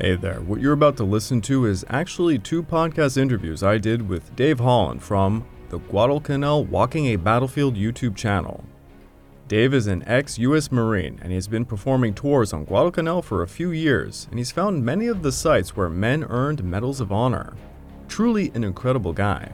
[0.00, 4.08] Hey there, what you're about to listen to is actually two podcast interviews I did
[4.08, 8.64] with Dave Holland from the Guadalcanal Walking a Battlefield YouTube channel.
[9.48, 13.42] Dave is an ex US Marine and he has been performing tours on Guadalcanal for
[13.42, 17.10] a few years, and he's found many of the sites where men earned Medals of
[17.10, 17.54] Honor.
[18.06, 19.50] Truly an incredible guy.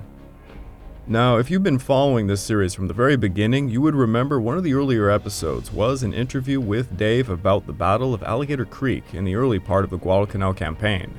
[1.06, 4.56] Now, if you've been following this series from the very beginning, you would remember one
[4.56, 9.12] of the earlier episodes was an interview with Dave about the Battle of Alligator Creek
[9.12, 11.12] in the early part of the Guadalcanal campaign.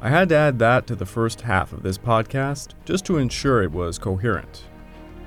[0.00, 3.62] I had to add that to the first half of this podcast just to ensure
[3.62, 4.64] it was coherent.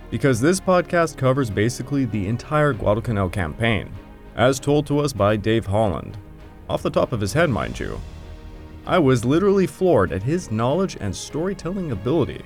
[0.10, 3.92] Because this podcast covers basically the entire Guadalcanal campaign,
[4.36, 6.18] as told to us by Dave Holland.
[6.68, 8.02] Off the top of his head, mind you.
[8.88, 12.42] I was literally floored at his knowledge and storytelling ability.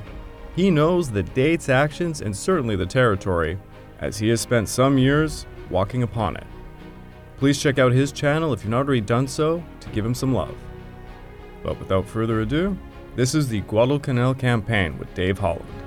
[0.56, 3.58] He knows the dates, actions, and certainly the territory,
[4.00, 6.46] as he has spent some years walking upon it.
[7.38, 10.34] Please check out his channel if you've not already done so to give him some
[10.34, 10.56] love.
[11.64, 12.78] But without further ado,
[13.16, 15.83] this is the Guadalcanal campaign with Dave Holland.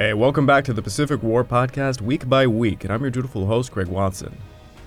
[0.00, 3.44] Hey, welcome back to the Pacific War Podcast week by week, and I'm your dutiful
[3.44, 4.34] host, Craig Watson.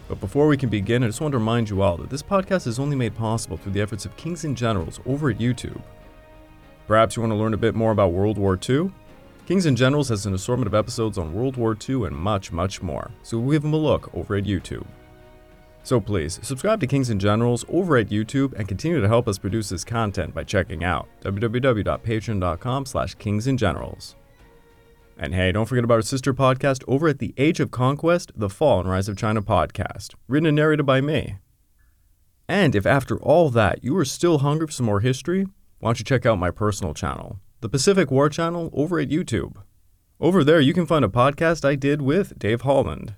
[0.08, 2.66] But before we can begin, I just want to remind you all that this podcast
[2.66, 5.80] is only made possible through the efforts of Kings and Generals over at YouTube.
[6.88, 8.92] Perhaps you want to learn a bit more about World War II?
[9.46, 12.82] Kings and Generals has an assortment of episodes on World War II and much, much
[12.82, 14.88] more, so give them a look over at YouTube.
[15.84, 19.38] So please, subscribe to Kings and Generals over at YouTube and continue to help us
[19.38, 24.16] produce this content by checking out www.patreon.com slash kingsandgenerals.
[25.18, 28.50] And hey, don't forget about our sister podcast over at the Age of Conquest, The
[28.50, 31.38] Fall and Rise of China podcast, written and narrated by me.
[32.48, 35.46] And if after all that you are still hungry for some more history,
[35.80, 39.58] why don't you check out my personal channel, the Pacific War Channel, over at YouTube.
[40.20, 43.16] Over there, you can find a podcast I did with Dave Holland,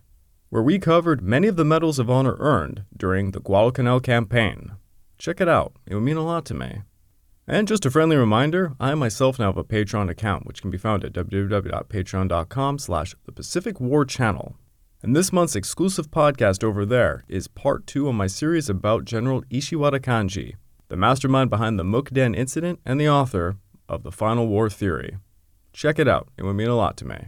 [0.49, 4.73] where we covered many of the medals of honor earned during the Guadalcanal campaign.
[5.17, 6.81] Check it out, it would mean a lot to me.
[7.47, 10.79] And just a friendly reminder, I myself now have a Patreon account, which can be
[10.79, 14.55] found at www.patreon.com slash the Pacific War Channel.
[15.03, 19.43] And this month's exclusive podcast over there is part two of my series about General
[19.43, 20.55] Ishiwara Kanji,
[20.87, 23.57] the mastermind behind the Mukden incident and the author
[23.87, 25.17] of The Final War Theory.
[25.71, 27.27] Check it out, it would mean a lot to me.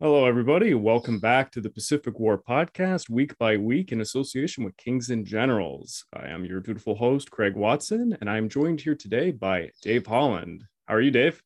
[0.00, 0.74] Hello, everybody.
[0.74, 5.26] Welcome back to the Pacific War Podcast, week by week, in association with Kings and
[5.26, 6.04] Generals.
[6.14, 10.62] I am your dutiful host, Craig Watson, and I'm joined here today by Dave Holland.
[10.86, 11.42] How are you, Dave?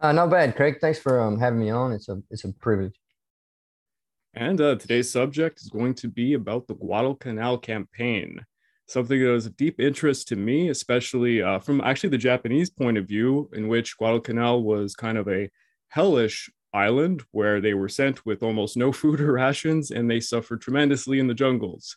[0.00, 0.78] Uh, not bad, Craig.
[0.80, 1.92] Thanks for um, having me on.
[1.92, 2.98] It's a it's a privilege.
[4.34, 8.44] And uh, today's subject is going to be about the Guadalcanal campaign,
[8.88, 12.98] something that was of deep interest to me, especially uh, from actually the Japanese point
[12.98, 15.48] of view, in which Guadalcanal was kind of a
[15.90, 20.60] hellish island where they were sent with almost no food or rations and they suffered
[20.60, 21.96] tremendously in the jungles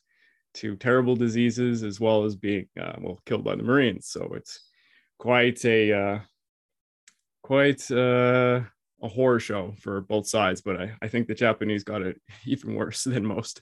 [0.53, 4.07] to terrible diseases as well as being uh, well killed by the marines.
[4.07, 4.59] So it's
[5.17, 6.19] quite a uh,
[7.43, 8.61] quite uh,
[9.01, 12.75] a horror show for both sides but I, I think the japanese got it even
[12.75, 13.61] worse than most.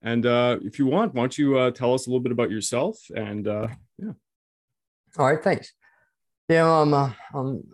[0.00, 2.50] And uh, if you want why don't you uh, tell us a little bit about
[2.50, 4.12] yourself and uh, yeah.
[5.18, 5.72] All right thanks.
[6.48, 7.64] Yeah um, uh, um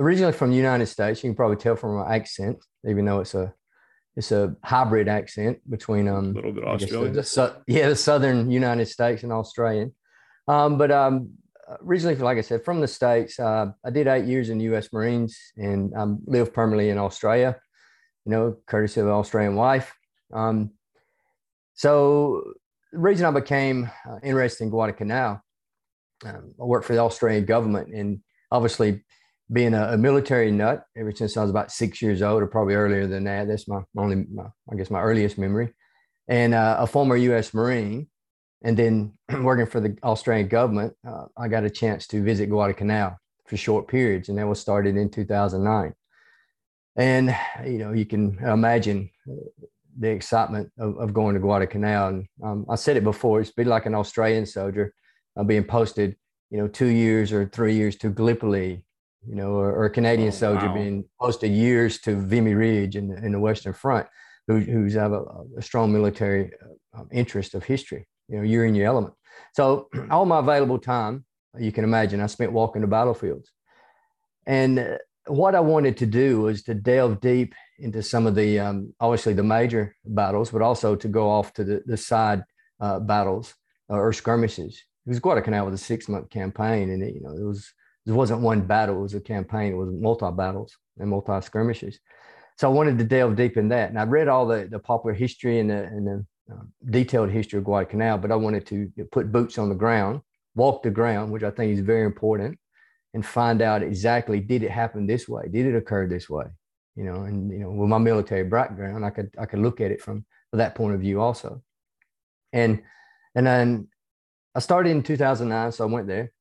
[0.00, 1.22] originally from the United States.
[1.22, 3.52] You can probably tell from my accent, even though it's a
[4.16, 7.12] it's a hybrid accent between um a little bit Australian.
[7.12, 9.94] The, the, yeah, the southern United States and Australian.
[10.48, 11.34] Um, but um,
[11.86, 14.92] originally, like I said, from the states, uh, I did eight years in the U.S.
[14.92, 17.56] Marines and um, lived permanently in Australia.
[18.24, 19.94] You know, courtesy of an Australian wife.
[20.32, 20.72] Um,
[21.74, 22.42] so
[22.92, 25.40] the reason I became uh, interested in Guadalcanal,
[26.26, 29.04] um, I worked for the Australian government, and obviously
[29.52, 32.74] being a, a, military nut ever since I was about six years old, or probably
[32.74, 33.48] earlier than that.
[33.48, 35.74] That's my only, my, I guess, my earliest memory.
[36.28, 37.52] And uh, a former U.S.
[37.52, 38.08] Marine,
[38.62, 43.16] and then working for the Australian government, uh, I got a chance to visit Guadalcanal
[43.46, 45.94] for short periods, and that was started in 2009.
[46.96, 47.36] And
[47.66, 49.10] you know, you can imagine
[49.98, 52.08] the excitement of, of going to Guadalcanal.
[52.08, 54.94] And um, I said it before; it's been like an Australian soldier
[55.36, 56.14] uh, being posted,
[56.50, 58.84] you know, two years or three years to Gallipoli
[59.26, 60.74] you know, or, or a Canadian oh, soldier wow.
[60.74, 64.06] being posted years to Vimy Ridge in, in the Western Front,
[64.46, 65.22] who, who's have a,
[65.56, 66.52] a strong military
[66.94, 68.06] uh, um, interest of history.
[68.28, 69.14] You know, you're in your element.
[69.54, 71.24] So all my available time,
[71.58, 73.50] you can imagine, I spent walking the battlefields.
[74.46, 78.58] And uh, what I wanted to do was to delve deep into some of the,
[78.58, 82.42] um, obviously the major battles, but also to go off to the, the side
[82.80, 83.54] uh, battles
[83.90, 87.44] uh, or skirmishes because Guadalcanal was a six month campaign, and it, you know it
[87.44, 87.72] was
[88.10, 89.72] it wasn't one battle; it was a campaign.
[89.72, 92.00] It was multi battles and multi skirmishes.
[92.58, 95.14] So I wanted to delve deep in that, and I read all the, the popular
[95.14, 99.32] history and the, and the uh, detailed history of Guadalcanal, but I wanted to put
[99.32, 100.20] boots on the ground,
[100.54, 102.58] walk the ground, which I think is very important,
[103.14, 106.46] and find out exactly did it happen this way, did it occur this way,
[106.96, 109.90] you know, and you know with my military background, I could I could look at
[109.90, 111.62] it from that point of view also,
[112.52, 112.82] and
[113.34, 113.88] and then
[114.54, 116.32] I started in 2009, so I went there,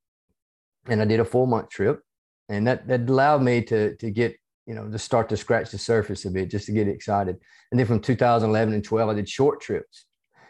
[0.88, 2.02] and I did a four month trip,
[2.48, 4.36] and that that allowed me to to get
[4.66, 7.38] you know to start to scratch the surface a bit, just to get excited.
[7.72, 10.06] And then from 2011 and 12, I did short trips,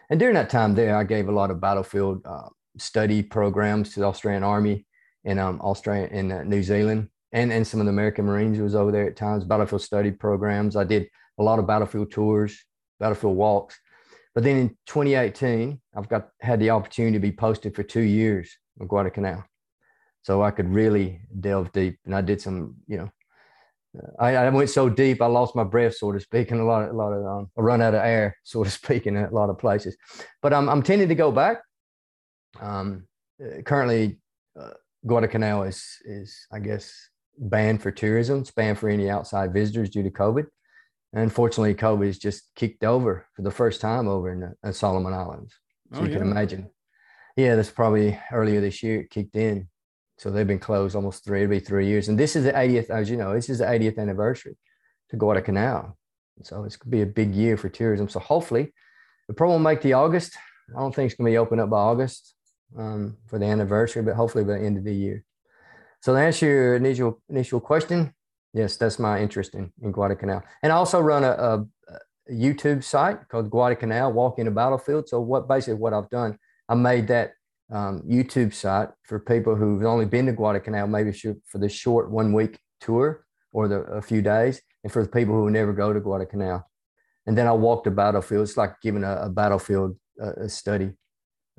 [0.10, 4.02] and during that time there, I gave a lot of battlefield uh, study programs to
[4.02, 4.86] the Australian Army
[5.26, 8.76] and um, Australia in uh, New Zealand, and and some of the American Marines was
[8.76, 9.44] over there at times.
[9.44, 10.76] Battlefield study programs.
[10.76, 12.66] I did a lot of battlefield tours,
[13.00, 13.80] battlefield walks
[14.36, 18.58] but then in 2018, I've got had the opportunity to be posted for two years
[18.80, 19.44] on Guadalcanal.
[20.30, 21.98] So I could really delve deep.
[22.06, 23.10] And I did some, you know,
[24.20, 26.84] I, I went so deep I lost my breath, so to speak, and a lot,
[26.84, 29.32] of, a lot of um, I run out of air, so to speak, in a
[29.32, 29.98] lot of places.
[30.44, 31.64] But I'm I'm tending to go back.
[32.62, 33.08] Um,
[33.66, 34.20] currently,
[34.56, 34.74] uh,
[35.08, 36.94] Guadalcanal is is I guess
[37.40, 38.42] banned for tourism.
[38.42, 40.46] It's banned for any outside visitors due to COVID.
[41.14, 44.74] And unfortunately, COVID has just kicked over for the first time over in the in
[44.74, 45.56] Solomon Islands.
[45.92, 46.20] So oh, you yeah.
[46.20, 46.70] can imagine.
[47.36, 49.68] Yeah, that's probably earlier this year it kicked in.
[50.20, 52.10] So they've been closed almost three, it'll be three years.
[52.10, 54.58] And this is the 80th, as you know, this is the 80th anniversary
[55.10, 55.98] to Guadalcanal.
[56.44, 58.08] So it's going to be a big year for tourism.
[58.10, 58.74] So hopefully,
[59.28, 60.38] the probably won't make the August.
[60.76, 62.36] I don't think it's going to be open up by August
[62.78, 65.24] um, for the anniversary, but hopefully by the end of the year.
[66.02, 68.14] So to answer your initial initial question,
[68.54, 70.44] Yes, that's my interest in, in Guadalcanal.
[70.64, 71.66] And I also run a, a,
[72.30, 75.08] a YouTube site called Guadalcanal Walking a Battlefield.
[75.08, 76.38] So what basically what I've done,
[76.68, 77.34] I made that
[77.72, 82.34] um, YouTube site for people who've only been to Guadalcanal, maybe for the short one
[82.34, 86.00] week tour or the a few days, and for the people who never go to
[86.00, 86.64] Guadalcanal.
[87.26, 88.48] And then I walk the battlefield.
[88.48, 90.92] It's like giving a, a battlefield a study,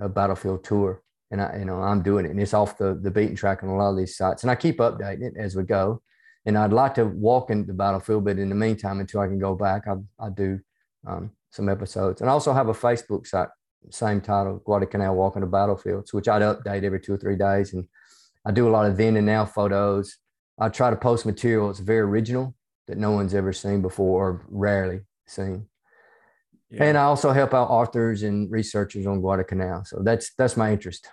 [0.00, 1.02] a battlefield tour.
[1.30, 3.68] And I, you know, I'm doing it, and it's off the the beaten track on
[3.68, 4.42] a lot of these sites.
[4.42, 6.02] And I keep updating it as we go
[6.46, 9.38] and I'd like to walk into the battlefield, but in the meantime, until I can
[9.38, 10.58] go back, I, I do
[11.06, 12.20] um, some episodes.
[12.20, 13.48] And I also have a Facebook site,
[13.90, 17.72] same title, Guadalcanal Walking the Battlefields, which I'd update every two or three days.
[17.72, 17.86] And
[18.44, 20.18] I do a lot of then and now photos.
[20.58, 22.54] I try to post material that's very original
[22.86, 25.66] that no one's ever seen before or rarely seen.
[26.70, 26.84] Yeah.
[26.84, 29.84] And I also help out authors and researchers on Guadalcanal.
[29.84, 31.08] So that's that's my interest.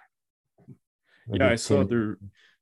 [1.32, 2.18] Yeah, I saw there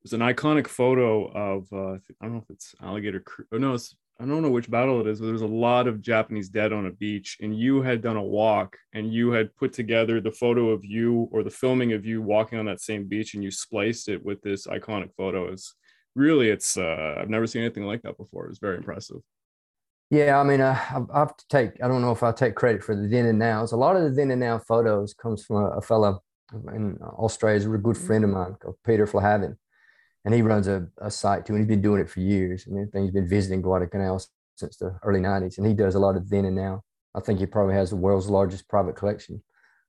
[0.06, 3.24] there's an iconic photo of uh, I don't know if it's alligator.
[3.52, 6.02] Oh, no, it's I don't know which battle it is, but there's a lot of
[6.02, 9.74] Japanese dead on a beach, and you had done a walk, and you had put
[9.74, 13.34] together the photo of you or the filming of you walking on that same beach,
[13.34, 15.52] and you spliced it with this iconic photo.
[15.52, 15.76] It's
[16.16, 18.46] really, it's uh, I've never seen anything like that before.
[18.46, 19.18] It was very impressive.
[20.10, 20.80] Yeah, I mean, uh,
[21.14, 21.72] I have to take.
[21.84, 23.74] I don't know if I'll take credit for the then and nows.
[23.74, 26.24] A lot of the then and now photos comes from a, a fellow
[26.74, 29.58] in Australia, a good friend of mine called Peter Flahavin
[30.26, 32.68] and he runs a, a site too, and he's been doing it for years.
[32.68, 34.22] I mean, he's been visiting Guadalcanal
[34.56, 36.84] since the early '90s, and he does a lot of then and now.
[37.16, 39.42] I think he probably has the world's largest private collection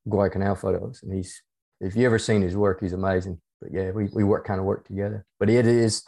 [0.05, 1.43] of Guadalcanal photos, and he's
[1.81, 3.41] if you ever seen his work, he's amazing.
[3.61, 5.27] But yeah, we we work kind of work together.
[5.41, 6.05] But it is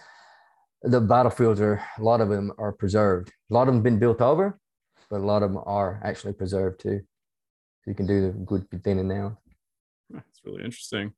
[0.83, 3.33] the battlefields are a lot of them are preserved.
[3.51, 4.61] A lot of them have been built over,
[5.11, 7.01] but a lot of them are actually preserved too.
[7.83, 9.39] So you can do the good then and now.
[10.11, 11.13] That's really interesting.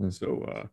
[0.00, 0.12] Mm.
[0.12, 0.66] So, uh,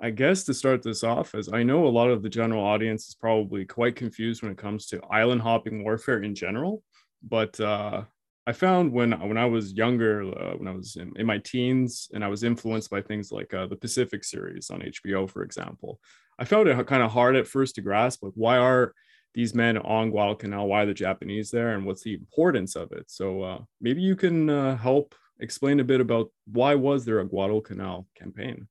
[0.00, 3.08] I guess to start this off, as I know a lot of the general audience
[3.08, 6.82] is probably quite confused when it comes to island hopping warfare in general.
[7.22, 8.02] But uh,
[8.46, 12.08] I found when when I was younger, uh, when I was in, in, my teens,
[12.12, 15.98] and I was influenced by things like uh, the Pacific series on HBO, for example,
[16.38, 18.92] I found it kind of hard at first to grasp, like why are
[19.34, 20.68] these men on Guadalcanal?
[20.68, 23.10] Why are the Japanese there, and what's the importance of it?
[23.10, 27.26] So uh, maybe you can uh, help explain a bit about why was there a
[27.26, 28.68] Guadalcanal campaign?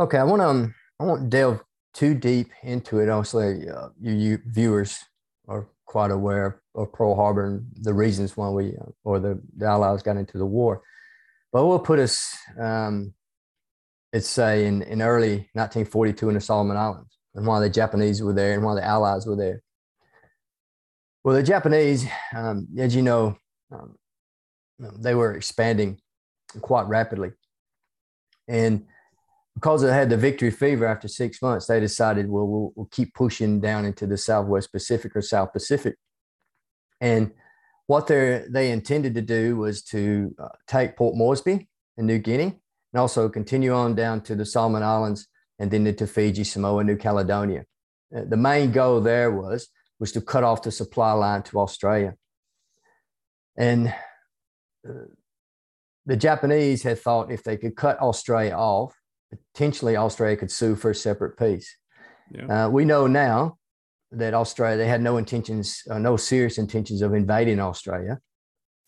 [0.00, 1.60] Okay, I want to um, I won't delve
[1.92, 3.08] too deep into it.
[3.08, 4.98] Obviously, uh, you, you, viewers
[5.48, 9.66] are quite aware of Pearl Harbor and the reasons why we uh, or the, the
[9.66, 10.82] Allies got into the war.
[11.52, 13.12] But we'll put us, um,
[14.12, 18.32] let's say, in, in early 1942 in the Solomon Islands, and why the Japanese were
[18.32, 19.62] there and why the Allies were there.
[21.24, 23.36] Well, the Japanese, um, as you know,
[23.70, 23.96] um,
[24.78, 26.00] they were expanding
[26.62, 27.32] quite rapidly,
[28.48, 28.86] and
[29.54, 33.14] because they had the victory fever after six months, they decided, well, we'll, we'll keep
[33.14, 35.96] pushing down into the Southwest Pacific or South Pacific.
[37.00, 37.32] And
[37.86, 41.68] what they intended to do was to uh, take Port Moresby
[41.98, 42.60] in New Guinea
[42.92, 45.28] and also continue on down to the Solomon Islands
[45.58, 47.64] and then into Fiji, Samoa, New Caledonia.
[48.16, 49.68] Uh, the main goal there was
[49.98, 52.14] was to cut off the supply line to Australia.
[53.56, 53.94] And
[54.88, 55.06] uh,
[56.06, 58.94] the Japanese had thought if they could cut Australia off,
[59.52, 61.76] potentially Australia could sue for a separate peace.
[62.30, 62.66] Yeah.
[62.66, 63.58] Uh, we know now
[64.10, 68.20] that Australia they had no intentions, uh, no serious intentions of invading Australia.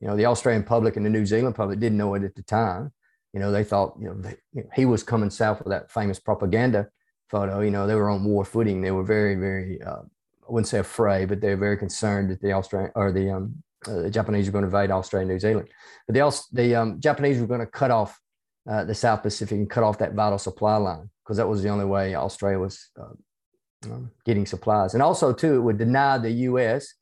[0.01, 2.43] You know, the Australian public and the New Zealand public didn't know it at the
[2.43, 2.93] time.
[3.33, 6.89] You know, they thought you know, they, he was coming south with that famous propaganda
[7.31, 7.61] photo.
[7.61, 8.83] You know, they were on war footing.
[8.83, 10.03] They were very, very uh,
[10.49, 13.63] I wouldn't say afraid, but they were very concerned that the Australian or the um,
[13.87, 15.69] uh, the Japanese were going to invade Australia and New Zealand.
[16.07, 18.19] But the, the um, Japanese were going to cut off
[18.68, 21.68] uh, the South Pacific and cut off that vital supply line because that was the
[21.68, 24.94] only way Australia was uh, um, getting supplies.
[24.94, 26.94] And also, too, it would deny the U.S.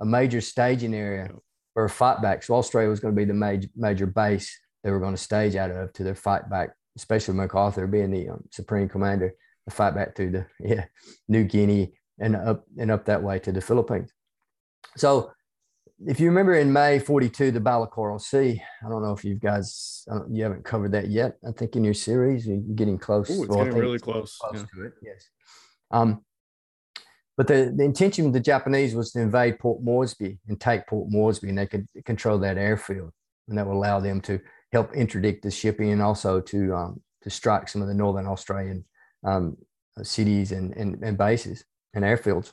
[0.00, 1.30] a major staging area
[1.72, 2.42] for a fight back.
[2.42, 5.56] So Australia was going to be the major major base they were going to stage
[5.56, 9.94] out of to their fight back, especially MacArthur being the um, supreme commander, the fight
[9.94, 10.84] back through the yeah
[11.28, 14.12] New Guinea and up and up that way to the Philippines.
[14.96, 15.32] So
[16.06, 19.24] if you remember in May 42, the Battle of Coral Sea, I don't know if
[19.24, 21.36] you guys, you haven't covered that yet.
[21.46, 23.30] I think in your series, you're getting close.
[23.30, 24.36] Ooh, it's well, getting really close.
[24.36, 24.64] close yeah.
[24.74, 25.28] to it, yes.
[25.90, 26.24] Um,
[27.36, 31.10] but the, the intention of the Japanese was to invade Port Moresby and take Port
[31.10, 33.10] Moresby, and they could control that airfield,
[33.48, 34.40] and that would allow them to
[34.72, 38.84] help interdict the shipping and also to um, to strike some of the northern Australian
[39.24, 39.56] um,
[40.02, 42.52] cities and, and, and bases and airfields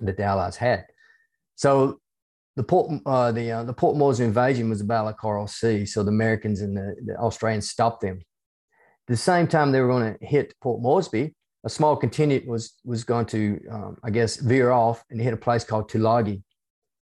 [0.00, 0.86] that the Allies had.
[1.56, 2.00] So
[2.58, 6.02] the Port uh, the uh, the Port Moresby invasion was about the Coral Sea, so
[6.02, 8.16] the Americans and the, the Australians stopped them.
[8.18, 12.74] At the same time they were going to hit Port Moresby, a small contingent was
[12.84, 16.42] was going to, um, I guess, veer off and hit a place called Tulagi.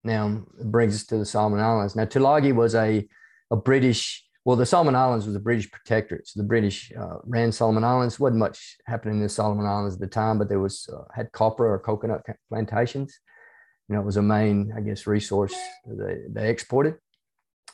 [0.06, 1.98] Now it brings us to the Solomon Islands.
[1.98, 3.06] Now Tulagi was a
[3.52, 4.24] a British.
[4.46, 6.30] Well, the Solomon Islands was a British protectorate.
[6.30, 8.22] So the British uh, ran Solomon Islands.
[8.22, 11.30] wasn't much happening in the Solomon Islands at the time, but there was uh, had
[11.34, 13.20] copper or coconut plantations
[13.92, 15.54] you know, it was a main, I guess, resource
[15.86, 16.96] they, they exported.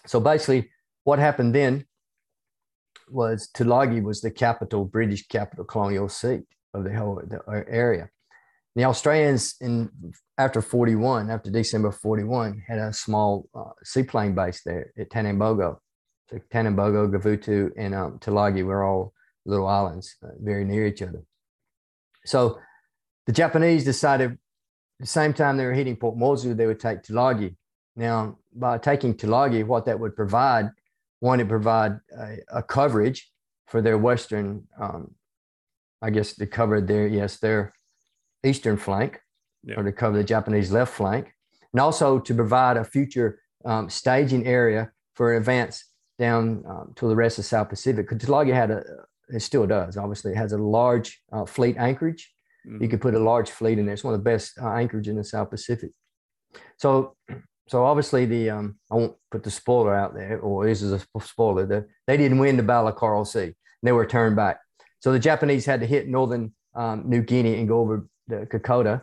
[0.07, 0.71] So basically,
[1.03, 1.85] what happened then
[3.07, 8.09] was Tulagi was the capital, British capital colonial seat of the whole the area.
[8.75, 9.91] The Australians in
[10.39, 15.77] after 41, after December 41, had a small uh, seaplane base there at Tanambogo.
[16.31, 19.13] So Tanambogo, Gavutu, and um, Tulagi were all
[19.45, 21.21] little islands uh, very near each other.
[22.25, 22.57] So
[23.27, 24.39] the Japanese decided
[24.99, 27.55] the same time they were hitting Port Moresby, they would take Tulagi.
[27.95, 30.69] Now, by taking Tulagi, what that would provide,
[31.19, 33.31] one, it provide a, a coverage
[33.67, 35.13] for their western, um,
[36.01, 37.73] I guess, to cover their yes their
[38.43, 39.19] eastern flank,
[39.63, 39.75] yeah.
[39.75, 41.33] or to cover the Japanese left flank,
[41.73, 45.85] and also to provide a future um, staging area for an advance
[46.19, 48.07] down um, to the rest of the South Pacific.
[48.07, 48.83] Because Tulagi had a,
[49.29, 52.31] it still does, obviously, it has a large uh, fleet anchorage
[52.67, 52.83] Mm-hmm.
[52.83, 53.93] You could put a large fleet in there.
[53.93, 55.91] It's one of the best uh, anchorage in the South Pacific.
[56.77, 57.15] So,
[57.67, 61.21] so obviously the um, I won't put the spoiler out there, or this is a
[61.21, 61.65] spoiler.
[61.65, 63.53] The, they didn't win the Battle of Coral Sea.
[63.83, 64.59] They were turned back.
[64.99, 69.01] So the Japanese had to hit northern um, New Guinea and go over the Kokoda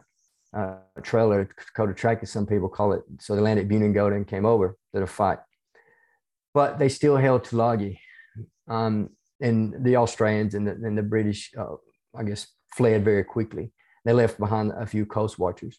[0.54, 3.02] uh, Trail or Kokoda Track, as some people call it.
[3.21, 5.38] So they landed at Buna-Gona and came over to the fight.
[6.52, 7.99] But they still held Tulagi.
[8.68, 11.75] Um, and the Australians and the, and the British, uh,
[12.16, 13.73] I guess, fled very quickly.
[14.04, 15.78] They left behind a few coast watchers.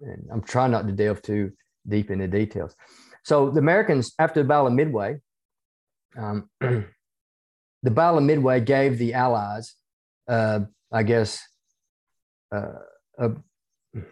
[0.00, 1.52] And I'm trying not to delve too
[1.86, 2.74] deep into details.
[3.24, 5.20] So the Americans, after the Battle of Midway,
[6.16, 9.74] um, the Battle of Midway gave the Allies,
[10.28, 10.60] uh,
[10.90, 11.42] I guess,
[12.54, 12.72] uh,
[13.18, 13.30] a,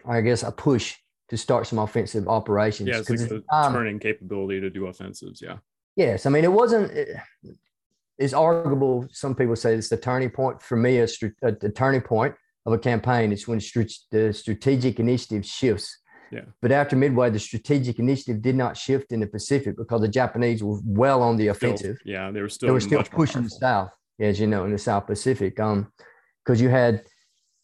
[0.05, 0.95] I guess, a push
[1.29, 2.89] to start some offensive operations.
[2.89, 5.41] Yeah, it's like a um, turning capability to do offensives.
[5.41, 5.57] Yeah.
[5.95, 6.91] Yes, I mean it wasn't
[8.17, 9.07] is arguable.
[9.11, 10.61] Some people say it's the turning point.
[10.61, 11.07] For me, a,
[11.41, 13.59] a, a turning point of a campaign is when
[14.11, 15.97] the strategic initiative shifts.
[16.31, 16.45] Yeah.
[16.61, 20.63] But after Midway, the strategic initiative did not shift in the Pacific because the Japanese
[20.63, 21.97] were well on the offensive.
[21.99, 23.89] Still, yeah, they were still they were still pushing south,
[24.19, 25.59] as you know, in the South Pacific.
[25.59, 25.91] Um,
[26.43, 27.03] because you had,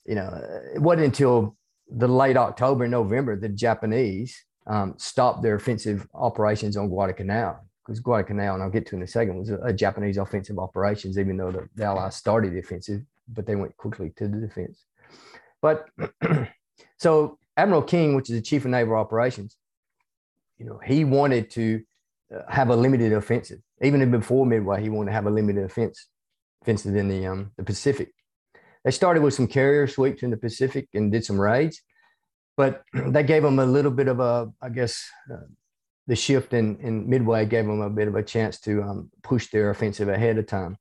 [0.06, 0.30] you know,
[0.76, 1.56] it wasn't until
[1.90, 4.36] the late October, November the Japanese
[4.68, 9.08] um, stopped their offensive operations on Guadalcanal because Guadalcanal, and I'll get to in a
[9.08, 13.02] second, was a, a Japanese offensive operations, even though the, the, Allies started the offensive,
[13.30, 14.84] but they went quickly to the defense.
[15.62, 15.86] But
[16.98, 19.56] so Admiral King, which is the chief of naval operations,
[20.58, 21.82] you know, he wanted to
[22.36, 23.60] uh, have a limited offensive.
[23.82, 26.08] Even before Midway, he wanted to have a limited offense,
[26.64, 28.10] offensive in the um, the Pacific.
[28.84, 31.82] They started with some carrier sweeps in the Pacific and did some raids,
[32.58, 35.48] but that gave them a little bit of a, I guess, uh,
[36.08, 39.50] the shift in, in midway gave them a bit of a chance to um, push
[39.52, 40.78] their offensive ahead of time.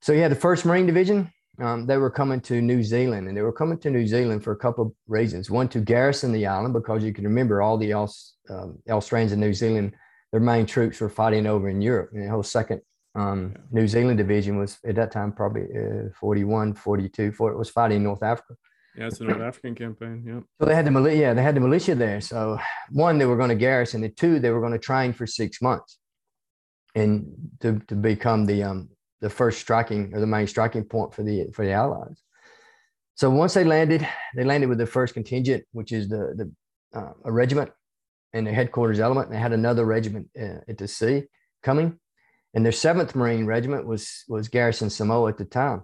[0.00, 1.30] so yeah, the First Marine Division.
[1.60, 4.50] Um, they were coming to New Zealand, and they were coming to New Zealand for
[4.50, 5.52] a couple of reasons.
[5.52, 9.54] One, to garrison the island, because you can remember all the um, Australians in New
[9.54, 9.92] Zealand,
[10.32, 12.10] their main troops were fighting over in Europe.
[12.12, 12.80] And the whole second
[13.14, 13.54] um.
[13.70, 18.02] New Zealand division was at that time probably uh, 41, 42, 40, was fighting in
[18.02, 18.54] North Africa.
[18.96, 20.24] Yeah, it's the North African campaign.
[20.26, 20.40] Yeah.
[20.60, 21.16] So they had the militia.
[21.16, 22.20] Yeah, they had the militia there.
[22.20, 22.58] So
[22.90, 25.60] one, they were going to garrison, and two, they were going to train for six
[25.60, 25.98] months,
[26.94, 27.26] and
[27.60, 28.88] to to become the um
[29.20, 32.22] the first striking or the main striking point for the for the Allies.
[33.16, 37.12] So once they landed, they landed with the first contingent, which is the the uh,
[37.24, 37.70] a regiment
[38.32, 39.26] and the headquarters element.
[39.26, 41.24] And they had another regiment uh, at the sea
[41.64, 41.98] coming,
[42.54, 45.82] and their Seventh Marine Regiment was was garrison Samoa at the time.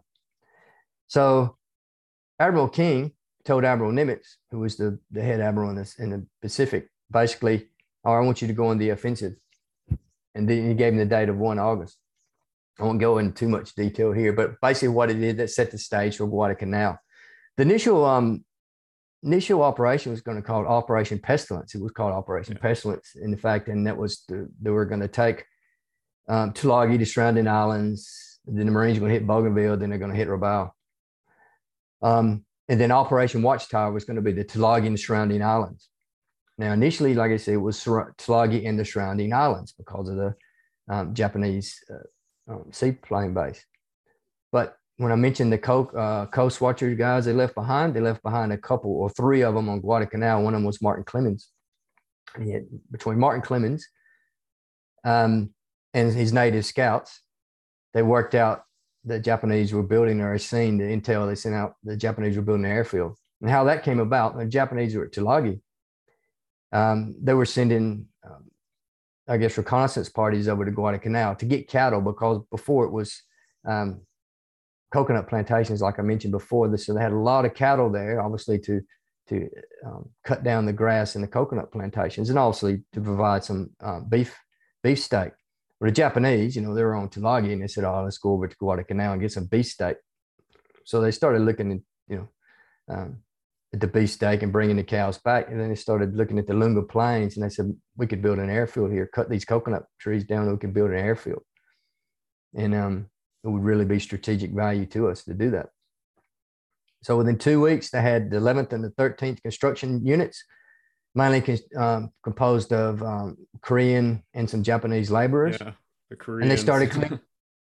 [1.09, 1.57] So
[2.41, 3.13] Admiral King
[3.45, 7.69] told Admiral Nimitz, who was the, the head admiral in, this, in the Pacific, basically,
[8.05, 9.35] oh, I want you to go on the offensive.
[10.35, 11.99] And then he gave him the date of 1 August.
[12.79, 15.71] I won't go into too much detail here, but basically what it did that set
[15.71, 16.99] the stage for Guadalcanal.
[17.59, 18.43] The initial um,
[19.23, 21.75] initial operation was going to call it Operation Pestilence.
[21.75, 22.63] It was called Operation yeah.
[22.63, 25.45] Pestilence, in fact, and that was the, they were going to take
[26.27, 28.39] um, Tulagi, the surrounding islands.
[28.47, 29.77] Then the Marines were going to hit Bougainville.
[29.77, 30.71] Then they're going to hit Rabaul.
[32.02, 35.88] Um, and then Operation Watchtower was going to be the Tulagi and the surrounding islands.
[36.57, 40.35] Now, initially, like I said, it was Tulagi and the surrounding islands because of the
[40.88, 43.64] um, Japanese uh, um, seaplane base.
[44.52, 48.23] But when I mentioned the co- uh, Coast Watchers guys they left behind, they left
[48.23, 50.42] behind a couple or three of them on Guadalcanal.
[50.42, 51.49] One of them was Martin Clemens.
[52.35, 53.88] And between Martin Clemens
[55.04, 55.50] um,
[55.95, 57.23] and his native scouts,
[57.95, 58.64] they worked out
[59.04, 62.66] the Japanese were building or seen the intel they sent out, the Japanese were building
[62.66, 63.16] an airfield.
[63.40, 65.61] And how that came about, the Japanese were at Tulagi.
[66.73, 68.50] Um, they were sending, um,
[69.26, 73.23] I guess, reconnaissance parties over to Guadalcanal to get cattle because before it was
[73.67, 74.02] um,
[74.93, 76.76] coconut plantations, like I mentioned before.
[76.76, 78.80] So they had a lot of cattle there, obviously to
[79.28, 79.49] to
[79.86, 84.06] um, cut down the grass in the coconut plantations, and obviously to provide some um,
[84.08, 84.36] beef
[84.82, 85.32] beef steak.
[85.80, 88.47] The Japanese, you know, they were on Tulagi and they said, oh, let's go over
[88.47, 89.97] to Guadalcanal and get some beef steak.
[90.84, 93.19] So they started looking at, you know, um,
[93.73, 95.49] at the beef steak and bringing the cows back.
[95.49, 98.38] And then they started looking at the Lunga Plains and they said, we could build
[98.38, 101.43] an airfield here, cut these coconut trees down and we could build an airfield.
[102.54, 103.06] And um,
[103.43, 105.71] it would really be strategic value to us to do that.
[107.02, 110.45] So within two weeks, they had the 11th and the 13th construction units
[111.15, 115.57] mainly um, composed of um, Korean and some Japanese laborers.
[115.61, 115.73] Yeah,
[116.09, 116.43] the Koreans.
[116.43, 117.21] And they started clearing,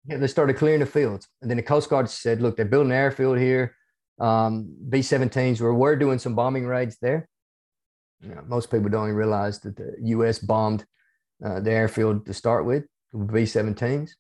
[0.07, 1.29] yeah, they started clearing the fields.
[1.43, 3.75] And then the Coast Guard said, "Look, they're building an airfield here.
[4.19, 7.29] Um, B-17s were we're doing some bombing raids there.
[8.21, 10.39] You know, most people don't even realize that the U.S.
[10.39, 10.87] bombed
[11.45, 14.11] uh, the airfield to start with B-17s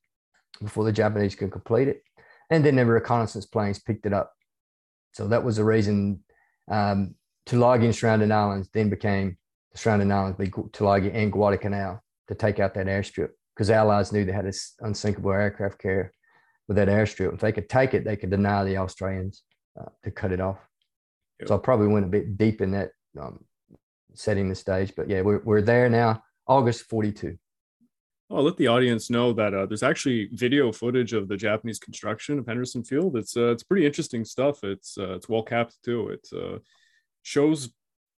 [0.62, 2.02] before the Japanese could complete it,
[2.50, 4.32] and then the reconnaissance planes picked it up.
[5.14, 6.22] So that was the reason
[6.70, 7.14] um,
[7.46, 9.36] Tulagi and surrounding islands then became
[9.72, 14.32] the surrounding islands, Tulagi and Guadalcanal to take out that airstrip because Allies knew they
[14.32, 16.12] had this unsinkable aircraft carrier
[16.68, 17.34] with that airstrip.
[17.34, 19.42] If they could take it, they could deny the Australians
[19.80, 20.58] uh, to cut it off.
[21.40, 21.48] Yep.
[21.48, 23.44] So I probably went a bit deep in that um,
[24.14, 27.38] setting the stage, but yeah, we're, we're there now, August 42.
[28.30, 32.40] I'll let the audience know that uh, there's actually video footage of the Japanese construction
[32.40, 33.16] of Henderson Field.
[33.16, 34.64] It's uh, it's pretty interesting stuff.
[34.64, 36.08] It's uh, it's well capped too.
[36.08, 36.58] It's uh,
[37.26, 37.70] shows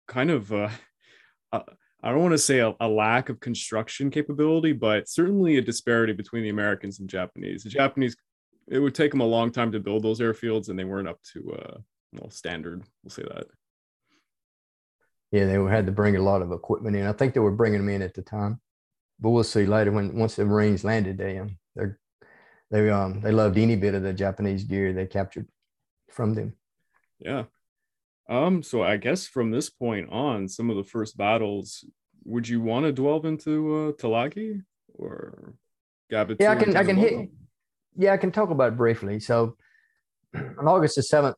[0.06, 0.68] kind of uh,
[1.52, 1.60] uh,
[2.02, 6.12] I don't want to say a, a, lack of construction capability, but certainly a disparity
[6.12, 7.64] between the Americans and Japanese.
[7.64, 8.16] The Japanese,
[8.68, 11.18] it would take them a long time to build those airfields, and they weren't up
[11.32, 11.78] to uh,
[12.12, 12.84] well standard.
[13.02, 13.46] We'll say that.
[15.32, 17.06] Yeah, they had to bring a lot of equipment in.
[17.06, 18.60] I think they were bringing them in at the time,
[19.18, 21.18] but we'll see later when once the Marines landed.
[21.18, 21.84] They um, they
[22.70, 25.48] they um they loved any bit of the Japanese gear they captured
[26.10, 26.54] from them.
[27.18, 27.44] Yeah,
[28.28, 31.84] um, so I guess from this point on, some of the first battles,
[32.24, 34.62] would you want to delve into uh, Tulagi
[34.94, 35.54] or
[36.12, 36.36] Gavutu?
[36.40, 36.76] Yeah, I can.
[36.76, 37.30] I can hit.
[37.96, 39.18] Yeah, I can talk about it briefly.
[39.18, 39.56] So
[40.34, 41.36] on August the seventh,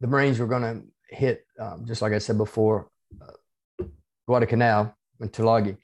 [0.00, 2.88] the Marines were going to hit, um, just like I said before,
[3.20, 3.84] uh,
[4.26, 5.76] Guadalcanal and Tulagi.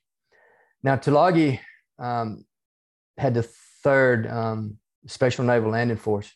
[0.82, 1.60] Now Tulagi
[1.98, 2.44] um,
[3.18, 3.48] had the
[3.82, 6.32] third um, Special Naval Landing Force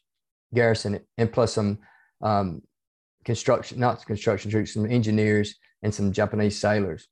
[0.54, 1.78] garrison, and plus some
[2.20, 2.62] um,
[3.28, 7.08] construction, not construction troops, some engineers and some Japanese sailors.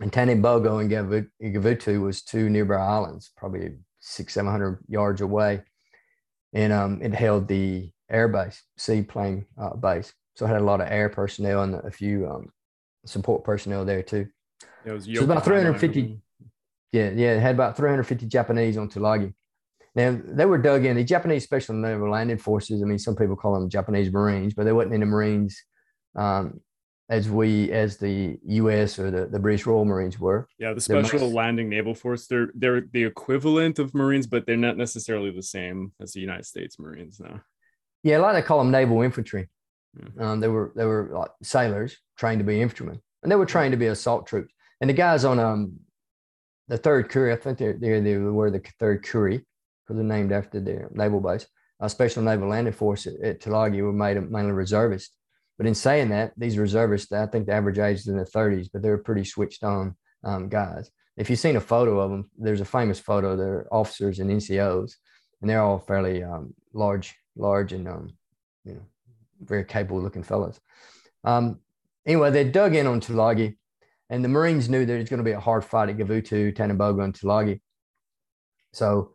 [0.00, 0.90] And Tanambogo and
[1.54, 5.62] Gavutu was two nearby islands, probably six, 700 yards away.
[6.52, 10.12] And um, it held the air base, seaplane uh, base.
[10.34, 12.50] So it had a lot of air personnel and a few um,
[13.06, 14.26] support personnel there too.
[14.84, 16.20] It was so about 350.
[16.90, 19.32] Yeah, yeah, it had about 350 Japanese on Tulagi.
[19.98, 20.96] Now they were dug in.
[20.96, 22.82] The Japanese Special Naval Landing Forces.
[22.82, 25.60] I mean, some people call them Japanese Marines, but they wasn't in the Marines
[26.14, 26.60] um,
[27.10, 29.00] as we as the U.S.
[29.00, 30.46] or the, the British Royal Marines were.
[30.56, 32.28] Yeah, the Special Landing Naval Force.
[32.28, 36.46] They're they're the equivalent of Marines, but they're not necessarily the same as the United
[36.46, 37.40] States Marines now.
[38.04, 39.48] Yeah, a lot of call them naval infantry.
[39.98, 40.30] Yeah.
[40.30, 43.72] Um, they were they were like sailors trained to be infantrymen, and they were trained
[43.72, 44.54] to be assault troops.
[44.80, 45.80] And the guys on um
[46.68, 49.40] the third Kure, I think they they they were the third Kure
[49.88, 51.46] because they're named after their naval base.
[51.80, 55.14] A Special Naval Landing Force at, at Tulagi were made mainly reservists.
[55.56, 58.68] But in saying that, these reservists, I think the average age is in their 30s,
[58.72, 60.90] but they're pretty switched on um, guys.
[61.16, 63.36] If you've seen a photo of them, there's a famous photo.
[63.36, 64.92] They're officers and NCOs,
[65.40, 68.10] and they're all fairly um, large, large and um,
[68.64, 68.82] you know
[69.40, 70.60] very capable looking fellows.
[71.24, 71.60] Um,
[72.06, 73.56] anyway, they dug in on Tulagi,
[74.10, 77.02] and the Marines knew it was going to be a hard fight at Gavutu, Tanambogo,
[77.02, 77.60] and Tulagi.
[78.72, 79.12] So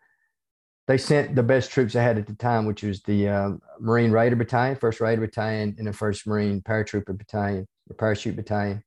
[0.87, 4.11] they sent the best troops they had at the time, which was the uh, Marine
[4.11, 8.83] Raider Battalion, First Raider Battalion, and the First Marine Paratrooper Battalion, the Parachute Battalion.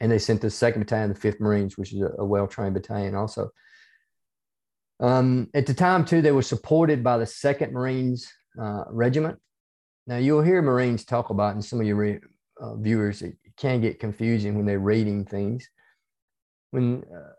[0.00, 3.14] And they sent the Second Battalion, the Fifth Marines, which is a, a well-trained battalion,
[3.14, 3.50] also.
[5.00, 9.38] Um, at the time, too, they were supported by the Second Marines uh, Regiment.
[10.06, 12.20] Now, you'll hear Marines talk about, and some of your re-
[12.60, 15.68] uh, viewers, it can get confusing when they're reading things.
[16.70, 17.32] When uh,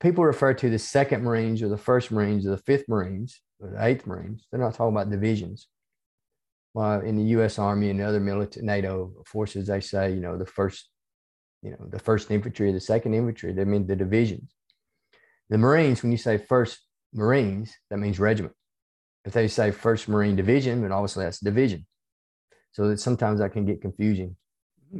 [0.00, 3.70] people refer to the second Marines or the first Marines or the fifth Marines or
[3.70, 4.46] the eighth Marines.
[4.50, 5.68] They're not talking about divisions.
[6.72, 7.58] Well, in the U.S.
[7.58, 10.88] Army and other military NATO forces, they say, you know, the first,
[11.62, 13.52] you know, the first infantry, the second infantry.
[13.52, 14.54] They mean the divisions.
[15.50, 16.78] The Marines, when you say first
[17.12, 18.54] Marines, that means regiment.
[19.24, 21.86] If they say first Marine Division, then obviously that's division.
[22.72, 24.36] So that sometimes that can get confusing.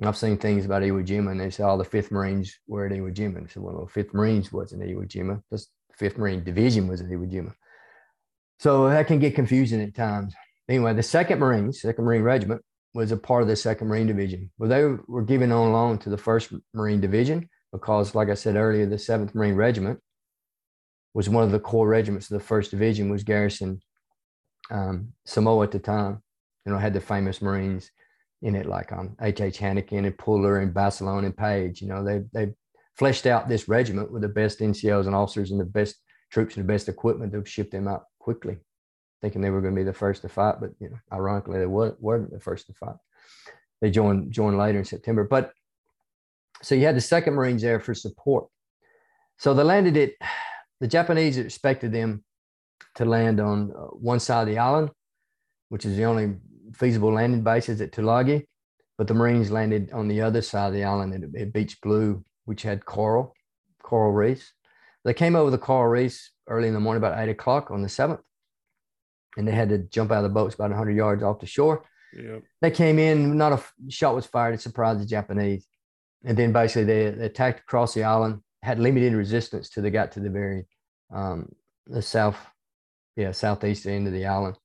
[0.02, 2.92] I've seen things about Iwo Jima, and they say, "Oh, the Fifth Marines were at
[2.92, 5.42] Iwo Jima." I said, "Well, the Fifth Marines wasn't Iwo Jima.
[5.50, 7.54] The Fifth Marine Division was at Iwo Jima."
[8.60, 10.34] So that can get confusing at times.
[10.68, 12.62] Anyway, the Second Marines, Second Marine Regiment,
[12.94, 14.50] was a part of the Second Marine Division.
[14.58, 18.56] Well, they were given on loan to the First Marine Division because, like I said
[18.56, 19.98] earlier, the Seventh Marine Regiment
[21.14, 23.10] was one of the core regiments of the First Division.
[23.10, 23.82] Was garrisoned
[24.70, 26.22] um, Samoa at the time.
[26.64, 27.90] You know, had the famous Marines
[28.42, 29.58] in it, like um, H.H.
[29.58, 31.82] Hanneken and Puller and Basilone and Paige.
[31.82, 32.52] You know, they they
[32.96, 35.96] fleshed out this regiment with the best NCOs and officers and the best
[36.30, 38.58] troops and the best equipment to ship them out quickly,
[39.20, 40.56] thinking they were going to be the first to fight.
[40.60, 42.96] But you know, ironically, they weren't, weren't the first to fight.
[43.80, 45.24] They joined joined later in September.
[45.24, 45.52] But
[46.62, 48.46] so you had the Second Marines there for support.
[49.38, 50.16] So they landed it.
[50.80, 52.24] The Japanese expected them
[52.96, 54.90] to land on uh, one side of the island,
[55.68, 56.36] which is the only
[56.74, 58.46] feasible landing bases at Tulagi,
[58.98, 62.24] but the Marines landed on the other side of the island at, at Beach Blue,
[62.44, 63.34] which had coral,
[63.82, 64.52] coral reefs.
[65.04, 67.88] They came over the coral reefs early in the morning, about eight o'clock on the
[67.88, 68.20] 7th,
[69.36, 71.84] and they had to jump out of the boats about 100 yards off the shore.
[72.12, 72.42] Yep.
[72.60, 75.66] They came in, not a shot was fired to surprise the Japanese.
[76.24, 80.12] And then basically they, they attacked across the island, had limited resistance till they got
[80.12, 80.66] to the very
[81.12, 81.50] um,
[81.86, 82.38] the south,
[83.16, 84.56] yeah, southeast end of the island.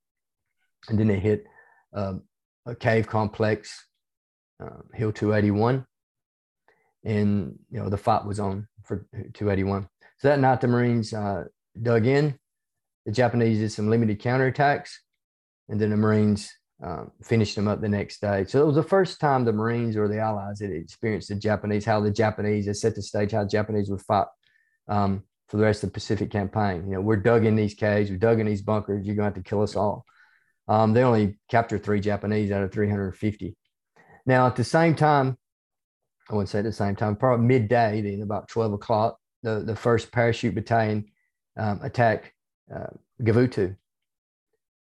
[0.89, 1.45] And then they hit
[1.95, 2.23] um,
[2.65, 3.87] a cave complex,
[4.63, 5.85] uh, Hill 281.
[7.03, 9.87] And, you know, the fight was on for 281.
[10.19, 11.45] So that night, the Marines uh,
[11.81, 12.37] dug in.
[13.05, 14.91] The Japanese did some limited counterattacks.
[15.69, 16.51] And then the Marines
[16.83, 18.45] um, finished them up the next day.
[18.45, 21.85] So it was the first time the Marines or the Allies had experienced the Japanese,
[21.85, 24.27] how the Japanese had set the stage, how Japanese would fight
[24.87, 26.85] um, for the rest of the Pacific campaign.
[26.87, 29.35] You know, we're dug in these caves, we're dug in these bunkers, you're going to
[29.35, 30.05] have to kill us all.
[30.67, 33.55] Um, they only captured three Japanese out of 350.
[34.25, 35.37] Now, at the same time,
[36.29, 39.75] I wouldn't say at the same time, probably midday, then about 12 o'clock, the, the
[39.75, 41.05] first parachute battalion
[41.57, 42.31] um, attacked
[42.73, 42.87] uh,
[43.21, 43.75] Gavutu.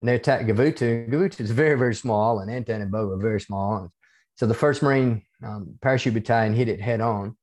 [0.02, 1.10] And they attacked Gavutu.
[1.10, 2.52] Gavutu is very, very small island.
[2.52, 3.92] And Tanambogo are very small.
[4.36, 7.36] So the first Marine um, parachute battalion hit it head on.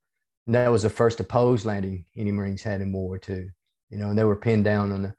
[0.47, 3.51] And that was the first opposed landing any Marines had in World War II.
[3.91, 5.15] You know, and they were pinned down on the,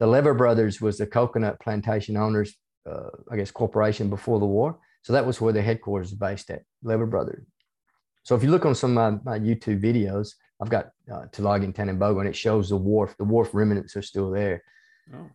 [0.00, 2.56] the Lever brothers was the coconut plantation owners
[2.90, 4.78] uh, I guess, corporation before the war.
[5.02, 7.44] So that was where the headquarters is based at, Lever Brothers.
[8.22, 11.64] So if you look on some of my, my YouTube videos, I've got uh, Tulagi
[11.64, 13.14] and Tanambogo, and it shows the wharf.
[13.18, 14.62] The wharf remnants are still there.
[15.14, 15.28] Oh.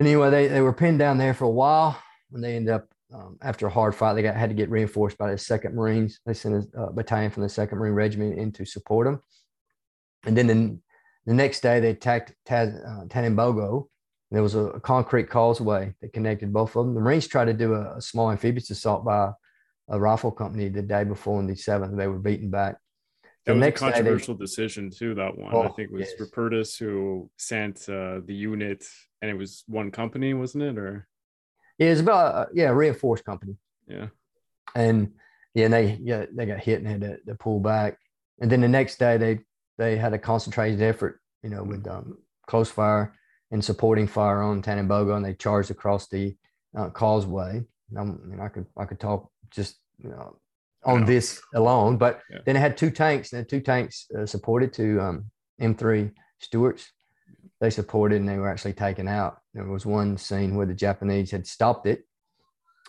[0.00, 2.00] Anyway, they, they were pinned down there for a while,
[2.32, 4.14] and they ended up um, after a hard fight.
[4.14, 6.20] They got had to get reinforced by the Second Marines.
[6.26, 9.20] They sent a, battalion from the Second Marine Regiment in to support them.
[10.24, 10.78] And then the,
[11.24, 13.88] the next day, they attacked Taz, uh, Tanambogo,
[14.30, 16.94] there was a, a, concrete causeway that connected both of them.
[16.94, 19.32] The Marines tried to do a, a small amphibious assault by
[19.88, 21.96] a rifle company the day before on the 7th.
[21.96, 22.76] They were beaten back.
[23.44, 25.14] that was a controversial they, decision too.
[25.14, 26.20] That one, oh, I think, it was yes.
[26.20, 28.84] Rupertus who sent uh, the unit,
[29.22, 30.76] and it was one company, wasn't it?
[30.76, 31.06] Or
[31.78, 33.54] yeah, it was about uh, yeah, reinforced company.
[33.86, 34.08] Yeah,
[34.74, 35.12] and
[35.54, 37.98] yeah, and they yeah they got hit and had to, to, pull back,
[38.40, 39.38] and then the next day they
[39.78, 43.14] they had a concentrated effort, you know, with um, close fire
[43.50, 46.36] and supporting fire on Tanambogo, and they charged across the
[46.76, 47.62] uh, causeway.
[47.96, 50.36] I mean, I could I could talk just you know
[50.86, 51.98] on this alone.
[51.98, 52.38] But yeah.
[52.46, 55.30] then it had two tanks, and two tanks uh, supported to um,
[55.60, 56.90] M3 Stuarts.
[57.60, 59.38] They supported, and they were actually taken out.
[59.54, 62.04] There was one scene where the Japanese had stopped it.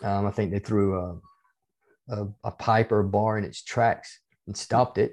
[0.02, 4.20] Um, I think they threw a, a, a, pipe or a bar in its tracks
[4.46, 5.12] and stopped it.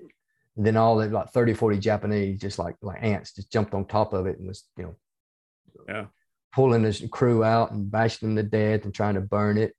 [0.57, 3.85] And then all the like 30, 40 Japanese, just like like ants, just jumped on
[3.85, 4.95] top of it and was, you know,
[5.87, 6.05] yeah.
[6.53, 9.73] pulling his crew out and bashing them to death and trying to burn it.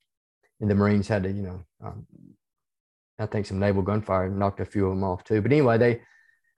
[0.61, 2.07] And the Marines had to, you know, um,
[3.19, 5.41] I think some naval gunfire knocked a few of them off too.
[5.41, 6.01] But anyway, they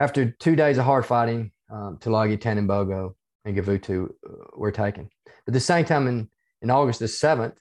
[0.00, 5.10] after two days of hard fighting, um, Tulagi, Tanambogo, and Gavutu uh, were taken.
[5.44, 6.28] But the same time, in,
[6.62, 7.56] in August the 7th,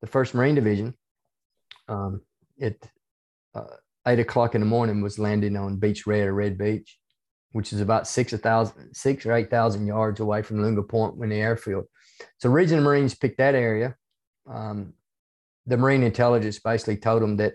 [0.00, 0.94] the 1st Marine Division,
[1.88, 2.22] um,
[2.60, 2.76] at
[3.54, 3.64] uh,
[4.06, 6.97] 8 o'clock in the morning, was landing on Beach Red or Red Beach,
[7.52, 11.36] which is about six, thousand, six or 8,000 yards away from Lunga Point when the
[11.36, 11.84] airfield.
[12.38, 13.96] So regional Marines picked that area.
[14.46, 14.94] Um,
[15.66, 17.54] the Marine intelligence basically told them that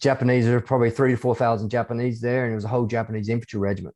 [0.00, 3.28] Japanese, there were probably three to 4,000 Japanese there, and it was a whole Japanese
[3.28, 3.94] infantry regiment.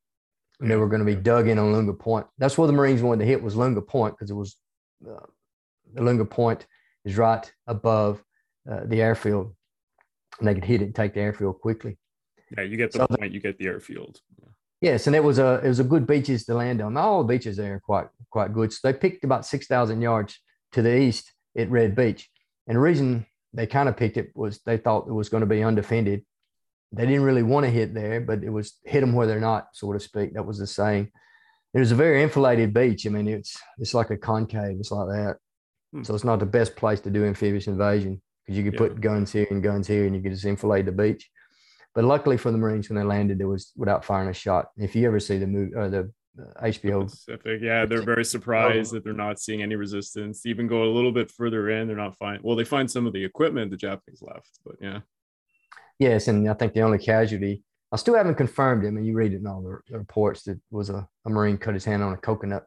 [0.61, 2.27] And they were going to be dug in on Lunga Point.
[2.39, 4.57] That's where the Marines wanted to hit was Lunga Point because it was
[5.09, 5.27] uh,
[5.95, 6.67] the Lunga Point
[7.05, 8.23] is right above
[8.71, 9.55] uh, the airfield,
[10.39, 11.99] and they could hit it and take the airfield quickly.
[12.57, 13.21] Yeah, you get the so point.
[13.21, 14.21] The, you get the airfield.
[14.83, 16.97] Yes, and it was a it was a good beaches to land on.
[16.97, 18.73] All the beaches there are quite quite good.
[18.73, 20.39] So they picked about six thousand yards
[20.73, 22.29] to the east at Red Beach,
[22.67, 25.47] and the reason they kind of picked it was they thought it was going to
[25.47, 26.25] be undefended.
[26.91, 29.69] They didn't really want to hit there, but it was hit them where they're not,
[29.73, 30.35] so to speak.
[30.35, 31.13] That was the saying.
[31.75, 33.07] It was a very enfiladed beach.
[33.07, 34.81] I mean, it's it's like a concave.
[34.81, 35.37] It's like that.
[35.93, 36.03] Hmm.
[36.03, 38.89] So it's not the best place to do amphibious invasion because you could yeah.
[38.89, 41.31] put guns here and guns here, and you could just enfilade the beach.
[41.95, 44.69] But luckily for the Marines, when they landed, it was without firing a shot.
[44.77, 46.11] If you ever see the movie or the
[46.63, 47.05] HBO.
[47.11, 47.61] Pacific.
[47.63, 50.47] Yeah, they're very surprised that they're not seeing any resistance.
[50.47, 52.43] Even go a little bit further in, they're not finding.
[52.43, 55.01] Well, they find some of the equipment the Japanese left, but yeah.
[55.99, 57.63] Yes, and I think the only casualty.
[57.93, 58.89] I still haven't confirmed it.
[58.89, 61.59] I mean, you read it in all the, the reports that was a, a Marine
[61.59, 62.65] cut his hand on a coconut.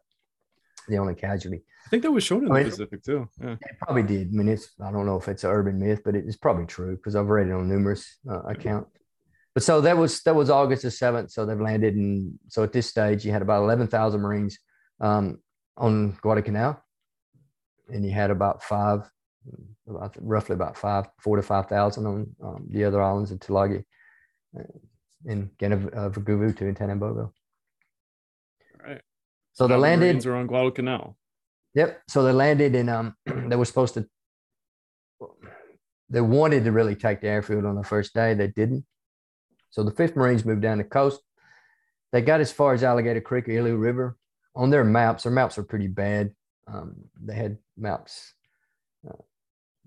[0.88, 1.64] The only casualty.
[1.88, 3.28] I think that was shown in I mean, the Pacific too.
[3.42, 3.54] Yeah.
[3.54, 4.28] It probably did.
[4.28, 6.96] I mean, it's I don't know if it's an urban myth, but it's probably true
[6.96, 8.92] because I've read it on numerous uh, accounts
[9.56, 11.32] but so that was that was August the seventh.
[11.32, 14.60] So they've landed, and so at this stage, you had about eleven thousand Marines
[15.00, 15.40] um,
[15.78, 16.84] on Guadalcanal,
[17.88, 19.10] and you had about five,
[19.88, 23.86] about roughly about five, four to five thousand on um, the other islands of Tulagi,
[25.26, 27.32] and Gavutu uh, and Tanambogo.
[27.32, 27.32] All
[28.86, 29.02] right.
[29.54, 30.08] So they landed.
[30.08, 31.16] Marines are on Guadalcanal.
[31.76, 32.02] Yep.
[32.10, 34.06] So they landed, and um, they were supposed to.
[36.10, 38.34] They wanted to really take the airfield on the first day.
[38.34, 38.86] They didn't.
[39.76, 41.20] So the 5th Marines moved down the coast.
[42.14, 44.16] They got as far as Alligator Creek or Ilu River.
[44.56, 46.34] On their maps, their maps were pretty bad.
[46.66, 48.36] Um, they had maps
[49.06, 49.22] uh,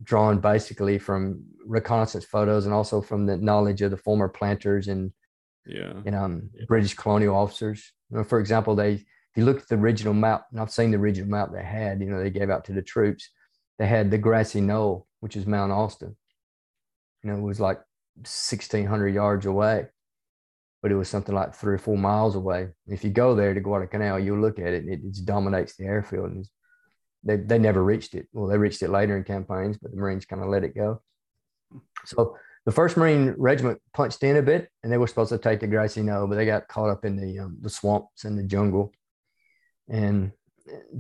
[0.03, 5.11] drawn basically from reconnaissance photos and also from the knowledge of the former planters and
[5.65, 6.67] yeah, and um, yeah.
[6.69, 7.91] British colonial officers.
[8.11, 10.91] You know, for example, they if you look at the original map, and I've seen
[10.91, 13.31] the original map they had, you know, they gave out to the troops.
[13.79, 16.15] They had the grassy knoll, which is Mount Austin.
[17.23, 17.81] You know, it was like
[18.19, 19.87] 1600 yards away,
[20.83, 22.69] but it was something like three or four miles away.
[22.87, 26.31] If you go there to Guadalcanal, you'll look at it, it, it dominates the airfield.
[26.31, 26.47] And
[27.25, 28.29] they, they never reached it.
[28.33, 31.03] Well, they reached it later in campaigns, but the Marines kind of let it go.
[32.05, 35.61] So the first Marine regiment punched in a bit, and they were supposed to take
[35.61, 35.67] the
[36.03, 38.93] knoll, but they got caught up in the um, the swamps and the jungle,
[39.89, 40.33] and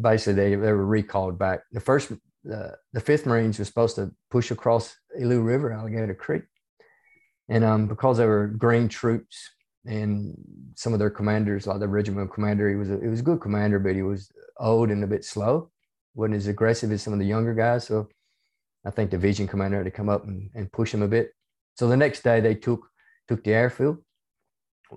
[0.00, 1.60] basically they, they were recalled back.
[1.72, 6.42] The first, uh, the fifth Marines were supposed to push across Ilu River, Alligator Creek,
[7.48, 9.50] and um, because they were green troops
[9.86, 10.34] and
[10.74, 13.40] some of their commanders, like the regimental commander, he was a, he was a good
[13.40, 15.70] commander, but he was old and a bit slow,
[16.14, 17.86] wasn't as aggressive as some of the younger guys.
[17.86, 18.08] So
[18.84, 21.32] I think the division commander had to come up and, and push him a bit.
[21.76, 22.86] So the next day they took
[23.28, 23.98] took the airfield.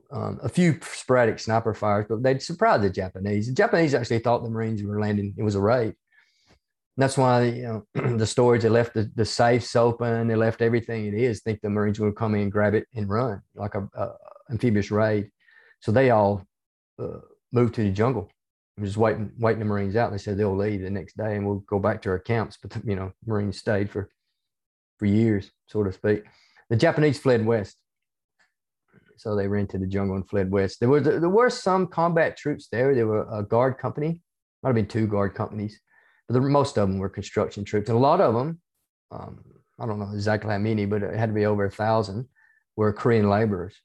[0.09, 3.47] Um, a few sporadic sniper fires, but they surprised the Japanese.
[3.47, 5.33] The Japanese actually thought the Marines were landing.
[5.37, 5.95] It was a raid
[6.97, 7.63] that's why you
[7.95, 11.41] know the storage they left the, the safes open they left everything it is.
[11.41, 14.11] Think the marines would come in grab it and run like a, a
[14.49, 15.29] amphibious raid.
[15.79, 16.45] So they all
[16.99, 17.19] uh,
[17.51, 18.29] moved to the jungle.
[18.77, 20.11] I'm just waiting waiting the marines out.
[20.11, 22.57] They said they'll leave the next day and we'll go back to our camps.
[22.61, 24.09] But you know marines stayed for
[24.97, 26.23] for years so to speak.
[26.69, 27.77] The japanese fled west.
[29.17, 30.79] So they ran to the jungle and fled west.
[30.79, 32.95] There were there were some combat troops there.
[32.95, 34.19] There were a guard company,
[34.63, 35.79] might have been two guard companies,
[36.27, 38.59] but the, most of them were construction troops, and a lot of them,
[39.11, 39.43] um,
[39.79, 42.27] I don't know exactly how many, but it had to be over a thousand,
[42.75, 43.75] were Korean laborers,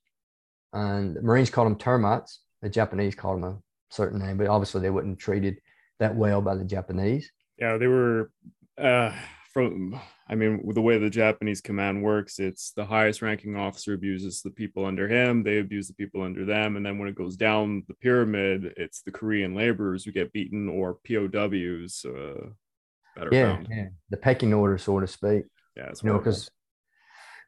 [0.73, 2.41] and the Marines called them termites.
[2.63, 3.59] The Japanese called them a
[3.95, 5.59] certain name, but obviously they weren't treated
[5.99, 7.31] that well by the Japanese.
[7.59, 8.31] Yeah, they were.
[8.77, 9.13] Uh,
[9.57, 14.43] from I mean, the way the Japanese command works, it's the highest ranking officer abuses
[14.43, 16.77] the people under him, they abuse the people under them.
[16.77, 20.69] And then when it goes down the pyramid, it's the Korean laborers who get beaten
[20.69, 22.05] or POWs.
[22.05, 22.51] Uh,
[23.33, 25.45] yeah, yeah, the pecking order, so to speak.
[25.75, 26.51] Yeah, you know, because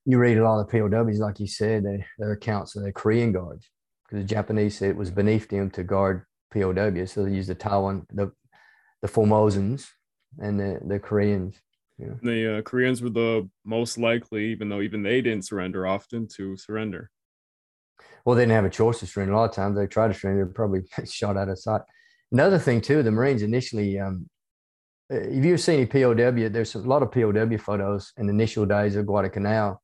[0.06, 3.32] you read a lot of POWs, like you said, they, their accounts of the Korean
[3.32, 3.68] guards,
[4.04, 7.12] because the Japanese said it was beneath them to guard POWs.
[7.12, 8.32] So they used the Taiwan, the,
[9.02, 9.88] the Formosans
[10.38, 11.60] and the, the Koreans
[11.98, 12.14] yeah.
[12.22, 16.56] The uh, Koreans were the most likely, even though even they didn't surrender often, to
[16.56, 17.10] surrender.
[18.24, 19.34] Well, they didn't have a choice to surrender.
[19.34, 21.82] A lot of times they tried to surrender, probably shot out of sight.
[22.30, 24.28] Another thing too, the Marines initially, um,
[25.12, 28.66] uh, if you've seen any POW, there's a lot of POW photos in the initial
[28.66, 29.80] days of Guadalcanal,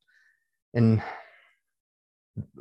[0.73, 1.01] and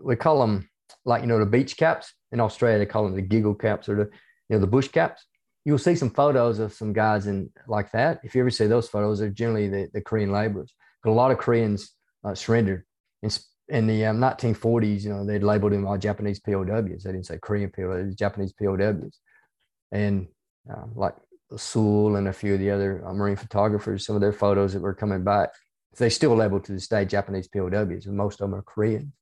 [0.03, 0.69] we call them
[1.05, 2.79] like you know the beach caps in Australia.
[2.79, 4.11] They call them the giggle caps or the
[4.49, 5.27] you know the bush caps
[5.65, 8.21] you'll see some photos of some guys in like that.
[8.23, 10.75] If you ever see those photos, they're generally the, the Korean laborers.
[11.03, 11.93] But a lot of Koreans
[12.25, 12.85] uh, surrendered
[13.23, 13.31] in,
[13.69, 15.03] in the um, 1940s.
[15.03, 17.03] You know, they'd labeled them all Japanese POWs.
[17.03, 19.19] They didn't say Korean POWs, Japanese POWs.
[19.93, 20.29] And
[20.71, 21.15] uh, like
[21.57, 24.83] Sewell and a few of the other uh, Marine photographers, some of their photos that
[24.83, 25.51] were coming back,
[25.99, 29.13] they still labeled to this day Japanese POWs, and most of them are Korean.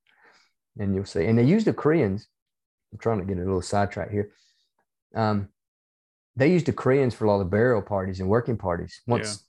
[0.78, 2.26] And you'll see, and they use the Koreans.
[2.92, 4.33] I'm trying to get a little sidetrack here.
[5.14, 5.48] Um,
[6.37, 9.01] they used the Koreans for a lot of burial parties and working parties.
[9.07, 9.45] Once,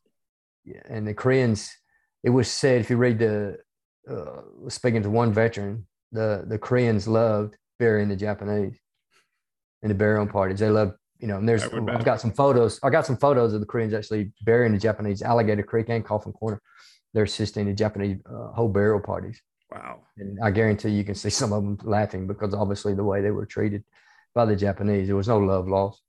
[0.66, 0.82] yeah.
[0.90, 1.72] and the Koreans,
[2.24, 3.58] it was said if you read the
[4.10, 8.78] uh, speaking to one veteran, the the Koreans loved burying the Japanese
[9.82, 10.60] in the burial parties.
[10.60, 11.38] They loved, you know.
[11.38, 12.80] And there's I've got some photos.
[12.84, 16.34] I got some photos of the Koreans actually burying the Japanese Alligator Creek and Coffin
[16.34, 16.62] Corner.
[17.14, 19.42] They're assisting the Japanese uh, whole burial parties.
[19.72, 20.02] Wow.
[20.18, 23.32] And I guarantee you can see some of them laughing because obviously the way they
[23.32, 23.84] were treated
[24.36, 26.02] by the Japanese, there was no love lost.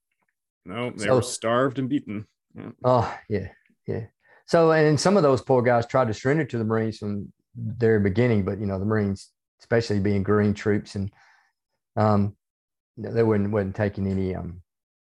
[0.66, 2.26] No, they so, were starved and beaten.
[2.56, 2.70] Yeah.
[2.84, 3.48] Oh, yeah,
[3.86, 4.06] yeah.
[4.46, 8.00] So, and some of those poor guys tried to surrender to the Marines from their
[8.00, 11.10] beginning, but you know, the Marines, especially being green troops, and
[11.96, 12.36] um,
[12.96, 14.62] they weren't wasn't taking any um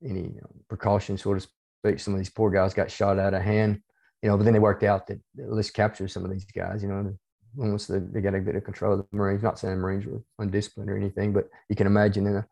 [0.04, 0.34] any
[0.68, 2.00] precautions, so to speak.
[2.00, 3.80] Some of these poor guys got shot out of hand,
[4.22, 4.36] you know.
[4.36, 7.14] But then they worked out that let's capture some of these guys, you know.
[7.56, 10.22] Once they, they got a bit of control of the Marines, not saying Marines were
[10.38, 12.46] undisciplined or anything, but you can imagine in a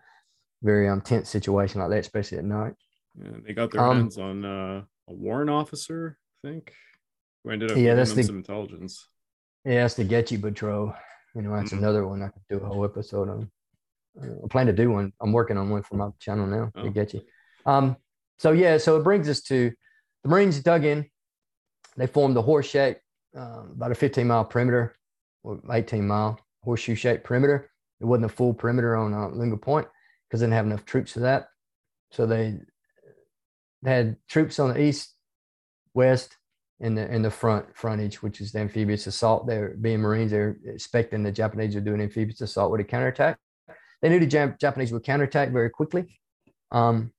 [0.62, 2.74] very um, tense situation like that, especially at night.
[3.22, 6.72] Yeah, they got their um, hands on uh, a warrant officer, I think,
[7.42, 9.08] who ended up yeah, that's the, some intelligence.
[9.64, 10.94] Yeah, that's the Goettge Patrol.
[11.34, 11.78] You know, that's mm-hmm.
[11.78, 13.50] another one I could do a whole episode on.
[14.20, 15.12] Uh, I plan to do one.
[15.20, 16.72] I'm working on one for my channel now.
[16.74, 16.88] Oh.
[16.90, 17.22] The.
[17.66, 17.96] Um,
[18.38, 19.72] so yeah, so it brings us to
[20.22, 21.06] the Marines dug in.
[21.96, 22.98] They formed a horse shape,
[23.36, 24.96] uh, about a 15 mile perimeter,
[25.42, 27.70] or 18 mile horseshoe shaped perimeter.
[28.00, 29.88] It wasn't a full perimeter on uh, Lunga Point
[30.28, 31.48] because they didn't have enough troops for that.
[32.10, 32.58] So they
[33.84, 35.14] had troops on the east,
[35.94, 36.36] west,
[36.80, 39.46] in the in the front frontage, which is the amphibious assault.
[39.46, 40.30] They're being Marines.
[40.30, 43.38] They're expecting the Japanese are doing amphibious assault with a counterattack.
[44.00, 46.20] They knew the Jap- Japanese would counterattack very quickly.
[46.70, 47.12] Um,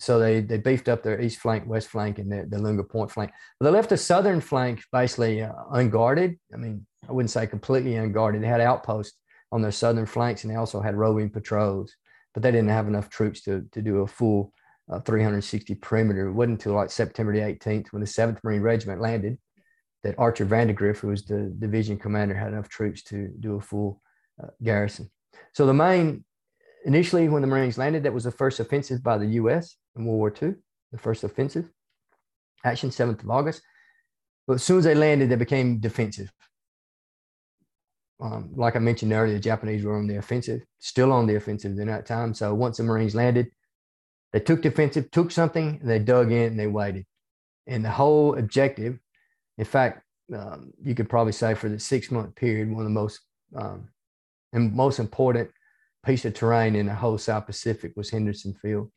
[0.00, 3.10] so they they beefed up their east flank, west flank, and the, the Lunga Point
[3.10, 3.30] flank.
[3.58, 6.38] But they left the southern flank basically uh, unguarded.
[6.52, 8.42] I mean, I wouldn't say completely unguarded.
[8.42, 9.16] They had outposts
[9.52, 11.94] on their southern flanks, and they also had roving patrols.
[12.34, 14.52] But they didn't have enough troops to to do a full
[14.90, 16.26] uh, 360 perimeter.
[16.26, 19.38] It wasn't until like September the 18th when the 7th Marine Regiment landed
[20.02, 24.00] that Archer Vandegrift, who was the division commander, had enough troops to do a full
[24.42, 25.10] uh, garrison.
[25.52, 26.24] So the main,
[26.84, 29.76] initially when the Marines landed, that was the first offensive by the U.S.
[29.96, 30.54] in World War II,
[30.92, 31.70] the first offensive,
[32.64, 33.62] action 7th of August.
[34.46, 36.32] But as soon as they landed, they became defensive.
[38.20, 41.78] Um, like I mentioned earlier, the Japanese were on the offensive, still on the offensive
[41.78, 42.34] in that time.
[42.34, 43.50] So once the Marines landed,
[44.32, 47.06] they took defensive, took something, and they dug in and they waited.
[47.66, 48.98] And the whole objective,
[49.58, 50.02] in fact,
[50.34, 53.20] um, you could probably say for the six month period, one of the most
[53.56, 53.88] um,
[54.52, 55.50] and most important
[56.04, 58.90] piece of terrain in the whole South Pacific was Henderson Field,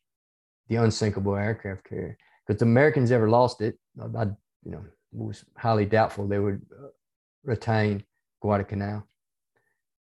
[0.68, 2.18] the unsinkable aircraft carrier.
[2.46, 4.26] Because the Americans ever lost it, I,
[4.64, 6.88] you know, was highly doubtful they would uh,
[7.44, 8.04] retain
[8.42, 9.08] Guadalcanal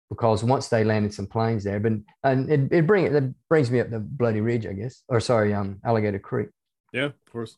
[0.10, 1.94] because once they landed some planes there, but
[2.24, 5.54] and it, it bring it brings me up the Bloody Ridge, I guess, or sorry,
[5.54, 6.50] um, Alligator Creek.
[6.94, 7.58] Yeah, of course.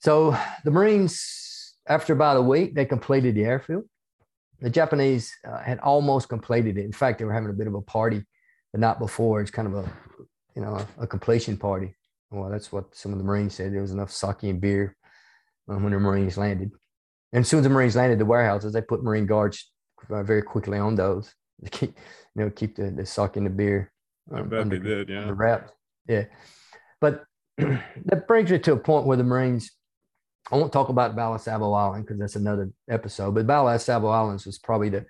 [0.00, 3.84] So the Marines, after about a week, they completed the airfield.
[4.60, 6.84] the Japanese uh, had almost completed it.
[6.84, 8.24] In fact, they were having a bit of a party
[8.72, 9.40] the night before.
[9.40, 9.92] It's kind of a,
[10.54, 11.94] you know, a, a completion party.
[12.30, 13.72] Well, that's what some of the Marines said.
[13.72, 14.96] There was enough sake and beer
[15.68, 16.72] um, when the Marines landed.
[17.32, 19.70] And as soon as the Marines landed the warehouses, they put Marine guards
[20.08, 21.34] very quickly on those
[21.64, 21.96] to keep,
[22.34, 23.92] you know, keep the, the sake in the beer.
[24.30, 25.30] Um, I bet under, they did, yeah.
[25.34, 25.72] Wraps.
[26.06, 26.24] Yeah.
[27.00, 27.24] But
[27.56, 29.72] that brings me to a point where the Marines
[30.50, 33.34] I won't talk about Battle Savo Island because that's another episode.
[33.34, 35.06] But Battle Savo Islands was probably the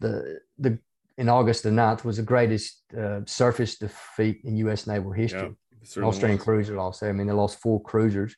[0.00, 0.78] the the
[1.16, 4.86] in August the 9th was the greatest uh, surface defeat in U.S.
[4.86, 5.54] naval history.
[5.94, 6.44] Yeah, Australian was.
[6.44, 7.02] cruiser lost.
[7.02, 8.34] I mean, they lost four cruisers,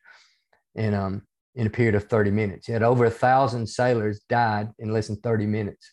[0.75, 1.23] and um
[1.55, 2.69] in a period of 30 minutes.
[2.69, 5.93] You had over a thousand sailors died in less than 30 minutes.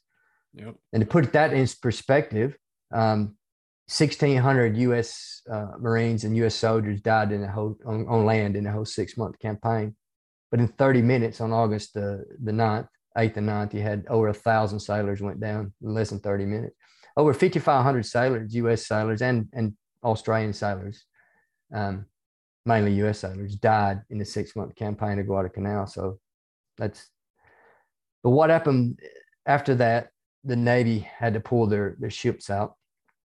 [0.53, 0.75] Yep.
[0.93, 2.57] And to put that in perspective,
[2.93, 3.35] um,
[3.89, 5.41] 1,600 U.S.
[5.51, 6.55] Uh, Marines and U.S.
[6.55, 9.95] soldiers died in the whole on, on land in the whole six month campaign.
[10.51, 12.87] But in 30 minutes on August the, the 9th,
[13.17, 16.45] 8th and 9th, you had over a thousand sailors went down in less than 30
[16.45, 16.75] minutes.
[17.17, 21.03] Over 5,500 sailors, US sailors and, and Australian sailors,
[21.73, 22.05] um,
[22.69, 25.87] mainly US sailors, died in the six month campaign of Guadalcanal.
[25.87, 26.19] So
[26.77, 27.09] that's,
[28.23, 28.99] but what happened
[29.45, 30.09] after that,
[30.43, 32.75] the Navy had to pull their, their ships out.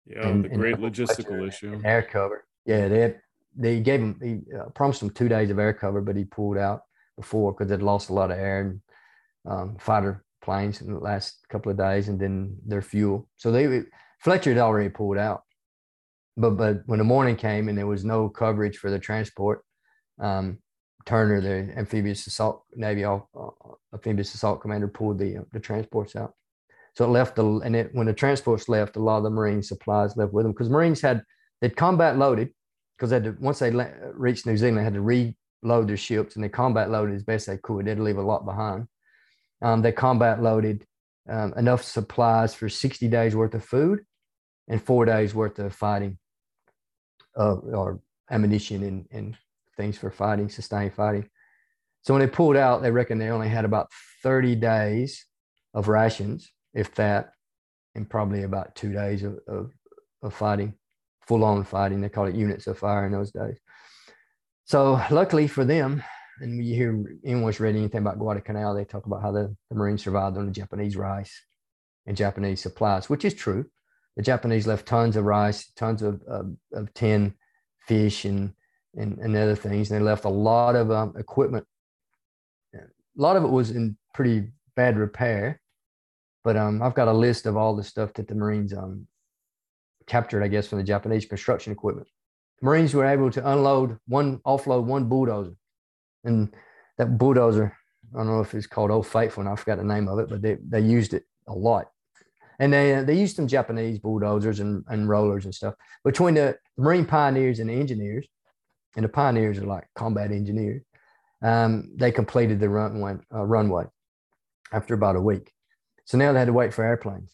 [0.05, 1.81] Yeah, and, the great logistical issue.
[1.85, 2.45] Air cover.
[2.65, 3.15] Yeah, they
[3.55, 6.57] they gave him, he uh, promised them two days of air cover, but he pulled
[6.57, 6.81] out
[7.17, 8.81] before because they'd lost a lot of air and
[9.47, 13.27] um, fighter planes in the last couple of days, and then their fuel.
[13.37, 13.83] So they
[14.19, 15.43] Fletcher had already pulled out,
[16.37, 19.63] but but when the morning came and there was no coverage for the transport,
[20.19, 20.59] um,
[21.05, 23.19] Turner, the amphibious assault Navy uh,
[23.93, 26.33] amphibious assault commander, pulled the uh, the transports out.
[26.95, 29.63] So it left the and it, when the transports left, a lot of the Marine
[29.63, 31.23] supplies left with them because Marines had
[31.59, 32.49] they'd combat loaded
[32.97, 33.71] because they had to, once they
[34.13, 35.01] reached New Zealand, they had to
[35.63, 37.85] reload their ships and they combat loaded as best they could.
[37.85, 38.87] They'd leave a lot behind.
[39.61, 40.85] Um, they combat loaded
[41.29, 43.99] um, enough supplies for 60 days worth of food
[44.67, 46.17] and four days worth of fighting
[47.45, 47.99] or
[48.31, 49.37] ammunition and, and
[49.75, 51.29] things for fighting, sustained fighting.
[52.01, 53.91] So when they pulled out, they reckon they only had about
[54.23, 55.25] 30 days
[55.73, 57.31] of rations, if that,
[57.95, 59.71] and probably about two days of, of,
[60.21, 60.73] of fighting,
[61.27, 62.01] full on fighting.
[62.01, 63.57] They call it units of fire in those days.
[64.65, 66.03] So luckily for them,
[66.39, 70.03] and you hear anyone's read anything about Guadalcanal, they talk about how the, the Marines
[70.03, 71.33] survived on the Japanese rice
[72.05, 73.65] and Japanese supplies, which is true.
[74.17, 77.35] The Japanese left tons of rice, tons of, of, of tin,
[77.87, 78.51] fish, and,
[78.95, 79.91] and, and other things.
[79.91, 81.65] And they left a lot of um, equipment.
[82.73, 82.79] A
[83.15, 85.61] lot of it was in pretty bad repair.
[86.43, 89.05] But um, I've got a list of all the stuff that the Marines um,
[90.07, 92.07] captured, I guess, from the Japanese construction equipment.
[92.61, 95.55] Marines were able to unload one, offload one bulldozer.
[96.23, 96.55] And
[96.97, 97.77] that bulldozer,
[98.15, 100.27] I don't know if it's called Old Faithful, and I forgot the name of it,
[100.27, 101.91] but they, they used it a lot.
[102.59, 105.75] And they, uh, they used some Japanese bulldozers and, and rollers and stuff.
[106.03, 108.27] Between the Marine pioneers and the engineers,
[108.95, 110.81] and the pioneers are like combat engineers,
[111.43, 113.83] um, they completed the runway, uh, runway
[114.73, 115.51] after about a week.
[116.05, 117.31] So now they had to wait for airplanes.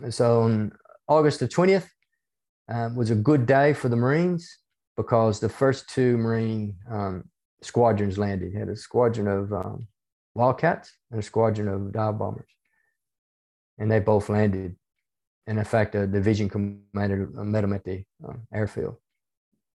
[0.00, 0.72] And so on
[1.08, 1.88] August the 20th,
[2.68, 4.58] um, was a good day for the Marines
[4.96, 7.24] because the first two Marine um,
[7.62, 8.52] squadrons landed.
[8.52, 9.86] You had a squadron of um,
[10.34, 12.48] Wildcats and a squadron of dive bombers,
[13.78, 14.76] and they both landed.
[15.46, 18.96] And in fact, a division commander met them at the um, airfield,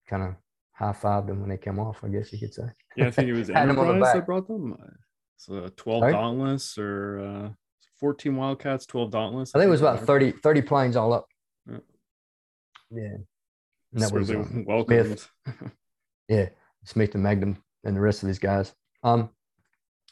[0.08, 0.36] kind of
[0.74, 2.04] high fived them when they came off.
[2.04, 2.64] I guess you could say.
[2.98, 4.76] Yeah, I think it was Enterprise that brought them.
[5.38, 6.12] So 12 Sorry?
[6.14, 7.50] Dauntless or uh,
[8.00, 9.56] 14 Wildcats, 12 Dauntless.
[9.56, 11.28] I think it was about 30, 30 planes all up.
[11.70, 11.78] Yeah.
[12.92, 13.18] Yeah.
[13.94, 15.16] And that was um, welcome.
[16.28, 16.50] yeah,
[16.84, 18.74] Smith and Mangrum and the rest of these guys.
[19.04, 19.30] Um,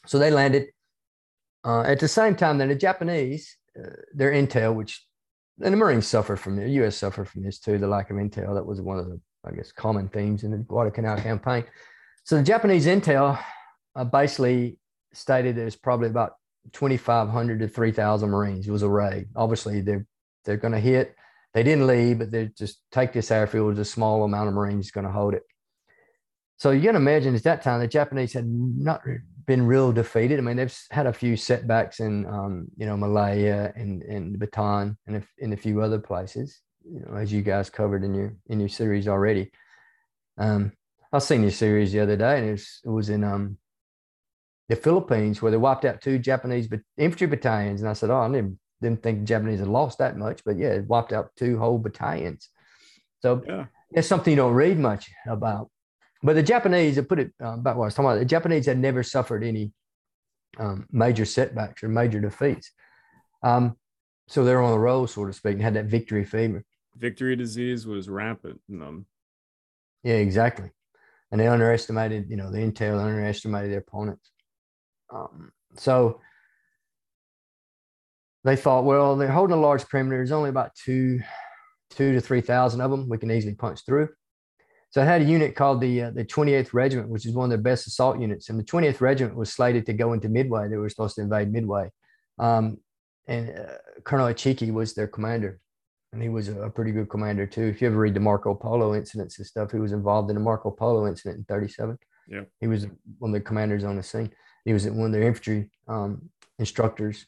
[0.06, 0.68] so they landed.
[1.64, 5.04] Uh, at the same time, then the Japanese, uh, their intel, which
[5.62, 6.96] and the Marines suffered from the U.S.
[6.96, 8.54] suffered from this too, the lack of intel.
[8.54, 11.64] That was one of the, I guess, common themes in the Guadalcanal campaign.
[12.24, 13.38] So the Japanese intel
[13.94, 14.78] uh, basically
[15.12, 16.32] stated there's probably about
[16.72, 18.66] 2,500 to 3,000 Marines.
[18.66, 19.26] It was a raid.
[19.36, 20.06] Obviously, they're
[20.44, 21.14] they're going to hit
[21.54, 23.78] they didn't leave, but they just take this airfield.
[23.78, 25.42] A small amount of Marines going to hold it.
[26.56, 29.02] So you can imagine at that time the Japanese had not
[29.46, 30.38] been real defeated.
[30.38, 34.96] I mean, they've had a few setbacks in, um, you know, Malaya and and Bataan
[35.06, 36.60] and a, in a few other places.
[36.84, 39.50] You know, as you guys covered in your in your series already.
[40.38, 40.72] Um,
[41.12, 43.58] I seen your series the other day, and it was, it was in um,
[44.70, 47.82] the Philippines where they wiped out two Japanese infantry battalions.
[47.82, 50.58] And I said, "Oh, I didn't didn't think the Japanese had lost that much, but
[50.58, 52.48] yeah, it wiped out two whole battalions.
[53.20, 53.66] So yeah.
[53.92, 55.70] it's something you don't read much about.
[56.22, 58.66] But the Japanese, I put it uh, about what I was talking about, the Japanese
[58.66, 59.72] had never suffered any
[60.58, 62.70] um, major setbacks or major defeats.
[63.42, 63.76] Um,
[64.28, 66.64] so they're on the roll, so to speak, and had that victory fever.
[66.96, 69.06] Victory disease was rampant in them.
[70.04, 70.70] Yeah, exactly.
[71.30, 74.30] And they underestimated, you know, the intel underestimated their opponents.
[75.12, 76.20] Um, so
[78.44, 80.18] they thought, well, they're holding a large perimeter.
[80.18, 81.20] There's only about two,
[81.90, 83.08] two to three thousand of them.
[83.08, 84.08] We can easily punch through.
[84.92, 87.50] So I had a unit called the uh, the 28th Regiment, which is one of
[87.50, 88.50] their best assault units.
[88.50, 90.68] And the 20th Regiment was slated to go into Midway.
[90.68, 91.90] They were supposed to invade Midway.
[92.38, 92.76] Um,
[93.26, 95.60] and uh, Colonel Ichiki was their commander.
[96.12, 97.62] And he was a, a, pretty good commander too.
[97.62, 100.42] If you ever read the Marco Polo incidents and stuff, he was involved in the
[100.42, 101.98] Marco Polo incident in 37.
[102.28, 102.42] Yeah.
[102.60, 102.86] He was
[103.18, 104.30] one of the commanders on the scene.
[104.66, 106.28] He was one of their infantry um,
[106.58, 107.24] instructors.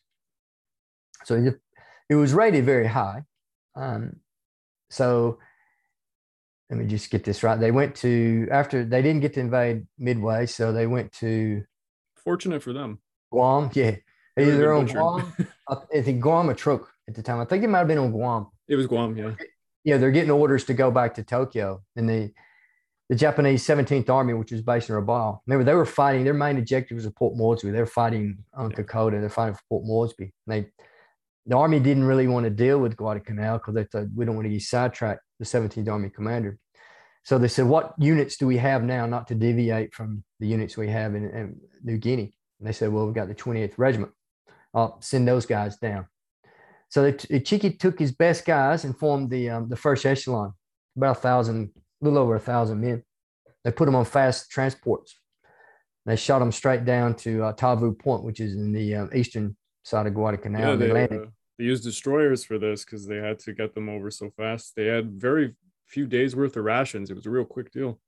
[1.25, 1.59] So it,
[2.11, 3.23] it was rated very high.
[3.75, 4.17] Um,
[4.91, 5.39] so
[6.71, 7.59] let me just get this right.
[7.59, 11.63] They went to after they didn't get to invade Midway, so they went to
[12.17, 13.01] fortunate for them.
[13.31, 13.97] Guam, yeah.
[14.37, 15.33] They either on Guam,
[15.69, 17.41] I think Guam or Truk at the time.
[17.41, 18.49] I think it might have been on Guam.
[18.67, 19.33] It was Guam, yeah.
[19.85, 22.33] Yeah, they're getting orders to go back to Tokyo, and the
[23.11, 25.41] the Japanese 17th Army, which was based in Rabaul.
[25.47, 26.25] Remember, they were fighting.
[26.25, 27.71] Their main objective was Port Moresby.
[27.71, 28.79] They were fighting on yeah.
[28.79, 29.21] Kokoda.
[29.21, 30.33] They're fighting for Port Moresby.
[30.47, 30.71] And they
[31.47, 34.47] the army didn't really want to deal with Guadalcanal because they thought we don't want
[34.47, 35.21] to get sidetracked.
[35.39, 36.59] The 17th Army commander.
[37.25, 40.77] So they said, what units do we have now not to deviate from the units
[40.77, 42.35] we have in, in New Guinea?
[42.59, 44.13] And they said, well, we've got the 28th Regiment.
[44.75, 46.07] I'll send those guys down.
[46.91, 50.53] So the Chiki took his best guys and formed the um, the first echelon,
[50.97, 53.03] about a thousand, a little over a thousand men.
[53.65, 55.19] They put them on fast transports.
[56.07, 59.57] They shot them straight down to uh, Taivu Point, which is in the um, eastern
[59.83, 60.61] side of Guadalcanal.
[60.61, 61.27] Yeah, they, they, uh,
[61.59, 64.75] they used destroyers for this because they had to get them over so fast.
[64.77, 65.55] They had very
[65.87, 67.11] few days worth of rations.
[67.11, 68.01] It was a real quick deal.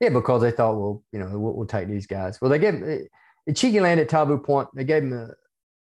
[0.00, 2.40] Yeah, because they thought, well, you know, we'll, we'll take these guys.
[2.40, 4.68] Well, they gave uh, Chiki landed at Taivu Point.
[4.74, 5.28] They gave him a,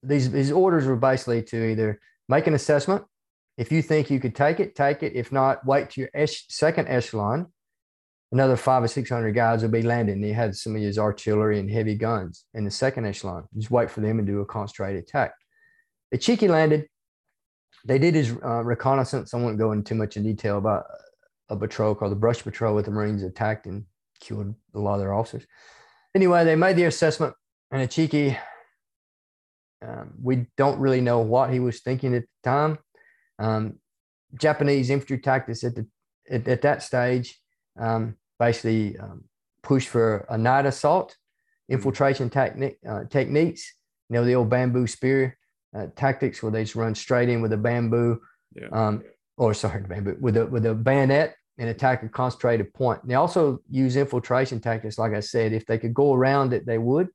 [0.03, 3.03] these these orders were basically to either make an assessment.
[3.57, 5.13] If you think you could take it, take it.
[5.15, 7.47] If not, wait to your esh- second echelon.
[8.31, 10.21] Another five or six hundred guys will be landing.
[10.21, 13.45] He had some of his artillery and heavy guns in the second echelon.
[13.57, 15.31] Just wait for them and do a concentrated attack.
[16.15, 16.87] The Chiki landed.
[17.83, 19.33] They did his uh, reconnaissance.
[19.33, 20.85] I won't go into too much in detail about
[21.49, 23.83] a patrol called the Brush Patrol with the Marines attacked and
[24.21, 25.45] killed a lot of their officers.
[26.15, 27.33] Anyway, they made the assessment,
[27.69, 28.39] and Ichiki,
[29.85, 32.79] um, we don't really know what he was thinking at the time.
[33.37, 33.79] Um,
[34.39, 35.85] Japanese infantry tactics at, the,
[36.31, 37.37] at, at that stage
[37.77, 39.25] um, basically um,
[39.63, 41.17] pushed for a night assault,
[41.67, 43.73] infiltration technique, uh, techniques,
[44.09, 45.37] you know, the old bamboo spear
[45.75, 48.21] uh, tactics where they just run straight in with a bamboo.
[48.53, 48.67] Yeah.
[48.71, 49.03] Um,
[49.37, 53.01] or sorry, bamboo with a with a bayonet and attack a concentrated point.
[53.01, 55.53] And they also use infiltration tactics, like I said.
[55.53, 57.09] If they could go around it, they would.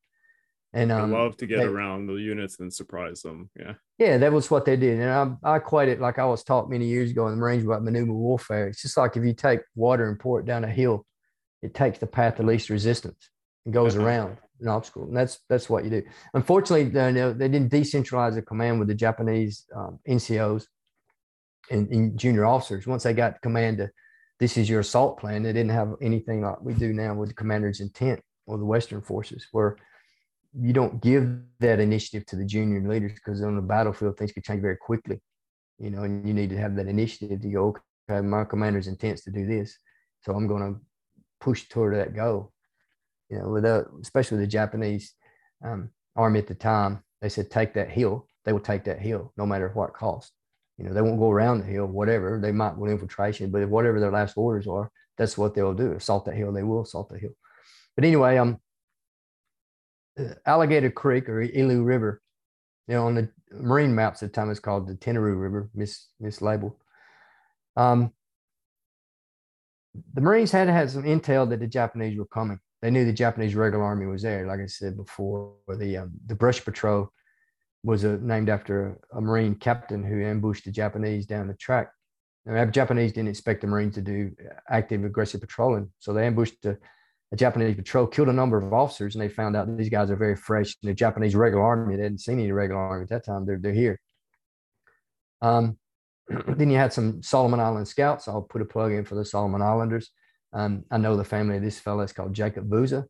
[0.73, 3.51] And um, I love to get they, around the units and surprise them.
[3.59, 3.75] Yeah.
[3.99, 5.01] Yeah, that was what they did.
[5.01, 7.65] And I, I equate it like I was taught many years ago in the Marines
[7.65, 8.69] about maneuver warfare.
[8.69, 11.07] It's just like if you take water and pour it down a hill,
[11.61, 13.31] it takes the path of least resistance
[13.65, 14.07] and goes uh-huh.
[14.07, 15.05] around an obstacle.
[15.05, 16.03] And that's that's what you do.
[16.35, 20.67] Unfortunately, they, didn't decentralize the command with the Japanese um, NCOs
[21.71, 22.87] and, and, junior officers.
[22.87, 23.91] Once they got command to
[24.39, 27.35] this is your assault plan, they didn't have anything like we do now with the
[27.35, 29.77] commander's intent or the Western forces, where
[30.59, 34.43] you don't give that initiative to the junior leaders because on the battlefield things can
[34.43, 35.21] change very quickly.
[35.79, 37.77] You know, and you need to have that initiative to go,
[38.11, 39.79] okay, my commander's intents to do this.
[40.23, 40.81] So I'm going to
[41.41, 42.53] push toward that goal.
[43.31, 45.15] You know, with the, especially the Japanese
[45.65, 48.27] um, army at the time, they said, take that hill.
[48.45, 50.33] They will take that hill no matter what cost.
[50.79, 52.41] You know, they won't go around the hill, whatever.
[52.41, 55.93] They might want infiltration, but whatever their last orders are, that's what they'll do.
[55.93, 57.33] Assault that hill, they will assault the hill.
[57.97, 58.59] But anyway, um,
[60.19, 62.23] uh, Alligator Creek or Ilu River,
[62.89, 66.07] you know, on the marine maps at the time it's called the Tenaru River, mis
[66.21, 66.75] mislabeled.
[67.77, 68.13] Um,
[70.15, 72.59] the Marines had had some intel that the Japanese were coming.
[72.83, 74.47] They knew the Japanese regular army was there.
[74.47, 77.13] Like I said before, the um, the Brush Patrol
[77.83, 81.91] was a, named after a, Marine captain who ambushed the Japanese down the track.
[82.47, 84.33] And the Japanese didn't expect the Marines to do
[84.69, 86.79] active aggressive patrolling, so they ambushed a,
[87.33, 90.17] a Japanese patrol, killed a number of officers, and they found out these guys are
[90.17, 90.75] very fresh.
[90.83, 93.45] The Japanese regular army, they hadn't seen any regular army at that time.
[93.45, 94.01] They're they're here.
[95.43, 95.79] Um,
[96.47, 98.27] then you had some Solomon Island scouts.
[98.27, 100.11] I'll put a plug in for the Solomon Islanders.
[100.53, 103.07] Um, I know the family of this fellow is called Jacob Vouza.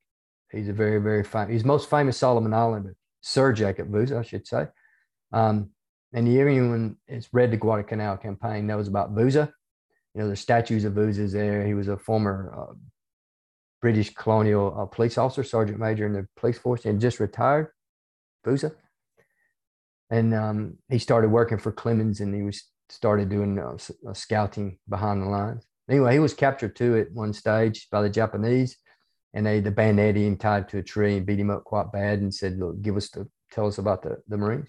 [0.51, 4.47] He's a very, very fine, he's most famous Solomon Islander, Sir Jacob Vouza, I should
[4.47, 4.67] say.
[5.33, 5.71] Um,
[6.13, 9.53] and everyone has read the Guadalcanal campaign knows about Vouza.
[10.15, 11.65] You know, the statues of Vouza's there.
[11.65, 12.75] He was a former uh,
[13.81, 17.69] British colonial uh, police officer, sergeant major in the police force, and just retired.
[18.45, 18.73] Vouza.
[20.11, 23.77] and um, he started working for Clemens, and he was started doing uh,
[24.09, 25.65] uh, scouting behind the lines.
[25.91, 28.79] Anyway, he was captured too at one stage by the Japanese,
[29.35, 32.21] and they the bayoneted him tied to a tree and beat him up quite bad,
[32.21, 34.69] and said, "Look, give us the tell us about the the Marines."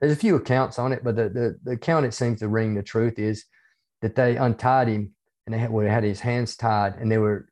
[0.00, 2.74] There's a few accounts on it, but the the, the account it seems to ring
[2.74, 3.44] the truth is
[4.00, 5.12] that they untied him
[5.46, 7.48] and they had, well, had his hands tied, and they were.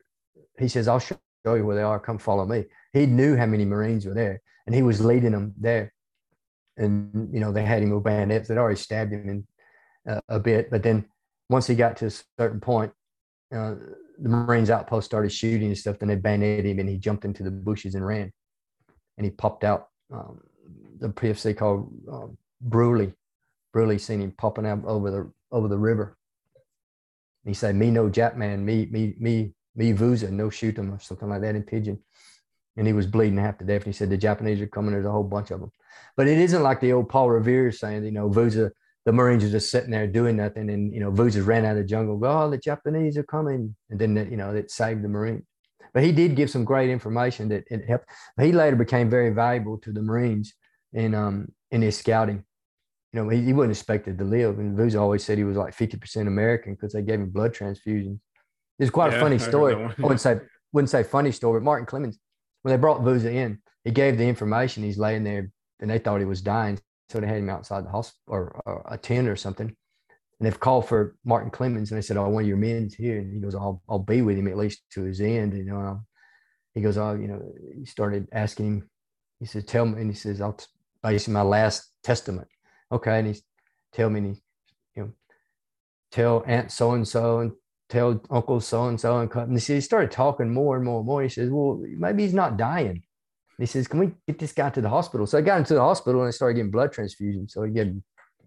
[0.58, 1.98] He says, "I'll show you where they are.
[1.98, 5.54] Come follow me." He knew how many Marines were there, and he was leading them
[5.58, 5.92] there
[6.76, 8.48] and you know they had him with bayonets.
[8.48, 11.04] They'd already stabbed him in uh, a bit, but then
[11.52, 12.92] once he got to a certain point,
[13.54, 13.74] uh,
[14.18, 15.98] the Marines outpost started shooting and stuff.
[15.98, 18.32] Then they bayoneted him, and he jumped into the bushes and ran,
[19.16, 19.88] and he popped out.
[20.12, 20.40] Um,
[20.98, 22.26] the PFC called uh,
[22.66, 23.12] Bruley.
[23.74, 26.16] Bruley seen him popping out over the over the river.
[27.44, 30.92] And he said, "Me no Jap man, me me me me Vouza, no shoot him
[30.92, 31.98] or something like that in Pidgin."
[32.76, 33.82] And he was bleeding half to death.
[33.84, 34.92] And he said, "The Japanese are coming.
[34.92, 35.72] There's a whole bunch of them."
[36.16, 38.70] But it isn't like the old Paul Revere saying, you know, Vouza,
[39.04, 40.70] the Marines are just sitting there doing nothing.
[40.70, 43.74] And, you know, Vouza ran out of the jungle, go, oh, the Japanese are coming.
[43.90, 45.44] And then, you know, it saved the Marines.
[45.92, 48.06] But he did give some great information that it helped.
[48.40, 50.54] He later became very valuable to the Marines
[50.92, 52.44] in, um, in his scouting.
[53.12, 54.58] You know, he, he wasn't expected to live.
[54.58, 58.20] And Vouza always said he was like 50% American because they gave him blood transfusions.
[58.78, 59.74] It's quite yeah, a funny story.
[59.74, 60.40] I, I wouldn't say
[60.72, 62.18] wouldn't say funny story, but Martin Clemens,
[62.62, 64.82] when they brought Vouza in, he gave the information.
[64.82, 65.50] He's laying there
[65.80, 66.78] and they thought he was dying.
[67.12, 69.66] So they had him outside the hospital or, or a tent or something.
[69.66, 73.18] And they've called for Martin Clemens and they said, Oh, one of your men's here.
[73.18, 75.52] And he goes, I'll, I'll be with him at least to his end.
[75.52, 76.00] You know,
[76.74, 77.42] he goes, Oh, you know,
[77.78, 78.90] he started asking him,
[79.40, 80.00] he said, Tell me.
[80.00, 80.58] And he says, I'll
[81.02, 82.48] base my last testament.
[82.90, 83.18] Okay.
[83.18, 83.42] And he's
[83.92, 84.42] tell me, he,
[84.96, 85.12] you know,
[86.10, 87.52] tell Aunt so and so and
[87.90, 89.18] tell Uncle so and so.
[89.18, 91.22] And and he started talking more and more and more.
[91.22, 93.02] He says, Well, maybe he's not dying
[93.58, 95.26] he says, Can we get this guy to the hospital?
[95.26, 97.50] So I got him to the hospital and I started getting blood transfusions.
[97.50, 97.88] So he get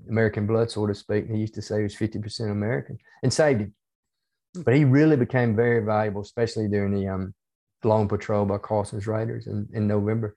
[0.09, 1.25] American blood, so to speak.
[1.25, 3.73] And he used to say he was 50% American and saved him.
[4.63, 7.33] But he really became very valuable, especially during the um,
[7.83, 10.35] long patrol by Carlson's Raiders in, in November.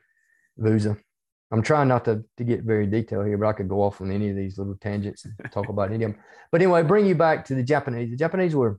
[0.58, 0.98] Vouza.
[1.50, 4.10] I'm trying not to, to get very detailed here, but I could go off on
[4.10, 6.20] any of these little tangents and talk about any of them.
[6.52, 8.10] But anyway, bring you back to the Japanese.
[8.10, 8.78] The Japanese were,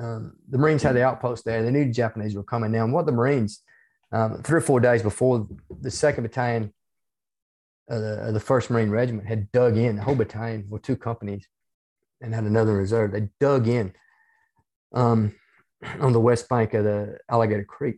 [0.00, 1.62] um, the Marines had the outpost there.
[1.62, 2.92] They knew the Japanese were coming down.
[2.92, 3.62] What the Marines
[4.12, 5.46] um, three or four days before
[5.80, 6.72] the second battalion
[7.88, 11.46] of the, the first Marine Regiment had dug in, the whole battalion with two companies
[12.20, 13.12] and had another reserve.
[13.12, 13.92] They dug in
[14.94, 15.34] um,
[16.00, 17.96] on the west bank of the Alligator Creek.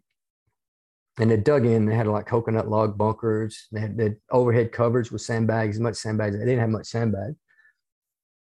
[1.18, 4.72] And they dug in, they had like coconut log bunkers, they had, they had overhead
[4.72, 6.34] covers with sandbags, as much sandbags.
[6.34, 7.34] They didn't have much sandbag.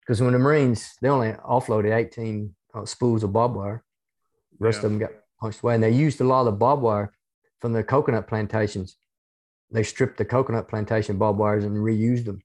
[0.01, 3.84] Because when the Marines, they only offloaded 18 uh, spools of barbed wire.
[4.59, 4.86] The rest yeah.
[4.86, 5.74] of them got punched away.
[5.74, 7.12] And they used a lot of the barbed wire
[7.61, 8.97] from the coconut plantations.
[9.71, 12.43] They stripped the coconut plantation barbed wires and reused them.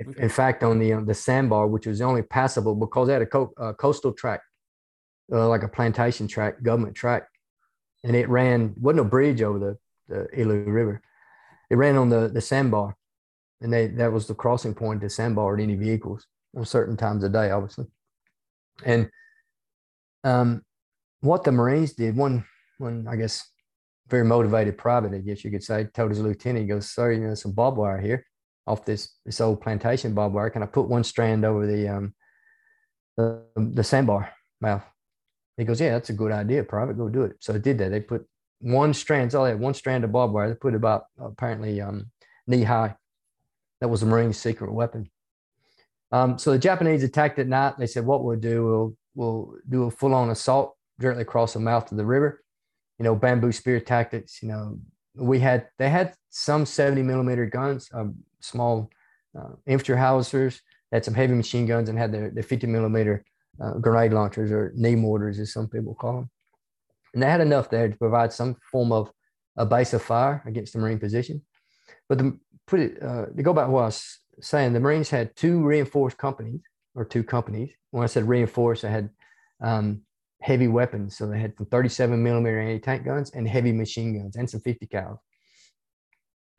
[0.00, 0.22] Okay.
[0.22, 3.26] In fact, on the um, the sandbar, which was only passable because they had a
[3.26, 4.42] co- uh, coastal track,
[5.32, 7.28] uh, like a plantation track, government track,
[8.04, 11.00] and it ran wasn't a bridge over the the Ilu River.
[11.70, 12.96] It ran on the the sandbar,
[13.60, 17.24] and they that was the crossing point to sandbar at any vehicles on certain times
[17.24, 17.86] of day, obviously.
[18.84, 19.10] And
[20.24, 20.62] um,
[21.20, 22.44] what the Marines did one
[22.78, 23.50] one I guess
[24.08, 27.26] very motivated private, I guess you could say, told his lieutenant, he goes, Sir, you
[27.26, 28.24] know, some barbed wire here
[28.66, 30.50] off this this old plantation barbed wire.
[30.50, 32.14] Can I put one strand over the um
[33.16, 34.30] the, the sandbar
[34.60, 34.84] mouth?
[35.56, 36.96] He goes, Yeah, that's a good idea, private.
[36.96, 37.36] Go do it.
[37.40, 37.90] So I did that.
[37.90, 38.26] They put
[38.60, 40.48] one strand, all they had one strand of barbed wire.
[40.48, 42.10] They put about apparently um,
[42.46, 42.96] knee high.
[43.80, 45.10] That was the Marine's secret weapon.
[46.12, 47.74] Um, so the Japanese attacked at night.
[47.78, 51.90] They said, What we'll do, we'll we'll do a full-on assault directly across the mouth
[51.90, 52.44] of the river
[52.98, 54.42] you know, bamboo spear tactics.
[54.42, 54.78] You know,
[55.14, 58.90] we had they had some 70 millimeter guns, um, small
[59.38, 60.60] uh, infantry howitzers,
[60.92, 63.24] had some heavy machine guns, and had their, their 50 millimeter
[63.60, 66.30] uh, grenade launchers or knee mortars, as some people call them.
[67.14, 69.10] And they had enough there to provide some form of
[69.56, 71.42] a base of fire against the Marine position.
[72.08, 72.38] But the,
[72.72, 76.18] it uh, to go back to what I was saying, the Marines had two reinforced
[76.18, 76.60] companies
[76.94, 77.70] or two companies.
[77.90, 79.10] When I said reinforced, I had
[79.62, 80.02] um,
[80.46, 81.18] heavy weapons.
[81.18, 84.86] So they had some 37 millimeter anti-tank guns and heavy machine guns and some 50
[84.86, 85.20] cal.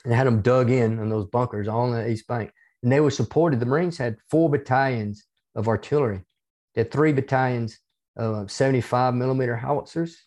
[0.04, 2.52] And they had them dug in on those bunkers all on the East Bank.
[2.84, 3.62] And they were supported.
[3.62, 5.24] The Marines had four battalions
[5.56, 6.22] of artillery.
[6.76, 7.80] They had three battalions
[8.18, 10.18] of 75 millimeter howitzers,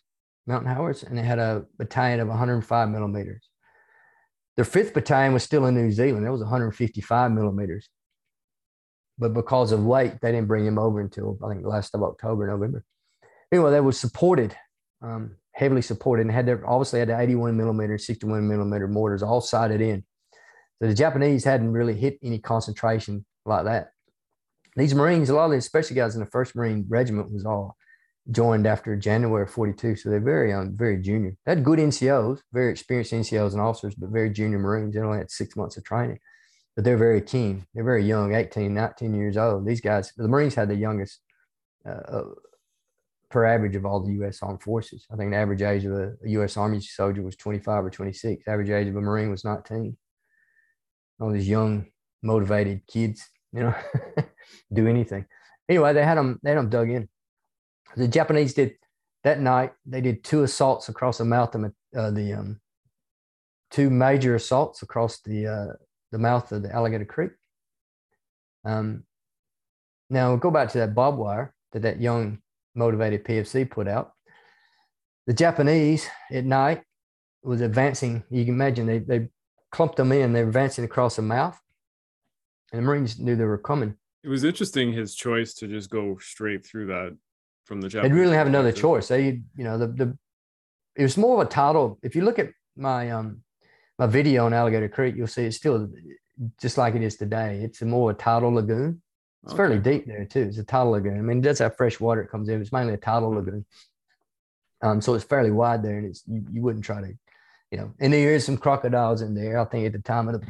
[0.47, 3.47] mountain howitzers, and they had a battalion of 105 millimeters.
[4.55, 6.25] Their fifth battalion was still in New Zealand.
[6.25, 7.87] That was 155 millimeters.
[9.19, 12.47] But because of weight, they didn't bring him over until I think last of October,
[12.47, 12.83] November
[13.51, 14.55] anyway, they were supported,
[15.01, 19.41] um, heavily supported, and had their obviously had the 81 millimeter, 61 millimeter mortars all
[19.41, 20.03] sighted in.
[20.81, 23.91] So the Japanese hadn't really hit any concentration like that.
[24.75, 27.75] These Marines, a lot of the especially guys in the First Marine Regiment, was all
[28.29, 29.97] joined after January 42.
[29.97, 31.35] So they're very young, very junior.
[31.45, 34.95] They had good NCOs, very experienced NCOs and officers, but very junior Marines.
[34.95, 36.19] They only had six months of training.
[36.75, 37.65] But they're very keen.
[37.73, 39.65] They're very young, 18, 19 years old.
[39.65, 41.19] These guys, the Marines had the youngest
[41.83, 42.21] uh
[43.31, 44.43] per average of all the U.S.
[44.43, 45.05] Armed Forces.
[45.11, 46.57] I think the average age of a, U.S.
[46.57, 48.43] Army soldier was 25 or 26.
[48.45, 49.97] The average age of a Marine was 19.
[51.19, 51.87] All these young,
[52.21, 53.75] motivated kids, you know,
[54.73, 55.25] do anything.
[55.69, 56.39] Anyway, they had them.
[56.43, 57.07] They had them dug in.
[57.95, 58.73] The Japanese did
[59.23, 59.71] that night.
[59.85, 61.65] They did two assaults across the mouth of
[61.95, 62.59] uh, the um,
[63.69, 65.73] two major assaults across the uh,
[66.11, 67.31] the mouth of the Alligator Creek.
[68.65, 69.03] Um,
[70.09, 72.40] now go back to that barbed wire that that young
[72.75, 74.13] motivated PFC put out.
[75.27, 76.83] The Japanese at night
[77.43, 78.23] was advancing.
[78.29, 79.29] You can imagine they, they
[79.71, 80.33] clumped them in.
[80.33, 81.59] They're advancing across the mouth,
[82.71, 83.95] and the Marines knew they were coming.
[84.23, 87.15] It was interesting his choice to just go straight through that
[87.65, 88.15] from the Japanese.
[88.15, 89.07] They really have another choice.
[89.07, 90.17] They, you know, the the
[90.95, 91.99] it was more of a title.
[92.03, 93.43] If you look at my um
[93.97, 95.89] my video on Alligator Creek, you'll see it's still
[96.59, 97.61] just like it is today.
[97.63, 99.01] It's a more a tidal lagoon.
[99.43, 99.57] It's okay.
[99.57, 100.43] fairly deep there too.
[100.43, 101.17] It's a tidal lagoon.
[101.17, 102.21] I mean, it does have fresh water.
[102.21, 102.61] It comes in.
[102.61, 103.65] It's mainly a tidal lagoon.
[104.83, 107.13] Um, so it's fairly wide there, and it's you, you wouldn't try to,
[107.71, 107.93] you know.
[107.99, 109.59] And there is some crocodiles in there.
[109.59, 110.47] I think at the time of the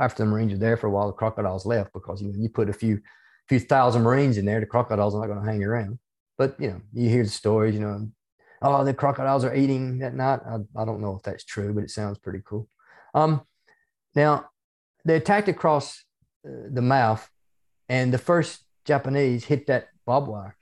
[0.00, 2.48] after the Marines were there for a while, the crocodiles left because you know you
[2.48, 3.00] put a few
[3.48, 5.98] few thousand Marines in there, the crocodiles are not going to hang around.
[6.38, 7.74] But you know, you hear the stories.
[7.74, 8.08] You know,
[8.62, 10.40] oh, the crocodiles are eating at night.
[10.48, 12.68] I, I don't know if that's true, but it sounds pretty cool.
[13.14, 13.42] Um,
[14.14, 14.50] now
[15.04, 16.04] they attacked across
[16.46, 17.28] uh, the mouth
[17.88, 20.56] and the first Japanese hit that barbed wire,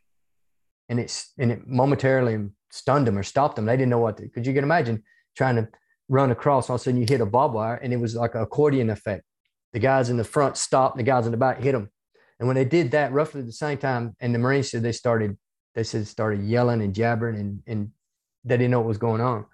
[0.89, 3.67] and it's and it momentarily stunned them or stopped them.
[3.67, 4.25] They didn't know what to.
[4.25, 5.03] Because you can imagine
[5.37, 5.69] trying to
[6.09, 8.35] run across, all of a sudden you hit a barbed wire, and it was like
[8.35, 9.25] an accordion effect.
[9.73, 11.91] The guys in the front stopped, the guys in the back hit them,
[12.39, 14.93] and when they did that, roughly at the same time, and the Marines said they
[14.93, 15.37] started,
[15.75, 17.91] they said started yelling and jabbering, and and
[18.45, 19.47] they didn't know what was going on,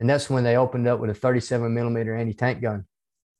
[0.00, 2.86] and that's when they opened up with a 37 millimeter anti tank gun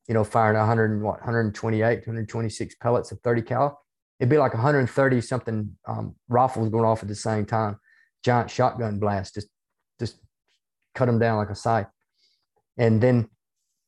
[0.08, 3.80] you know, firing 100 what 128, 126 pellets of 30 cal.
[4.18, 7.78] It'd be like 130 something um, rifles going off at the same time.
[8.24, 9.48] Giant shotgun blast, just
[9.98, 10.16] just
[10.94, 11.88] cut them down like a scythe.
[12.78, 13.28] And then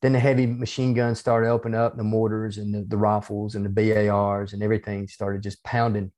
[0.02, 3.64] then the heavy machine guns started opening up, the mortars and the, the rifles and
[3.64, 6.12] the BARs and everything started just pounding.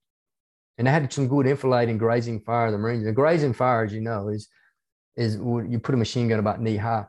[0.77, 2.71] And they had some good enfilading grazing fire.
[2.71, 4.49] The Marines, the grazing fire, as you know, is
[5.17, 7.07] is you put a machine gun about knee high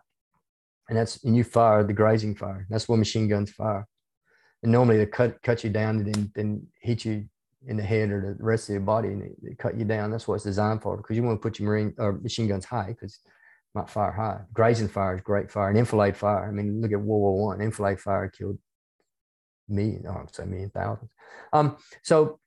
[0.89, 2.65] and that's and you fire the grazing fire.
[2.69, 3.87] That's what machine guns fire.
[4.63, 7.25] And normally they cut cut you down and then, then hit you
[7.67, 10.11] in the head or the rest of your body and they, cut you down.
[10.11, 12.65] That's what it's designed for because you want to put your marine or machine guns
[12.65, 13.19] high because
[13.75, 14.41] might fire high.
[14.53, 15.69] Grazing fire is great fire.
[15.69, 16.47] And enfilade fire.
[16.47, 17.61] I mean, look at World War One.
[17.61, 18.57] Enfilade fire killed
[19.67, 21.11] million, oh, I'd say million thousands.
[21.53, 22.39] Um, so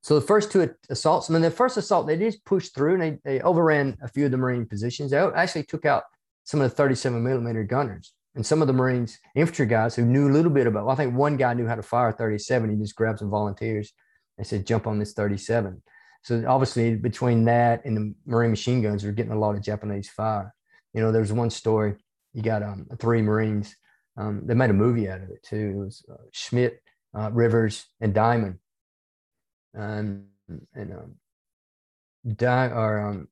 [0.00, 3.02] so the first two assaults, I mean, the first assault, they just pushed through and
[3.02, 5.10] they, they overran a few of the Marine positions.
[5.10, 6.04] They actually took out
[6.48, 10.30] some of the 37 millimeter gunners and some of the Marines infantry guys who knew
[10.30, 10.86] a little bit about.
[10.86, 12.70] Well, I think one guy knew how to fire 37.
[12.70, 13.92] He just grabbed some volunteers
[14.38, 15.82] and said, "Jump on this 37."
[16.22, 20.08] So obviously, between that and the Marine machine guns, we're getting a lot of Japanese
[20.08, 20.54] fire.
[20.94, 21.96] You know, there's one story.
[22.32, 23.76] You got um, three Marines.
[24.16, 25.74] Um, they made a movie out of it too.
[25.74, 26.78] It was uh, Schmid,
[27.14, 28.58] uh, Rivers, and Diamond.
[29.76, 30.24] Um,
[30.74, 31.16] and um,
[32.26, 33.28] Di- or um,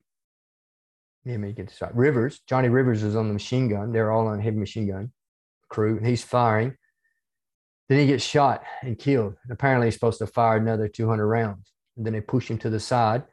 [1.27, 1.95] let me get this right.
[1.95, 3.93] Rivers, Johnny Rivers was on the machine gun.
[3.93, 5.13] They're all on heavy machine gun
[5.69, 6.77] crew, and he's firing.
[7.89, 9.35] Then he gets shot and killed.
[9.43, 11.73] And apparently, he's supposed to fire another 200 rounds.
[11.97, 13.25] And then they push him to the side.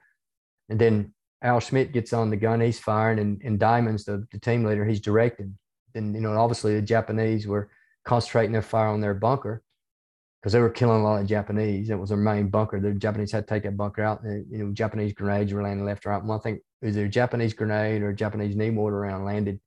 [0.69, 1.13] And then
[1.43, 2.61] Al Schmid gets on the gun.
[2.61, 5.57] He's firing, and, and Diamonds, the, the team leader, he's directing.
[5.95, 7.69] And, you know, obviously the Japanese were
[8.05, 9.61] concentrating their fire on their bunker
[10.41, 11.89] because they were killing a lot of Japanese.
[11.89, 12.79] It was their main bunker.
[12.79, 14.23] The Japanese had to take that bunker out.
[14.23, 16.23] And, you know, Japanese grenades were landing left or right.
[16.45, 19.59] I think either a Japanese grenade or a Japanese knee mortar round landed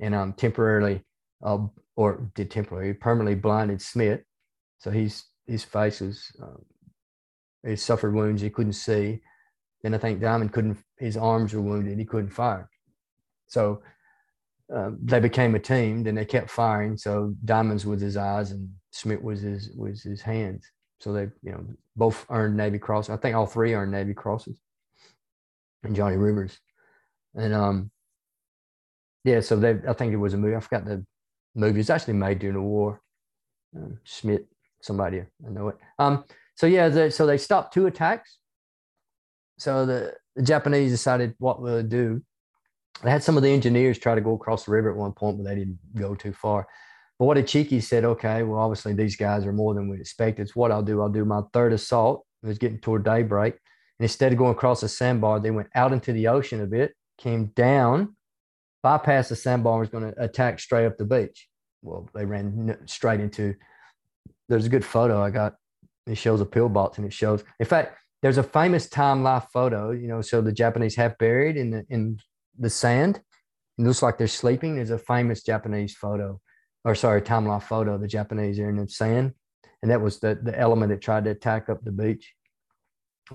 [0.00, 1.02] and um, temporarily
[1.42, 1.58] uh,
[1.96, 4.20] or did temporarily permanently blinded Smith.
[4.78, 6.64] So he's his face was um,
[7.66, 9.20] he suffered wounds he couldn't see.
[9.82, 12.68] Then I think Diamond couldn't his arms were wounded he couldn't fire.
[13.48, 13.82] So
[14.74, 16.04] uh, they became a team.
[16.04, 16.96] Then they kept firing.
[16.96, 20.64] So Diamonds was his eyes and Smith was his was his hands.
[21.00, 21.64] So they you know
[21.96, 23.10] both earned Navy Cross.
[23.10, 24.60] I think all three earned Navy Crosses
[25.82, 26.58] and Johnny Rivers.
[27.34, 27.90] And um,
[29.24, 30.56] yeah, so they, I think it was a movie.
[30.56, 31.04] I forgot the
[31.54, 31.80] movie.
[31.80, 33.00] It's actually made during the war.
[33.76, 34.46] Um, Schmid,
[34.82, 35.76] somebody I know it.
[35.98, 36.24] Um,
[36.56, 38.38] so yeah, they, so they stopped two attacks.
[39.58, 42.22] So the, the Japanese decided what we'll do.
[43.02, 45.38] They had some of the engineers try to go across the river at one point,
[45.38, 46.66] but they didn't go too far.
[47.18, 50.42] But what Ichiki said, okay, well, obviously these guys are more than we expected.
[50.42, 51.02] It's what I'll do.
[51.02, 52.26] I'll do my third assault.
[52.42, 53.54] It was getting toward daybreak.
[54.00, 56.94] And instead of going across the sandbar, they went out into the ocean a bit,
[57.18, 58.16] came down,
[58.82, 61.48] bypassed the sandbar, and was going to attack straight up the beach.
[61.82, 63.56] Well, they ran straight into.
[64.48, 65.56] There's a good photo I got.
[66.06, 67.44] It shows a pillbox and it shows.
[67.58, 69.90] In fact, there's a famous time life photo.
[69.90, 72.18] You know, so the Japanese half buried in the in
[72.58, 73.20] the sand.
[73.76, 74.76] It looks like they're sleeping.
[74.76, 76.40] There's a famous Japanese photo,
[76.86, 77.98] or sorry, time life photo.
[77.98, 79.34] The Japanese are in the sand,
[79.82, 82.32] and that was the the element that tried to attack up the beach,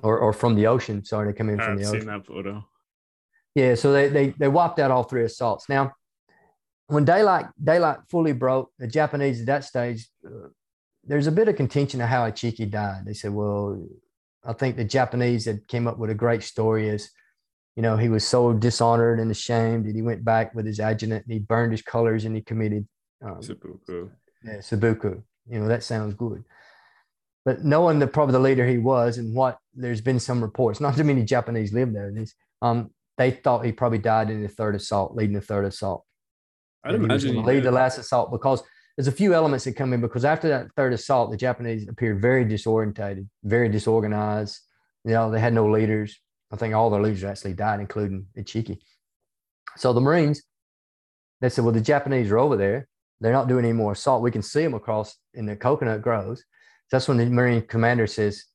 [0.01, 1.03] or or from the ocean.
[1.05, 2.07] Sorry, they come in from I've the seen ocean.
[2.07, 2.65] that photo.
[3.53, 5.69] Yeah, so they they they wiped out all three assaults.
[5.69, 5.93] Now,
[6.87, 10.49] when daylight daylight fully broke, the Japanese at that stage, uh,
[11.03, 13.05] there's a bit of contention of how Ichiki died.
[13.05, 13.81] They said, well,
[14.43, 17.09] I think the Japanese had came up with a great story as,
[17.75, 21.23] you know, he was so dishonored and ashamed that he went back with his adjutant
[21.25, 22.87] and he burned his colors and he committed
[23.23, 24.09] um, Seppuku.
[24.43, 25.23] yeah, Sabuku.
[25.47, 26.43] You know, that sounds good.
[27.43, 30.95] But knowing the probably the leader he was and what there's been some reports, not
[30.95, 32.11] too many Japanese live there.
[32.11, 36.05] This, um, they thought he probably died in the third assault, leading the third assault.
[36.83, 38.61] I'd And he was imagine lead the last assault because
[38.95, 42.21] there's a few elements that come in because after that third assault, the Japanese appeared
[42.21, 44.59] very disorientated, very disorganized.
[45.03, 46.19] You know, they had no leaders.
[46.51, 48.77] I think all their leaders actually died, including Ichiki.
[49.77, 50.43] So the Marines,
[51.41, 52.87] they said, well, the Japanese are over there.
[53.19, 54.21] They're not doing any more assault.
[54.21, 56.39] We can see them across in the coconut groves.
[56.39, 58.45] So that's when the Marine commander says,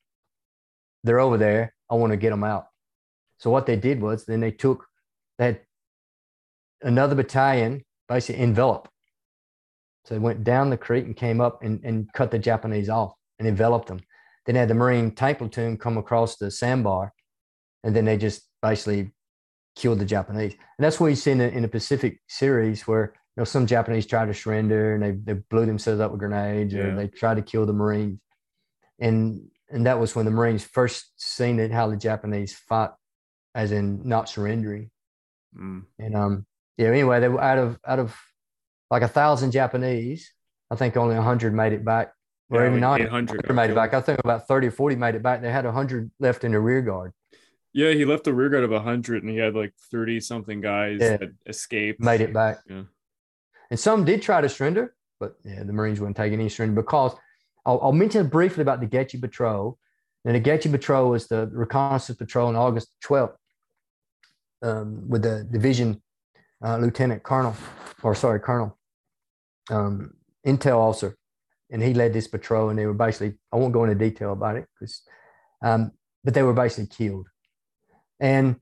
[1.05, 1.74] they're over there.
[1.90, 2.66] I want to get them out.
[3.38, 4.86] So what they did was then they took,
[5.38, 5.61] had
[6.82, 8.88] another battalion basically envelop.
[10.05, 13.12] So they went down the creek and came up and, and cut the Japanese off
[13.38, 14.01] and enveloped them.
[14.46, 17.12] Then had the Marine tank platoon come across the sandbar,
[17.84, 19.12] and then they just basically
[19.76, 20.53] killed the Japanese.
[20.53, 23.66] And that's what you see in the, in the Pacific series where you know some
[23.66, 27.36] Japanese tried to surrender and they, they blew themselves up with grenades or they tried
[27.36, 28.18] to kill the Marines.
[28.98, 32.97] And and that was when the Marines first seen it how the Japanese fought,
[33.55, 34.91] as in not surrendering.
[35.57, 35.85] Mm.
[35.99, 36.47] And um,
[36.77, 36.89] yeah.
[36.89, 38.16] Anyway, they were out of out of
[38.91, 40.33] like a thousand Japanese.
[40.71, 42.12] I think only a hundred made it back,
[42.51, 43.93] or Yeah, even not 100 made it back.
[43.95, 45.43] I think about 30 or 40 made it back.
[45.43, 47.12] They had a hundred left in the rear guard,
[47.73, 50.99] Yeah, he left the rear guard of 100 and he had like 30 something guys
[51.01, 51.16] Yeah.
[51.16, 52.01] that escaped.
[52.01, 52.59] made it back.
[52.68, 52.83] Yeah.
[53.71, 57.14] And some did try to surrender, but yeah, the Marines wouldn't take any surrender because
[57.66, 59.78] I'll, I'll mention briefly about the Goettge Patrol.
[60.24, 63.34] And the Goettge Patrol was the reconnaissance patrol on August 12th
[64.62, 66.02] um, with the division
[66.62, 67.56] uh, lieutenant colonel,
[68.02, 68.78] or sorry, colonel,
[69.70, 70.12] um,
[70.46, 71.16] intel officer.
[71.70, 74.56] And he led this patrol, and they were basically, I won't go into detail about
[74.56, 75.02] it, because,
[75.62, 75.92] um,
[76.24, 77.28] but they were basically killed.
[78.18, 78.56] And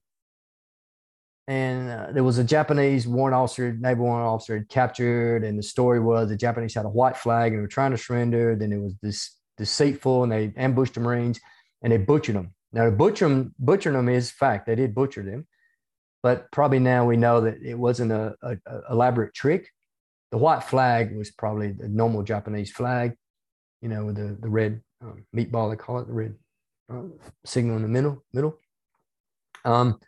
[1.48, 5.62] and uh, there was a Japanese warrant officer, naval warrant officer, had captured, and the
[5.62, 8.54] story was the Japanese had a white flag and were trying to surrender.
[8.54, 11.40] Then it was this deceitful, and they ambushed the Marines
[11.80, 12.54] and they butchered them.
[12.72, 15.46] Now, to butcher them, butchering them is fact; they did butcher them,
[16.22, 19.70] but probably now we know that it wasn't a, a, a elaborate trick.
[20.30, 23.14] The white flag was probably the normal Japanese flag,
[23.80, 26.34] you know, with the the red um, meatball they call it, the red
[26.92, 27.04] uh,
[27.46, 28.22] signal in the middle.
[28.34, 28.58] Middle.
[29.64, 29.98] Um,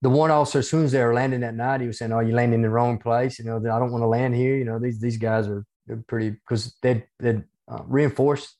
[0.00, 2.20] the one officer, as soon as they were landing that night, he was saying, "Oh,
[2.20, 3.38] you're landing in the wrong place.
[3.38, 4.56] You know, I don't want to land here.
[4.56, 5.64] You know, these these guys are
[6.06, 8.56] pretty because they'd they'd uh, reinforced.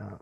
[0.00, 0.16] Uh,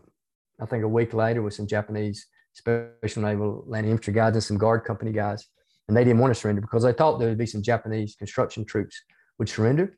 [0.59, 4.57] I think a week later with some Japanese special naval landing infantry guys and some
[4.57, 5.45] guard company guys,
[5.87, 8.65] and they didn't want to surrender because they thought there would be some Japanese construction
[8.65, 8.99] troops
[9.37, 9.95] would surrender.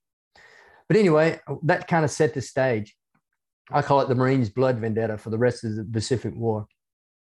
[0.89, 2.95] But anyway, that kind of set the stage.
[3.71, 6.67] I call it the Marines' blood vendetta for the rest of the Pacific War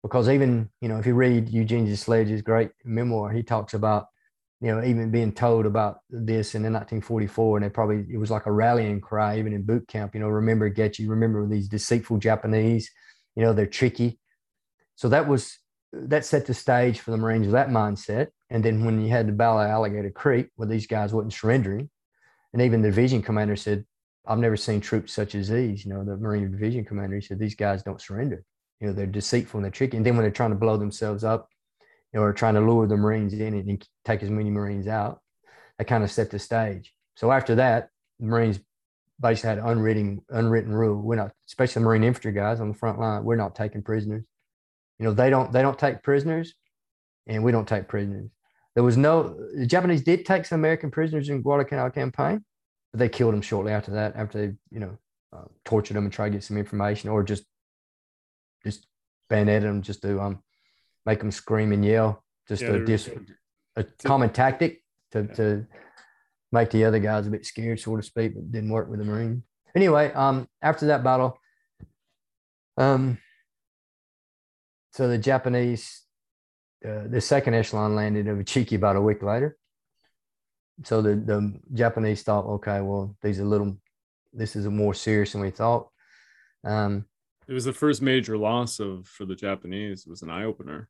[0.02, 4.06] because even you know if you read Eugene Sledge's great memoir, he talks about
[4.60, 8.46] you know even being told about this in 1944, and they probably it was like
[8.46, 10.14] a rallying cry even in boot camp.
[10.14, 12.90] You know, remember Goettge, remember these deceitful Japanese.
[13.36, 14.18] You know, they're tricky.
[14.96, 15.58] So that was
[15.92, 18.28] that set the stage for the Marines with that mindset.
[18.50, 21.90] And then when you had the Battle of Alligator Creek, where these guys wasn't surrendering,
[22.52, 23.84] and even the division commander said,
[24.26, 27.38] "I've never seen troops such as these." You know, the Marine division commander he said,
[27.38, 28.44] "These guys don't surrender."
[28.82, 29.96] You know they're deceitful and they're tricky.
[29.96, 31.48] And then when they're trying to blow themselves up
[32.12, 35.20] or trying to lure the marines in and take as many marines out
[35.78, 36.92] that kind of set the stage.
[37.14, 38.58] So after that the marines
[39.20, 41.00] basically had unwritten unwritten rule.
[41.00, 44.24] We're not especially the marine infantry guys on the front line we're not taking prisoners.
[44.98, 46.54] You know they don't they don't take prisoners
[47.28, 48.30] and we don't take prisoners.
[48.74, 52.42] There was no the japanese did take some american prisoners in guadalcanal campaign
[52.90, 54.98] but they killed them shortly after that after they you know
[55.32, 57.44] uh, tortured them and tried to get some information or just
[58.64, 58.86] just
[59.28, 60.42] bayonet them just to um
[61.06, 63.10] make them scream and yell just Yeah, a, dis,
[63.76, 64.82] a common tactic
[65.12, 65.34] to, Yeah.
[65.34, 65.66] to
[66.50, 69.04] make the other guys a bit scared, so to speak, but didn't work with the
[69.06, 69.42] Marine.
[69.74, 71.38] Anyway, um, after that battle,
[72.76, 73.18] um,
[74.92, 76.02] so the Japanese,
[76.84, 79.56] uh, the second echelon landed over Chiki about a week later.
[80.84, 83.78] So the, the Japanese thought, okay, well, these are little,
[84.32, 85.88] this is more serious than we thought.
[86.64, 87.06] Um,
[87.48, 90.04] it was the first major loss of for the Japanese.
[90.06, 90.88] It was an eye opener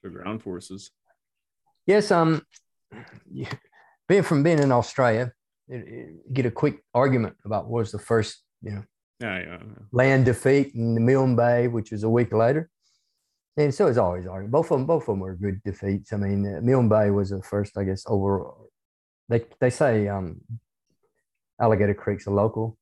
[0.00, 0.90] for ground forces.
[1.86, 2.42] Yes, um,
[4.08, 5.32] being from being in Australia,
[5.68, 8.84] it, it, get a quick argument about what was the first, you know,
[9.20, 9.82] yeah, yeah, yeah.
[9.92, 12.70] land defeat in the Milne Bay, which was a week later.
[13.56, 14.52] And so it's always argued.
[14.52, 16.12] Both of them, both of them were good defeats.
[16.12, 18.50] I mean, uh, Milne Bay was the first, I guess, over.
[19.28, 20.42] They they say um,
[21.60, 22.76] Alligator Creek's a local,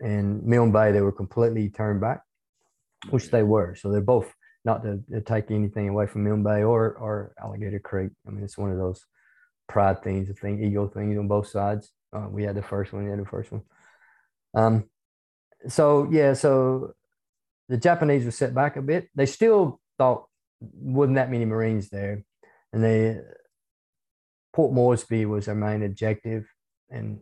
[0.00, 2.22] and Milne Bay they were completely turned back,
[3.10, 3.74] which they were.
[3.74, 4.32] So they're both
[4.64, 8.10] not to, to take anything away from Milne Bay or or Alligator Creek.
[8.26, 9.04] I mean, it's one of those
[9.68, 11.92] pride things, the thing, ego things on both sides.
[12.12, 13.62] Uh, we had the first one, we had the first one.
[14.54, 14.84] Um,
[15.68, 16.94] so yeah, so
[17.68, 19.08] the Japanese were set back a bit.
[19.14, 20.26] They still thought
[20.60, 22.22] wasn't that many Marines there,
[22.72, 23.20] and they
[24.52, 26.46] Port Moresby was their main objective,
[26.90, 27.20] and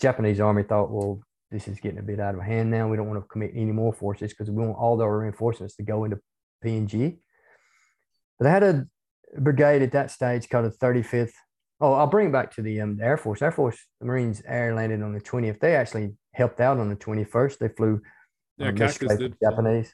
[0.00, 1.20] Japanese army thought, well,
[1.52, 2.88] this is getting a bit out of hand now.
[2.88, 5.82] We don't want to commit any more forces because we want all our reinforcements to
[5.82, 6.18] go into
[6.64, 7.18] PNG.
[8.38, 8.86] But they had a
[9.38, 11.32] brigade at that stage called the 35th
[11.82, 13.42] Oh, I'll bring it back to the, um, the Air Force.
[13.42, 15.58] Air Force, the Marines air landed on the 20th.
[15.58, 17.58] They actually helped out on the 21st.
[17.58, 18.00] They flew.
[18.56, 18.88] Yeah, um, did.
[18.92, 19.92] The Japanese.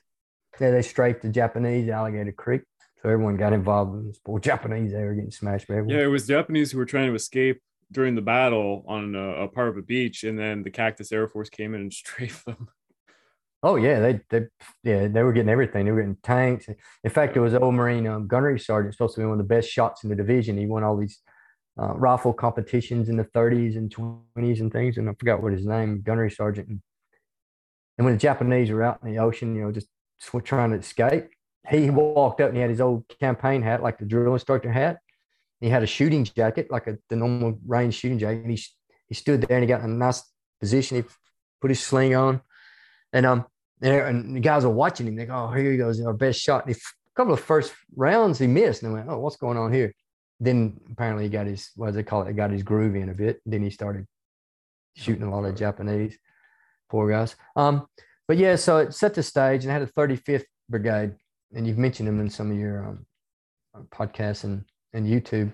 [0.61, 2.61] Yeah, they strafed the Japanese Alligator Creek.
[3.03, 4.93] So everyone got involved in this poor Japanese.
[4.93, 5.67] They were getting smashed.
[5.67, 5.99] By everyone.
[5.99, 9.49] yeah, it was Japanese who were trying to escape during the battle on a, a,
[9.49, 12.69] part of a beach, and then the Cactus Air Force came in and strafed them.
[13.63, 14.47] Oh yeah, they they
[14.85, 15.85] yeah they were getting everything.
[15.85, 16.69] They were getting tanks.
[17.03, 19.55] In fact, it was old Marine um, gunnery sergeant supposed to be one of the
[19.55, 20.57] best shots in the division.
[20.57, 21.21] He won all these
[21.81, 24.99] uh, rifle competitions in the 30s and 20s and things.
[24.99, 26.69] And I forgot what his name, gunnery sergeant.
[26.69, 29.89] And when the Japanese were out in the ocean, you know, just
[30.45, 31.29] trying to escape,
[31.69, 34.99] he walked up and he had his old campaign hat, like the drill instructor hat.
[35.61, 38.43] He had a shooting jacket, like a the normal range shooting jacket.
[38.43, 38.65] And he
[39.09, 40.23] he stood there and he got in a nice
[40.61, 40.99] position.
[40.99, 41.05] He
[41.61, 42.41] put his sling on,
[43.13, 43.47] and um,
[43.81, 45.17] there and the guys are watching him.
[45.17, 47.73] They go, "Oh, here he goes, our best shot." And he, a couple of first
[47.97, 49.93] rounds he missed, and they went, "Oh, what's going on here?"
[50.41, 52.29] then apparently he got his what do they call it?
[52.29, 53.41] He got his groove in a bit.
[53.45, 54.07] Then he started
[54.95, 56.19] shooting a lot of Japanese.
[56.89, 57.37] Poor guys.
[57.57, 57.87] Um,
[58.27, 61.15] but yeah, so it set the stage and I had a 35th Brigade,
[61.55, 63.07] and you've mentioned them in some of your um,
[63.91, 65.53] podcasts and, and YouTube.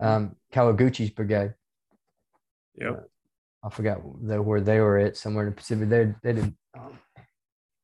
[0.00, 1.54] Um, Kawaguchi's Brigade.
[2.74, 2.90] Yeah.
[2.90, 3.00] Uh,
[3.64, 5.88] I forgot the, where they were at, somewhere in the Pacific.
[5.88, 6.54] They they did.
[6.78, 6.98] Um,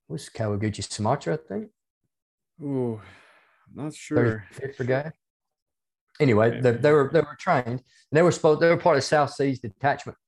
[0.09, 1.71] was Kawaguchi Sumatra, I think.
[2.63, 3.01] Oh,
[3.75, 4.45] not sure.
[4.55, 5.13] 35th Brigade
[6.21, 7.67] anyway, they, they, were they were trained.
[7.67, 7.83] And
[8.13, 10.19] they were supposed they were part of South Seas detachment,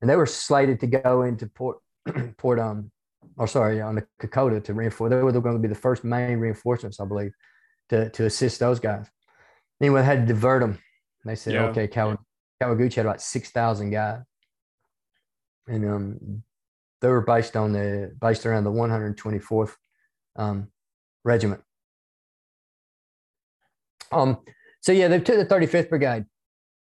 [0.00, 1.78] and they were slated to go into Port
[2.36, 2.90] Port um
[3.36, 5.10] or sorry on the Kokoda to reinforce.
[5.10, 7.32] They were going to be the first main reinforcements, I believe,
[7.88, 9.06] to to assist those guys.
[9.80, 10.78] Anyway, they had to divert them.
[11.24, 11.64] They said, yeah.
[11.66, 12.16] okay, Kaw-
[12.62, 14.20] Kawaguchi had about six thousand guys,
[15.68, 16.42] and um
[17.00, 19.74] they were based on the based around the 124th
[20.36, 20.68] um,
[21.24, 21.62] regiment.
[24.12, 24.38] Um,
[24.80, 26.24] so yeah, they took the 35th Brigade,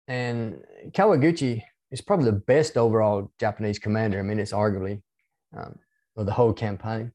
[0.07, 4.19] and Kawaguchi is probably the best overall Japanese commander.
[4.19, 5.01] I mean, it's arguably
[5.57, 5.77] um,
[6.17, 7.11] of the whole campaign.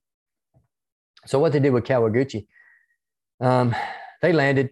[1.26, 2.46] So what they did with Kawaguchi,
[3.40, 3.74] um,
[4.22, 4.70] they landed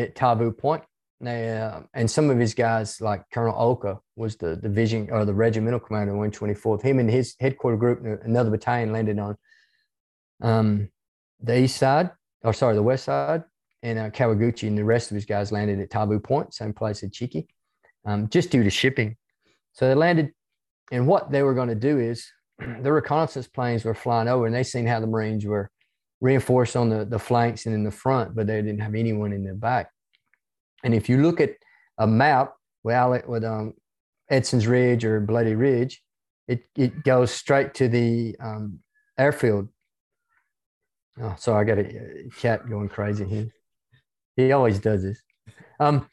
[0.00, 0.82] at Taivu Point.
[1.20, 5.34] They, uh, and some of his guys, like Colonel Oka, was the division or the
[5.34, 6.82] regimental commander of 124th.
[6.82, 9.36] Him and his headquarter group, another battalion, landed on
[10.40, 10.88] um,
[11.42, 12.10] the east side,
[12.42, 13.44] or sorry, the west side,
[13.82, 17.02] and uh, Kawaguchi and the rest of his guys landed at Taivu Point, same place
[17.02, 17.46] as Ichiki,
[18.06, 19.16] um, just due to shipping.
[19.72, 20.32] So they landed,
[20.90, 22.26] and what they were going to do is
[22.58, 25.70] the reconnaissance planes were flying over, and they seen how the Marines were
[26.20, 29.44] reinforced on the, the flanks and in the front, but they didn't have anyone in
[29.44, 29.90] the back.
[30.84, 31.50] And if you look at
[31.98, 33.74] a map with, with um,
[34.30, 36.02] Edson's Ridge or Bloody Ridge,
[36.48, 38.80] it, it goes straight to the um,
[39.18, 39.68] airfield.
[41.22, 43.48] Oh, sorry, I got a cat going crazy here.
[44.36, 45.22] He always does this.
[45.78, 46.08] Um,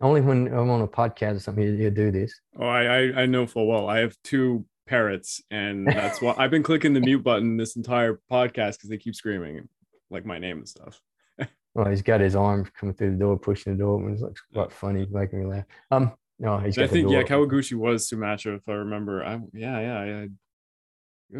[0.00, 2.32] only when I'm on a podcast or something, he'll do this.
[2.58, 3.88] Oh, I, I know full well.
[3.88, 8.20] I have two parrots, and that's why I've been clicking the mute button this entire
[8.30, 9.68] podcast because they keep screaming
[10.10, 11.00] like my name and stuff.
[11.74, 14.00] well, he's got his arms coming through the door, pushing the door.
[14.00, 15.64] And it's like quite funny, making me laugh.
[15.90, 16.76] Um, no, he's.
[16.76, 19.24] I think yeah, Kawaguchi was Sumatra, if I remember.
[19.24, 20.26] I yeah, yeah, yeah.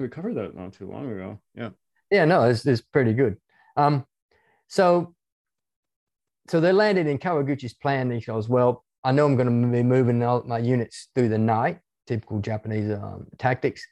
[0.01, 1.41] We covered that not too long ago.
[1.55, 1.71] Yeah.
[2.11, 3.37] Yeah, no, it's, it's pretty good.
[3.77, 4.05] Um,
[4.69, 5.15] so
[6.49, 8.11] so they landed in Kawaguchi's plan.
[8.11, 11.29] And he goes, well, I know I'm going to be moving all my units through
[11.29, 11.79] the night,
[12.11, 13.87] typical Japanese um, tactics,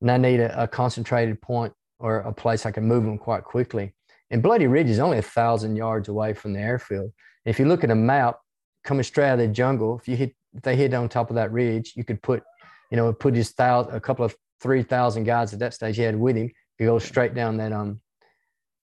[0.00, 3.44] and I need a, a, concentrated point or a place I can move them quite
[3.44, 3.94] quickly.
[4.30, 7.12] And Bloody Ridge is only a thousand yards away from the airfield.
[7.46, 8.36] If you look at a map,
[8.84, 11.36] coming straight out of the jungle, if you hit, if they hit on top of
[11.36, 12.42] that ridge, you could put,
[12.90, 16.02] you know, put his thousand, a couple of three thousand guys at that stage he
[16.02, 16.50] had with him.
[16.78, 18.00] You go straight down that um,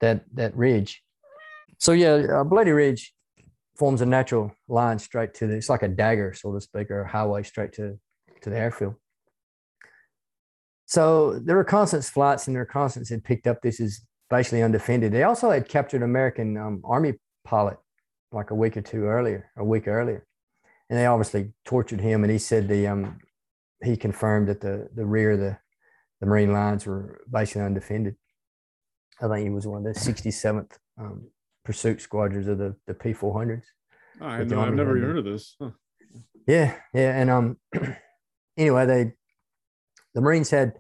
[0.02, 1.04] that that ridge.
[1.78, 3.14] So yeah, uh, Bloody Ridge
[3.80, 7.02] forms a natural line straight to the, it's like a dagger, so to speak, or
[7.02, 7.98] a highway straight to,
[8.42, 8.96] to the airfield.
[10.86, 15.12] So the reconnaissance flights and the reconnaissance had picked up this is basically undefended.
[15.12, 17.14] They also had captured an American um, Army
[17.46, 17.78] pilot
[18.32, 20.26] like a week or two earlier, a week earlier.
[20.90, 22.24] And they obviously tortured him.
[22.24, 23.20] And he said the, um,
[23.84, 25.58] he confirmed that the, the rear of the,
[26.22, 28.16] the Marine lines were basically undefended.
[29.22, 31.28] I think he was one of the 67th um,
[31.64, 33.64] pursuit squadrons of the, the P400s.
[34.22, 35.56] Oh, I know, I've never heard of this.
[35.62, 35.72] Huh.
[36.48, 37.20] Yeah, yeah.
[37.20, 37.58] And um,
[38.60, 39.14] anyway, they,
[40.14, 40.74] the Marines had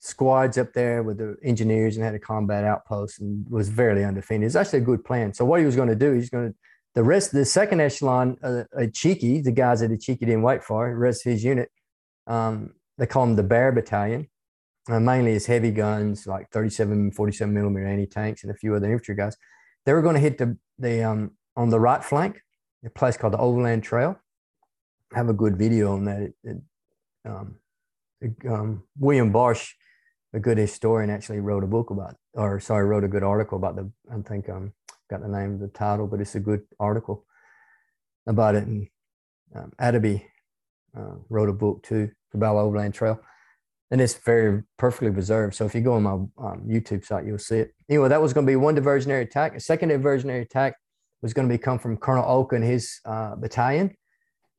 [0.00, 4.46] squads up there with the engineers and had a combat outpost and was very undefended.
[4.46, 5.32] It's actually a good plan.
[5.34, 6.54] So what he was going to do, he's going to
[6.94, 10.96] the rest, the second echelon, uh, Ichiki, the guys that Ichiki didn't wait for, the
[10.96, 11.70] rest of his unit,
[12.26, 14.28] um, they call him the Bear Battalion.
[14.88, 18.90] Uh, mainly his heavy guns like 37, 47 millimeter anti tanks and a few other
[18.90, 19.36] infantry guys.
[19.84, 22.40] They were going to hit the the um, on the right flank,
[22.84, 24.18] a place called the Overland Trail.
[25.12, 26.22] I have a good video on that.
[26.22, 26.56] It, it,
[27.24, 27.56] um,
[28.48, 29.72] um, William Bartsch
[30.32, 33.76] a good historian actually wrote a book about, or sorry, wrote a good article about
[33.76, 34.72] the, I think um,
[35.08, 37.24] got the name of the title, but it's a good article
[38.26, 38.64] about it.
[38.64, 38.88] And
[39.54, 39.72] um,
[40.96, 43.20] uh, wrote a book too, about Overland Trail.
[43.90, 45.56] And it's very perfectly preserved.
[45.56, 47.74] So if you go on my um, YouTube site, you'll see it.
[47.88, 49.56] Anyway, that was going to be one diversionary attack.
[49.56, 50.76] A second diversionary attack
[51.22, 53.96] was going to be come from Colonel Oka and his uh, battalion,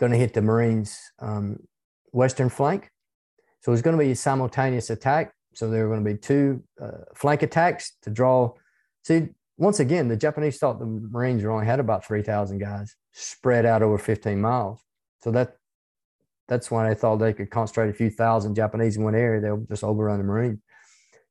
[0.01, 1.59] going to hit the Marines' um,
[2.11, 2.89] western flank.
[3.61, 6.17] So it was going to be a simultaneous attack so there were going to be
[6.17, 8.53] two uh, flank attacks to draw.
[9.03, 13.81] See, once again, the Japanese thought the Marines only had about 3,000 guys spread out
[13.81, 14.81] over 15 miles.
[15.21, 15.57] So that
[16.47, 19.39] that's why they thought they could concentrate a few thousand Japanese in one area.
[19.39, 20.59] They'll just overrun the Marines.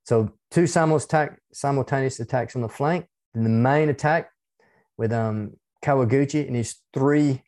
[0.05, 3.07] So two simultaneous attacks on the flank.
[3.35, 4.31] Then the main attack
[4.97, 7.43] with um, Kawaguchi and his three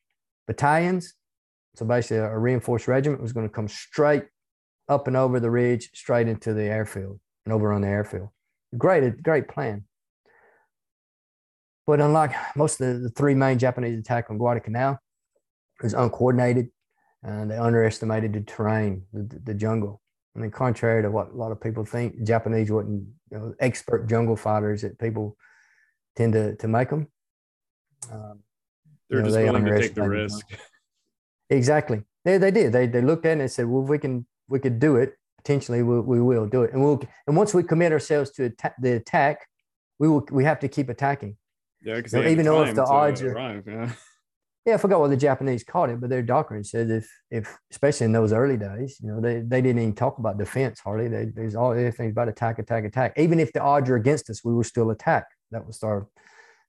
[0.46, 1.14] battalions.
[1.74, 4.24] So basically, a reinforced regiment was going to come straight
[4.88, 8.28] up and over the ridge, straight into the airfield and over on the airfield.
[8.76, 9.84] Great, great plan.
[11.86, 14.98] But unlike most of the, the three main Japanese attack on Guadalcanal,
[15.80, 16.68] it was uncoordinated
[17.22, 20.00] and they underestimated the terrain, the, the, jungle.
[20.36, 23.54] I mean, contrary to what a lot of people think, Japanese were not you know,
[23.60, 25.36] expert jungle fighters that people
[26.16, 27.08] tend to, to make them.
[28.10, 28.40] Um,
[29.08, 30.46] They're you know, just they willing to take the risk.
[31.56, 32.02] Exactly.
[32.24, 32.72] They, they did.
[32.72, 35.14] They, they looked at it and said, well, if we can we could do it,
[35.38, 36.72] potentially we, we will do it.
[36.72, 39.46] And we'll and once we commit ourselves to atta- the attack,
[39.98, 41.36] we will we have to keep attacking.
[41.82, 43.92] Yeah, because even though if the odds are arrive, yeah.
[44.66, 48.04] yeah, I forgot what the Japanese called it, but their doctrine says if if especially
[48.04, 51.08] in those early days, you know, they, they didn't even talk about defense hardly.
[51.08, 53.14] They, there's all everything about attack, attack, attack.
[53.16, 55.26] Even if the odds are against us, we will still attack.
[55.50, 56.06] That was our,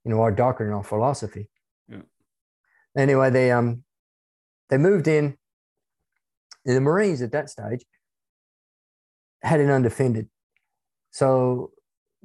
[0.03, 1.49] you know, our doctrine, our philosophy.
[1.87, 2.01] Yeah.
[2.97, 3.83] Anyway, they um
[4.69, 5.37] they moved in
[6.65, 7.83] the Marines at that stage
[9.41, 10.29] had it undefended.
[11.11, 11.71] So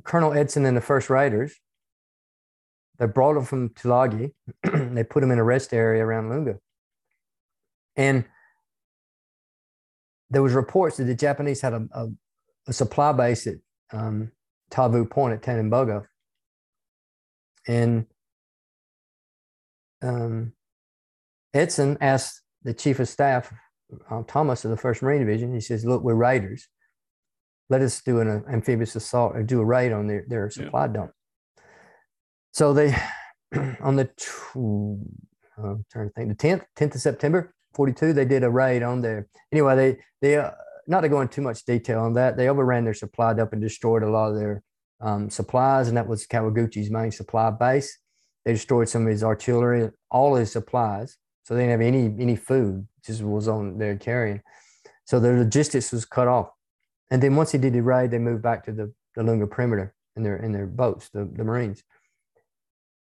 [0.04, 1.54] Colonel Edson and the first raiders,
[2.98, 4.32] they brought him from Tulagi.
[4.62, 6.58] they put him in a rest area around Lunga.
[7.96, 8.24] And
[10.30, 12.08] there was reports that the Japanese had a, a,
[12.68, 13.56] a supply base at
[13.92, 14.30] um,
[14.70, 16.06] Taivu Point at Tasimboko.
[17.66, 18.06] And
[20.02, 20.52] um,
[21.54, 23.52] Edson asked the chief of staff
[24.10, 25.54] uh, Thomas of the First Marine Division.
[25.54, 26.68] He says, "Look, we're raiders.
[27.70, 30.92] Let us do an amphibious assault or do a raid on their their supply yeah.
[30.92, 31.10] dump."
[32.52, 32.94] So they,
[33.80, 34.10] on the
[34.56, 38.50] uh, I'm trying to think, the tenth, tenth of September, forty two, they did a
[38.50, 39.28] raid on there.
[39.52, 40.50] Anyway, they they uh,
[40.86, 43.62] not to go into too much detail on that, they overran their supply dump and
[43.62, 44.62] destroyed a lot of their
[45.00, 47.96] um, supplies, and that was Kawaguchi's main supply base.
[48.44, 51.16] They destroyed some of his artillery, all his supplies.
[51.48, 54.42] So they didn't have any any food, just was on their carrying.
[55.06, 56.50] So the logistics was cut off.
[57.10, 59.94] And then once he did the raid, they moved back to the, the Lunga perimeter
[60.14, 61.82] in their in their boats, the, the Marines.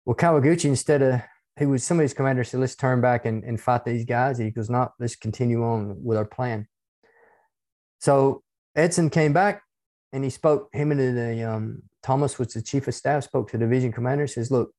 [0.07, 1.21] Well, Kawaguchi, instead of
[1.59, 4.39] he was some of his commanders said, let's turn back and, and fight these guys.
[4.39, 6.67] He goes, not, let's continue on with our plan.
[7.99, 8.43] So
[8.75, 9.63] Edson came back
[10.15, 13.59] and he spoke, him and the um, Thomas was the chief of staff, spoke to
[13.59, 14.73] the division commander, says, look,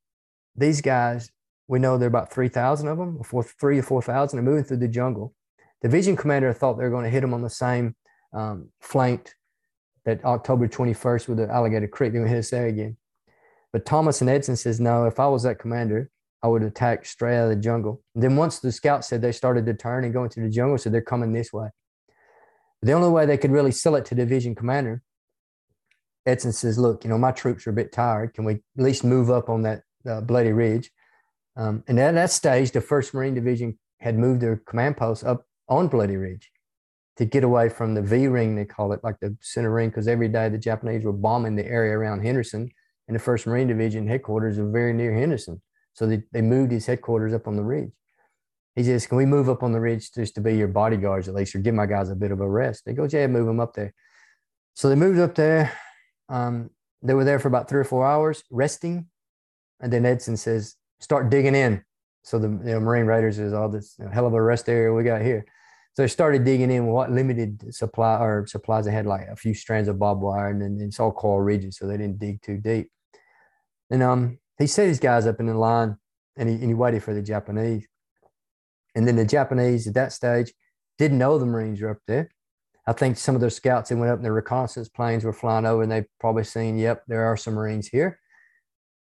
[0.56, 1.30] these guys
[1.68, 4.38] We know there are about 3,000 of them, or three or 4,000.
[4.38, 5.34] They're moving through the jungle.
[5.82, 7.96] Division commander thought they were going to hit them on the same
[8.34, 9.36] um, flanked
[10.06, 12.12] that October 21st with the Alligator Creek.
[12.12, 12.98] They're going to hit us there again.
[13.72, 16.10] But Thomas and Edson says, no, if I was that commander,
[16.44, 18.02] I would attack straight out of the jungle.
[18.16, 20.78] And then once the scouts said they started to turn and go into the jungle,
[20.78, 21.70] so they're coming this way.
[22.82, 25.04] The only way they could really sell it to division commander,
[26.26, 28.34] Edson says, look, you know, my troops are a bit tired.
[28.34, 30.92] Can we at least move up on that uh, Bloody Ridge?
[31.56, 35.46] Um, and at that stage, the 1st Marine Division had moved their command post up
[35.68, 36.52] on Bloody Ridge
[37.18, 40.08] to get away from the V ring, they call it, like the center ring, because
[40.08, 42.70] every day the Japanese were bombing the area around Henderson,
[43.08, 45.62] and the 1st Marine Division headquarters are very near Henderson.
[45.94, 47.92] So they, they moved his headquarters up on the ridge.
[48.76, 51.36] He says, Can we move up on the ridge just to be your bodyguards at
[51.36, 52.86] least, or give my guys a bit of a rest?
[52.86, 53.94] They go, Yeah, move them up there.
[54.74, 55.78] So they moved up there.
[56.30, 56.70] Um,
[57.02, 59.08] they were there for about three or four hours resting.
[59.82, 61.84] And then Edson says, Start digging in.
[62.24, 64.70] So the you know, Marine Raiders is all this you know, hell of a rest
[64.70, 65.46] area we got here.
[65.94, 68.86] So they started digging in what limited supply or supplies.
[68.86, 71.78] They had like a few strands of barbed wire and then it's all coral ridges,
[71.78, 72.90] so they didn't dig too deep.
[73.90, 75.98] And um, he set his guys up in the line
[76.38, 77.86] and he, and he waited for the Japanese.
[78.96, 80.54] And then the Japanese at that stage
[80.98, 82.30] didn't know the Marines were up there.
[82.88, 85.66] I think some of their scouts that went up and their reconnaissance planes were flying
[85.66, 88.20] over and they probably seen, yep, there are some Marines here.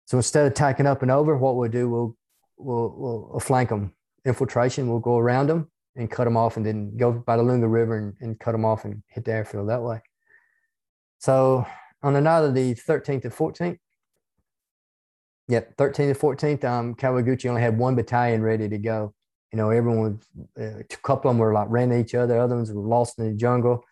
[0.07, 2.17] So instead of tacking up and over, what we'll do, we'll,
[2.57, 3.93] we'll, we'll flank them.
[4.25, 7.69] Infiltration, we'll go around them and cut them off and then go by the Lunga
[7.69, 10.01] River and, and cut them off and hit the airfield that way.
[11.19, 11.67] So
[12.03, 13.79] on the night of the 13th and 14th,
[15.49, 19.15] Yep, 13th and 14th, um, Kawaguchi only had one battalion ready to go.
[19.53, 20.21] You know, everyone,
[20.59, 23.27] uh, a couple of them were like ran each other, other ones were lost in
[23.31, 23.85] the jungle.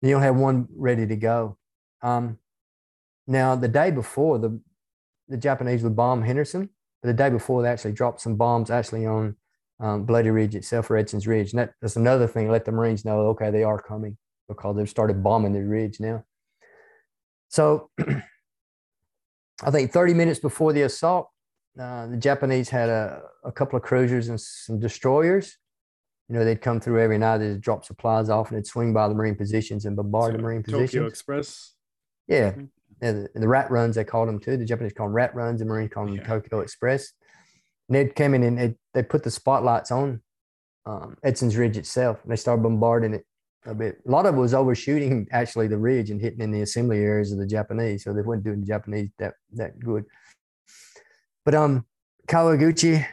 [0.00, 1.58] You only had one ready to go.
[2.02, 2.38] Um,
[3.26, 4.60] now, the day before, the,
[5.30, 6.68] the Japanese would bomb Henderson,
[7.02, 9.36] but the day before, they actually dropped some bombs actually on
[9.80, 11.52] um, Bloody Ridge itself, or Edson's Ridge.
[11.52, 14.90] And that, that's another thing, let the Marines know, okay, they are coming because they've
[14.90, 16.24] started bombing the ridge now.
[17.48, 17.88] So
[19.62, 21.30] I think 30 minutes before the assault,
[21.80, 25.56] uh, the Japanese had a, a couple of cruisers and some destroyers.
[26.28, 29.08] You know, they'd come through every night, they'd drop supplies off and they'd swing by
[29.08, 30.92] the Marine positions and bombard so, the Marine Tokyo positions.
[30.92, 31.72] Tokyo Express.
[32.28, 32.54] Yeah.
[33.02, 34.56] And the, the, rat runs, they called them too.
[34.56, 36.26] The Japanese called them rat runs, the Marines called them yeah.
[36.26, 37.12] Tokyo Express.
[37.88, 40.22] And they came in and they, they put the spotlights on
[40.86, 42.20] um, Edson's Ridge itself.
[42.22, 43.24] And they started bombarding it
[43.66, 43.98] a bit.
[44.06, 47.32] A lot of it was overshooting actually the ridge and hitting in the assembly areas
[47.32, 50.04] of the Japanese, so they weren't doing the Japanese that that good.
[51.44, 51.86] But um,
[52.26, 53.06] Kawaguchi,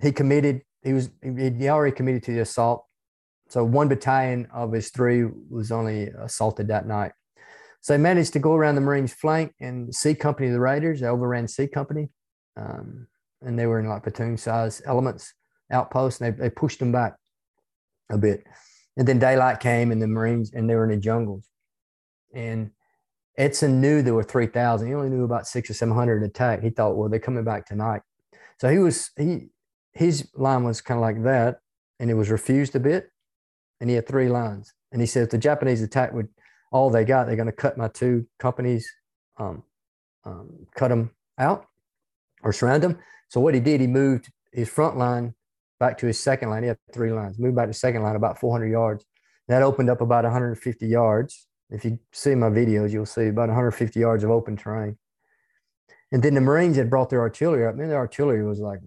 [0.00, 0.62] he committed.
[0.82, 2.84] He was he already committed to the assault.
[3.48, 7.12] So one battalion of his three was only assaulted that night.
[7.84, 11.02] So they managed to go around the Marines' flank and C Company, of the Raiders,
[11.02, 12.08] they overran C Company,
[12.56, 13.06] um,
[13.42, 15.34] and they were in like platoon-size elements
[15.70, 17.16] outposts, and they, they pushed them back
[18.10, 18.42] a bit.
[18.96, 21.46] And then daylight came and the Marines, and they were in the jungles.
[22.34, 22.70] And
[23.36, 24.88] Edson knew there were 3,000.
[24.88, 26.62] He only knew about six or 700 attack.
[26.62, 28.00] He thought, well, they're coming back tonight.
[28.62, 29.48] So he was, he,
[29.92, 31.58] his line was kind of like that.
[32.00, 33.10] And it was refused a bit.
[33.78, 34.72] And he had three lines.
[34.90, 36.28] And he said, if the Japanese attack would
[36.74, 38.92] all they got, they're going to cut my two companies,
[39.36, 39.62] um,
[40.24, 41.66] um, cut them out
[42.42, 42.98] or surround them.
[43.28, 45.34] So what he did, he moved his front line
[45.78, 46.64] back to his second line.
[46.64, 47.38] He had three lines.
[47.38, 49.04] Moved back to second line about 400 yards.
[49.46, 51.46] That opened up about 150 yards.
[51.70, 54.98] If you see my videos, you'll see about 150 yards of open terrain.
[56.10, 57.76] And then the Marines had brought their artillery up.
[57.76, 58.80] Man, their artillery was like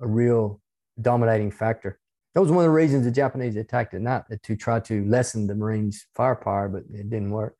[0.00, 0.60] a real
[1.00, 1.99] dominating factor.
[2.34, 5.46] That was one of the reasons the Japanese attacked it, not to try to lessen
[5.46, 7.56] the Marines' firepower, but it didn't work.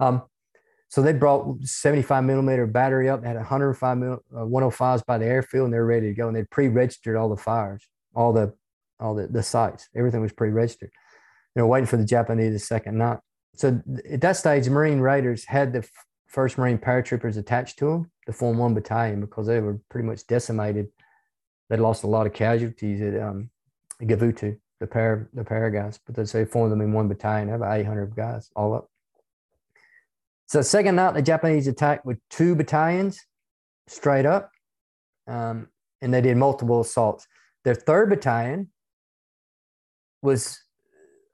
[0.00, 0.22] Um,
[0.88, 5.66] so they brought 75 millimeter battery up, had 105 mil, uh, 105s by the airfield,
[5.66, 6.28] and they were ready to go.
[6.28, 8.54] And they pre-registered all the fires all the
[9.00, 9.88] all the, the sites.
[9.94, 10.90] Everything was pre-registered.
[11.54, 13.18] You know, waiting for the Japanese the second night.
[13.56, 13.80] So
[14.10, 15.86] at that stage, Marine Raiders had the
[16.26, 20.26] first Marine paratroopers attached to them to form one battalion because they were pretty much
[20.26, 20.88] decimated.
[21.68, 23.50] They'd lost a lot of casualties at um,
[24.02, 27.50] Gavutu, the para the para guys, but they say formed them in one battalion.
[27.50, 28.90] About 800 guys all up.
[30.46, 33.18] So second night, the Japanese attacked with two battalions
[33.88, 34.50] straight up,
[35.26, 35.68] um,
[36.02, 37.26] and they did multiple assaults.
[37.64, 38.70] Their third battalion
[40.22, 40.60] was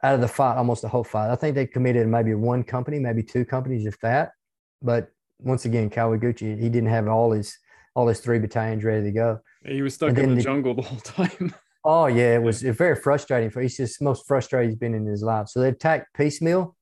[0.03, 1.31] out of the fight, almost the whole fight.
[1.31, 4.33] I think they committed maybe one company, maybe two companies, if that.
[4.81, 7.59] But once again, Kawaguchi, he didn't have all his
[7.95, 9.41] all his three battalions ready to go.
[9.65, 11.55] He was stuck in the, the, jungle the whole time.
[11.85, 13.61] oh yeah, it was very frustrating for.
[13.61, 15.49] He's just most frustrated he's been in his life.
[15.49, 16.77] So they attacked piecemeal,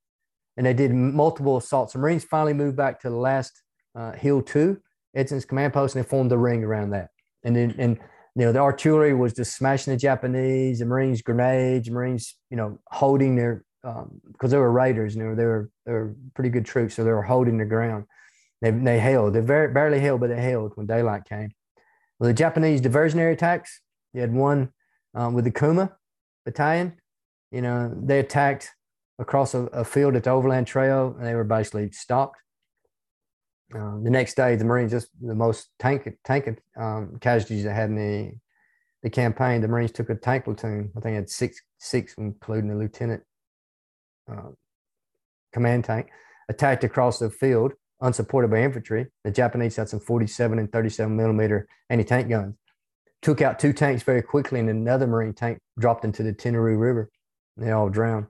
[0.56, 1.92] and they did multiple assaults.
[1.92, 3.62] The Marines finally moved back to the last
[3.94, 4.78] uh, hill two,
[5.14, 7.08] Edson's command post, and they formed a ring around that.
[7.44, 7.98] And then and
[8.34, 12.78] you know, the artillery was just smashing the Japanese, the Marines grenades, Marines, you know,
[12.86, 16.50] holding their because um, they were raiders and they were, they were they were pretty
[16.50, 18.04] good troops, so they were holding the ground.
[18.60, 19.34] They they held.
[19.34, 21.50] They very barely held, but they held when daylight came.
[22.18, 23.80] Well, the Japanese diversionary attacks.
[24.14, 24.72] They had one
[25.18, 25.92] um, with the Kuma
[26.44, 26.94] battalion.
[27.50, 28.72] You know, they attacked
[29.18, 32.38] across a, a, field at the Overland Trail, and they were basically stopped.
[33.74, 37.90] Uh, the next day, the Marines just the most tank tank um, casualties they had
[37.90, 38.32] in the
[39.02, 39.60] the campaign.
[39.60, 40.90] The Marines took a tank platoon.
[40.96, 43.22] I think had six six, including the lieutenant
[44.30, 44.50] uh,
[45.52, 46.08] command tank,
[46.48, 49.06] attacked across the field unsupported by infantry.
[49.24, 52.54] The Japanese had some 47 and 37 millimeter anti tank guns.
[53.22, 57.10] Took out two tanks very quickly, and another Marine tank dropped into the Tenaru River.
[57.56, 58.26] They all drowned.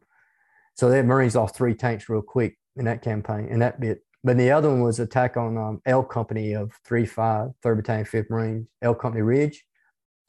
[0.74, 4.02] So the Marines lost three tanks real quick in that campaign, in that bit.
[4.24, 8.04] But the other one was attack on um, L Company of 3 5, 3rd Battalion,
[8.04, 9.64] 5th Marines, L Company Ridge.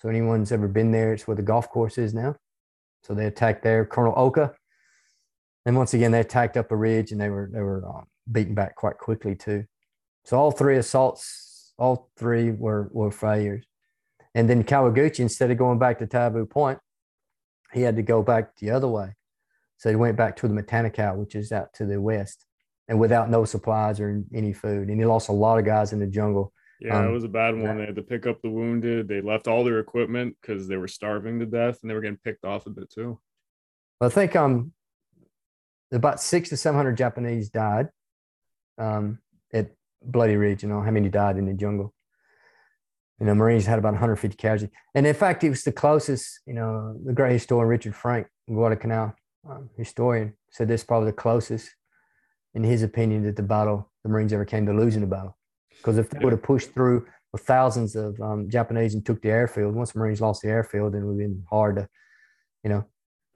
[0.02, 2.36] So anyone's ever been there, it's where the golf course is now.
[3.04, 3.86] So they attacked there.
[3.86, 4.54] Colonel Oka.
[5.66, 8.56] And once again, they attacked up a ridge and they were they were um, beaten
[8.56, 9.66] back quite quickly too.
[10.24, 13.66] So all three assaults, all three were were failures.
[14.40, 16.80] And then Kawaguchi, instead of going back to Taivu Point,
[17.74, 19.16] he had to go back the other way.
[19.76, 22.46] So he went back to the Matanikau, which is out to the west,
[22.88, 24.88] and without no supplies or any food.
[24.88, 26.54] And he lost a lot of guys in the jungle.
[26.80, 27.80] Yeah, um, it was a bad one.
[27.80, 29.10] They had to pick up the wounded.
[29.10, 32.20] They left all their equipment because they were starving to death, and they were getting
[32.24, 33.20] picked off a bit too.
[34.00, 34.72] I think um,
[35.92, 37.90] about six to seven hundred Japanese died
[38.78, 39.20] um,
[39.54, 39.72] at
[40.02, 40.64] Bloody Ridge.
[40.64, 41.94] You know how many died in the jungle.
[43.20, 46.40] You know, Marines had about 150 casualties, and in fact, it was the closest.
[46.46, 49.14] You know, the great historian Richard Frank, Guadalcanal
[49.50, 51.70] um, historian, said this is probably the closest,
[52.54, 55.38] in his opinion, that the battle the Marines ever came to losing the battle.
[55.78, 59.30] Because if they would have pushed through with thousands of um, Japanese and took the
[59.30, 61.88] airfield, once the Marines lost the airfield, then it would have been hard to,
[62.64, 62.86] you know,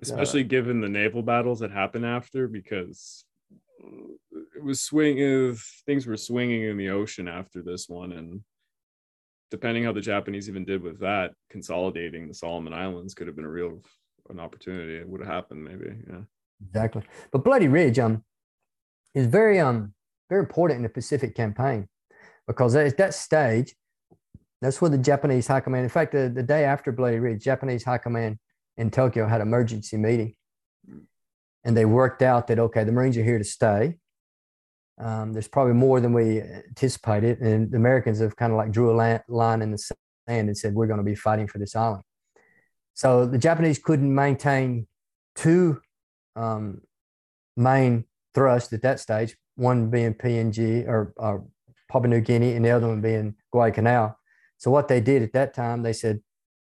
[0.02, 3.26] especially uh, given the naval battles that happened after, because
[4.56, 5.56] it was swinging
[5.86, 8.42] things were swinging in the ocean after this one and
[9.52, 13.46] depending how the japanese even did with that consolidating the solomon islands could have been
[13.46, 13.82] a real
[14.30, 14.96] an opportunity.
[14.98, 16.22] It would have happened maybe yeah.
[16.66, 17.04] Exactly.
[17.32, 18.24] But bloody ridge um
[19.14, 19.94] is very um
[20.30, 21.88] very important in the pacific campaign
[22.48, 23.76] because at that stage
[24.62, 27.84] that's where the japanese high command in fact the, the day after bloody ridge japanese
[27.84, 28.38] high command
[28.78, 30.36] in tokyo had an emergency meeting.
[31.66, 33.98] And they worked out that okay, the Marines are here to stay.
[35.00, 38.92] Um, there's probably more than we anticipated, and the Americans have kind of like drew
[38.92, 39.98] a line in the sand
[40.28, 42.04] and said we're going to be fighting for this island.
[42.94, 44.88] So the Japanese couldn't maintain
[45.36, 45.82] two
[46.36, 46.82] um,
[47.58, 48.06] main
[48.36, 51.46] thrusts at that stage, one being PNG or, or
[51.90, 54.18] Papua New Guinea, and the other one being Guadalcanal.
[54.58, 56.22] So what they did at that time, they said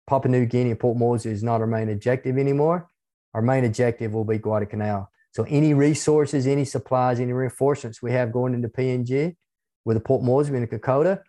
[0.06, 2.90] Papua New Guinea and Port Moresby is not our main objective anymore
[3.38, 5.12] our main objective will be Guadalcanal.
[5.38, 9.36] So any resources, any supplies, any reinforcements we have going into PNG
[9.86, 11.22] with the Port Moresby and the Kokoda,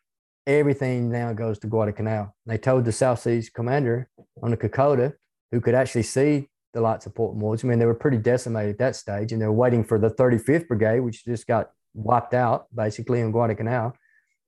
[0.46, 2.34] everything now goes to Guadalcanal.
[2.46, 4.08] They told the South Seas commander
[4.42, 5.12] on the Kokoda,
[5.52, 7.68] who could actually see the lights of Port Moresby.
[7.68, 10.08] I mean, they were pretty decimated at that stage, and they were waiting for the
[10.08, 13.92] 35th Brigade, which just got wiped out basically in Guadalcanal,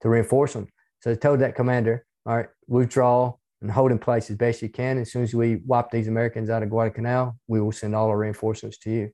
[0.01, 0.69] to reinforce them.
[1.01, 4.69] So they told that commander, all right, withdraw, and hold in place as best you
[4.69, 4.97] can.
[4.97, 8.17] As soon as we wipe these Americans out of Guadalcanal, we will send all our
[8.17, 9.11] reinforcements to you.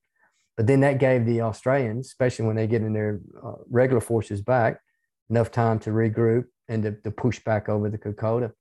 [0.57, 4.41] But then that gave the Australians, especially when they get in their uh, regular forces
[4.41, 4.81] back,
[5.29, 8.51] enough time to regroup and to, to push back over the Kokoda.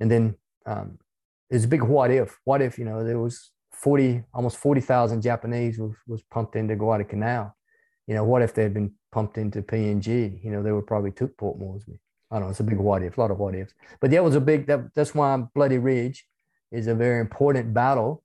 [0.00, 0.34] And then
[0.64, 0.98] um,
[1.50, 2.38] it's a big what if.
[2.44, 7.54] What if, you know, there was 40, almost 40,000 Japanese was, was pumped into Guadalcanal.
[8.06, 10.42] You know, what if they had been pumped into PNG?
[10.42, 12.00] You know, they would probably took Port Moresby.
[12.30, 12.50] I don't know.
[12.50, 13.74] It's a big what if, a lot of what ifs.
[14.00, 14.66] But that was a big.
[14.66, 16.24] That, that's why Bloody Ridge
[16.70, 18.22] is a very important battle,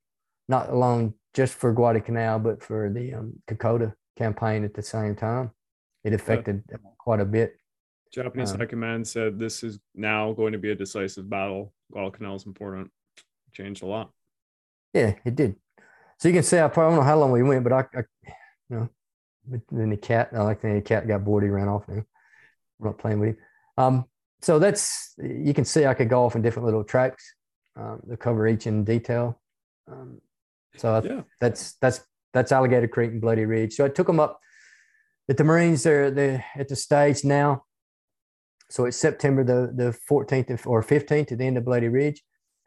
[0.47, 5.51] not alone just for Guadalcanal, but for the um, Kokoda campaign at the same time.
[6.03, 6.77] It affected yeah.
[6.97, 7.57] quite a bit.
[8.13, 11.73] Japanese um, High Command said this is now going to be a decisive battle.
[11.91, 12.89] Guadalcanal is important.
[13.51, 14.11] Changed a lot.
[14.93, 15.55] Yeah, it did.
[16.19, 18.03] So you can see I probably don't know how long we went, but I, I
[18.69, 18.89] you know,
[19.45, 20.29] but then the cat.
[20.33, 21.43] I like the cat got bored.
[21.43, 21.87] He ran off.
[21.89, 22.05] Now I'm
[22.79, 23.37] not playing with him.
[23.77, 24.05] Um,
[24.41, 27.35] so that's you can see I could go off in different little tracks
[27.75, 29.41] um, to cover each in detail.
[29.91, 30.21] Um,
[30.77, 31.21] so yeah.
[31.39, 32.01] that's that's
[32.33, 33.73] that's Alligator Creek and Bloody Ridge.
[33.73, 34.39] So I took them up
[35.29, 35.83] at the Marines.
[35.83, 37.63] They're, they at the stage now.
[38.69, 42.23] So it's September the the 14th or 15th at the end of Bloody Ridge,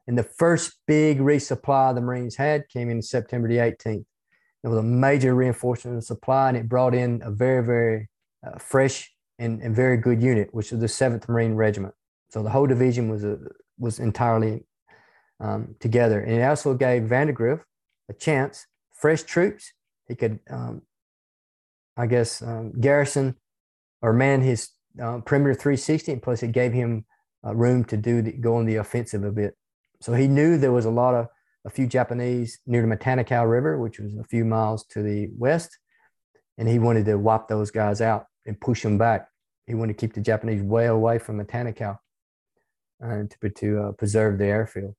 [0.06, 4.04] and the first big resupply the Marines had came in September the 18th.
[4.64, 8.08] It was a major reinforcement of supply, and it brought in a very very
[8.46, 11.94] uh, fresh and, and very good unit, which is the 7th Marine Regiment.
[12.30, 13.38] So the whole division was a
[13.78, 14.64] was entirely
[15.40, 16.20] um, together.
[16.20, 17.64] And it also gave Vandegrift
[18.08, 19.72] a chance, fresh troops.
[20.06, 20.82] He could, um,
[21.96, 23.36] I guess, um, garrison
[24.00, 24.70] or man his
[25.02, 27.04] uh, perimeter 360, and plus it gave him
[27.46, 29.56] uh, room to do the, go on the offensive a bit.
[30.00, 31.28] So he knew there was a lot of
[31.64, 35.76] a few Japanese near the Matanikau River, which was a few miles to the west,
[36.56, 39.28] and he wanted to wipe those guys out and push them back.
[39.66, 41.98] He wanted to keep the Japanese way away from Matanikau
[43.00, 44.94] and to, to uh, preserve the airfield.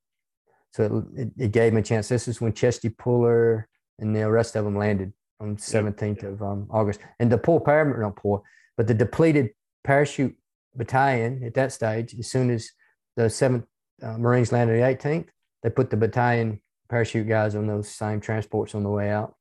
[0.72, 2.08] So it, it, gave him a chance.
[2.08, 3.68] This is when Chesty Puller
[3.98, 7.00] and the rest of them landed on 17th of um, August.
[7.20, 8.44] And the poor paramount, not poor,
[8.78, 9.50] but the depleted
[9.84, 10.36] parachute
[10.76, 12.72] battalion at that stage, as soon as
[13.16, 13.66] the 7th
[14.04, 15.28] uh, Marines landed the 18th,
[15.64, 19.36] they put the battalion parachute guys on those same transports on the way out.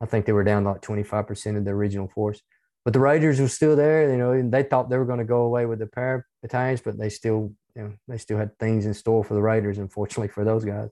[0.00, 2.42] I think they were down like 25% of the original force.
[2.84, 5.24] But the Raiders were still there, you know, and they thought they were going to
[5.24, 8.86] go away with the para battalions, but they still, you know, they still had things
[8.86, 10.88] in store for the Raiders, unfortunately for those guys.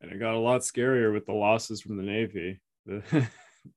[0.00, 2.60] And it got a lot scarier with the losses from the Navy.
[2.86, 3.28] The,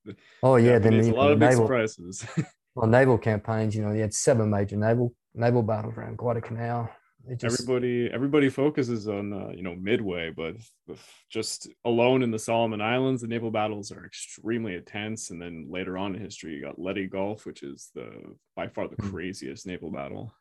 [0.06, 2.26] the oh yeah, then a lot of naval, big surprises.
[2.74, 6.88] well, naval campaigns, you know, you had seven major naval naval battles around Guadalcanal.
[7.36, 10.56] Just, everybody everybody focuses on uh, you know midway but
[11.30, 15.96] just alone in the solomon islands the naval battles are extremely intense and then later
[15.96, 18.10] on in history you got leyte gulf which is the
[18.56, 19.08] by far the hmm.
[19.08, 20.34] craziest naval battle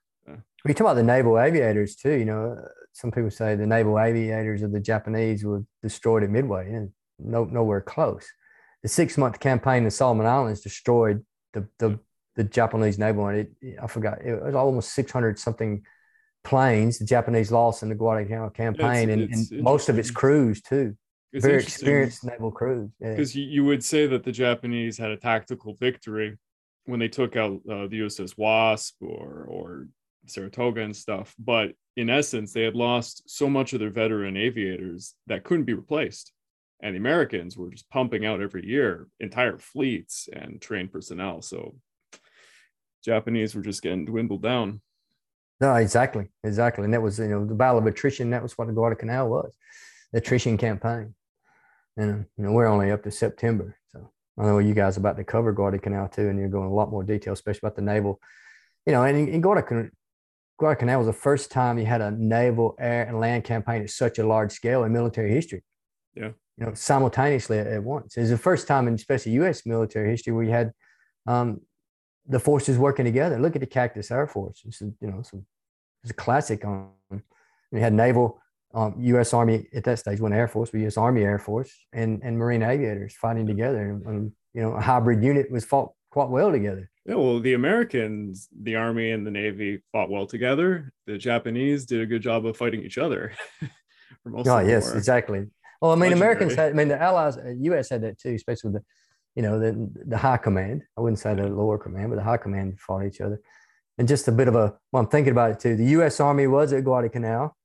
[0.65, 2.57] we talk about the naval aviators too you know
[2.93, 7.45] some people say the naval aviators of the japanese were destroyed at midway and no,
[7.45, 8.25] nowhere close
[8.81, 11.23] the six month campaign in the solomon islands destroyed
[11.53, 11.99] the the,
[12.35, 15.83] the japanese naval and it, i forgot it was almost 600 something
[16.43, 19.97] planes the Japanese lost in the Guadalcanal campaign, yeah, it's, and, it's and most of
[19.97, 20.95] its crews too.
[21.31, 22.91] It's Very experienced naval crews.
[22.99, 23.45] Because yeah.
[23.45, 26.37] you would say that the Japanese had a tactical victory
[26.85, 29.87] when they took out uh, the USS Wasp or or
[30.25, 35.15] Saratoga and stuff, but in essence, they had lost so much of their veteran aviators
[35.27, 36.31] that couldn't be replaced.
[36.81, 41.41] And the Americans were just pumping out every year entire fleets and trained personnel.
[41.41, 41.75] So
[43.03, 44.81] Japanese were just getting dwindled down.
[45.61, 48.31] No, exactly, exactly, and that was you know the battle of attrition.
[48.31, 49.55] That was what the Guadalcanal was,
[50.11, 51.13] the attrition campaign.
[51.95, 55.23] And you know we're only up to September, so I know you guys about to
[55.23, 58.19] cover Guadalcanal too, and you're going a lot more detail, especially about the naval.
[58.85, 59.89] You know, and in Guadalcanal,
[60.57, 64.19] Guadalcanal was the first time you had a naval, air, and land campaign at such
[64.19, 65.63] a large scale in military history.
[66.15, 68.17] Yeah, you know, simultaneously at, at once.
[68.17, 69.65] It's the first time in especially U.S.
[69.65, 70.71] military history where you had
[71.25, 71.61] um,
[72.27, 73.39] the forces working together.
[73.39, 74.61] Look at the Cactus Air Force.
[74.65, 75.45] It's a, you know some
[76.03, 76.91] it's a classic on.
[77.71, 78.39] We had naval,
[78.73, 79.33] um, U.S.
[79.33, 80.97] Army at that stage, when Air Force, but U.S.
[80.97, 85.23] Army Air Force and and Marine aviators fighting together, and, and you know a hybrid
[85.23, 86.89] unit was fought quite well together.
[87.05, 90.93] Yeah, well, the Americans, the Army and the Navy fought well together.
[91.05, 93.33] The Japanese did a good job of fighting each other.
[94.33, 94.97] oh, yes, war.
[94.97, 95.47] exactly.
[95.81, 96.13] Well, I mean, Legendary.
[96.13, 97.89] Americans had, I mean, the Allies, uh, U.S.
[97.89, 98.85] had that too, especially with the,
[99.35, 100.83] you know, the the high command.
[100.97, 103.41] I wouldn't say the lower command, but the high command fought each other
[103.97, 105.75] and just a bit of a well, I'm thinking about it too.
[105.75, 106.19] The U.S.
[106.19, 107.55] Army was at Guadalcanal.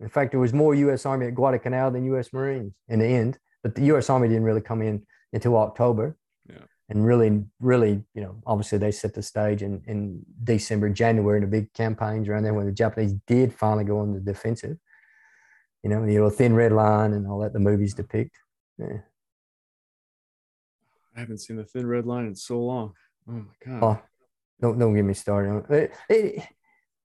[0.00, 1.04] In fact, there was more U.S.
[1.04, 2.32] Army at Guadalcanal than U.S.
[2.32, 3.38] Marines in the end.
[3.62, 4.08] But the U.S.
[4.08, 6.16] Army didn't really come in until October.
[6.90, 11.44] And really, really, you know, obviously they set the stage in, in December, January, in
[11.44, 14.76] the big campaigns around there when the Japanese did finally go on the defensive.
[15.84, 18.36] You know, the thin red line and all that the movies depict.
[18.76, 18.98] Yeah.
[21.16, 22.92] I haven't seen the thin red line in so long.
[23.28, 23.82] Oh my god.
[23.82, 24.02] Oh,
[24.60, 25.64] don't don't get me started.
[25.70, 26.42] It, it,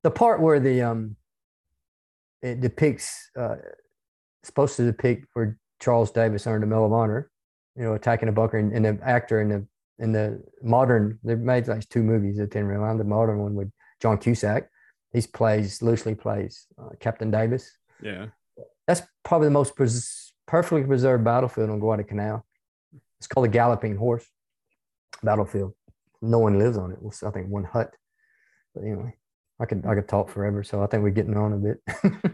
[0.02, 1.16] the part where the um
[2.42, 3.56] it depicts uh
[4.42, 7.30] supposed to depict where Charles Davis earned a Medal of Honor,
[7.76, 9.66] you know, attacking a bunker, and, and the actor in the
[9.98, 12.98] in the modern they've made like two movies at Ten Line.
[12.98, 13.70] The modern one with
[14.00, 14.68] John Cusack,
[15.12, 17.70] he plays loosely plays uh, Captain Davis.
[18.02, 18.26] Yeah,
[18.86, 22.44] that's probably the most pres- perfectly preserved battlefield on Guadalcanal.
[23.18, 24.26] It's called the Galloping Horse
[25.22, 25.72] battlefield
[26.22, 26.98] no one lives on it.
[27.00, 27.94] Well, I think one hut.
[28.74, 29.16] But anyway,
[29.60, 30.62] I could I could talk forever.
[30.62, 31.78] So I think we're getting on a bit.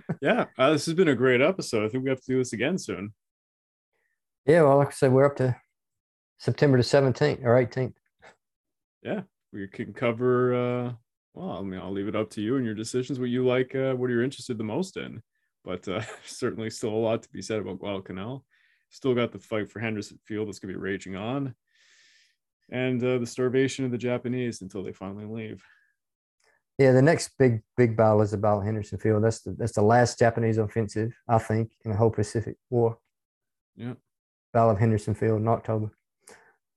[0.22, 1.84] yeah, uh, this has been a great episode.
[1.84, 3.12] I think we have to do this again soon.
[4.46, 5.56] Yeah, well, like I said, we're up to
[6.42, 7.94] September the seventeenth or eighteenth.
[9.02, 10.54] Yeah, we can cover.
[10.54, 10.92] uh
[11.34, 13.20] Well, I mean, I'll leave it up to you and your decisions.
[13.20, 15.22] What you like, uh, what are interested the most in?
[15.64, 18.44] But uh, certainly, still a lot to be said about Guadalcanal.
[18.90, 21.54] Still got the fight for Henderson Field that's going to be raging on
[22.72, 25.62] and uh, the starvation of the Japanese until they finally leave.
[26.78, 29.22] Yeah, the next big big battle is about Henderson Field.
[29.22, 32.98] That's the that's the last Japanese offensive, I think, in the whole Pacific War.
[33.76, 33.94] Yeah.
[34.52, 35.92] Battle of Henderson Field in October.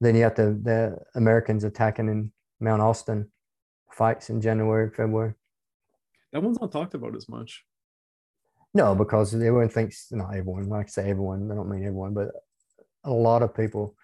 [0.05, 3.31] Then you have the the Americans attacking in Mount Austin
[3.91, 5.33] fights in January, February.
[6.31, 7.65] That one's not talked about as much.
[8.75, 10.69] No, because everyone thinks not everyone.
[10.69, 12.27] Like I say everyone, I don't mean everyone, but
[13.03, 13.95] a lot of people,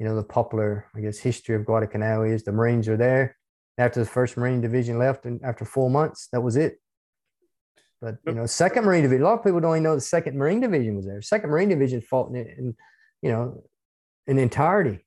[0.00, 3.36] you know, the popular, I guess, history of Guadalcanal is the Marines are there.
[3.78, 6.80] After the first Marine Division left, and after four months, that was it.
[8.00, 9.22] But you know, Second Marine Division.
[9.22, 11.22] A lot of people don't even know the Second Marine Division was there.
[11.22, 12.76] Second Marine Division fought in, in
[13.22, 13.62] you know,
[14.26, 15.04] in entirety.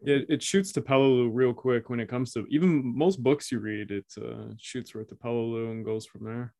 [0.00, 3.58] It, it shoots to Peleliu real quick when it comes to even most books you
[3.58, 3.90] read.
[3.90, 6.54] It uh, shoots right to Peleliu and goes from there.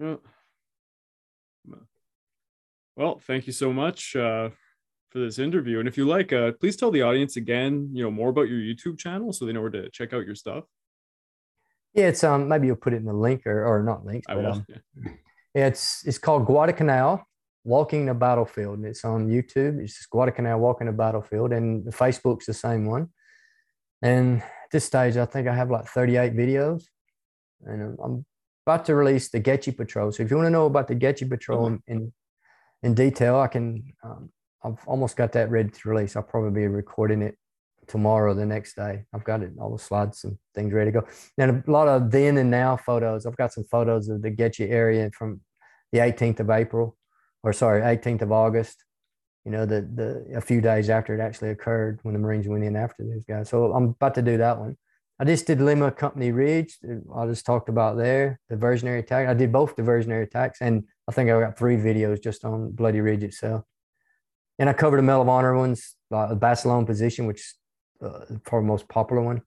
[0.00, 0.16] Yeah.
[2.96, 4.50] Well, thank you so much uh,
[5.10, 5.78] for this interview.
[5.78, 8.58] And if you like, uh, please tell the audience again, you know, more about your
[8.58, 10.64] YouTube channel so they know where to check out your stuff.
[11.94, 14.44] Yeah, it's um maybe you'll put it in the link or or not link, but
[14.44, 15.12] um, yeah.
[15.54, 17.27] it's it's called Guadalcanal
[17.68, 18.78] Walking the Battlefield.
[18.78, 19.78] And it's on YouTube.
[19.78, 23.10] It's just Guadalcanal Walking the Battlefield, and Facebook's the same one.
[24.00, 26.84] And at this stage, I think I have like 38 videos,
[27.66, 28.24] and I'm
[28.66, 30.10] about to release the Goettge Patrol.
[30.12, 31.92] So if you want to know about the Goettge Patrol mm-hmm.
[31.92, 32.12] in
[32.82, 33.92] in detail, I can.
[34.02, 34.30] Um,
[34.64, 36.16] I've almost got that ready to release.
[36.16, 37.36] I'll probably be recording it
[37.86, 39.04] tomorrow, the next day.
[39.12, 41.06] I've got it all the slides and things ready to go.
[41.38, 43.24] And a lot of then and now photos.
[43.24, 45.40] I've got some photos of the Goettge area from
[45.92, 46.97] the 18th of April,
[47.48, 48.84] or sorry, 18th of August.
[49.44, 52.64] You know, the the a few days after it actually occurred when the Marines went
[52.64, 53.48] in after these guys.
[53.48, 54.76] So I'm about to do that one.
[55.18, 56.78] I just did Lima Company Ridge.
[57.16, 59.26] I just talked about there, the diversionary attack.
[59.26, 62.72] I did both the diversionary attacks, and I think I got three videos just on
[62.72, 63.64] Bloody Ridge itself.
[64.58, 67.54] And I covered the Medal of Honor ones, uh, the Basilone position, which
[68.04, 69.42] uh, probably the most popular one.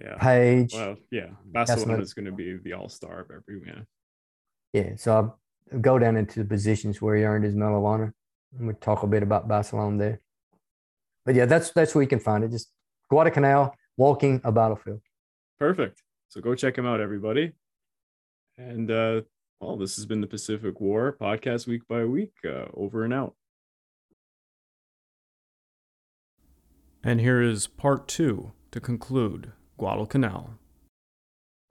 [0.00, 0.16] Yeah.
[0.18, 0.74] Paige.
[0.74, 1.28] Well, yeah.
[1.50, 3.86] Basilone is going to be the all star of every man.
[4.72, 4.96] Yeah.
[4.96, 5.36] So
[5.80, 8.14] go down into the positions where he earned his Medal of Honor.
[8.58, 10.20] And we talk a bit about Basilone there.
[11.24, 12.50] But yeah, that's that's where you can find it.
[12.50, 12.70] Just
[13.10, 15.00] Guadalcanal, walking a battlefield.
[15.58, 16.02] Perfect.
[16.28, 17.52] So go check him out, everybody.
[18.56, 19.22] And uh,
[19.60, 22.32] well, this has been the Pacific War podcast week by week.
[22.44, 23.34] Uh, over and out.
[27.02, 30.58] And here is part two to conclude Guadalcanal.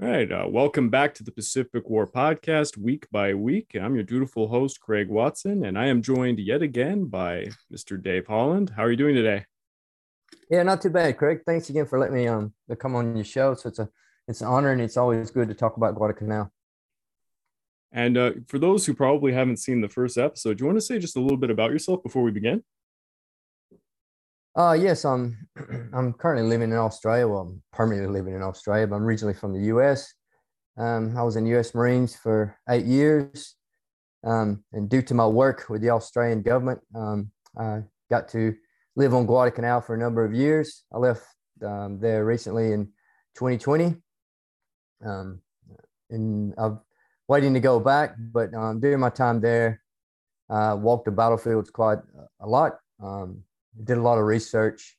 [0.02, 0.30] All right.
[0.30, 3.78] Uh, welcome back to the Pacific War podcast week by week.
[3.82, 8.02] I'm your dutiful host, Craig Watson, and I am joined yet again by Mr.
[8.02, 8.74] Dave Holland.
[8.76, 9.46] How are you doing today?
[10.50, 11.44] Yeah, not too bad, Craig.
[11.46, 13.54] Thanks again for letting me um come on your show.
[13.54, 13.88] So it's a
[14.28, 16.52] it's an honor, and it's always good to talk about Guadalcanal.
[17.94, 20.86] And uh, for those who probably haven't seen the first episode, do you want to
[20.86, 22.66] say just a little bit about yourself before we begin?
[24.56, 25.38] Uh, yes, I'm
[25.94, 27.28] I'm currently living in Australia.
[27.28, 30.14] Well, I'm permanently living in Australia, but I'm originally from the US.
[30.78, 33.56] Um, I was in US Marines for eight years.
[34.24, 38.56] Um, and due to my work with the Australian government, um, I got to
[38.96, 40.84] live on Guadalcanal for a number of years.
[40.94, 41.24] I left
[41.64, 42.86] um, there recently in
[43.36, 43.96] 2020.
[45.06, 45.42] Um,
[46.10, 46.80] and I'm
[47.28, 49.82] waiting to go back, but um, during my time there,
[50.50, 52.00] I walked the battlefields quite
[52.40, 52.80] a lot.
[53.04, 53.44] Um,
[53.84, 54.98] did a lot of research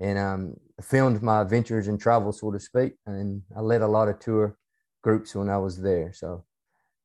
[0.00, 2.94] and um, filmed my adventures and travel, so to speak.
[3.06, 4.56] And I led a lot of tour
[5.02, 6.12] groups when I was there.
[6.12, 6.44] So,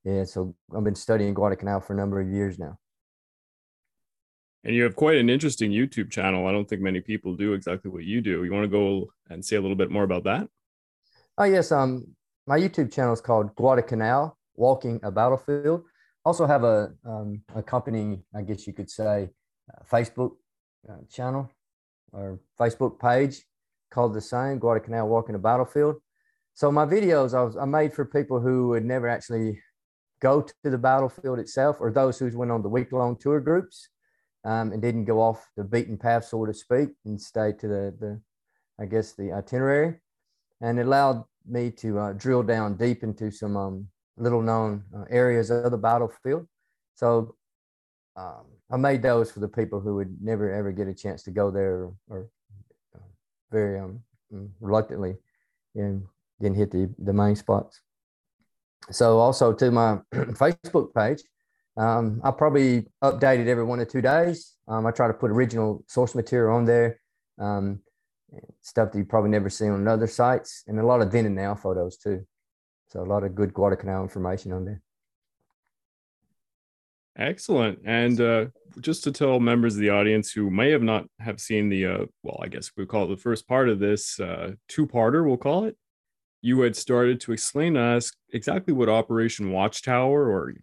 [0.04, 2.78] yeah, so I've been studying Guadalcanal for a number of years now.
[4.64, 6.48] And you have quite an interesting YouTube channel.
[6.48, 8.44] I don't think many people do exactly what you do.
[8.44, 10.48] You want to go and say a little bit more about that?
[11.38, 11.72] Oh, yes.
[11.72, 12.16] Um,
[12.48, 15.84] my YouTube channel is called Guadalcanal Walking a Battlefield.
[16.24, 19.30] Also have a um, accompanying, I guess you could say,
[19.72, 20.32] uh, Facebook
[20.90, 21.50] uh, channel
[22.12, 23.44] or Facebook page
[23.92, 25.96] called the same Guadalcanal Walking a Battlefield.
[26.54, 29.62] So my videos I, was, I made for people who would never actually
[30.22, 33.90] go to the battlefield itself, or those who went on the week long tour groups
[34.46, 37.94] um, and didn't go off the beaten path, so to speak, and stay to the,
[38.00, 38.22] the
[38.80, 39.96] I guess the itinerary,
[40.62, 43.88] and it allowed me to uh, drill down deep into some um,
[44.18, 46.48] little known uh, areas of the battlefield.
[46.96, 47.36] So
[48.16, 51.32] um, I made those for the people who would never ever get a chance to
[51.32, 52.30] go there or, or
[52.96, 53.00] uh,
[53.52, 54.00] very um,
[54.34, 55.16] mm, reluctantly
[55.76, 56.04] and
[56.42, 57.82] didn't hit the, the main spots.
[58.92, 61.22] So also to my Facebook page,
[61.78, 64.56] um, I probably update it every one or two days.
[64.68, 67.00] Um, I try to put original source material on there,
[67.40, 67.82] um,
[68.62, 71.36] stuff that you probably never see on other sites, and a lot of then and
[71.36, 72.26] now photos too.
[72.88, 74.82] So a lot of good Guadalcanal information on there.
[77.18, 77.80] Excellent.
[77.86, 78.46] And uh,
[78.82, 82.06] just to tell members of the audience who may have not have seen the, uh,
[82.24, 85.66] well, I guess we call it the first part of this uh, two-parter, we'll call
[85.66, 85.78] it.
[86.42, 90.54] You had started to explain to us exactly what Operation Watchtower or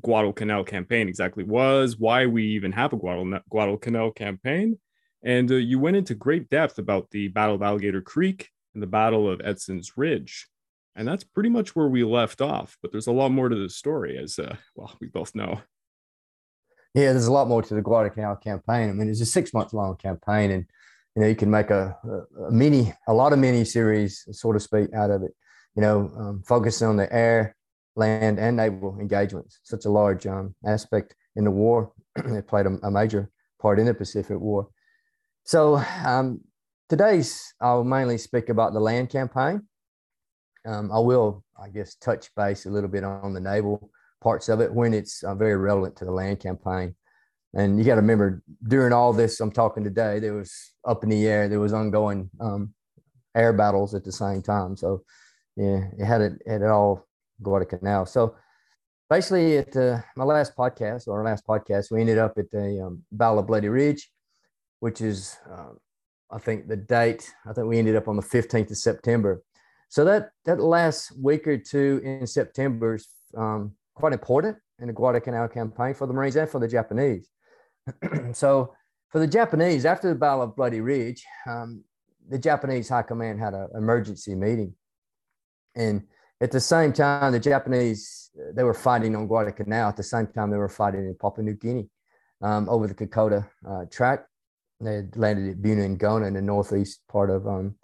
[0.00, 4.78] Guadalcanal campaign exactly was, why we even have a Guadalcanal campaign,
[5.22, 8.86] and uh, you went into great depth about the Battle of Alligator Creek and the
[8.86, 10.48] Battle of Edson's Ridge.
[10.94, 12.76] And that's pretty much where we left off.
[12.82, 15.60] But there's a lot more to the story, as uh, well we both know.
[16.94, 18.90] Yeah, there's a lot more to the Guadalcanal campaign.
[18.90, 20.66] I mean, it's a six month long campaign, and
[21.16, 21.96] you know you can make a,
[22.48, 25.34] a, mini, a lot of mini series, so to speak, out of it.
[25.74, 27.56] You know, um, focusing on the air,
[27.96, 29.60] land, and naval engagements.
[29.62, 31.92] Such a large um, aspect in the war.
[32.16, 34.68] it played a, a, major part in the Pacific War.
[35.44, 36.42] So um,
[36.90, 39.62] today's I'll mainly speak about the land campaign.
[40.64, 43.90] Um, I will, I guess, touch base a little bit on the naval
[44.20, 46.94] parts of it when it's uh, very relevant to the land campaign.
[47.54, 51.10] And you got to remember, during all this I'm talking today, there was up in
[51.10, 52.72] the air, there was ongoing um,
[53.34, 54.76] air battles at the same time.
[54.76, 55.02] So,
[55.56, 57.06] yeah, it had it had it all
[57.42, 58.06] Guadalcanal.
[58.06, 58.36] So,
[59.10, 62.84] basically, at uh, my last podcast or our last podcast, we ended up at the
[62.86, 64.10] um, Battle of Bloody Ridge,
[64.80, 65.74] which is, uh,
[66.30, 67.30] I think, the date.
[67.46, 69.42] I think we ended up on the 15th of September.
[69.92, 73.06] So that that last week or two in September is
[73.36, 77.28] um, quite important in the Guadalcanal campaign for the Marines and for the Japanese.
[78.32, 78.72] so
[79.10, 81.84] for the Japanese, after the Battle of Bloody Ridge, um,
[82.26, 84.74] the Japanese High Command had an emergency meeting.
[85.74, 86.04] And
[86.40, 89.90] at the same time, the Japanese, they were fighting on Guadalcanal.
[89.90, 91.90] At the same time, they were fighting in Papua New Guinea
[92.40, 94.24] um, over the Kokoda uh, track.
[94.80, 97.74] They had landed at Buna-Gona in the northeast part of um,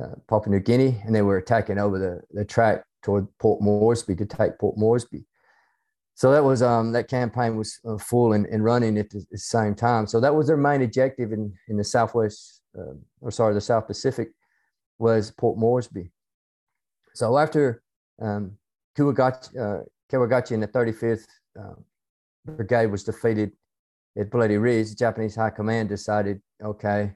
[0.00, 4.14] uh, Papua New Guinea, and they were attacking over the, the track toward Port Moresby
[4.16, 5.24] to take Port Moresby
[6.14, 9.38] so that was um, that campaign was uh, full and, and running at the, the,
[9.38, 10.06] same time.
[10.06, 13.86] So that was their main objective in in the Southwest, uh, or sorry, the South
[13.86, 14.28] Pacific,
[14.98, 16.12] was Port Moresby.
[17.14, 17.82] So after
[18.20, 18.52] um,
[18.96, 21.26] Kawaguchi, uh, Kawaguchi in the 35th
[21.58, 21.74] uh,
[22.44, 23.52] Brigade was defeated
[24.18, 27.12] at Bloody Ridge, the Japanese High Command decided, okay,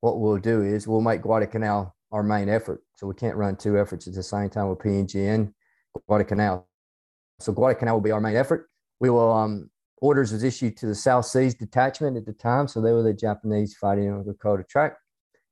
[0.00, 2.82] what we'll do is we'll make Guadalcanal our main effort.
[2.96, 5.52] So we can't run two efforts at the same time with PNG and
[6.06, 6.68] Guadalcanal.
[7.38, 8.68] So Guadalcanal will be our main effort.
[9.00, 12.80] We will um, orders was issued to the South Seas Detachment at the time, so
[12.80, 14.96] they were the Japanese fighting on the Kokoda track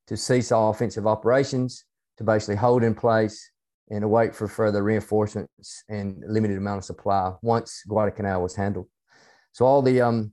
[0.06, 1.84] to cease all offensive operations,
[2.16, 3.50] to basically hold in place
[3.90, 8.86] and await for further reinforcements and limited amount of supply once Guadalcanal was handled.
[9.52, 10.32] So all the um,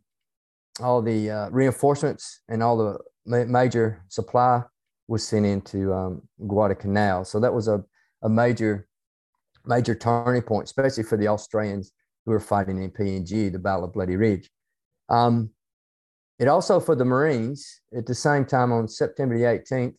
[0.81, 4.63] all the uh, reinforcements and all the ma- major supply
[5.07, 7.25] was sent into um, Guadalcanal.
[7.25, 7.83] So that was a,
[8.23, 8.87] a major
[9.67, 11.91] major turning point, especially for the Australians
[12.25, 14.49] who were fighting in PNG, the Battle of Bloody Ridge.
[15.09, 15.51] Um,
[16.39, 19.95] it also for the Marines at the same time on September the 18th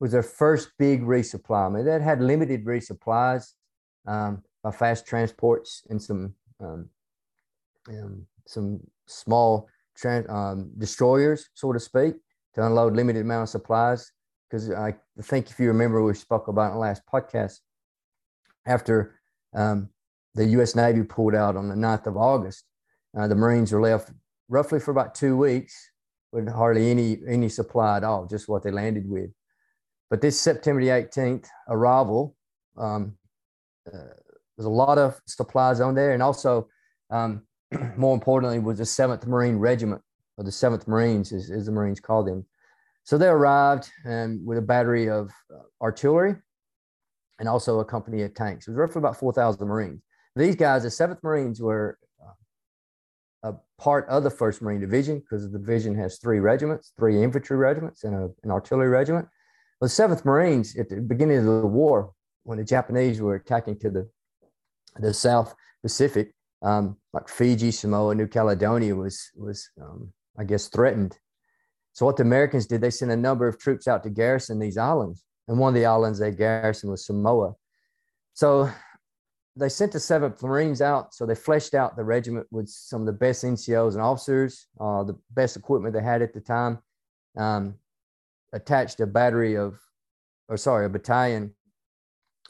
[0.00, 1.66] was their first big resupply.
[1.66, 3.52] I mean, that had limited resupplies
[4.06, 6.88] um, by fast transports and some um,
[7.88, 9.68] um, some small
[10.28, 12.14] um, destroyers, so to speak,
[12.54, 14.12] to unload limited amount of supplies.
[14.50, 17.58] Because I think if you remember, we spoke about in the last podcast,
[18.66, 19.20] after
[19.54, 19.88] um,
[20.34, 20.74] the U.S.
[20.74, 22.64] Navy pulled out on the 9th of August,
[23.16, 24.10] uh, the Marines were left
[24.48, 25.90] roughly for about two weeks
[26.32, 29.30] with hardly any any supply at all, just what they landed with.
[30.10, 32.36] But this September the 18th arrival,
[32.76, 33.16] um,
[33.86, 34.14] uh,
[34.56, 36.68] there's a lot of supplies on there, and also
[37.10, 37.42] um,
[37.96, 40.02] more importantly was the Seventh Marine Regiment,
[40.36, 42.44] or the Seventh Marines, as, as the Marines called them.
[43.04, 46.36] So they arrived um, with a battery of uh, artillery
[47.38, 48.66] and also a company of tanks.
[48.66, 50.00] It was roughly about 4,000 Marines.
[50.36, 55.50] These guys, the 7th Marines, were uh, a part of the 1st Marine Division because
[55.50, 59.28] the division has three regiments, three infantry regiments, and a, an artillery regiment.
[59.80, 62.12] The 7th Marines, at the beginning of the war,
[62.44, 64.08] when the Japanese were attacking to the,
[64.96, 71.18] the South Pacific, um, like Fiji, Samoa, New Caledonia was, was um, I guess, threatened.
[71.94, 74.76] So what the Americans did, they sent a number of troops out to garrison these
[74.76, 77.54] islands and one of the islands they garrisoned was Samoa.
[78.32, 78.70] So
[79.56, 81.14] they sent the 7th Marines out.
[81.14, 85.04] So they fleshed out the regiment with some of the best NCOs and officers, uh,
[85.04, 86.78] the best equipment they had at the time,
[87.36, 87.74] um,
[88.52, 89.78] attached a battery of,
[90.48, 91.54] or sorry, a battalion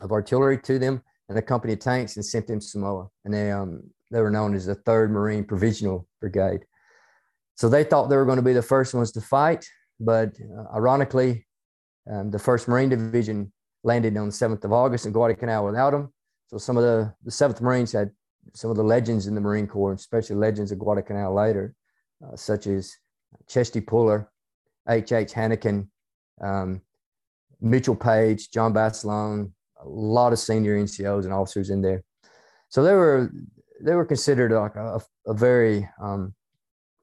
[0.01, 3.09] of artillery to them and a company of tanks and sent them to Samoa.
[3.25, 6.65] And they, um, they were known as the 3rd Marine Provisional Brigade.
[7.57, 9.67] So they thought they were going to be the first ones to fight.
[10.01, 11.47] But uh, ironically,
[12.11, 13.53] um, the 1st Marine Division
[13.85, 16.13] landed on the 7th of August in Guadalcanal without them.
[16.49, 18.11] So some of the, the 7th Marines had
[18.55, 21.75] some of the legends in the Marine Corps, especially legends of Guadalcanal later,
[22.25, 22.95] uh, such as
[23.49, 24.31] Chesty Puller,
[24.89, 25.33] H.H.
[25.33, 25.89] Hanneken,
[26.41, 26.83] um,
[27.61, 29.53] Mitchell Paige, John Basilone,
[29.83, 32.03] a lot of senior NCOs and officers in there.
[32.69, 33.31] So they were
[33.81, 36.35] they were considered like a, a very um,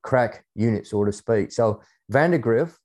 [0.02, 1.52] crack unit, so to speak.
[1.52, 2.78] So Vandegrift,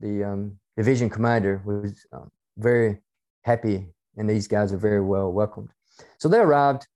[0.00, 2.98] the um, division commander was um, very
[3.42, 5.70] happy and these guys are very well welcomed.
[6.18, 6.86] So they arrived,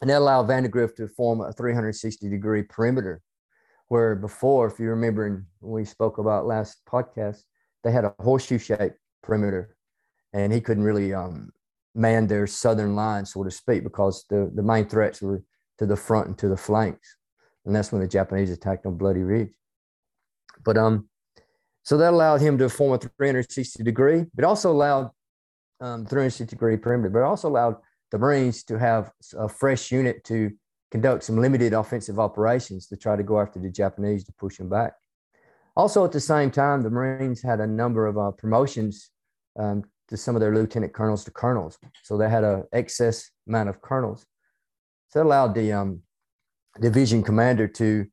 [0.00, 3.20] and that allowed Vandegrift to form a 360 degree perimeter,
[3.88, 7.42] where before, if you remember, and we spoke about last podcast,
[7.82, 9.76] they had a horseshoe shaped perimeter,
[10.32, 11.50] and he couldn't really um,
[11.94, 15.42] man their southern line, so to speak, because the, the main threats were
[15.78, 17.16] to the front and to the flanks.
[17.64, 19.50] And that's when the Japanese attacked on Bloody Ridge.
[20.64, 21.08] But um,
[21.82, 25.10] so that allowed him to form a 360 degree, but also allowed
[25.80, 27.76] um, 360 degree perimeter, but also allowed
[28.10, 30.50] the Marines to have a fresh unit to
[30.90, 34.68] conduct some limited offensive operations to try to go after the Japanese to push them
[34.68, 34.94] back.
[35.76, 39.10] Also, at the same time, the Marines had a number of uh, promotions
[39.58, 41.78] um, to some of their lieutenant colonels to colonels.
[42.02, 44.26] So they had an excess amount of colonels.
[45.08, 46.02] So it allowed the um,
[46.80, 48.06] division commander to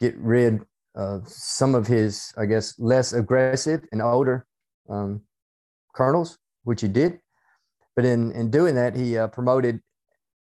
[0.00, 0.60] get rid
[0.94, 4.46] of some of his, I guess, less aggressive and older
[4.88, 5.22] um,
[5.94, 7.18] colonels, which he did.
[7.96, 9.80] But in, in doing that, he uh, promoted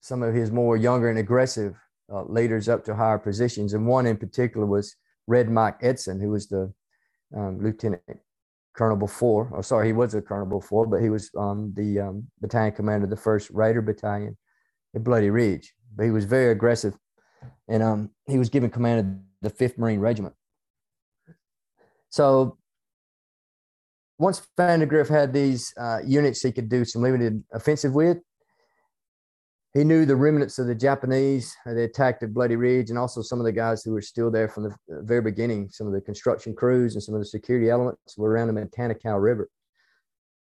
[0.01, 1.75] some of his more younger and aggressive
[2.11, 3.73] uh, leaders up to higher positions.
[3.73, 4.95] And one in particular was
[5.27, 6.73] Red Mike Edson, who was the
[7.35, 8.01] um, lieutenant
[8.73, 12.27] colonel before, or sorry, he was a colonel before, but he was um, the um,
[12.39, 14.37] battalion commander of the first Raider Battalion
[14.95, 15.73] at Bloody Ridge.
[15.95, 16.95] But he was very aggressive,
[17.67, 19.05] and um, he was given command of
[19.41, 20.35] the Fifth Marine Regiment.
[22.09, 22.57] So
[24.17, 28.17] once Vandegrift had these uh, units he could do some limited offensive with,
[29.73, 33.39] he knew the remnants of the Japanese that attacked at Bloody Ridge and also some
[33.39, 35.69] of the guys who were still there from the very beginning.
[35.69, 39.21] Some of the construction crews and some of the security elements were around the Matanikau
[39.21, 39.49] River.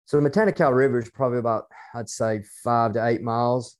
[0.04, 1.64] So the Matanikau River is probably about,
[1.94, 3.76] I'd say, five to eight miles.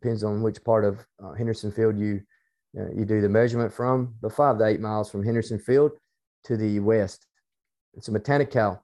[0.00, 2.22] Depends on which part of uh, Henderson Field you
[2.78, 5.92] uh, you do the measurement from, the five to eight miles from Henderson Field
[6.44, 7.26] to the west.
[7.94, 8.78] It's a Matanikau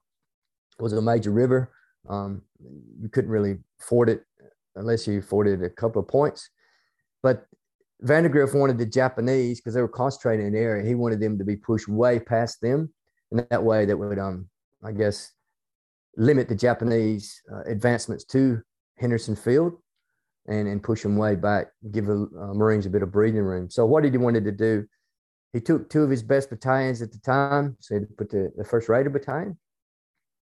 [0.79, 1.71] was a major river.
[2.09, 2.43] Um,
[3.01, 4.25] you couldn't really ford it
[4.75, 6.51] unless you forded a couple of points.
[7.23, 7.47] But
[8.01, 10.87] Vandegrift wanted the Japanese because they were concentrating in the area.
[10.87, 12.93] He wanted them to be pushed way past them,
[13.31, 14.49] and that way that would, um,
[14.85, 15.31] I guess,
[16.17, 18.61] limit the Japanese uh, advancements to
[18.99, 19.75] Henderson Field,
[20.47, 23.71] and and push them way back, give the uh, Marines a bit of breathing room.
[23.71, 24.87] So what did he wanted to do?
[25.53, 27.77] He took two of his best battalions at the time.
[27.81, 29.59] So he put the, the first Raider Battalion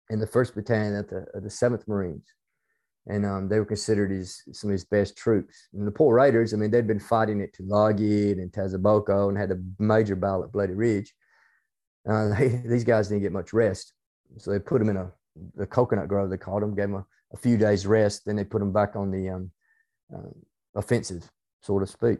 [0.10, 2.26] and the first battalion at the the Seventh Marines
[3.08, 5.68] and um, they were considered his some of his best troops.
[5.74, 9.52] And the poor Raiders, I mean, they'd been fighting it Tulagi and Tasimboko and had
[9.52, 11.14] a major battle at Bloody Ridge.
[12.10, 13.94] Uh, they, these guys didn't get much rest,
[14.38, 15.12] so they put them in a
[15.56, 18.44] the coconut grove they called them, gave them a, a few days rest, then they
[18.46, 19.52] put them back on the um,
[20.14, 20.30] uh,
[20.76, 21.30] offensive,
[21.62, 22.20] so to speak.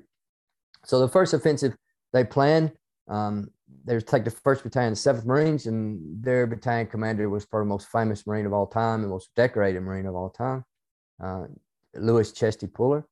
[0.86, 1.76] So the first offensive
[2.14, 2.72] they planned,
[3.08, 3.50] um,
[3.84, 7.70] they take the first battalion, the Seventh Marines, and their battalion commander was probably the
[7.70, 10.64] most famous Marine of all time and most decorated Marine of all time
[11.22, 11.46] uh,
[11.96, 13.06] Lewis Chesty Puller.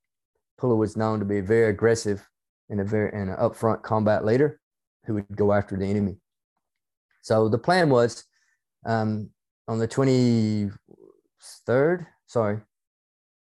[0.58, 2.28] Puller was known to be very aggressive
[2.70, 4.60] and a very and an upfront combat leader
[5.06, 6.18] who would go after the enemy.
[7.22, 8.26] So the plan was
[8.86, 9.30] um,
[9.68, 10.72] on the 23rd,
[12.26, 12.62] sorry,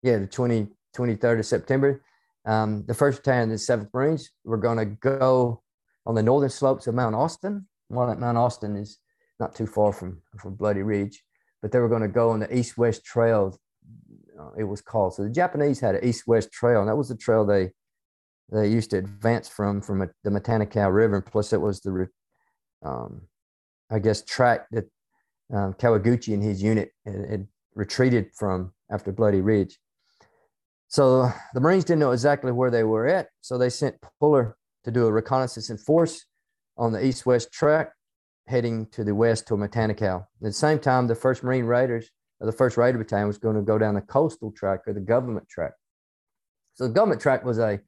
[0.03, 2.03] yeah, the 20, 23rd of September,
[2.45, 5.63] um, the first battalion the 7th Marines were going to go
[6.07, 7.67] on the northern slopes of Mount Austin.
[7.89, 8.99] Well, Mount Austin is
[9.39, 11.23] not too far from, from Bloody Ridge,
[11.61, 13.59] but they were going to go on the east-west trail
[14.39, 15.15] uh, it was called.
[15.15, 17.73] So the Japanese had an east-west trail, and that was the trail they
[18.51, 21.17] they used to advance from from a, the Matanikau River.
[21.17, 22.09] And plus, it was the
[22.83, 23.23] um,
[23.91, 24.85] I guess track that
[25.53, 29.79] um, Kawaguchi and his unit had, had, retreated from after Bloody Ridge.
[30.93, 34.91] So the Marines didn't know exactly where they were at, so they sent Puller to
[34.91, 36.27] do a reconnaissance in force
[36.77, 37.93] on the east-west track,
[38.47, 40.21] heading to the west to Matanikau.
[40.21, 42.11] At the same time, the First Marine Raiders
[42.43, 45.49] the first Raider Battalion was going to go down the coastal track or the government
[45.49, 45.73] track.
[46.75, 47.81] So the government track was a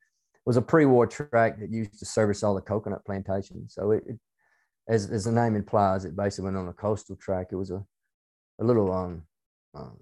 [0.47, 3.75] was a pre-war track that used to service all the coconut plantations.
[3.75, 4.19] So it, it
[4.87, 7.49] as, as the name implies, it basically went on a coastal track.
[7.51, 7.83] It was a,
[8.61, 9.23] a little um,
[9.75, 9.97] um,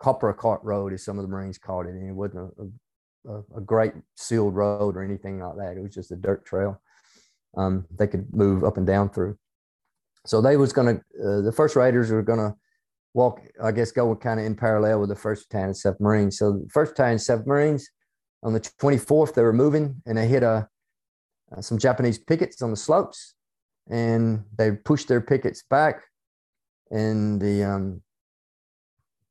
[0.00, 1.90] copper cart road, as some of the Marines called it.
[1.90, 5.76] And it wasn't a, a, a, great sealed road or anything like that.
[5.76, 6.80] It was just a dirt trail
[7.56, 9.36] um, they could move up and down through.
[10.26, 12.54] So they was going to, uh, the first Raiders were going to
[13.14, 16.38] walk, I guess, go kind of in parallel with the first battalion Seventh Marines.
[16.38, 17.88] So the first battalion Seventh Marines
[18.42, 20.68] on the 24th, they were moving and they hit a,
[21.56, 23.34] uh, some Japanese pickets on the slopes
[23.90, 26.02] and they pushed their pickets back
[26.90, 28.02] and the, um,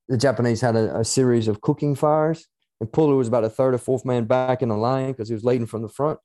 [0.09, 2.47] the Japanese had a, a series of cooking fires
[2.81, 5.33] and Puller was about a third or fourth man back in the line because he
[5.33, 6.19] was leading from the front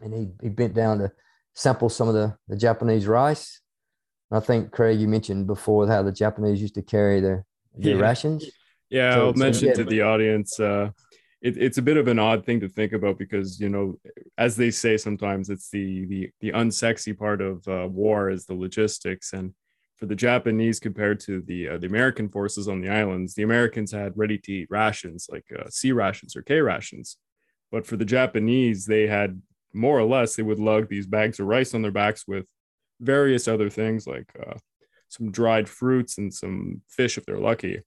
[0.00, 1.12] and he, he bent down to
[1.54, 3.60] sample some of the, the Japanese rice
[4.30, 7.44] I think Craig, you mentioned before how the Japanese used to carry their,
[7.74, 8.02] their yeah.
[8.02, 8.44] rations.
[8.90, 10.58] Yeah, so, I'll mention to the audience.
[10.58, 10.90] Uh,
[11.42, 13.98] it, it's a bit of an odd thing to think about because you know,
[14.36, 18.54] as they say sometimes, it's the the the unsexy part of uh, war is the
[18.54, 19.54] logistics, and
[19.96, 23.92] for the Japanese compared to the uh, the American forces on the islands, the Americans
[23.92, 27.16] had ready to eat rations like uh, C rations or K rations,
[27.72, 29.40] but for the Japanese, they had
[29.72, 32.46] more or less they would lug these bags of rice on their backs with
[33.00, 34.54] various other things like uh,
[35.08, 37.82] some dried fruits and some fish if they're lucky.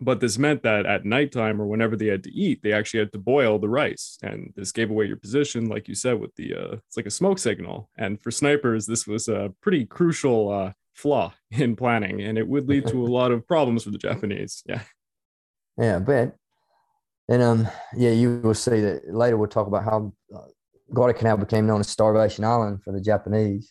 [0.00, 3.12] But this meant that at nighttime or whenever they had to eat, they actually had
[3.12, 4.16] to boil the rice.
[4.22, 7.10] And this gave away your position, like you said, with the uh, it's like a
[7.10, 7.90] smoke signal.
[7.98, 12.68] And for snipers, this was a pretty crucial uh, flaw in planning, and it would
[12.68, 14.62] lead to a lot of problems for the Japanese.
[14.66, 14.82] Yeah.
[15.78, 16.34] Yeah, but
[17.28, 19.36] and um, yeah, you will see that later.
[19.36, 20.48] We'll talk about how uh,
[20.92, 23.70] Guadalcanal became known as Starvation Island for the Japanese.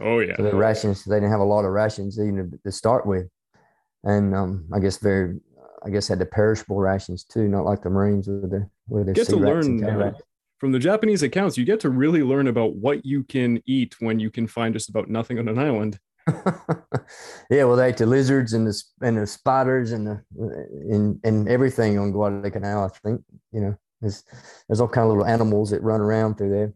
[0.00, 0.36] Oh yeah.
[0.36, 3.28] So the rations they didn't have a lot of rations even to, start with,
[4.04, 5.38] and um, I guess very,
[5.84, 9.14] I guess had the perishable rations too, not like the Marines with the with their
[9.14, 10.12] get to learn uh,
[10.58, 11.58] from the Japanese accounts.
[11.58, 14.88] You get to really learn about what you can eat when you can find just
[14.88, 15.98] about nothing on an island.
[17.50, 20.22] yeah, well, they ate the lizards and the and the spiders and the
[20.90, 22.84] and and everything on Guadalcanal.
[22.84, 23.22] I think
[23.52, 24.24] you know there's
[24.68, 26.72] there's all kind of little animals that run around through there.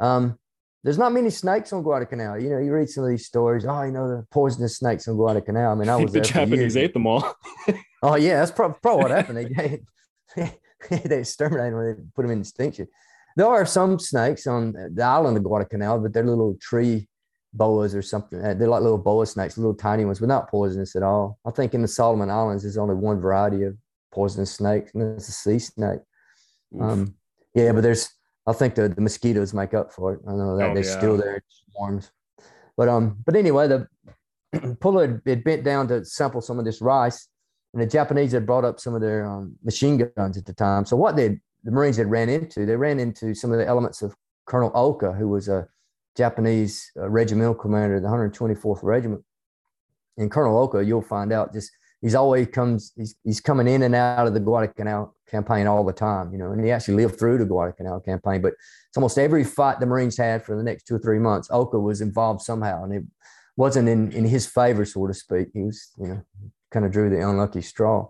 [0.00, 0.38] Um,
[0.82, 2.40] there's not many snakes on Guadalcanal.
[2.40, 3.64] You know, you read some of these stories.
[3.64, 5.72] Oh, you know the poisonous snakes on Guadalcanal.
[5.72, 6.22] I mean, I was there.
[6.22, 7.34] the Japanese ate them all.
[8.02, 9.38] oh yeah, that's probably, probably what happened.
[9.38, 9.80] They
[10.90, 11.84] they exterminated them.
[11.84, 12.88] They put them in extinction.
[13.36, 17.08] There are some snakes on the island of Guadalcanal, but they're little tree
[17.58, 18.42] boas or something.
[18.42, 21.38] Uh, they're like little boa snakes, little tiny ones, but not poisonous at all.
[21.44, 23.76] I think in the Solomon Islands, there's only one variety of
[24.12, 26.00] poisonous snakes, and it's a sea snake.
[26.80, 27.14] Um,
[27.54, 28.08] yeah, but there's,
[28.46, 30.20] I think the, the mosquitoes make up for it.
[30.26, 30.98] I know that oh, they're yeah.
[30.98, 32.10] still there in swarms.
[32.76, 37.28] But um, but anyway, the puller had bent down to sample some of this rice,
[37.74, 40.84] and the Japanese had brought up some of their um, machine guns at the time.
[40.84, 44.00] So what they the Marines had ran into, they ran into some of the elements
[44.00, 44.14] of
[44.46, 45.66] Colonel Oka, who was a
[46.18, 49.22] Japanese uh, regimental commander, of the 124th Regiment.
[50.16, 51.70] And Colonel Oka, you'll find out just
[52.02, 55.92] he's always comes he's, he's coming in and out of the Guadalcanal campaign all the
[55.92, 58.42] time, you know, and he actually lived through the Guadalcanal campaign.
[58.42, 58.54] But
[58.88, 61.78] it's almost every fight the Marines had for the next two or three months, Oka
[61.78, 63.04] was involved somehow, and it
[63.56, 65.48] wasn't in in his favor, so to speak.
[65.54, 66.22] He was, you know,
[66.72, 68.08] kind of drew the unlucky straw.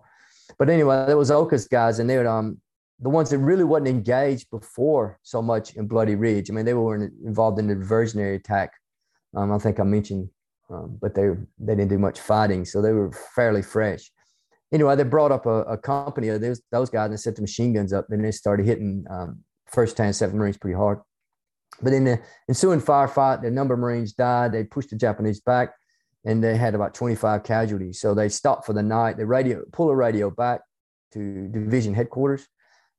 [0.58, 2.58] But anyway, there was Oka's guys, and they would um
[3.00, 6.50] the ones that really wasn't engaged before so much in Bloody Ridge.
[6.50, 8.72] I mean, they were involved in the diversionary attack.
[9.36, 10.28] Um, I think I mentioned,
[10.70, 14.10] um, but they they didn't do much fighting, so they were fairly fresh.
[14.72, 17.72] Anyway, they brought up a, a company of those, those guys and set the machine
[17.72, 20.98] guns up, and they started hitting um, first ten seven Marines pretty hard.
[21.80, 24.52] But in the ensuing firefight, a number of Marines died.
[24.52, 25.74] They pushed the Japanese back,
[26.24, 28.00] and they had about 25 casualties.
[28.00, 29.16] So they stopped for the night.
[29.16, 30.62] They radio pull a radio back
[31.12, 32.48] to division headquarters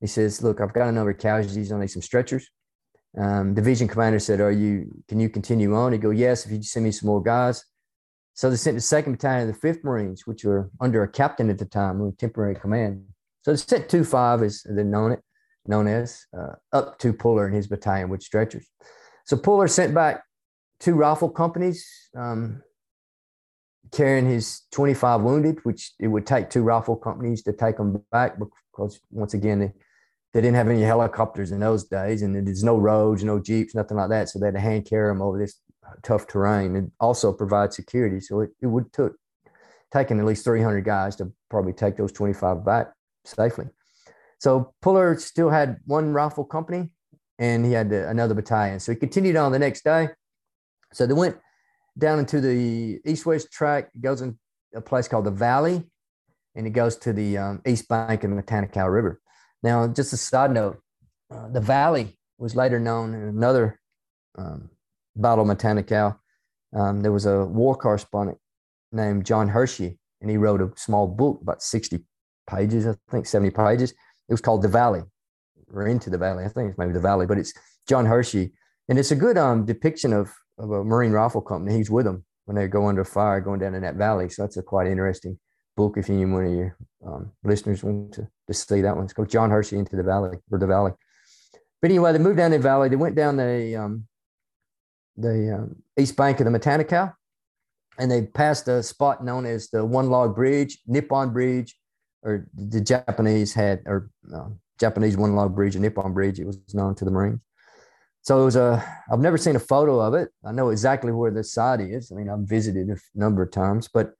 [0.01, 1.71] he says, "Look, I've got a number of casualties.
[1.71, 2.49] I need some stretchers."
[3.17, 5.03] Um, division commander said, "Are you?
[5.07, 7.63] Can you continue on?" He go, "Yes, if you send me some more guys."
[8.33, 11.49] So they sent the second battalion of the Fifth Marines, which were under a captain
[11.49, 13.05] at the time, with temporary command.
[13.41, 15.19] So they sent two five, as they're known it,
[15.65, 18.67] known as, uh, up to Puller and his battalion with stretchers.
[19.25, 20.23] So Puller sent back
[20.79, 21.85] two rifle companies
[22.15, 22.63] um,
[23.91, 28.37] carrying his 25 wounded, which it would take two rifle companies to take them back
[28.39, 29.73] because once again,
[30.33, 33.97] they didn't have any helicopters in those days, and there's no roads, no jeeps, nothing
[33.97, 34.29] like that.
[34.29, 35.59] So they had to hand carry them over this
[36.03, 38.19] tough terrain, and also provide security.
[38.19, 39.15] So it, it would took
[39.91, 42.93] taking at least 300 guys to probably take those 25 back
[43.25, 43.65] safely.
[44.37, 46.93] So Puller still had one rifle company,
[47.39, 48.79] and he had another battalion.
[48.79, 50.09] So he continued on the next day.
[50.93, 51.37] So they went
[51.97, 53.89] down into the east-west track.
[53.99, 54.37] Goes in
[54.75, 55.83] a place called the Valley,
[56.55, 59.19] and it goes to the um, east bank of the Matanikau River.
[59.63, 60.79] Now, just a side note,
[61.31, 63.79] uh, the valley was later known in another
[64.37, 64.69] um,
[65.15, 66.17] Battle of Matanikau.
[66.75, 68.37] Um, there was a war correspondent
[68.91, 71.99] named John Hersey, and he wrote a small book, about 60
[72.49, 73.91] pages, I think 70 pages.
[73.91, 75.01] It was called The Valley,
[75.73, 76.45] or Into the Valley.
[76.45, 77.53] I think it's maybe The Valley, but it's
[77.87, 78.53] John Hersey.
[78.87, 81.75] And it's a good um, depiction of, of a Marine rifle company.
[81.75, 84.27] He's with them when they go under fire going down in that valley.
[84.27, 85.37] So that's a quite interesting
[85.77, 86.75] book if any one of your
[87.05, 89.05] um, listeners want to, to see that one.
[89.05, 90.91] It's called John Hersey into the Valley or the Valley.
[91.81, 92.89] But anyway, they moved down the valley.
[92.89, 94.07] They went down the um,
[95.15, 97.13] the um, east bank of the Matanikau,
[97.97, 101.77] and they passed a spot known as the One Log Bridge, Nippon Bridge,
[102.23, 104.49] or the Japanese had, or uh,
[104.79, 106.39] Japanese One Log Bridge, or Nippon Bridge.
[106.39, 107.39] It was known to the Marines.
[108.23, 108.83] So it was a.
[109.09, 110.29] I've never seen a photo of it.
[110.45, 112.11] I know exactly where the site is.
[112.11, 114.11] I mean, I've visited a number of times, but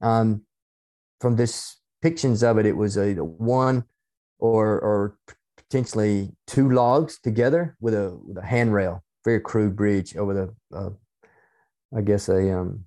[0.00, 0.42] um,
[1.20, 3.84] from this depictions of it, it was a one
[4.38, 5.18] or or
[5.56, 10.90] potentially two logs together with a with a handrail, very crude bridge over the, uh,
[11.96, 12.84] I guess a um,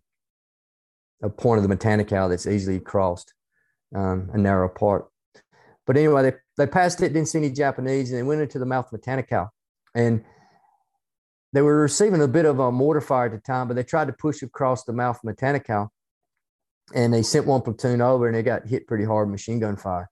[1.21, 3.33] a point of the Matanikau that's easily crossed,
[3.95, 5.07] um, a narrow part.
[5.87, 8.65] But anyway, they, they passed it, didn't see any Japanese, and they went into the
[8.65, 9.49] mouth of Matanikau.
[9.95, 10.23] And
[11.53, 14.07] they were receiving a bit of a mortar fire at the time, but they tried
[14.07, 15.89] to push across the mouth of Matanikau.
[16.93, 20.09] And they sent one platoon over and they got hit pretty hard machine gun fire.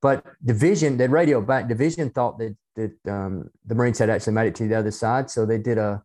[0.00, 4.48] But division, that radio back division thought that that um, the Marines had actually made
[4.48, 5.30] it to the other side.
[5.30, 6.02] So they did a,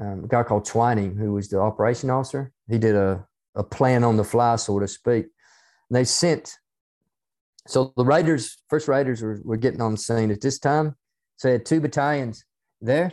[0.00, 2.52] um, a guy called Twining, who was the operation officer.
[2.68, 5.26] He did a, a plan on the fly, so to speak.
[5.88, 6.56] And they sent,
[7.66, 10.96] so the Raiders, first Raiders were, were getting on the scene at this time.
[11.36, 12.44] So they had two battalions
[12.80, 13.12] there,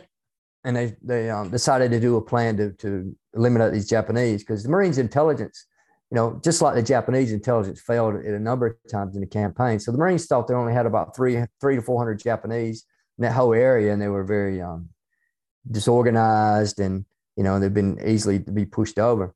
[0.64, 4.62] and they, they um, decided to do a plan to, to eliminate these Japanese because
[4.62, 5.66] the Marines intelligence
[6.10, 9.26] you know, just like the Japanese intelligence failed at a number of times in the
[9.26, 9.80] campaign.
[9.80, 12.84] So the Marines thought they only had about three, three to 400 Japanese
[13.18, 14.90] in that whole area, and they were very um,
[15.68, 17.04] disorganized and,
[17.36, 19.34] you know, they've been easily to be pushed over.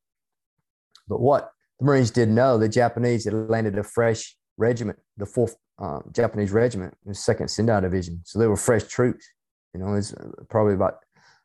[1.08, 5.56] But what the Marines didn't know, the Japanese had landed a fresh regiment, the fourth
[5.80, 8.20] um, Japanese regiment, the second Sendai division.
[8.24, 9.26] So they were fresh troops.
[9.74, 10.14] You know, there's
[10.48, 10.98] probably about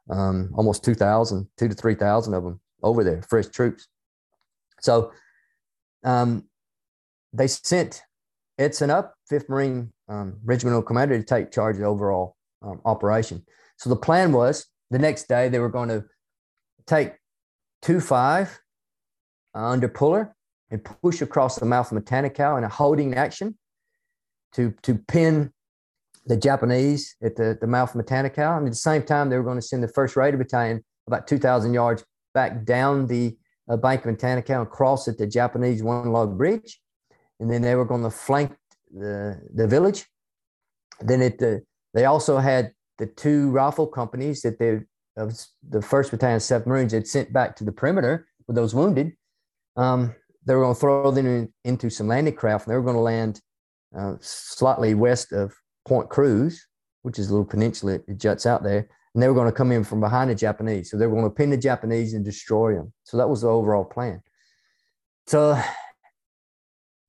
[0.10, 3.88] um, almost 2,000, two to 3,000 of them over there, fresh troops.
[4.82, 5.12] So
[6.04, 6.46] um,
[7.34, 8.04] they sent
[8.58, 13.44] Edson up, 5th Marine um, Regimental Commander, to take charge of the overall um, operation.
[13.78, 16.06] So the plan was the next day they were going to
[16.86, 17.14] take
[17.82, 18.60] 2 5
[19.56, 20.36] uh, under Puller
[20.72, 23.58] and push across the mouth of Matanikau in a holding action
[24.54, 25.52] to, to pin
[26.26, 28.58] the Japanese at the, the mouth of Matanikau.
[28.58, 31.28] And at the same time, they were going to send the 1st Raider Battalion about
[31.28, 32.04] 2,000 yards
[32.34, 33.38] back down the
[33.70, 36.80] uh, Bank of Matanikau and cross at the Japanese one log bridge.
[37.40, 38.56] And then they were going to flank
[38.94, 40.06] the, the village.
[41.02, 41.58] Then it, uh,
[41.94, 44.80] they also had the two rifle companies that they,
[45.18, 45.38] of
[45.68, 49.14] the 1st Battalion, 7th Marines, had sent back to the perimeter with those wounded.
[49.76, 50.16] Um,
[50.46, 52.96] they were going to throw them in, into some landing craft and they were going
[52.96, 53.42] to land
[53.98, 55.54] uh, slightly west of
[55.86, 56.66] Point Cruz,
[57.02, 59.72] which is a little peninsula that juts out there and they were going to come
[59.72, 60.92] in from behind the Japanese.
[60.92, 62.92] So they were going to pin the Japanese and destroy them.
[63.06, 64.22] So that was the overall plan.
[65.26, 65.58] So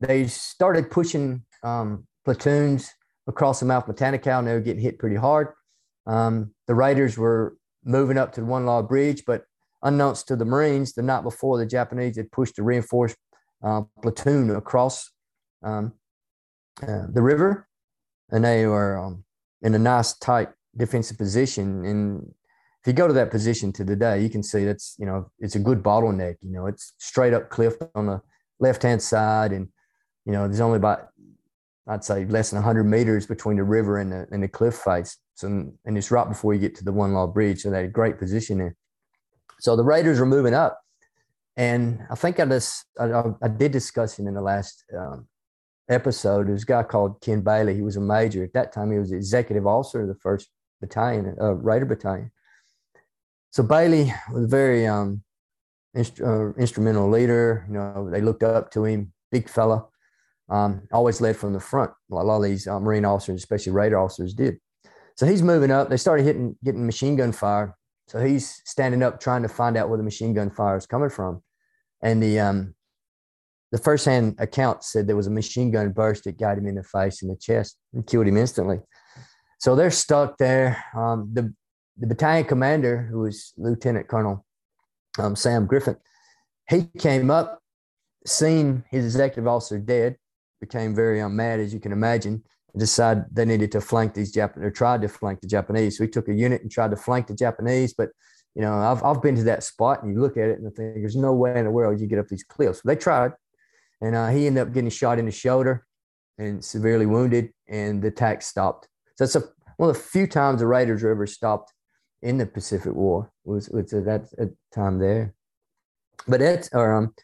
[0.00, 2.92] they started pushing um, platoons
[3.26, 5.48] across the mouth of Matanikau, and they were getting hit pretty hard.
[6.06, 9.42] Um, the Raiders were moving up to the One Log Bridge, but
[9.82, 13.16] unknowns to the Marines, the night before, the Japanese had pushed a reinforced
[13.64, 15.10] uh, platoon across
[15.64, 15.92] um,
[16.86, 17.66] uh, the river,
[18.30, 19.24] and they were um,
[19.60, 21.84] in a nice tight defensive position.
[21.84, 22.34] And
[22.82, 25.56] if you go to that position to today, you can see that's, you know, it's
[25.56, 26.36] a good bottleneck.
[26.40, 28.22] You know, it's straight up cliff on the
[28.60, 29.52] left hand side.
[29.52, 29.68] And,
[30.24, 31.08] you know, there's only about,
[31.88, 35.18] I'd say less than 100 meters between the river and the, and the cliff face.
[35.34, 37.62] So, and it's right before you get to the One Log Bridge.
[37.62, 38.76] So they had a great position there.
[39.60, 40.80] So the Raiders were moving up.
[41.56, 45.26] And I think I just, I, I did discuss him in the last um,
[45.88, 46.48] episode.
[46.48, 47.74] There's a guy called Ken Bailey.
[47.74, 48.44] He was a major.
[48.44, 50.50] At that time, he was executive officer of the first
[50.80, 52.30] battalion, uh, Raider battalion.
[53.50, 55.22] So Bailey was a very um,
[55.94, 57.64] inst- uh, instrumental leader.
[57.68, 59.86] You know, they looked up to him, big fella,
[60.48, 61.90] um, always led from the front.
[62.10, 64.58] a lot of these uh, Marine officers, especially Raider officers, did.
[65.16, 65.88] So he's moving up.
[65.88, 67.76] They started hitting, getting machine gun fire.
[68.08, 71.10] So he's standing up, trying to find out where the machine gun fire is coming
[71.10, 71.42] from.
[72.02, 72.74] And the um,
[73.72, 76.84] the first-hand account said there was a machine gun burst that got him in the
[76.84, 78.78] face and the chest and killed him instantly.
[79.58, 80.84] So they're stuck there.
[80.94, 81.54] Um, the,
[81.98, 84.44] the battalion commander, who was Lieutenant Colonel
[85.18, 85.98] um, Sam Griffith,
[86.68, 87.60] he came up,
[88.26, 90.16] seen his executive officer dead,
[90.60, 92.42] became very um, mad, as you can imagine,
[92.72, 95.96] and decided they needed to flank these Japanese, or tried to flank the Japanese.
[95.96, 97.94] So he took a unit and tried to flank the Japanese.
[97.94, 98.10] But,
[98.54, 100.96] you know, I've, I've been to that spot and you look at it and think
[100.96, 102.82] there's no way in the world you get up these cliffs.
[102.84, 103.32] They tried.
[104.00, 105.86] And uh, he ended up getting shot in the shoulder
[106.36, 108.88] and severely wounded, and the attack stopped.
[109.16, 109.42] So that's a,
[109.76, 111.72] one of the few times the Raiders were ever stopped
[112.22, 115.34] in the Pacific War was, was at that time there.
[116.26, 117.14] But it, or um,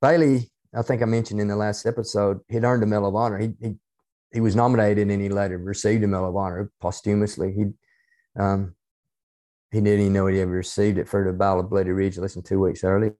[0.00, 3.38] Bailey, I think I mentioned in the last episode, he'd earned a Medal of Honor.
[3.38, 3.74] He, he,
[4.32, 7.52] he was nominated and he later received a Medal of Honor posthumously.
[7.52, 8.74] He, um,
[9.70, 12.34] he didn't even know he ever received it for the Battle of Bloody Ridge less
[12.34, 13.14] than two weeks earlier.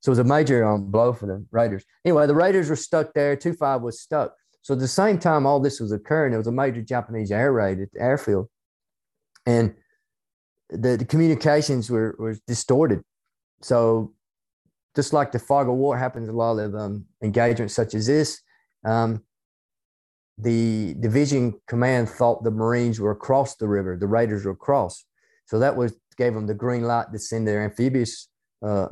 [0.00, 1.84] So it was a major um, blow for the Raiders.
[2.04, 3.36] Anyway, the Raiders were stuck there.
[3.36, 4.34] 2 5 was stuck.
[4.66, 7.52] So at the same time all this was occurring, there was a major Japanese air
[7.52, 8.48] raid at the airfield.
[9.46, 9.76] And
[10.70, 13.04] the, the communications were, were distorted.
[13.62, 14.12] So
[14.96, 18.40] just like the fog of war happens a lot of um, engagements such as this,
[18.84, 19.22] um,
[20.36, 25.04] the division command thought the Marines were across the river, the Raiders were across.
[25.44, 28.26] So that was gave them the green light to send their amphibious
[28.64, 28.88] uh,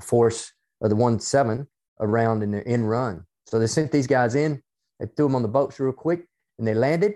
[0.00, 1.66] force of the one seven
[1.98, 3.24] around in the in run.
[3.48, 4.62] So they sent these guys in,
[4.98, 6.26] they threw them on the boats real quick,
[6.58, 7.14] and they landed.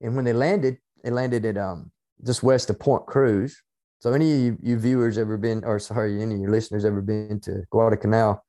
[0.00, 1.90] And when they landed, they landed at um,
[2.24, 3.60] just west of Point Cruz.
[4.00, 7.00] So any of you, you viewers ever been, or sorry, any of your listeners ever
[7.00, 8.44] been to Guadalcanal?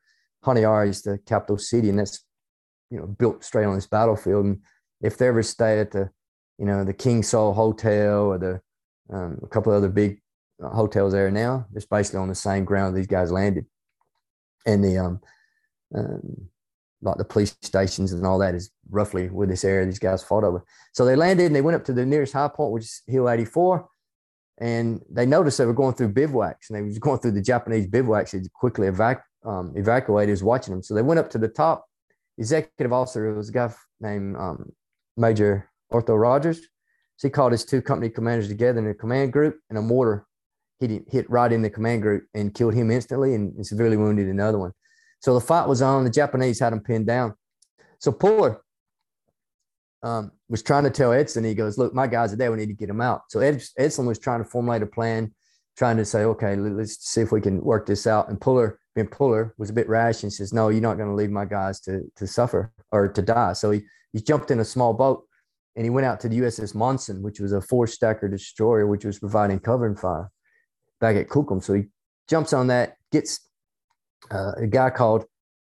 [0.45, 2.23] Honiara is the capital city, and that's
[2.91, 4.45] you know built straight on this battlefield.
[4.45, 4.59] And
[5.01, 6.09] if they ever stay at the,
[6.57, 8.61] you know, the King Saul Hotel or the
[9.11, 10.21] um, a couple other big
[10.63, 13.65] uh, hotels there now, it's basically on the same ground these guys landed,
[14.65, 15.19] and the um,
[15.95, 16.49] um
[17.01, 20.43] like the police stations and all that is roughly where this area these guys fought
[20.43, 20.63] over.
[20.93, 23.29] So they landed and they went up to the nearest high point, which is Hill
[23.29, 23.87] 84.
[24.59, 27.87] And they noticed they were going through bivouacs and they was going through the Japanese
[27.87, 28.31] bivouacs.
[28.31, 30.83] They quickly evac- um, evacuated, was watching them.
[30.83, 31.85] So they went up to the top.
[32.37, 34.71] Executive officer was a guy named um,
[35.15, 36.59] Major Arthur Rogers.
[37.15, 40.25] So he called his two company commanders together in a command group and a mortar
[40.79, 44.27] hit, hit right in the command group and killed him instantly and, and severely wounded
[44.27, 44.71] another one.
[45.19, 46.03] So the fight was on.
[46.03, 47.35] The Japanese had him pinned down.
[47.99, 48.61] So Puller
[50.01, 52.51] um, was trying to tell Edson, he goes, Look, my guys are there.
[52.51, 53.23] We need to get them out.
[53.29, 55.33] So Ed, Edson was trying to formulate a plan,
[55.77, 58.29] trying to say, Okay, let's see if we can work this out.
[58.29, 61.15] And Puller, being Puller, was a bit rash and says, No, you're not going to
[61.15, 63.53] leave my guys to, to suffer or to die.
[63.53, 63.81] So he,
[64.13, 65.25] he jumped in a small boat
[65.75, 69.05] and he went out to the USS Monssen, which was a four stacker destroyer, which
[69.05, 70.31] was providing cover and fire
[70.99, 71.63] back at Kukum.
[71.63, 71.83] So he
[72.27, 73.48] jumps on that, gets
[74.31, 75.25] uh, a guy called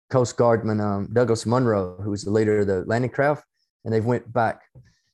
[0.10, 3.44] Coast Guardman um, Douglas Munro, who was the leader of the landing craft,
[3.86, 4.62] and they went back.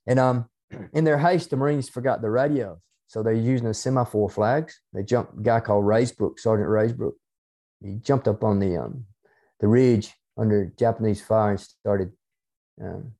[0.07, 0.49] And um,
[0.93, 2.77] in their haste, the Marines forgot the radios,
[3.07, 4.79] so they're using the semaphore flags.
[4.93, 5.37] They jumped.
[5.37, 7.13] A guy called Raysbrook, Sergeant Raysbrook.
[7.81, 9.05] He jumped up on the um,
[9.59, 12.11] the ridge under Japanese fire and started
[12.81, 13.11] um,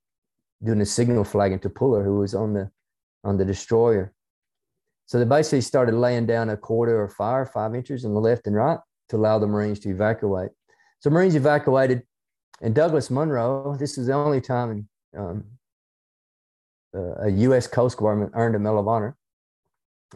[0.62, 2.70] doing a signal flagging to Puller, who was on the
[3.24, 4.12] on the destroyer.
[5.06, 8.46] So they basically started laying down a quarter of fire, five inches on the left
[8.46, 8.78] and right,
[9.08, 10.50] to allow the Marines to evacuate.
[11.00, 12.02] So Marines evacuated,
[12.60, 13.76] and Douglas Munro.
[13.78, 15.44] This is the only time um,
[16.94, 17.66] uh, a U.S.
[17.66, 19.16] Coast Guardman earned a Medal of Honor,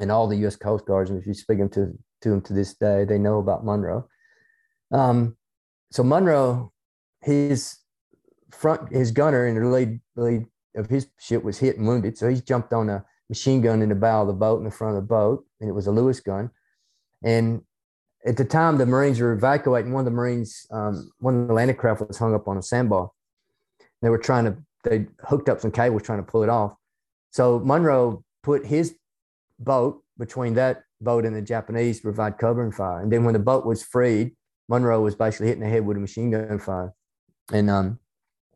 [0.01, 0.57] and all the U.S.
[0.57, 3.65] Coast Guardsmen, if you speak them to to them to this day, they know about
[3.65, 4.09] Munro.
[4.93, 5.37] Um,
[5.91, 6.73] so Munro,
[7.23, 7.79] his
[8.51, 10.47] front, his gunner in the lead, lead
[10.77, 12.19] of his ship was hit and wounded.
[12.19, 14.71] So he jumped on a machine gun in the bow of the boat in the
[14.71, 16.51] front of the boat, and it was a Lewis gun.
[17.23, 17.63] And
[18.27, 21.55] at the time the Marines were evacuating, one of the Marines, um, one of the
[21.55, 23.11] landing craft was hung up on a sandbar.
[24.03, 26.75] They were trying to, they hooked up some cables trying to pull it off.
[27.31, 28.97] So Munro put his
[29.59, 33.01] boat between that boat and the Japanese to provide cover and fire.
[33.01, 34.33] And then when the boat was freed,
[34.69, 36.93] Munro was basically hitting the head with a machine gun fire.
[37.53, 37.99] And um,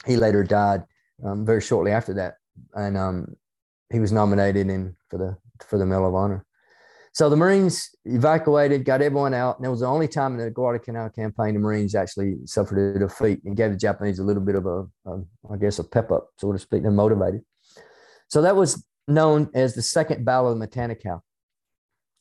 [0.07, 0.85] he later died
[1.25, 2.37] um, very shortly after that.
[2.75, 3.37] And um,
[3.91, 6.45] he was nominated in for the for the Medal of Honor.
[7.15, 10.51] So the Marines evacuated, got everyone out, and it was the only time in the
[10.51, 14.57] Guadalcanal campaign the Marines actually suffered a defeat and gave the Japanese a little bit
[14.57, 15.23] of a, a
[15.53, 17.43] I guess, a pep up, so to speak, and motivated.
[18.27, 21.21] So that was known as the Second Battle of Matanikau.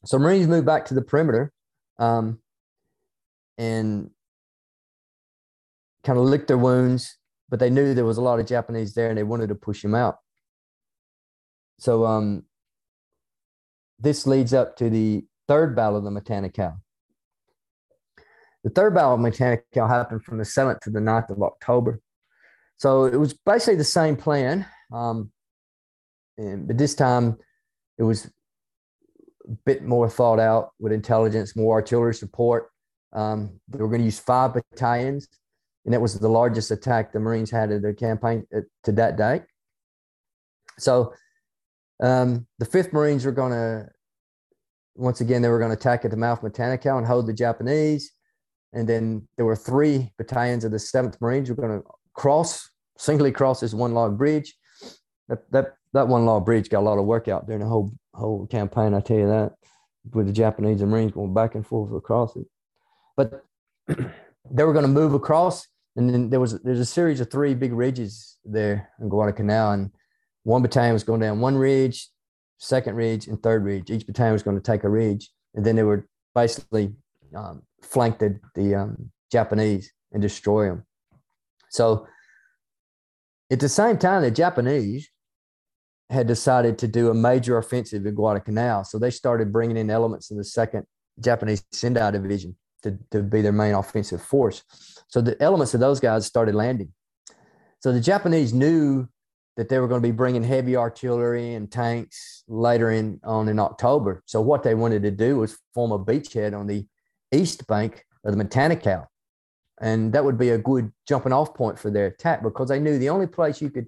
[0.06, 1.52] So Marines moved back to the perimeter,
[1.98, 2.40] um,
[3.58, 4.12] and
[6.04, 7.18] kind of licked their wounds,
[7.50, 9.82] but they knew there was a lot of Japanese there, and they wanted to push
[9.82, 10.18] them out.
[11.80, 12.44] So um,
[14.04, 16.78] this leads up to the third battle of the Matanikau.
[18.64, 22.00] The third battle of Matanikau happened from the 7th to the 9th of October.
[22.78, 24.66] So it was basically the same plan.
[24.92, 25.32] Um,
[26.38, 27.38] and, but this time
[27.98, 28.26] it was
[29.48, 32.70] a bit more thought out with intelligence, more artillery support.
[33.14, 35.28] Um, they were going to use five battalions,
[35.86, 39.18] and that was the largest attack the Marines had in their campaign uh, to that
[39.18, 39.44] date.
[40.80, 41.14] So
[42.02, 43.88] um, the 5th Marines were going to
[44.96, 47.34] once again, they were going to attack at the mouth of Matanikau and hold the
[47.34, 48.12] Japanese.
[48.74, 53.32] And then there were three battalions of the 7th Marines were going to cross, singly
[53.32, 54.56] cross this one log bridge.
[55.30, 57.94] That, that, that one log bridge got a lot of work out during the whole,
[58.14, 59.54] whole campaign, I tell you that,
[60.12, 62.46] with the Japanese and Marines going back and forth across it.
[63.16, 63.44] But
[63.88, 65.68] they were going to move across.
[65.96, 69.72] And then there was there's a series of three big ridges there in Guadalcanal.
[69.72, 69.92] And
[70.44, 72.10] one battalion was going down one ridge,
[72.58, 73.90] second ridge, and third ridge.
[73.90, 76.04] Each battalion was going to take a ridge, and then they would
[76.36, 76.94] basically
[77.36, 80.86] um, flank the, the um, Japanese and destroy them.
[81.70, 82.08] So
[83.52, 85.10] at the same time, the Japanese
[86.10, 88.84] had decided to do a major offensive in Guadalcanal.
[88.84, 90.86] So they started bringing in elements of the second
[91.20, 94.64] Japanese Sendai division to, to be their main offensive force.
[95.08, 96.94] So the elements of those guys started landing.
[97.80, 99.08] So the Japanese knew
[99.56, 103.60] that they were going to be bringing heavy artillery and tanks later in on in
[103.60, 104.24] October.
[104.26, 106.86] So what they wanted to do was form a beachhead on the
[107.32, 109.06] east bank of the Matanikau.
[109.82, 112.98] And that would be a good jumping off point for their attack because they knew
[112.98, 113.88] the only place you could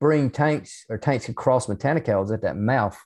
[0.00, 2.98] bring tanks or tanks across Matanikau was at that mouth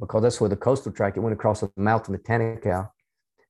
[0.00, 2.88] because that's where the coastal track it went across the mouth of Matanikau.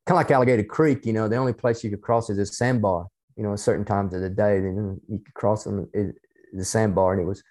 [0.07, 2.47] Kind of like Alligator Creek, you know, the only place you could cross is a
[2.47, 3.07] sandbar.
[3.37, 5.91] You know, at certain times of the day, then you could cross them
[6.53, 7.43] the sandbar, and it was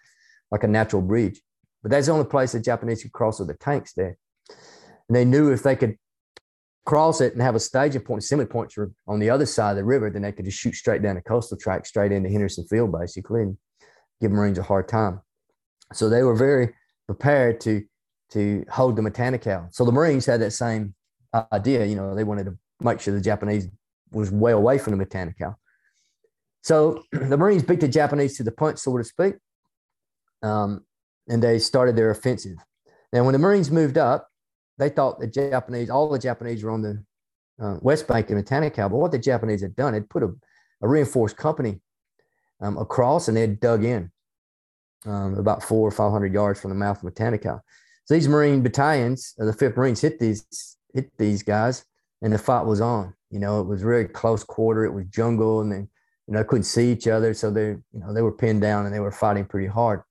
[0.53, 1.41] like a natural bridge.
[1.81, 4.15] But that's the only place the Japanese could cross with the tanks there.
[5.09, 5.97] And they knew if they could
[6.85, 8.77] cross it and have a staging point, assembly points
[9.07, 11.21] on the other side of the river, then they could just shoot straight down the
[11.21, 13.57] coastal track, straight into Henderson Field, basically, and
[14.21, 15.21] give Marines a hard time.
[15.91, 16.73] So they were very
[17.07, 17.84] prepared to
[18.31, 19.73] to hold the Matanikau.
[19.73, 20.95] So the Marines had that same
[21.51, 21.85] idea.
[21.85, 23.67] You know, they wanted to make sure the Japanese
[24.11, 25.55] was way away from the Matanikau.
[26.61, 29.35] So the Marines beat the Japanese to the punch, so to speak,
[30.44, 30.86] um,
[31.28, 32.57] and they started their offensive.
[33.11, 34.30] Now, when the Marines moved up,
[34.78, 37.03] they thought the Japanese, all the Japanese were on the
[37.61, 38.90] uh, west bank of Matanikau.
[38.90, 40.34] But what the Japanese had done, they'd put a,
[40.82, 41.80] a reinforced company
[42.60, 44.11] um, across and they'd dug in
[45.06, 47.61] um, about four or 500 yards from the mouth of Matanikau.
[48.06, 51.86] So these Marine battalions, the 5th Marines, hit these hit these guys,
[52.22, 53.14] and the fight was on.
[53.30, 54.86] You know, it was very close quarter.
[54.86, 58.14] It was jungle, and they, you know, couldn't see each other, so they, you know,
[58.14, 60.02] they were pinned down and they were fighting pretty hard.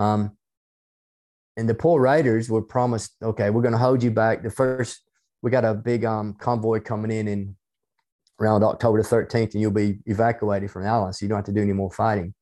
[0.00, 0.36] Um,
[1.58, 4.42] and the poor raiders were promised, okay, we're going to hold you back.
[4.42, 5.02] The first,
[5.42, 7.54] we got a big um, convoy coming in in
[8.40, 11.52] around October the 13th, and you'll be evacuated from Allen, so you don't have to
[11.52, 12.34] do any more fighting.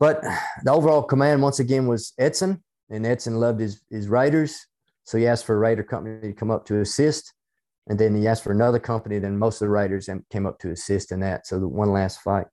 [0.00, 0.20] But
[0.64, 4.66] the overall command, once again, was Edson, and Edson loved his, his raiders.
[5.04, 7.32] So he asked for a raider company to come up to assist.
[7.88, 9.20] And then he asked for another company.
[9.20, 11.46] Then most of the raiders came up to assist in that.
[11.46, 12.46] So the one last fight.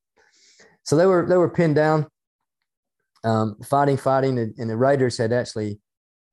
[0.84, 2.08] So they were they were pinned down
[3.24, 5.80] um, fighting, fighting, and the raiders had actually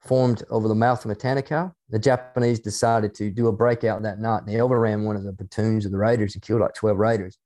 [0.06, 1.72] formed over the mouth of Matanikau.
[1.90, 5.32] The Japanese decided to do a breakout that night, and they overran one of the
[5.32, 7.38] platoons of the raiders and killed like 12 raiders.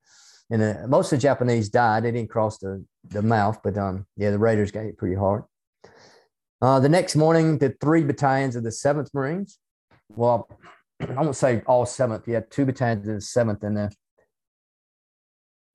[0.50, 2.04] And uh, most of the Japanese died.
[2.04, 5.44] They didn't cross the, the mouth, but um, yeah, the raiders got hit pretty hard.
[6.60, 9.58] Uh, the next morning, the three battalions of the 7th Marines,
[10.10, 10.48] well,
[11.00, 13.90] I won't say all 7th, you had two battalions of the 7th, and the,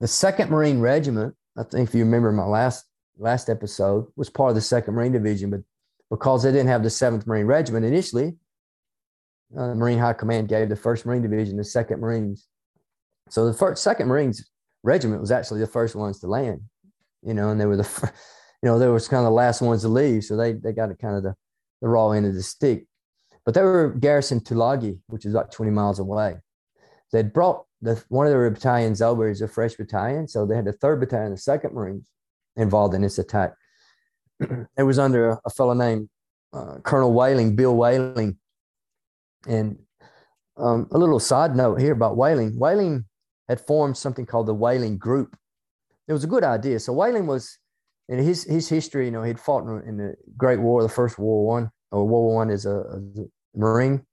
[0.02, 2.86] the 2nd Marine Regiment, I think if you remember my last
[3.18, 5.62] last episode, was part of the Second Marine Division, but
[6.10, 8.36] because they didn't have the Seventh Marine Regiment initially,
[9.58, 12.48] uh, the Marine High Command gave the First Marine Division the Second Marines.
[13.30, 14.50] So the first, Second Marines
[14.84, 16.62] Regiment was actually the first ones to land,
[17.24, 18.14] you know, and they were the, first,
[18.64, 20.98] you know, they were kind of the last ones to leave, so they they got
[21.00, 21.36] kind of the
[21.82, 22.86] the raw end of the stick.
[23.46, 26.38] But they were garrisoned Tulagi, which is about 20 miles away.
[27.12, 30.66] They'd brought the one of their battalions over as a fresh battalion, so they had
[30.66, 32.10] the third battalion, the Second Marines,
[32.56, 33.54] involved in this attack.
[34.40, 36.10] it was under a, a fellow named
[36.54, 38.38] uh, Colonel Whaling, Bill Whaling.
[39.48, 39.78] And
[40.58, 42.58] um, a little side note here about Whaling.
[42.58, 43.06] Whaling
[43.48, 45.38] had formed something called the Whaling Group.
[46.08, 46.80] It was a good idea.
[46.80, 47.58] So Whaling was,
[48.08, 51.28] in his his history, you know, he'd fought in the Great War, the First World
[51.28, 53.02] War One, or World War One as a, a
[53.56, 54.06] Marine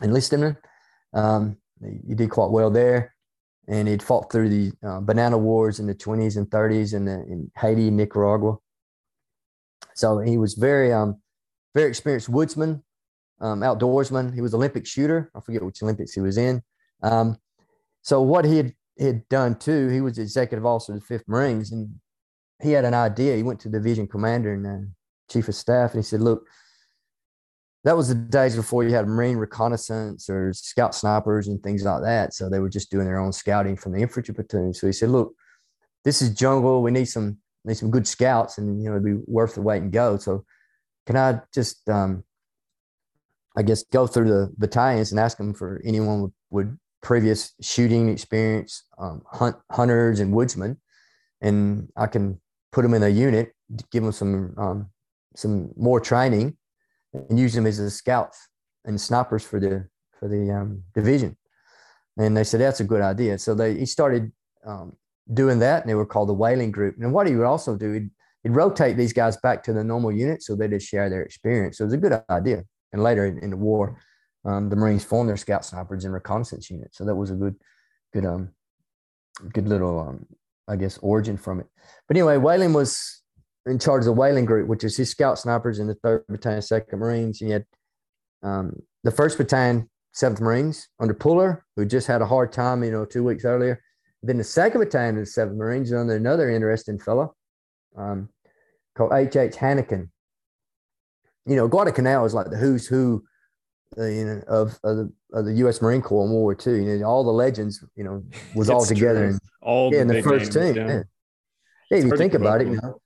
[0.00, 0.56] enlisted.
[1.12, 1.58] Um,
[2.06, 3.14] he did quite well there
[3.70, 7.12] and he'd fought through the uh, banana wars in the 20s and 30s in, the,
[7.12, 8.56] in Haiti Nicaragua.
[9.94, 11.20] So he was very, um,
[11.72, 12.82] very experienced woodsman,
[13.40, 14.34] um, outdoorsman.
[14.34, 15.30] He was Olympic shooter.
[15.36, 16.62] I forget which Olympics he was in.
[17.04, 17.38] Um,
[18.02, 21.70] so what he had, had done too, he was executive officer of the Fifth Marines,
[21.70, 21.94] and
[22.60, 23.36] he had an idea.
[23.36, 24.88] He went to division commander and uh,
[25.30, 26.46] chief of staff, and he said, "Look,
[27.84, 32.02] that was the days before you had marine reconnaissance or scout snipers and things like
[32.02, 32.34] that.
[32.34, 34.74] So they were just doing their own scouting from the infantry platoon.
[34.74, 35.34] So he said, "Look,
[36.04, 36.82] this is jungle.
[36.82, 39.82] We need some need some good scouts, and you know it'd be worth the wait
[39.82, 40.18] and go.
[40.18, 40.44] So
[41.06, 42.24] can I just, um,
[43.56, 48.08] I guess, go through the battalions and ask them for anyone with, with previous shooting
[48.10, 50.78] experience, um, hunt hunters and woodsmen,
[51.40, 52.40] and I can
[52.72, 53.54] put them in a unit,
[53.90, 54.90] give them some um,
[55.34, 56.58] some more training."
[57.12, 58.48] And use them as a scouts
[58.84, 59.86] and snipers for the
[60.18, 61.36] for the um, division.
[62.18, 63.38] And they said that's a good idea.
[63.38, 64.32] So they he started
[64.66, 64.96] um,
[65.32, 66.96] doing that, and they were called the Whaling Group.
[67.00, 68.10] And what he would also do, he'd,
[68.42, 71.78] he'd rotate these guys back to the normal unit so they just share their experience.
[71.78, 72.64] So it was a good idea.
[72.92, 73.98] And later in, in the war,
[74.44, 76.98] um, the Marines formed their scout snipers and reconnaissance units.
[76.98, 77.56] So that was a good,
[78.12, 78.50] good, um,
[79.52, 80.26] good little, um,
[80.66, 81.66] I guess, origin from it.
[82.08, 83.19] But anyway, Whaling was
[83.66, 86.62] in charge of the Whaling Group, which is his scout snipers in the third battalion,
[86.62, 87.38] second Marines.
[87.38, 87.64] He had
[88.42, 92.90] um, the first battalion, seventh Marines under Puller, who just had a hard time, you
[92.90, 93.82] know, two weeks earlier.
[94.22, 97.34] Then the second battalion of the 7th Marines under another interesting fellow
[97.96, 98.28] um,
[98.94, 99.36] called H.
[99.36, 99.54] H.
[99.54, 100.10] Hanneken.
[101.46, 103.24] You know, Guadalcanal is like the who's who
[103.98, 105.82] uh, you know, of, of, the, of the U.S.
[105.82, 106.84] Marine Corps in World War II.
[106.84, 108.22] You know, all the legends, you know,
[108.54, 109.24] was all together.
[109.24, 110.76] In, all yeah, in the first team.
[110.76, 111.02] Yeah.
[111.90, 113.00] yeah if you think about it, you know,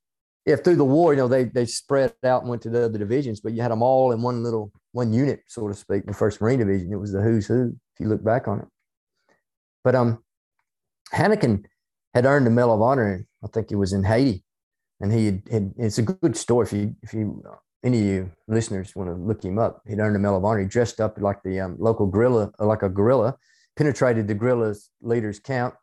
[0.47, 2.99] if through the war, you know, they they spread out and went to the other
[2.99, 6.13] divisions, but you had them all in one little one unit, so to speak, the
[6.13, 6.93] First Marine Division.
[6.93, 7.75] It was the who's who.
[7.95, 8.67] If you look back on it,
[9.85, 10.23] but um,
[11.13, 11.65] Hanneken
[12.13, 13.25] had earned the Medal of Honor.
[13.43, 14.45] I think it was in Haiti,
[15.01, 17.43] and he had, had, It's a good story if you if you
[17.85, 19.83] any of you listeners want to look him up.
[19.87, 20.61] He'd earned the Medal of Honor.
[20.61, 23.37] He dressed up like the um, local guerrilla, like a guerrilla,
[23.77, 25.75] penetrated the guerrilla's leader's camp,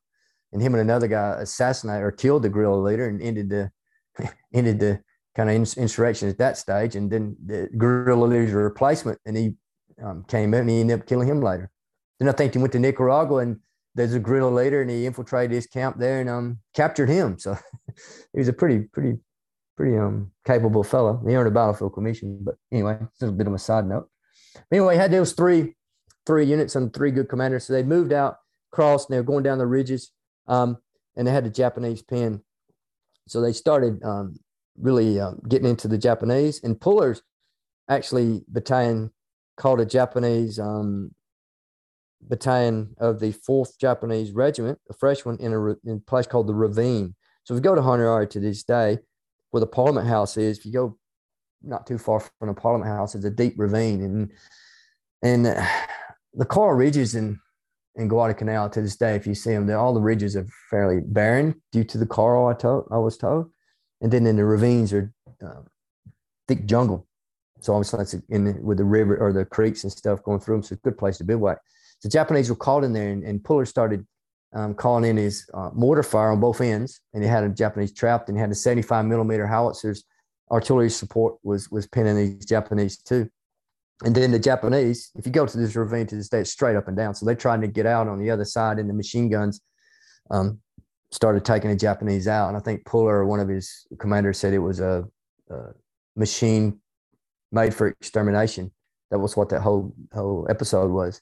[0.52, 3.72] and him and another guy assassinated or killed the guerrilla leader and ended the
[4.54, 5.02] ended the
[5.36, 6.96] kind of insurrection at that stage.
[6.96, 9.56] And then the guerrilla leader's replacement, and he
[10.04, 11.70] um, came in and he ended up killing him later.
[12.20, 13.60] Then I think he went to Nicaragua and
[13.96, 17.38] there's a guerrilla leader and he infiltrated his camp there and um, captured him.
[17.40, 17.58] So
[18.34, 19.18] he was a pretty, pretty,
[19.76, 21.22] pretty um, capable fellow.
[21.28, 22.40] He earned a battlefield commission.
[22.42, 24.08] But anyway, it's a bit of a side note.
[24.54, 25.76] But anyway, he had those three,
[26.26, 27.66] three units and three good commanders.
[27.66, 28.38] So they moved out,
[28.72, 30.12] crossed, and they were going down the ridges.
[30.48, 30.78] Um,
[31.16, 32.42] and they had the Japanese pen.
[33.28, 34.38] So they started um,
[34.80, 36.62] really uh, getting into the Japanese.
[36.64, 37.22] And Puller's
[37.90, 39.12] actually battalion
[39.58, 41.12] called a Japanese um,
[42.22, 46.48] battalion of the 4th Japanese Regiment, a fresh one in a, in a place called
[46.48, 47.16] the Ravine.
[47.44, 49.00] So if you go to Honiara to this day,
[49.52, 50.98] where the Parliament House is, if you go
[51.62, 54.02] not too far from the Parliament House, it's a deep ravine.
[54.02, 54.32] And
[55.22, 55.46] and
[56.34, 57.40] the coral ridges in,
[57.96, 61.62] in Guadalcanal to this day, if you see them, all the ridges are fairly barren
[61.72, 63.52] due to the coral, I, told, I was told.
[64.02, 65.14] And then in the ravines are
[65.46, 65.62] uh,
[66.48, 67.08] thick jungle.
[67.60, 70.64] So obviously that's in with the river or the creeks and stuff going through them.
[70.64, 71.60] So it's a good place to bivouac
[72.02, 74.06] the Japanese were called in there, and, and Puller started
[74.54, 77.94] um, calling in his uh, mortar fire on both ends, and he had a Japanese
[77.94, 80.04] trapped, and he had a 75 millimeter howitzers.
[80.50, 83.30] Artillery support was was pinning these Japanese too.
[84.04, 86.76] And then the Japanese, if you go to this ravine to this day, it's straight
[86.76, 87.14] up and down.
[87.14, 89.62] So they're trying to get out on the other side, and the machine guns
[90.32, 90.60] um,
[91.12, 92.48] started taking the Japanese out.
[92.48, 95.06] And I think Puller, one of his commanders, said it was a,
[95.50, 95.56] a
[96.16, 96.80] machine
[97.52, 98.72] made for extermination.
[99.12, 101.22] That was what that whole whole episode was.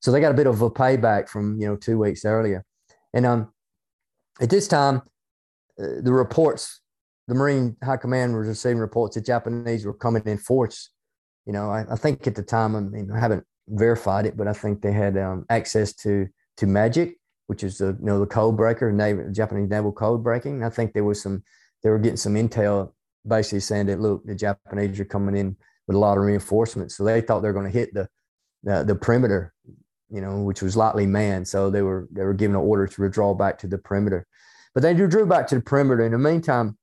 [0.00, 2.64] So they got a bit of a payback from you know two weeks earlier,
[3.12, 3.52] and um,
[4.40, 5.02] at this time,
[5.78, 6.80] uh, the reports,
[7.28, 10.90] the Marine High Command was receiving reports that Japanese were coming in force.
[11.46, 14.48] You know, I, I think at the time, I mean, I haven't verified it, but
[14.48, 16.28] I think they had um, access to
[16.58, 20.64] to magic, which is the you know the code breaker, naval, Japanese naval code breaking.
[20.64, 21.42] I think there was some,
[21.82, 22.92] they were getting some intel,
[23.26, 25.56] basically saying that look, the Japanese are coming in
[25.86, 28.08] with a lot of reinforcements, so they thought they're going to hit the
[28.62, 29.54] the, the perimeter
[30.10, 31.48] you know, which was lightly manned.
[31.48, 34.26] So they were they were given an order to withdraw back to the perimeter.
[34.74, 36.04] But they drew back to the perimeter.
[36.04, 36.76] In the meantime,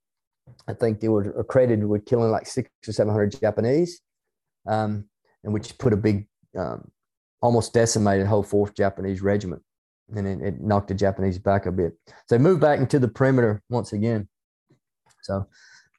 [0.67, 4.01] I think they were accredited with killing like six or seven hundred Japanese,
[4.67, 5.05] um,
[5.43, 6.27] and which put a big,
[6.57, 6.89] um,
[7.41, 9.61] almost decimated whole fourth Japanese regiment,
[10.15, 11.93] and it, it, knocked the Japanese back a bit.
[12.27, 14.27] So moved back into the perimeter once again.
[15.21, 15.47] So,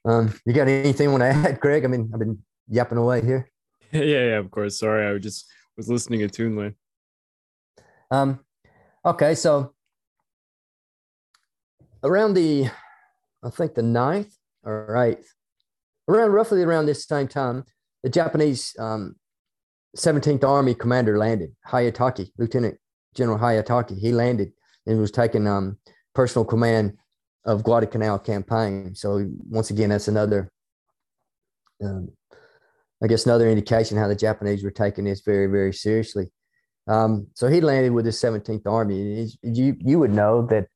[0.05, 1.83] um, you got anything you want to add, Greg?
[1.83, 2.39] I mean, I've been
[2.69, 3.49] yapping away here.
[3.91, 4.79] Yeah, yeah, of course.
[4.79, 5.45] Sorry, I just
[5.77, 6.75] was listening to Tunley.
[8.11, 8.39] Um,
[9.05, 9.73] okay, so
[12.03, 12.69] around the,
[13.43, 15.33] I think the ninth or eighth,
[16.09, 17.63] around roughly around this same time,
[18.05, 19.15] the Japanese um,
[19.97, 22.77] 17th Army commander landed, Hyakutake, Lieutenant
[23.15, 23.97] General Hyakutake.
[23.97, 24.51] He landed
[24.85, 25.79] and was taking um,
[26.13, 26.97] personal command
[27.45, 28.93] of Guadalcanal campaign.
[28.93, 30.51] So once again, that's another,
[31.83, 32.09] um,
[33.03, 36.27] I guess, another indication how the Japanese were taking this very, very seriously.
[36.87, 39.27] Um, so he landed with the 17th Army.
[39.41, 40.67] You you would know that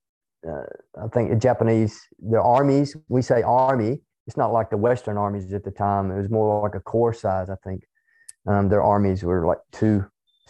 [0.48, 0.66] uh,
[1.00, 4.02] I think the Japanese the armies we say army.
[4.30, 6.12] It's not like the Western armies at the time.
[6.12, 7.50] It was more like a corps size.
[7.50, 7.82] I think
[8.48, 10.06] um, their armies were like two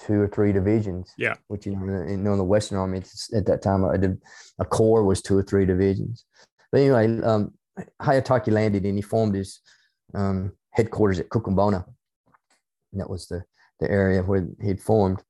[0.05, 1.13] two or three divisions.
[1.17, 3.01] Yeah, which you know, in, the Western Army
[3.33, 6.25] at that time a, a corps was two or three divisions.
[6.73, 7.53] But anyway, um,
[8.01, 9.61] Hyakutake landed and he formed his
[10.13, 11.85] um, headquarters at Kokumbona.
[12.91, 13.45] And that was the
[13.79, 15.23] the area where he'd formed.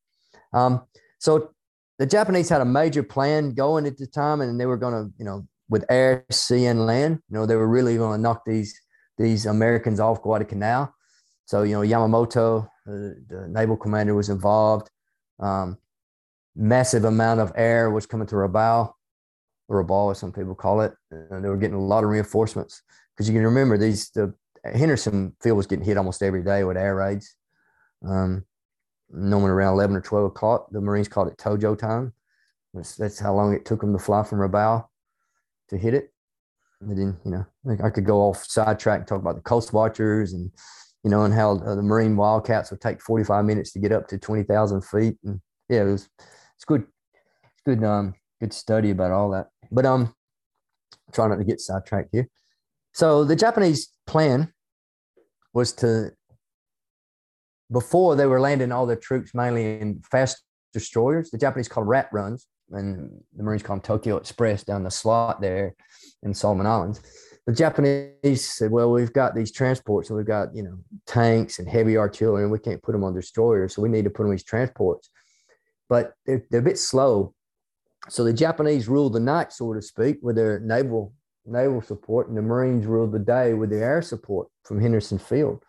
[0.53, 0.81] Um,
[1.19, 1.51] so
[1.99, 5.13] the Japanese had a major plan going at the time, and they were going to,
[5.19, 8.43] you know, with air, sea, and land, you know, they were really going to knock
[8.45, 8.79] these
[9.17, 10.93] these Americans off Guadalcanal.
[11.45, 14.89] So you know, Yamamoto, uh, the naval commander, was involved.
[15.39, 15.77] Um,
[16.55, 18.93] massive amount of air was coming to Rabaul,
[19.69, 22.81] Rabaul, as some people call it, and they were getting a lot of reinforcements
[23.15, 24.33] because you can remember these the
[24.63, 27.35] Henderson Field was getting hit almost every day with air raids.
[28.05, 28.45] Um,
[29.11, 30.67] normally around 11 or 12 o'clock.
[30.71, 32.13] The Marines called it Tojo time.
[32.73, 34.88] That's, that's how long it took them to fly from Rabaul
[35.69, 36.11] to hit it.
[36.81, 37.45] And then, you know,
[37.83, 40.49] I could go off sidetrack and talk about the coast watchers and,
[41.03, 44.07] you know, and how uh, the Marine Wildcats would take 45 minutes to get up
[44.07, 45.17] to 20,000 feet.
[45.25, 46.09] And yeah, it was,
[46.55, 46.85] it's good.
[47.43, 49.47] It's good, um, good study about all that.
[49.71, 50.13] But, um,
[51.11, 52.29] try not to get sidetracked here.
[52.93, 54.53] So the Japanese plan
[55.53, 56.11] was to,
[57.71, 60.43] before they were landing all their troops mainly in fast
[60.73, 64.91] destroyers, the Japanese called rat runs, and the Marines call them Tokyo Express down the
[64.91, 65.75] slot there
[66.23, 67.01] in Solomon Islands.
[67.47, 71.67] The Japanese said, "Well, we've got these transports, and we've got you know tanks and
[71.67, 74.27] heavy artillery, and we can't put them on destroyers, so we need to put them
[74.27, 75.09] on these transports."
[75.87, 77.33] But they're, they're a bit slow,
[78.07, 81.13] so the Japanese ruled the night, so to speak, with their naval
[81.45, 85.63] naval support, and the Marines ruled the day with their air support from Henderson Field.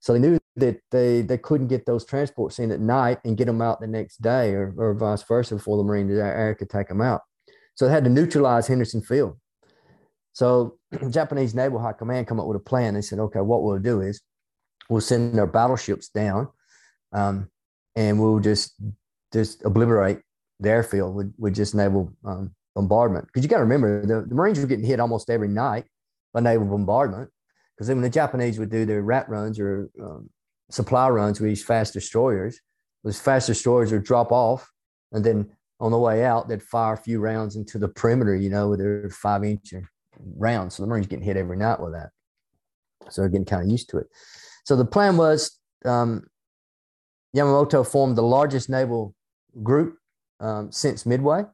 [0.00, 3.46] So they knew that they they couldn't get those transports in at night and get
[3.46, 6.88] them out the next day, or, or vice versa, before the Marine air could take
[6.88, 7.22] them out.
[7.74, 9.38] So they had to neutralize Henderson Field.
[10.32, 10.78] So
[11.10, 12.94] Japanese Naval High Command come up with a plan.
[12.94, 14.20] They said, okay, what we'll do is
[14.88, 16.48] we'll send our battleships down,
[17.12, 17.50] um,
[17.96, 18.74] and we'll just
[19.32, 20.20] just obliterate
[20.60, 23.26] the airfield with, with just naval um, bombardment.
[23.26, 25.84] Because you got to remember, the, the Marines were getting hit almost every night
[26.32, 27.30] by naval bombardment.
[27.74, 30.30] Because then when the Japanese would do their rat runs or um,
[30.74, 32.60] supply runs with these fast destroyers,
[33.04, 34.70] those fast destroyers would drop off,
[35.12, 38.50] and then on the way out, they'd fire a few rounds into the perimeter, you
[38.50, 39.74] know, with their five inch
[40.36, 40.74] rounds.
[40.74, 42.10] So the Marines getting hit every night with that.
[43.10, 44.06] So they're getting kind of used to it.
[44.64, 46.26] So the plan was um,
[47.36, 49.14] Yamamoto formed the largest naval
[49.62, 49.98] group
[50.40, 51.44] um, since Midway.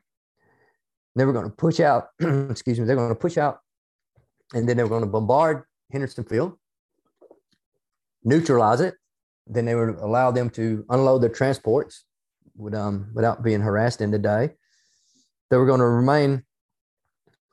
[1.16, 3.58] They were going to push out, excuse me, they're going to push out,
[4.54, 6.56] and then they were going to bombard Henderson Field,
[8.22, 8.94] neutralize it.
[9.52, 12.04] Then they would allow them to unload their transports
[12.56, 14.50] with, um, without being harassed in the day.
[15.50, 16.44] They were going to remain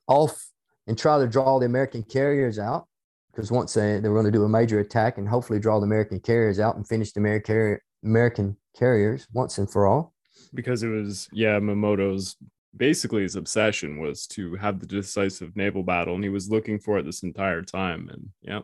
[0.08, 0.52] off
[0.86, 2.88] and try to draw the American carriers out
[3.32, 5.86] because once they, they were going to do a major attack and hopefully draw the
[5.86, 10.14] American carriers out and finish the American, American carriers once and for all.
[10.54, 12.38] Because it was, yeah, Yamamoto's
[12.76, 16.98] basically his obsession was to have the decisive naval battle, and he was looking for
[16.98, 18.10] it this entire time.
[18.12, 18.62] And yeah.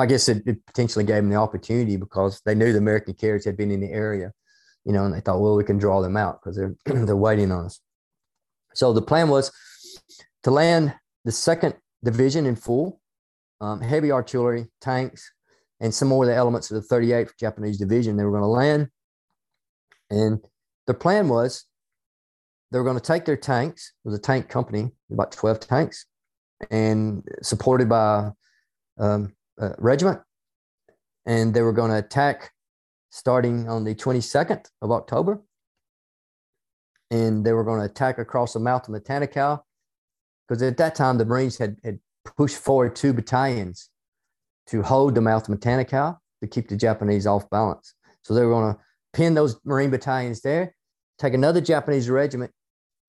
[0.00, 3.44] I guess it, it potentially gave them the opportunity because they knew the American carriers
[3.44, 4.32] had been in the area,
[4.86, 6.74] you know, and they thought, well, we can draw them out because they're
[7.04, 7.80] they're waiting on us.
[8.72, 9.52] So the plan was
[10.44, 10.94] to land
[11.26, 13.00] the second division in full,
[13.60, 15.30] um, heavy artillery, tanks,
[15.80, 18.16] and some more of the elements of the 38th Japanese Division.
[18.16, 18.88] They were going to land,
[20.08, 20.38] and
[20.86, 21.66] the plan was
[22.70, 23.92] they were going to take their tanks.
[24.02, 26.06] It was a tank company, about 12 tanks,
[26.70, 28.30] and supported by
[28.98, 30.20] um, a regiment.
[31.26, 32.50] And they were going to attack
[33.10, 35.42] starting on the 22nd of October.
[37.10, 39.60] And they were going to attack across the mouth of Matanikau
[40.48, 41.98] because at that time the Marines had, had
[42.36, 43.90] pushed forward two battalions
[44.68, 47.94] to hold the mouth of Matanikau to keep the Japanese off balance.
[48.22, 48.80] So they were going to
[49.12, 50.74] pin those Marine battalions there,
[51.18, 52.52] take another Japanese regiment,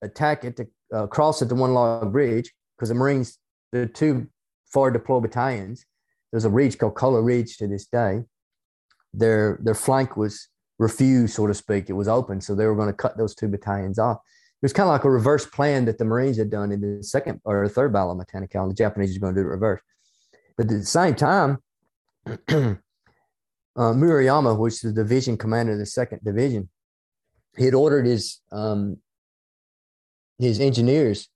[0.02, 3.38] attack at the uh, cross at the one log bridge because the Marines,
[3.70, 4.26] the two
[4.66, 5.86] forward deployed battalions,
[6.32, 8.22] there's a ridge called Kola Ridge to this day.
[9.14, 10.48] Their their flank was
[10.78, 11.88] refused, so to speak.
[11.88, 14.18] It was open, so they were going to cut those two battalions off
[14.62, 17.02] it was kind of like a reverse plan that the Marines had done in the
[17.02, 18.68] second or third battle of Matanikau.
[18.68, 19.80] The Japanese were going to do the reverse.
[20.56, 21.58] But at the same time,
[22.26, 22.76] uh,
[23.76, 26.68] Murayama, which is the division commander of the second division,
[27.56, 28.98] he had ordered his um,
[30.38, 31.26] his engineers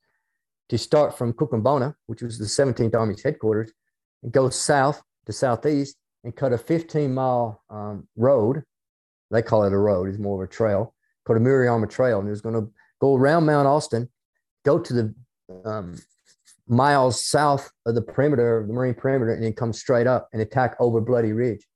[0.69, 3.73] to start from Kokumbona, which was the 17th Army's headquarters,
[4.31, 8.63] go south to southeast and cut a 15 mile um, road.
[9.31, 10.95] They call it a road; it's more of a trail
[11.27, 12.71] called a Murayama Trail, and it was going to
[13.01, 14.09] go around Mount Austin,
[14.65, 15.15] go to the
[15.65, 15.97] um,
[16.69, 20.77] miles south of the perimeter, the Marine perimeter, and then come straight up and attack
[20.81, 21.67] over Bloody Ridge.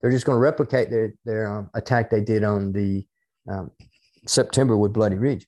[0.00, 3.06] They're just going to replicate their their um, attack they did on the
[3.48, 3.70] um,
[4.26, 5.46] September with Bloody Ridge.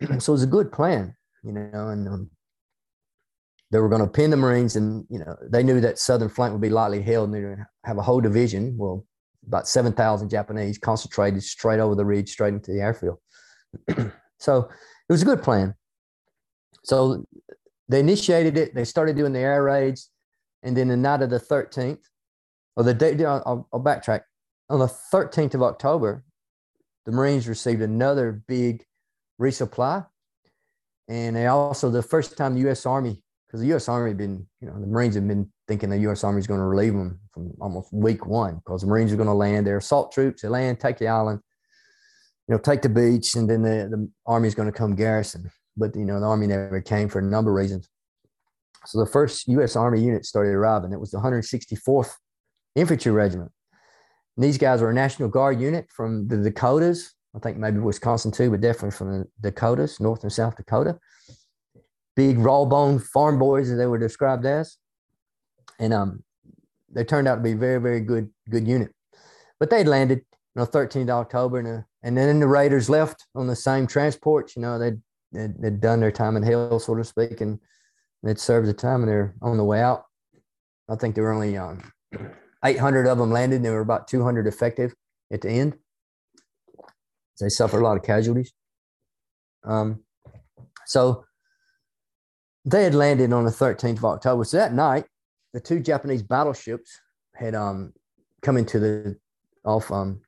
[0.18, 2.30] so it was a good plan, you know, and um,
[3.72, 6.52] they were going to pin the Marines, and you know they knew that southern flank
[6.52, 9.04] would be lightly held, and they have a whole division, well,
[9.46, 13.18] about seven thousand Japanese concentrated straight over the ridge, straight into the airfield.
[14.38, 14.68] so
[15.08, 15.74] it was a good plan.
[16.84, 17.24] So
[17.88, 18.74] they initiated it.
[18.74, 20.10] They started doing the air raids,
[20.62, 22.02] and then the night of the 13th,
[22.76, 24.20] or the day, I'll, I'll backtrack.
[24.68, 26.24] On the 13th of October,
[27.06, 28.84] the Marines received another big
[29.40, 30.06] resupply,
[31.08, 32.84] and they also the first time the U.S.
[32.84, 33.21] Army,
[33.52, 33.86] because the U.S.
[33.86, 36.24] Army been, you know, the Marines have been thinking the U.S.
[36.24, 39.28] Army is going to relieve them from almost week one because the Marines are going
[39.28, 39.66] to land.
[39.66, 40.40] They're assault troops.
[40.40, 41.40] They land, take the island,
[42.48, 45.50] you know, take the beach, and then the, the army is going to come garrison.
[45.76, 47.90] But you know, the army never came for a number of reasons.
[48.86, 49.76] So the first U.S.
[49.76, 50.94] Army unit started arriving.
[50.94, 52.14] It was the 164th
[52.74, 53.52] Infantry Regiment.
[54.38, 57.12] And these guys were a National Guard unit from the Dakotas.
[57.36, 60.98] I think maybe Wisconsin too, but definitely from the Dakotas, North and South Dakota.
[62.14, 64.76] Big raw bone farm boys, as they were described as.
[65.78, 66.22] And um,
[66.90, 68.94] they turned out to be very, very good, good unit.
[69.58, 70.20] But they landed
[70.56, 74.56] on the 13th October, and, uh, and then the Raiders left on the same transports.
[74.56, 75.00] You know, they'd,
[75.32, 77.58] they'd, they'd done their time in hell, so to speak, and
[78.22, 80.04] they'd served the time, and they're on the way out.
[80.88, 81.92] I think there were only um,
[82.64, 84.94] 800 of them landed, and there were about 200 effective
[85.32, 85.76] at the end.
[87.40, 88.52] They suffered a lot of casualties.
[89.64, 90.04] Um,
[90.86, 91.24] so
[92.64, 94.44] they had landed on the 13th of October.
[94.44, 95.04] So that night,
[95.52, 97.00] the two Japanese battleships
[97.34, 97.92] had um,
[98.40, 99.16] come into the
[99.64, 100.20] off um,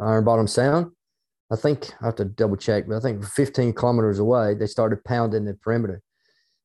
[0.00, 0.92] Iron Bottom Sound.
[1.50, 5.04] I think I have to double check, but I think 15 kilometers away, they started
[5.04, 6.02] pounding the perimeter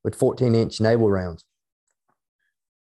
[0.02, 1.44] with 14 inch naval rounds.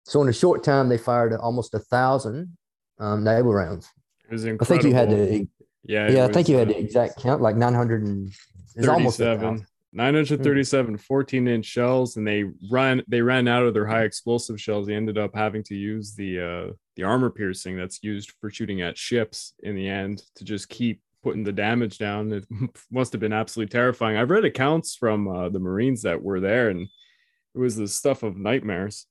[0.03, 2.57] So in a short time, they fired almost a thousand
[2.99, 3.87] um, naval rounds.
[4.25, 4.65] It was incredible.
[4.65, 5.47] I think you had the
[5.83, 6.23] yeah yeah.
[6.23, 8.31] I was, think you had the exact count, like 900 and
[8.75, 9.67] it's almost a 37 thousand.
[9.93, 14.87] 937 14 inch shells and they run they ran out of their high explosive shells.
[14.87, 18.81] They ended up having to use the uh the armor piercing that's used for shooting
[18.81, 22.31] at ships in the end to just keep putting the damage down.
[22.31, 22.45] It
[22.91, 24.17] must have been absolutely terrifying.
[24.17, 26.87] I've read accounts from uh, the marines that were there and
[27.53, 29.07] it was the stuff of nightmares.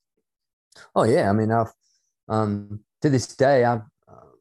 [0.95, 1.71] Oh yeah, I mean, I've
[2.27, 4.31] um, to this day, I've uh,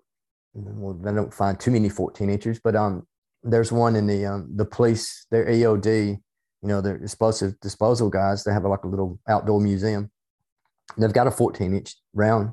[0.54, 3.06] well, I don't find too many 14 inches, but um,
[3.42, 6.18] there's one in the um, the police, their EOD,
[6.62, 8.44] you know, their explosive disposal guys.
[8.44, 10.10] They have like a little outdoor museum.
[10.96, 12.50] They've got a 14 inch round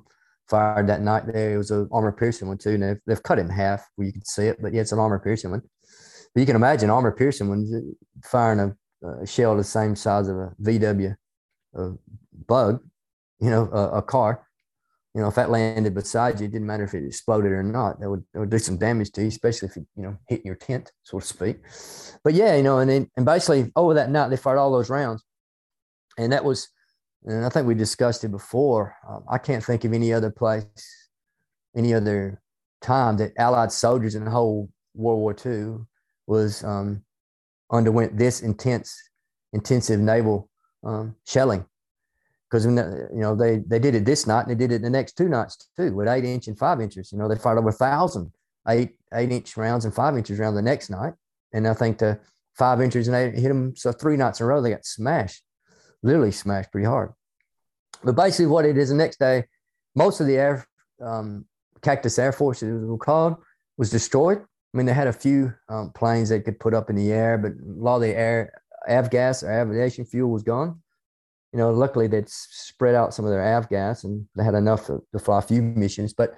[0.47, 1.27] fired that night.
[1.27, 3.85] There it was an armor piercing one too, and they've, they've cut it in half
[3.95, 4.61] where you can see it.
[4.61, 5.61] But yeah, it's an armor piercing one.
[6.33, 10.27] But you can imagine armor piercing one uh, firing a, a shell the same size
[10.27, 11.15] of a VW
[11.75, 11.91] a
[12.47, 12.81] bug
[13.39, 14.46] you know, a, a, car.
[15.17, 17.99] You know, if that landed beside you, it didn't matter if it exploded or not.
[17.99, 20.45] That would, that would do some damage to you, especially if it, you know, hit
[20.45, 21.57] your tent, so to speak.
[22.23, 24.91] But yeah, you know, and then, and basically over that night, they fired all those
[24.91, 25.23] rounds.
[26.19, 26.67] And that was,
[27.25, 28.95] and I think we discussed it before.
[29.09, 31.09] Um, I can't think of any other place,
[31.75, 32.39] any other
[32.83, 35.83] time that Allied soldiers in the whole World War II
[36.27, 37.01] was um,
[37.71, 38.95] underwent this intense,
[39.51, 40.47] intensive naval
[40.83, 41.65] um, shelling
[42.49, 42.71] because you
[43.11, 45.69] know they they did it this night and they did it the next two nights
[45.75, 47.11] too with eight inch and five inches.
[47.11, 48.31] You know they fired over a thousand
[48.67, 51.13] eight eight inch rounds and five inches round the next night,
[51.53, 52.19] and I think the
[52.55, 55.43] five inches and they hit them so three nights in a row they got smashed,
[56.03, 57.11] literally smashed pretty hard.
[58.03, 59.45] But basically, what it is the next day,
[59.95, 60.65] most of the air
[61.01, 61.45] um,
[61.81, 63.35] Cactus Air Force, as it was called,
[63.77, 64.39] was destroyed.
[64.39, 67.37] I mean, they had a few um, planes they could put up in the air,
[67.37, 68.51] but a lot of the air
[68.89, 70.81] avgas or aviation fuel was gone
[71.53, 75.03] you know, luckily they'd spread out some of their avgas and they had enough to,
[75.11, 76.37] to fly a few missions, but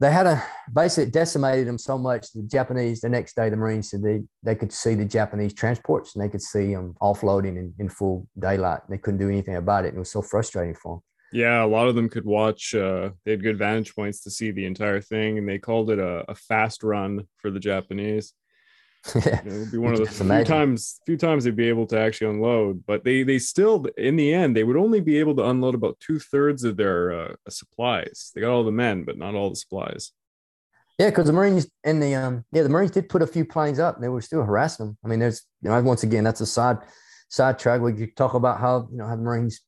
[0.00, 0.42] they had a
[0.72, 2.32] basically decimated them so much.
[2.32, 6.14] The Japanese, the next day, the Marines said they, they could see the Japanese transports
[6.14, 8.80] and they could see them offloading in, in full daylight.
[8.88, 9.88] They couldn't do anything about it.
[9.88, 11.02] And it was so frustrating for them.
[11.32, 12.74] Yeah, a lot of them could watch.
[12.74, 15.98] Uh, they had good vantage points to see the entire thing, and they called it
[15.98, 18.32] a, a fast run for the Japanese.
[19.26, 19.40] yeah.
[19.44, 22.30] It would be one of the few times, few times they'd be able to actually
[22.30, 22.84] unload.
[22.86, 25.98] But they they still, in the end, they would only be able to unload about
[26.00, 28.32] two thirds of their uh, supplies.
[28.34, 30.12] They got all the men, but not all the supplies.
[30.98, 33.78] Yeah, because the Marines and the um yeah the Marines did put a few planes
[33.78, 33.94] up.
[33.94, 34.98] And they were still harassing them.
[35.04, 36.78] I mean, there's you know once again that's a side
[37.28, 37.80] side track.
[37.80, 39.60] We could talk about how you know how the Marines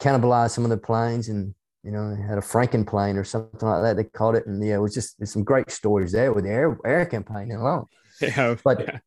[0.00, 1.54] cannibalized some of the planes and
[1.84, 3.96] you know, they had a Franken plane or something like that.
[3.96, 6.50] They called it, and yeah, it was just there's some great stories there with the
[6.50, 7.84] air air campaign alone.
[8.20, 8.98] Yeah, but yeah.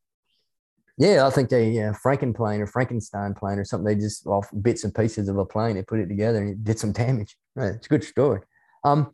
[0.98, 3.86] yeah, I think they yeah Franken plane or Frankenstein plane or something.
[3.86, 5.76] They just off bits and pieces of a plane.
[5.76, 7.38] They put it together and it did some damage.
[7.56, 8.42] Right, it's a good story.
[8.84, 9.14] Um,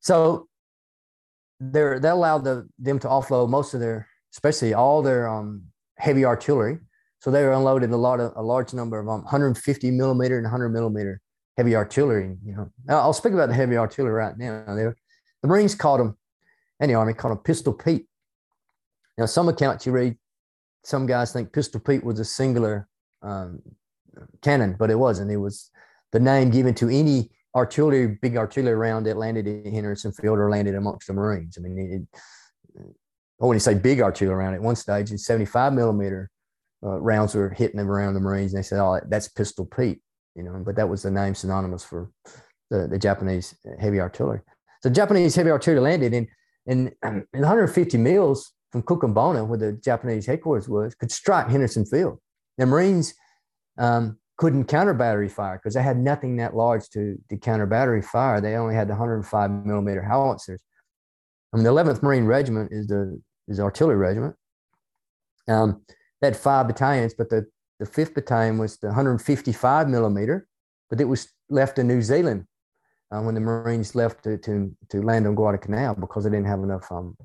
[0.00, 0.48] so
[1.58, 5.64] they're that allowed the, them to offload most of their, especially all their um
[5.98, 6.78] heavy artillery.
[7.20, 10.44] So they were unloaded a lot of a large number of um, 150 millimeter and
[10.44, 11.20] 100 millimeter
[11.56, 12.36] heavy artillery.
[12.44, 14.64] You know, I'll speak about the heavy artillery right now.
[14.68, 14.96] Were,
[15.42, 16.16] the Marines called them,
[16.80, 18.06] and the Army called them Pistol Pete.
[19.18, 20.16] Now, some accounts you read,
[20.84, 22.88] some guys think Pistol Pete was a singular
[23.22, 23.60] um,
[24.42, 25.30] cannon, but it wasn't.
[25.30, 25.70] It was
[26.12, 30.50] the name given to any artillery, big artillery round that landed in Henderson Field or
[30.50, 31.56] landed amongst the Marines.
[31.58, 32.82] I mean, it,
[33.38, 36.30] when you say big artillery round, at one stage, it's 75 millimeter
[36.84, 38.52] uh, rounds were hitting them around the Marines.
[38.52, 40.00] And they said, oh, that's Pistol Pete,
[40.34, 42.10] you know, but that was the name synonymous for
[42.70, 44.40] the, the Japanese heavy artillery.
[44.82, 46.28] So Japanese heavy artillery landed in,
[46.66, 52.18] in, in 150 mils from Kokumbona, where the Japanese headquarters was, could strike Henderson Field.
[52.58, 53.14] The Marines
[53.78, 58.02] um, couldn't counter battery fire because they had nothing that large to, to counter battery
[58.02, 58.40] fire.
[58.40, 60.62] They only had the 105 millimeter howitzers.
[61.52, 64.34] I mean, the 11th Marine Regiment is the is artillery regiment.
[65.48, 65.82] Um,
[66.20, 67.46] they had five battalions, but the,
[67.78, 70.48] the fifth battalion was the 155 millimeter,
[70.90, 72.46] but it was left in New Zealand
[73.12, 76.64] uh, when the Marines left to, to, to land on Guadalcanal because they didn't have
[76.64, 77.16] enough um,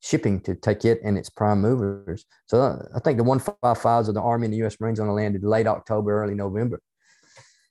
[0.00, 2.24] shipping to take it and its prime movers.
[2.46, 4.78] So uh, I think the 155s of the Army and the U.S.
[4.80, 6.80] Marines only landed late October, early November.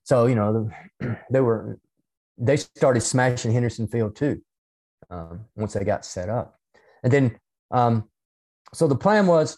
[0.04, 0.70] So, you know,
[1.32, 1.80] they were,
[2.38, 4.42] they started smashing Henderson Field too
[5.10, 6.60] um, once they got set up.
[7.04, 7.40] And then,
[7.72, 8.10] um,
[8.74, 9.58] so the plan was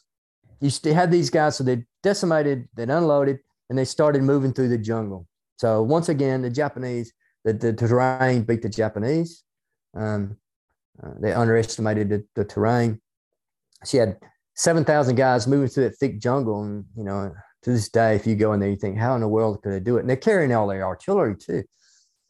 [0.62, 3.40] you had these guys, so they decimated, they unloaded,
[3.70, 5.28] and they started moving through the jungle.
[5.58, 7.14] So once again, the Japanese,
[7.44, 9.44] the, the terrain beat the Japanese.
[9.96, 10.38] Um,
[11.04, 13.00] uh, they underestimated the, the, terrain.
[13.86, 14.18] She had
[14.56, 16.64] 7,000 guys moving through that thick jungle.
[16.64, 19.22] And, you know, to this day, if you go in there, you think, how in
[19.22, 20.02] the world could they do it?
[20.02, 21.64] And they're carrying all their artillery too.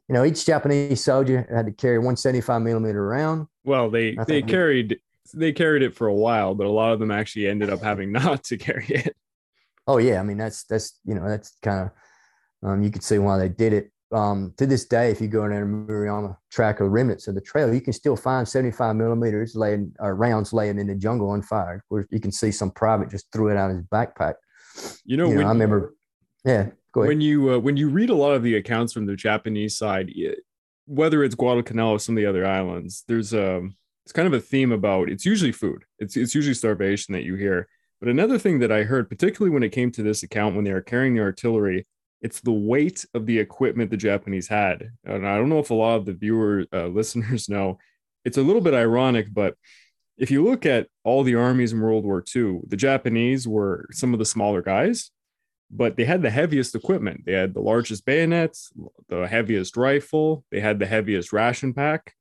[0.08, 3.48] You know, each Japanese soldier had to carry 175 millimeter round.
[3.64, 5.00] Well, they, they carried
[5.34, 8.12] they carried it for a while, but a lot of them actually ended up having
[8.14, 9.16] not to carry it.
[9.88, 11.90] Oh yeah, I mean that's that's you know that's kind
[12.62, 13.92] of um, you could see why they did it.
[14.12, 17.42] Um, to this day, if you go down the Murayama track or remnants of the
[17.42, 21.82] trail, you can still find 75 millimeters laying or rounds laying in the jungle unfired.
[21.90, 24.36] Where you can see some private just threw it out of his backpack.
[25.06, 25.96] You know, you know I remember.
[26.44, 27.10] Yeah, go ahead.
[27.10, 30.12] When you uh, when you read a lot of the accounts from the Japanese side,
[30.86, 33.76] whether it's Guadalcanal or some of the other islands, there's um
[34.06, 35.84] it's kind of a theme about it's usually food.
[36.00, 37.68] It's it's usually starvation that you hear.
[38.00, 40.74] But another thing that I heard, particularly when it came to this account when they
[40.74, 41.86] were carrying the artillery,
[42.22, 44.92] it's the weight of the equipment the Japanese had.
[45.06, 47.78] And I don't know if a lot of the viewer uh, listeners know.
[48.26, 49.56] It's a little bit ironic, but
[50.18, 54.12] if you look at all the armies in World War II, the Japanese were some
[54.14, 55.12] of the smaller guys,
[55.72, 57.24] but they had the heaviest equipment.
[57.26, 58.70] They had the largest bayonets,
[59.08, 62.14] the heaviest rifle, they had the heaviest ration pack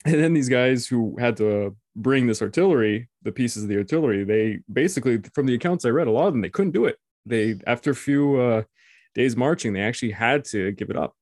[0.04, 4.24] and then these guys who had to bring this artillery the pieces of the artillery
[4.24, 6.96] they basically from the accounts i read a lot of them they couldn't do it
[7.26, 8.62] they after a few uh,
[9.14, 11.14] days marching they actually had to give it up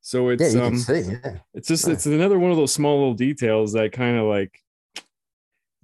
[0.00, 1.38] so it's yeah, um see, yeah.
[1.54, 4.60] it's just it's another one of those small little details that kind of like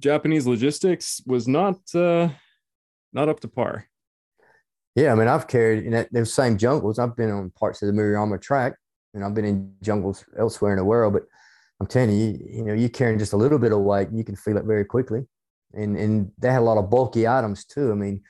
[0.00, 2.28] japanese logistics was not uh
[3.12, 3.86] not up to par
[4.94, 7.86] yeah i mean i've carried in that, those same jungles i've been on parts of
[7.86, 8.74] the Murayama track
[9.14, 11.24] and i've been in jungles elsewhere in the world but
[11.80, 14.24] I'm telling you, you, know, you're carrying just a little bit of weight, and you
[14.24, 15.26] can feel it very quickly.
[15.72, 17.90] And and they had a lot of bulky items too.
[17.90, 18.22] I mean,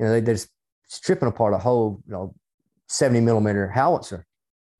[0.00, 0.50] you know, they, they're just
[0.88, 2.34] stripping apart a whole, you know,
[2.88, 4.26] 70 millimeter howitzer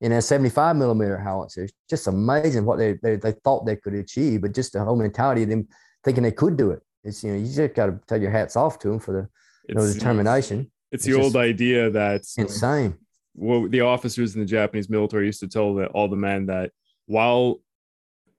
[0.01, 1.63] and a 75 millimeter howitzer.
[1.63, 4.95] It's just amazing what they, they they thought they could achieve, but just the whole
[4.95, 5.67] mentality of them
[6.03, 6.81] thinking they could do it.
[7.03, 9.29] It's you know, you just got to take your hats off to them for the
[9.69, 10.71] you know, determination.
[10.91, 12.97] It's, it's the old idea that insane.
[13.35, 16.71] Well, the officers in the Japanese military used to tell the, all the men that
[17.05, 17.59] while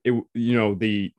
[0.04, 1.12] it you know the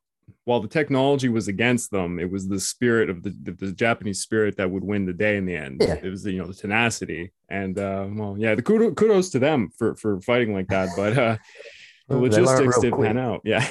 [0.50, 4.20] while the technology was against them, it was the spirit of the, the, the, Japanese
[4.20, 5.80] spirit that would win the day in the end.
[5.80, 6.00] Yeah.
[6.02, 9.40] It was the, you know the tenacity and uh, well, yeah, the kudos, kudos to
[9.40, 10.90] them for for fighting like that.
[10.96, 11.38] But uh,
[12.08, 13.42] the logistics did pan out.
[13.44, 13.68] Yeah.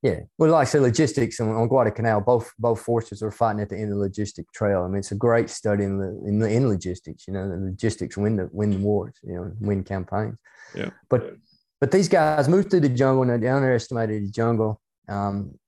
[0.00, 3.68] Yeah, well, like I said, logistics on, on Guadalcanal, both both forces are fighting at
[3.68, 4.84] the end of the logistic trail.
[4.84, 7.26] I mean, it's a great study in the in the in logistics.
[7.26, 9.16] You know, the logistics win the win the wars.
[9.24, 10.36] You know, win campaigns.
[10.72, 11.34] Yeah, but
[11.80, 14.80] but these guys moved through the jungle and they underestimated the jungle.
[15.08, 15.58] Um,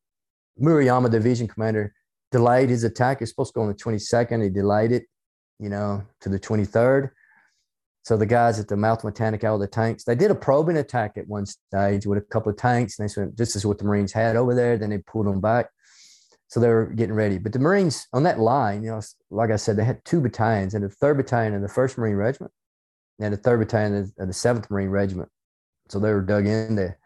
[0.60, 1.94] Murayama, division commander,
[2.30, 3.20] delayed his attack.
[3.20, 4.42] Was supposed to go on the 22nd.
[4.42, 5.04] He delayed it,
[5.58, 7.10] you know, to the 23rd.
[8.02, 10.78] So the guys at the mouth Mechanic out of the tanks, they did a probing
[10.78, 12.98] attack at one stage with a couple of tanks.
[12.98, 14.78] And they said, this is what the Marines had over there.
[14.78, 15.68] Then they pulled them back.
[16.48, 17.38] So they were getting ready.
[17.38, 20.74] But the Marines on that line, you know, like I said, they had two battalions
[20.74, 22.52] and the third battalion of the first Marine Regiment
[23.20, 25.28] and the third battalion of the seventh Marine Regiment.
[25.88, 26.98] So they were dug in there.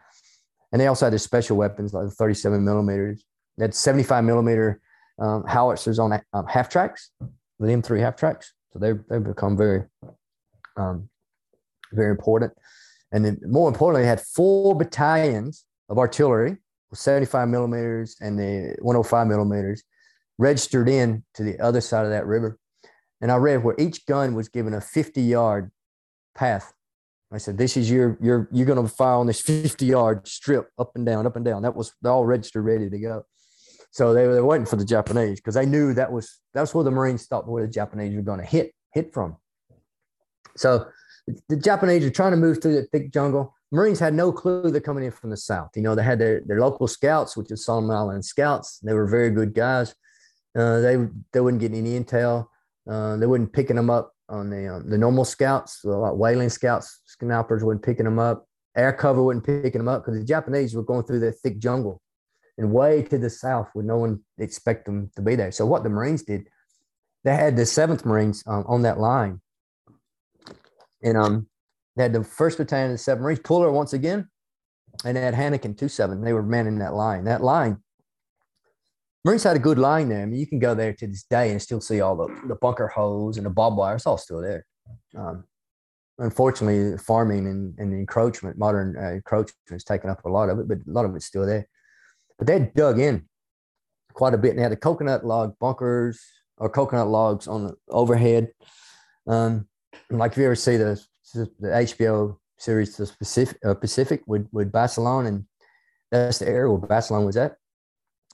[0.75, 3.23] And they also had their special weapons like the 37 millimeters.
[3.57, 4.81] They had 75 millimeter
[5.17, 7.11] um, howitzers on um, half tracks,
[7.61, 8.51] the M3 half tracks.
[8.73, 9.83] So they they've become very,
[10.75, 11.07] um,
[11.93, 12.51] very important.
[13.13, 16.57] And then more importantly, they had four battalions of artillery
[16.89, 19.81] with 75 millimeters and the 105 millimeters
[20.37, 22.59] registered in to the other side of that river.
[23.21, 25.71] And I read where each gun was given a 50 yard
[26.35, 26.73] path
[27.35, 30.69] I said, "This is your your you're going to fire on this 50 yard strip
[30.77, 33.25] up and down, up and down." That was they're all registered, ready to go.
[33.91, 36.91] So they were waiting for the Japanese because they knew that was that's where the
[36.91, 39.37] Marines thought where the Japanese were going to hit hit from.
[40.57, 40.87] So
[41.49, 43.53] the Japanese are trying to move through the thick jungle.
[43.71, 45.71] Marines had no clue they're coming in from the south.
[45.75, 48.79] You know, they had their, their local scouts, which is Solomon Island Scouts.
[48.79, 49.95] They were very good guys.
[50.57, 50.97] Uh, they
[51.33, 52.47] they wouldn't get any intel.
[52.89, 57.01] Uh, they wouldn't picking them up on the um, the normal scouts, like whaling scouts,
[57.05, 58.47] snipers wouldn't picking them up.
[58.75, 62.01] Air cover wasn't picking them up because the Japanese were going through the thick jungle
[62.57, 65.51] and way to the south where no one expect them to be there.
[65.51, 66.47] So what the Marines did,
[67.23, 69.41] they had the Seventh Marines um, on that line,
[71.03, 71.47] and um,
[71.95, 74.29] they had the First Battalion of the Seventh Marines, Puller once again,
[75.05, 76.21] and they had Hanneken two seven.
[76.21, 77.25] They were manning that line.
[77.25, 77.77] That line,
[79.25, 80.21] Marines had a good line there.
[80.21, 82.53] I mean, you can go there to this day and still see all the, the
[82.53, 83.95] bunker holes and the barbed wire.
[83.95, 84.67] It's all still there.
[85.17, 85.45] Um,
[86.19, 90.67] unfortunately, farming and, and encroachment, modern uh, encroachment, has taken up a lot of it,
[90.67, 91.67] but a lot of it's still there.
[92.37, 93.27] But they dug in
[94.13, 96.21] quite a bit and they had the coconut log bunkers
[96.59, 98.51] or coconut logs on the overhead.
[99.25, 99.67] Um,
[100.11, 104.71] like if you ever see the, the HBO series, the Pacific, uh, Pacific with, with
[104.71, 105.45] Basilone, and
[106.11, 107.57] that's the area where Basilone was at.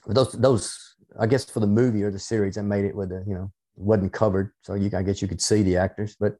[0.06, 3.24] Those, those, I guess for the movie or the series, that made it with the,
[3.26, 4.52] you know, wasn't covered.
[4.62, 6.36] So you, I guess you could see the actors, but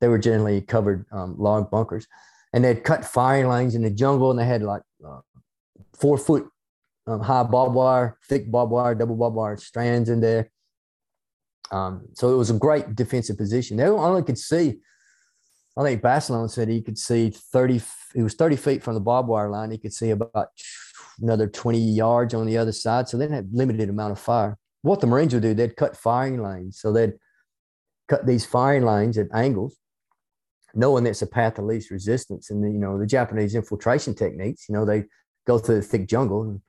[0.00, 2.06] they were generally covered um, log bunkers.
[2.52, 5.20] And they'd cut firing lines in the jungle and they had like uh,
[5.94, 6.48] four foot
[7.06, 10.50] um, high barbed wire, thick barbed wire, double barbed wire strands in there.
[11.70, 13.76] Um, so it was a great defensive position.
[13.76, 14.78] They only could see,
[15.76, 17.82] I think Basilone said he could see 30,
[18.14, 19.70] he was 30 feet from the barbed wire line.
[19.70, 20.48] He could see about
[21.20, 23.08] another 20 yards on the other side.
[23.08, 24.58] So they had limited amount of fire.
[24.82, 26.78] What the Marines would do, they'd cut firing lines.
[26.80, 27.14] So they'd
[28.08, 29.76] cut these firing lines at angles,
[30.74, 32.50] knowing that's a path of least resistance.
[32.50, 35.04] And, you know, the Japanese infiltration techniques, you know, they
[35.46, 36.60] go through the thick jungle and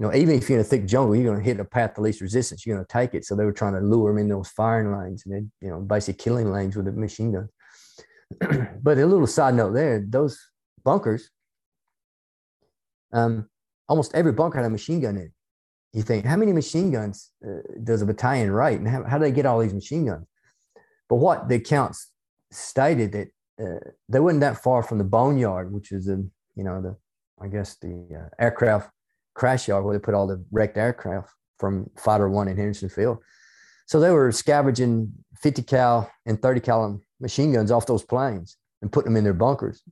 [0.00, 1.98] you know, even if you're in a thick jungle, you're going to hit a path
[1.98, 2.64] of least resistance.
[2.64, 3.26] You're going to take it.
[3.26, 5.78] So they were trying to lure them in those firing lines and then, you know,
[5.78, 7.48] basically killing lanes with a machine gun.
[8.82, 10.40] but a little side note there, those
[10.82, 11.28] bunkers,
[13.12, 13.49] um,
[13.90, 15.32] almost every bunker had a machine gun in it.
[15.92, 18.78] You think, how many machine guns uh, does a battalion rate?
[18.78, 20.26] And how, how do they get all these machine guns?
[21.08, 22.12] But what the accounts
[22.52, 23.28] stated that
[23.60, 26.96] uh, they weren't that far from the boneyard, which is the, you know, the,
[27.42, 28.90] I guess the uh, aircraft
[29.34, 33.18] crash yard where they put all the wrecked aircraft from Fighter One in Henderson Field.
[33.86, 38.92] So they were scavenging 50 cal and 30 cal machine guns off those planes and
[38.92, 39.82] putting them in their bunkers.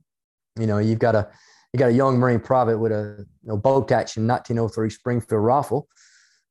[0.57, 1.27] You know, you've got a
[1.73, 5.87] you got a young Marine private with a you know, bolt action 1903 Springfield rifle,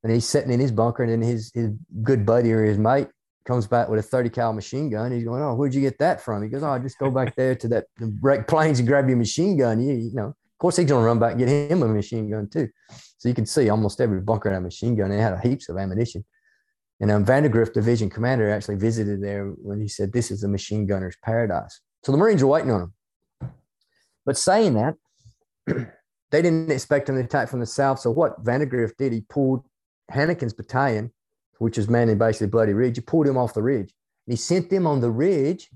[0.03, 1.69] and he's sitting in his bunker, and then his his
[2.03, 3.07] good buddy or his mate
[3.45, 5.11] comes back with a 30 cal machine gun.
[5.11, 7.55] He's going, "Oh, where'd you get that from?" He goes, "Oh, just go back there
[7.55, 7.85] to that
[8.21, 11.05] wrecked planes and grab your machine gun." You, you know, of course, he's going to
[11.05, 12.69] run back and get him a machine gun too.
[13.17, 15.09] So you can see almost every bunker had a machine gun.
[15.09, 16.23] They had heaps of ammunition.
[17.01, 20.85] And um, Vandegrift, division commander, actually visited there when he said, This is a machine
[20.85, 21.79] gunner's paradise.
[22.03, 22.93] So the Marines are waiting on him.
[24.25, 24.95] But saying that,
[26.31, 27.99] they didn't expect an attack from the south.
[27.99, 29.63] So what Vandegrift did, he pulled
[30.11, 31.11] Hanneken's battalion,
[31.57, 33.93] which was manning basically Bloody Ridge, he pulled him off the ridge.
[34.27, 35.69] And he sent them on the ridge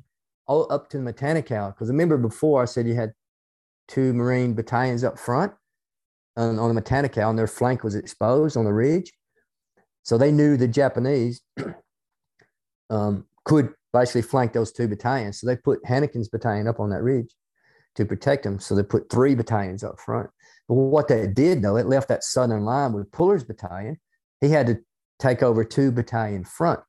[0.47, 1.73] all up to the Matanikau.
[1.73, 3.13] Because remember before I said you had
[3.87, 5.53] two Marine battalions up front
[6.37, 9.11] on, on the Matanikau, and their flank was exposed on the ridge.
[10.03, 11.41] So they knew the Japanese
[12.89, 15.39] um, could basically flank those two battalions.
[15.39, 17.33] So they put Hanneken's battalion up on that ridge
[17.95, 18.59] to protect them.
[18.59, 20.29] So they put three battalions up front.
[20.67, 23.97] But what that did, though, it left that southern line with Puller's battalion.
[24.41, 24.79] He had to
[25.19, 26.79] take over two battalion front.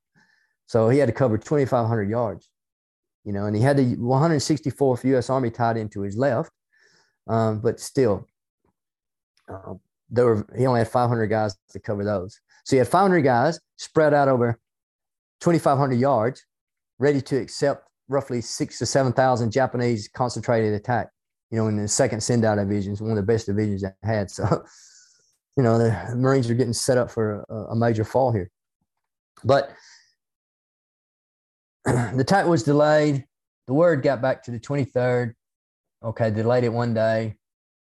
[0.66, 2.49] So he had to cover 2,500 yards,
[3.24, 5.28] you know, and he had the 164th U.S.
[5.28, 6.50] Army tied into his left.
[7.26, 8.26] Um, but still,
[9.49, 9.74] uh,
[10.10, 12.41] there were he only had 500 guys to cover those.
[12.65, 14.58] So he had 500 guys spread out over
[15.41, 16.44] 2,500 yards,
[16.99, 21.08] ready to accept roughly six to 7,000 Japanese concentrated attack.
[21.50, 24.31] You know, in the second Sendai division, one of the best divisions I had.
[24.36, 24.65] So,
[25.57, 28.50] you know, the Marines are getting set up for a, a major fall here.
[29.44, 29.70] But
[31.84, 33.24] the attack was delayed.
[33.68, 35.34] The word got back to the 23rd
[36.05, 37.36] okay, delayed it one day.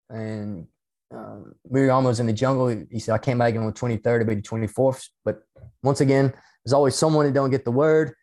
[0.09, 0.67] And
[1.11, 2.67] um, we were almost in the jungle.
[2.91, 5.07] He said, I came back on the 23rd, it'll be the 24th.
[5.23, 5.41] But
[5.81, 6.33] once again,
[6.64, 8.14] there's always someone who don't get the word.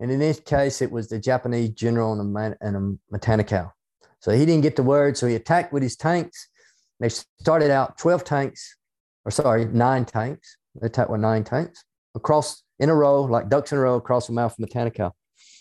[0.00, 3.72] And in this case, it was the Japanese general and a, in a Matanikau.
[4.20, 5.16] So he didn't get the word.
[5.16, 6.48] So he attacked with his tanks.
[7.00, 8.76] They started out 12 tanks,
[9.24, 10.56] or sorry, nine tanks.
[10.80, 11.84] They attacked with nine tanks
[12.14, 15.12] across in a row, like ducks in a row across the mouth of Matanikau.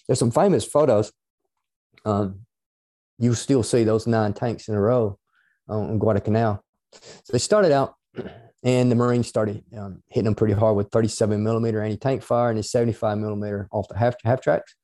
[0.07, 1.11] There's some famous photos.
[2.05, 2.41] Um,
[3.17, 5.17] you still see those nine tanks in a row
[5.67, 6.64] on Guadalcanal.
[6.91, 7.95] So they started out,
[8.65, 12.49] and the Marines started um, hitting them pretty hard with 37 millimeter anti tank fire
[12.49, 14.75] and a 75 millimeter off the half half tracks.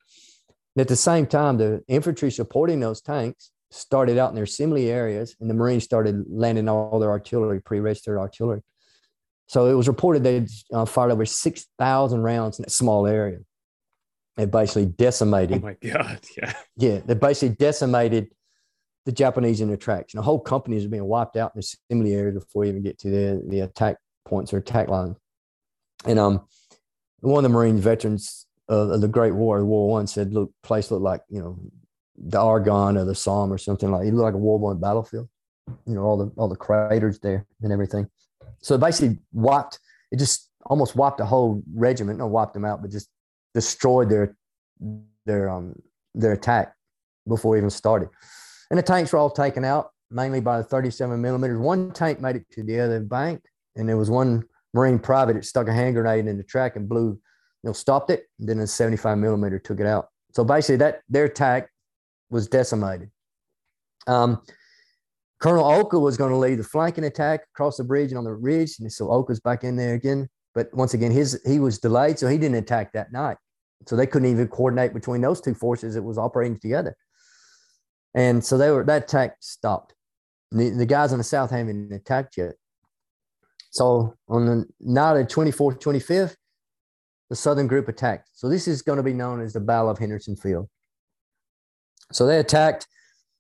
[0.76, 4.92] And at the same time, the infantry supporting those tanks started out in their assembly
[4.92, 8.62] areas, and the Marines started landing all their artillery, pre-registered artillery.
[9.48, 13.40] So it was reported they uh, fired over 6,000 rounds in a small area.
[14.38, 15.58] They basically decimated.
[15.58, 16.20] Oh my God.
[16.38, 16.54] Yeah.
[16.78, 17.00] Yeah.
[17.06, 18.30] They basically decimated
[19.06, 19.70] the Japanese in.
[19.70, 22.84] And the whole companies are being wiped out in the assembly area before you even
[22.84, 25.16] get to the, the attack points or attack line.
[26.06, 26.46] And um,
[27.22, 30.92] one of the Marine veterans of the Great War, World War One, said, "Look, place
[30.92, 31.60] looked like you know
[32.18, 34.08] the Argonne or the Somme or something like.
[34.08, 35.30] It looked like a World War One battlefield.
[35.86, 38.08] You know all the all the craters there and everything.
[38.60, 39.80] So basically wiped.
[40.12, 42.20] It just almost wiped the whole regiment.
[42.20, 43.10] Not wiped them out, but just
[43.54, 44.36] destroyed their
[45.26, 45.76] their um
[46.16, 46.74] their attack
[47.28, 48.10] before even started.
[48.72, 51.60] And the tanks were all taken out mainly by the 37 millimeters.
[51.60, 53.42] One tank made it to the other bank,
[53.76, 54.44] and there was one
[54.74, 57.20] Marine private that stuck a hand grenade in the track and blew, you
[57.64, 58.28] know, stopped it.
[58.40, 60.08] And then a 75 millimeter took it out.
[60.34, 61.70] So basically, that their attack
[62.30, 63.12] was decimated.
[64.08, 64.42] Um,
[65.42, 68.34] Colonel Oka was going to lead the flanking attack across the bridge and on the
[68.34, 70.30] ridge, and so Oka's back in there again.
[70.56, 73.38] But once again, his he was delayed, so he didn't attack that night.
[73.88, 76.96] So they couldn't even coordinate between those two forces that was operating together.
[78.14, 79.94] And so they were that attack stopped.
[80.52, 82.54] The, the guys on the south haven't attacked yet.
[83.70, 86.36] So on the night of 24th, 25th,
[87.30, 88.30] the Southern group attacked.
[88.34, 90.68] So this is going to be known as the Battle of Henderson Field.
[92.12, 92.88] So they attacked,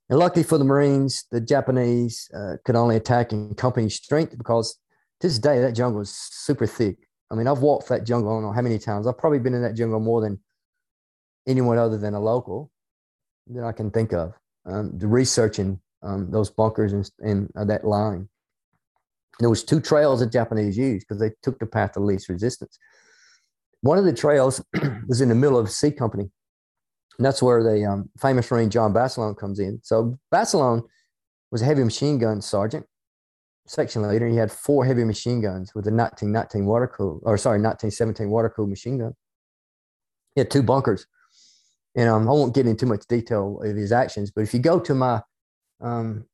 [0.09, 4.79] and luckily for the Marines, the Japanese uh, could only attack in company strength because
[5.19, 6.95] to this day that jungle is super thick.
[7.29, 9.07] I mean, I've walked that jungle I don't know how many times.
[9.07, 10.39] I've probably been in that jungle more than
[11.45, 12.71] anyone other than a local
[13.47, 14.33] that I can think of.
[14.65, 18.29] Um, the researching um, those bunkers and, uh, that line
[19.41, 22.77] there was two trails that Japanese used because they took the path of least resistance.
[23.81, 24.63] One of the trails
[25.07, 26.29] was in the middle of C Company.
[27.17, 29.79] And that's where the um, famous Marine John Basilone comes in.
[29.83, 30.83] So Basilone
[31.51, 32.85] was a heavy machine gun sergeant,
[33.67, 34.27] section leader.
[34.27, 38.49] He had four heavy machine guns with a 1919 water cool, or sorry, 1917 water
[38.49, 39.13] cooled machine gun.
[40.35, 41.05] He had two bunkers.
[41.95, 44.59] And um, I won't get into too much detail of his actions, but if you
[44.59, 45.21] go to my
[45.81, 46.25] um,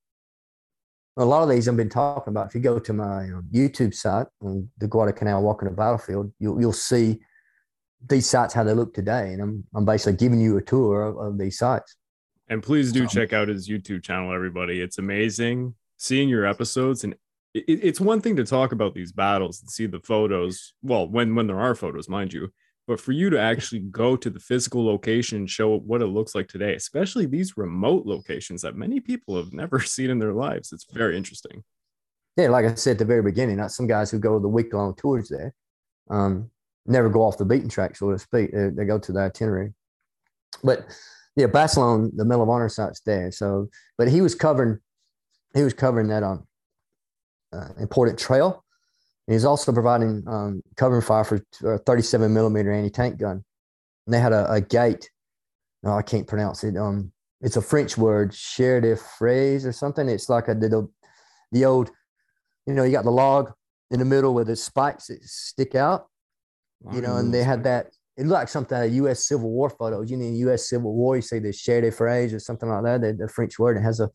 [1.17, 2.47] a lot of these I've been talking about.
[2.47, 6.61] If you go to my um, YouTube site on the Guadalcanal Walking the Battlefield, you'll,
[6.61, 7.19] you'll see
[8.07, 9.33] these sites how they look today.
[9.33, 11.95] And I'm, I'm basically giving you a tour of, of these sites.
[12.49, 14.79] And please do so, check out his YouTube channel, everybody.
[14.79, 17.03] It's amazing seeing your episodes.
[17.03, 17.15] And
[17.55, 20.73] it, it's one thing to talk about these battles and see the photos.
[20.83, 22.53] Well, when when there are photos, mind you,
[22.87, 26.33] but for you to actually go to the physical location and show what it looks
[26.33, 30.71] like today especially these remote locations that many people have never seen in their lives
[30.71, 31.63] it's very interesting.
[32.37, 34.73] Yeah like i said at the very beginning not some guys who go the week
[34.73, 35.53] long tours there
[36.09, 36.49] um,
[36.85, 38.51] never go off the beaten track so to speak.
[38.51, 39.73] They, they go to the itinerary.
[40.63, 40.87] But
[41.37, 44.79] yeah basilone the medal of honor site's there so but he was covering
[45.53, 46.45] he was covering that on
[47.53, 48.65] um, uh, important trail
[49.27, 53.43] and he's also providing um, covering fire for a 37 millimeter anti tank gun.
[54.05, 55.09] And they had a, a gate.
[55.83, 56.77] No, I can't pronounce it.
[56.77, 60.07] Um, it's a French word, chair de phrase or something.
[60.07, 60.87] It's like a the,
[61.51, 61.91] the old,
[62.65, 63.51] you know, you got the log
[63.91, 66.07] in the middle with the spikes that stick out,
[66.91, 67.87] you know, and they had that.
[68.15, 69.27] It looked like something of U.S.
[69.27, 70.09] Civil War photos.
[70.09, 70.67] You know, in U.S.
[70.69, 73.01] Civil War, you say the chair de phrase or something like that.
[73.01, 73.77] The, the French word.
[73.77, 74.09] It has a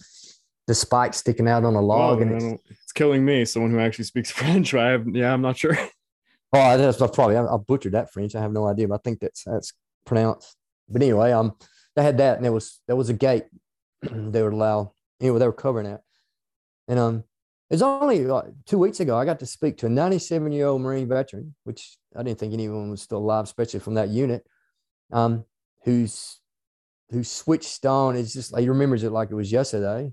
[0.67, 3.45] the spike sticking out on a log, well, and it's, it's, killing me.
[3.45, 5.77] Someone who actually speaks French, I have, yeah, I'm not sure.
[6.55, 8.35] Oh, that's probably I, I butchered that French.
[8.35, 9.73] I have no idea, but I think that's that's
[10.05, 10.55] pronounced.
[10.87, 11.55] But anyway, um,
[11.97, 13.45] they had that, and there was there was a gate
[14.03, 14.93] they would allow.
[15.19, 16.03] Anyway, they were covering that,
[16.89, 17.25] and um,
[17.71, 20.67] it was only like two weeks ago I got to speak to a 97 year
[20.67, 24.47] old Marine veteran, which I didn't think anyone was still alive, especially from that unit,
[25.11, 25.47] um,
[25.85, 26.39] who's
[27.11, 28.15] who switched on.
[28.15, 30.13] It's just like he remembers it like it was yesterday.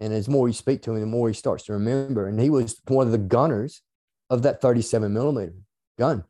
[0.00, 2.26] And as more you speak to him, the more he starts to remember.
[2.26, 3.82] And he was one of the gunners
[4.30, 5.54] of that 37 millimeter
[5.98, 6.24] gun.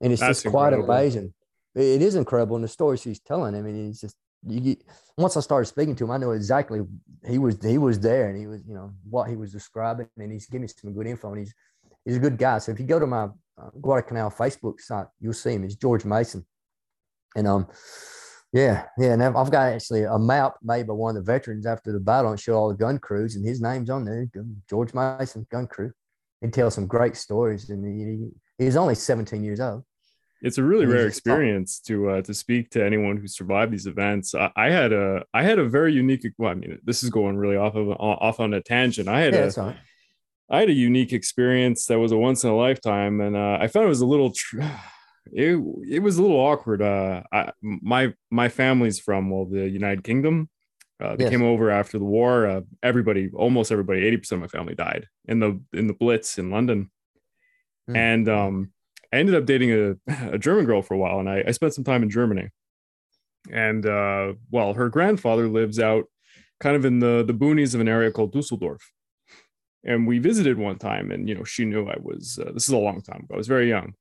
[0.00, 0.94] And it's That's just quite incredible.
[0.94, 1.34] amazing.
[1.74, 2.56] It is incredible.
[2.56, 4.82] And the stories he's telling, I mean, he's just, you, get,
[5.16, 6.80] once I started speaking to him, I know exactly
[7.26, 10.08] he was, he was there and he was, you know, what he was describing.
[10.18, 11.54] And he's giving me some good info and he's,
[12.04, 12.58] he's a good guy.
[12.58, 15.64] So if you go to my uh, Guadalcanal Facebook site, you'll see him.
[15.64, 16.44] It's George Mason.
[17.34, 17.68] And, um,
[18.52, 21.92] yeah, yeah, and I've got actually a map made by one of the veterans after
[21.92, 24.26] the battle and show all the gun crews, and his name's on there,
[24.68, 25.92] George Mason Gun Crew.
[26.40, 29.84] He tells some great stories, and he, he's only 17 years old.
[30.40, 34.36] It's a really rare experience to uh, to speak to anyone who survived these events.
[34.36, 36.24] I, I, had a I had a very unique.
[36.38, 39.08] Well, I mean, this is going really off of off on a tangent.
[39.08, 39.74] I had yeah, a
[40.48, 43.66] I had a unique experience that was a once in a lifetime, and uh, I
[43.66, 44.30] found it was a little.
[44.30, 44.60] Tr-
[45.32, 45.56] it
[45.88, 46.82] it was a little awkward.
[46.82, 50.48] Uh, I, my my family's from well the United Kingdom,
[51.00, 51.30] Uh, they Yes.
[51.30, 52.46] came over after the war.
[52.46, 56.38] Uh, everybody, almost everybody, eighty percent of my family died in the in the Blitz
[56.38, 56.90] in London.
[57.88, 57.96] Hmm.
[57.96, 58.72] And um,
[59.12, 59.96] I ended up dating a,
[60.34, 62.50] a German girl for a while, and I, I spent some time in Germany.
[63.50, 66.04] And uh, well, her grandfather lives out
[66.60, 68.82] kind of in the the boonies of an area called Dusseldorf.
[69.84, 72.38] And we visited one time, and you know, she knew I was.
[72.38, 73.34] Uh, this is a long time ago.
[73.34, 73.94] I was very young.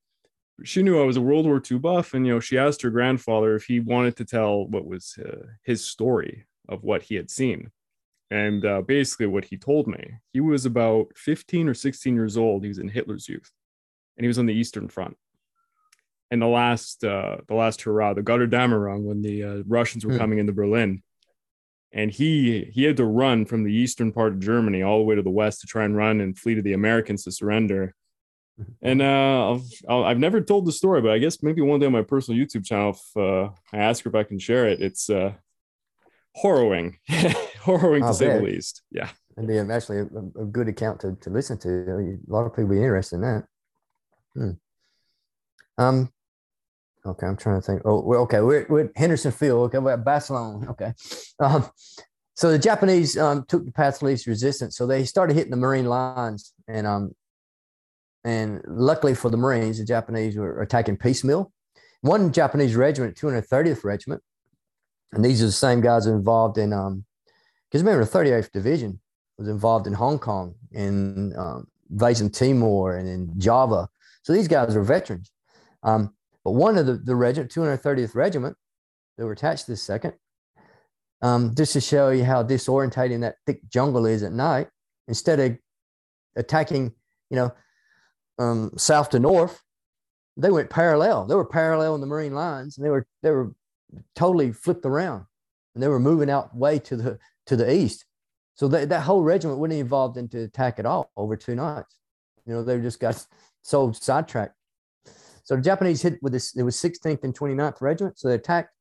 [0.63, 2.89] She knew I was a World War II buff, and you know, she asked her
[2.89, 7.29] grandfather if he wanted to tell what was uh, his story of what he had
[7.29, 7.71] seen.
[8.31, 12.63] And uh, basically, what he told me, he was about 15 or 16 years old.
[12.63, 13.51] He was in Hitler's youth,
[14.17, 15.15] and he was on the Eastern Front.
[16.29, 20.17] And the last, uh, the last hurrah, the Götterdämmerung, when the uh, Russians were Hmm.
[20.17, 21.03] coming into Berlin,
[21.93, 25.15] and he he had to run from the eastern part of Germany all the way
[25.15, 27.93] to the west to try and run and flee to the Americans to surrender.
[28.81, 31.91] And uh, I've, I've never told the story, but I guess maybe one day on
[31.91, 35.09] my personal YouTube channel, if uh, I ask her if I can share it, it's
[35.09, 35.33] uh,
[36.35, 38.81] harrowing, harrowing to say the least.
[38.91, 39.09] Yeah.
[39.37, 41.69] It'd be actually a, a good account to, to listen to.
[41.69, 43.43] A lot of people be interested in that.
[44.33, 44.51] Hmm.
[45.77, 46.13] Um.
[47.05, 47.83] Okay, I'm trying to think.
[47.85, 48.41] Oh, we're okay.
[48.41, 49.67] We're, we're at Henderson Field.
[49.67, 50.67] Okay, we're at Basilone.
[50.69, 50.93] Okay.
[51.39, 51.69] Um,
[52.35, 54.75] so the Japanese um, took the path of least resistance.
[54.75, 57.15] So they started hitting the Marine lines, and um,
[58.27, 61.53] and luckily for the Marines, the Japanese were attacking piecemeal.
[62.01, 64.21] One Japanese regiment, 230th Regiment,
[65.13, 67.05] and these are the same guys involved in um,
[67.71, 68.99] because remember the 38th Division
[69.37, 73.87] was involved in Hong Kong, in um, invasion Timor, and in Java.
[74.23, 75.31] So these guys are veterans.
[75.83, 78.57] Um, but one of the, the regiment, 230th Regiment,
[79.17, 80.15] they were attached to this second,
[81.21, 84.67] um, just to show you how disorientating that thick jungle is at night.
[85.07, 85.57] Instead of
[86.35, 86.91] attacking,
[87.29, 87.53] you know,
[88.39, 89.61] um, south to north,
[90.35, 91.25] they went parallel.
[91.25, 93.53] They were parallel in the Marine lines, and they were they were
[94.15, 95.25] totally flipped around,
[95.73, 98.05] and they were moving out way to the to the east.
[98.55, 101.95] So that, that whole regiment wasn't involved into attack at all over two nights.
[102.45, 103.23] You know, they just got
[103.61, 104.55] so sidetracked.
[105.43, 108.19] So the Japanese hit with this, it was 16th and 29th Regiment.
[108.19, 108.71] So they attacked,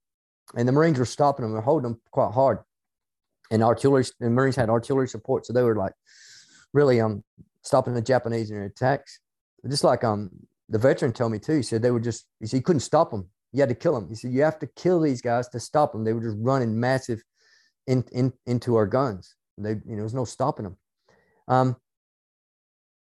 [0.57, 1.53] and the Marines were stopping them.
[1.53, 2.59] They're holding them quite hard.
[3.53, 5.47] And artillery, the Marines had artillery support.
[5.47, 5.93] So they were like
[6.73, 7.23] really um
[7.63, 9.21] stopping the Japanese in their attacks.
[9.69, 10.31] Just like um
[10.69, 13.11] the veteran told me too, he said they were just, he said, you couldn't stop
[13.11, 13.29] them.
[13.53, 14.09] You had to kill them.
[14.09, 16.05] He said, you have to kill these guys to stop them.
[16.05, 17.23] They were just running massive
[17.87, 19.35] in, in, into our guns.
[19.59, 20.77] They, you know, there was no stopping them.
[21.49, 21.77] Um,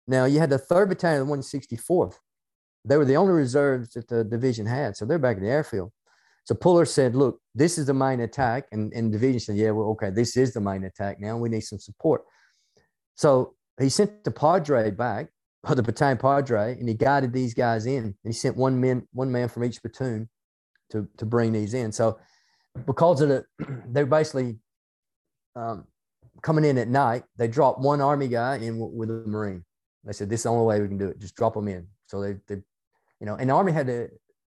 [0.07, 2.15] now you had the third battalion of the 164th.
[2.85, 4.97] They were the only reserves that the division had.
[4.97, 5.91] So they're back in the airfield.
[6.45, 8.67] So Puller said, look, this is the main attack.
[8.71, 11.37] And, and the division said, yeah, well, okay, this is the main attack now.
[11.37, 12.23] We need some support.
[13.17, 15.31] So he sent the Padre back,
[15.69, 18.05] or the battalion Padre, and he guided these guys in.
[18.05, 20.29] And he sent one man, one man from each platoon
[20.91, 21.93] to, to bring these in.
[21.93, 22.19] So
[22.87, 23.45] because of the,
[23.89, 24.59] they're basically
[25.55, 25.87] um,
[26.43, 29.65] coming in at night, they dropped one army guy in w- with a marine.
[30.05, 31.19] They said this is the only way we can do it.
[31.19, 31.89] Just drop them in.
[32.07, 32.63] So they, they
[33.21, 34.09] you know, and the army had to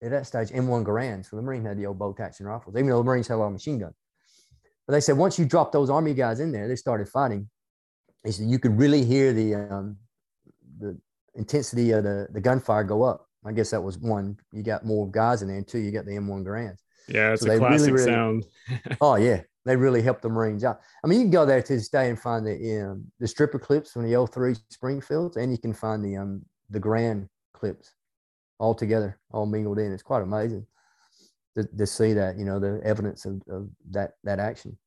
[0.03, 2.87] at that stage M1 Garand, so the marine had the old bow action rifles, even
[2.87, 3.95] though the marines had a lot of machine guns.
[4.87, 7.49] But they said once you drop those army guys in there, they started fighting.
[8.23, 9.97] They said you could really hear the um,
[11.35, 13.27] intensity of the the gunfire go up.
[13.45, 14.37] I guess that was one.
[14.53, 16.83] You got more guys in there, and two, you got the M1 Garands.
[17.07, 18.45] Yeah, it's So a they really, classic really- sound.
[19.01, 20.79] Oh yeah, they really helped the Marines out.
[21.03, 23.59] I mean, you can go there to this day and find the um, the stripper
[23.59, 27.93] clips from the L3 Springfields, and you can find the um the Garand clips
[28.59, 29.91] all together, all mingled in.
[29.91, 30.65] It's quite amazing
[31.57, 34.77] to, to see that, you know, the evidence of, of that that action.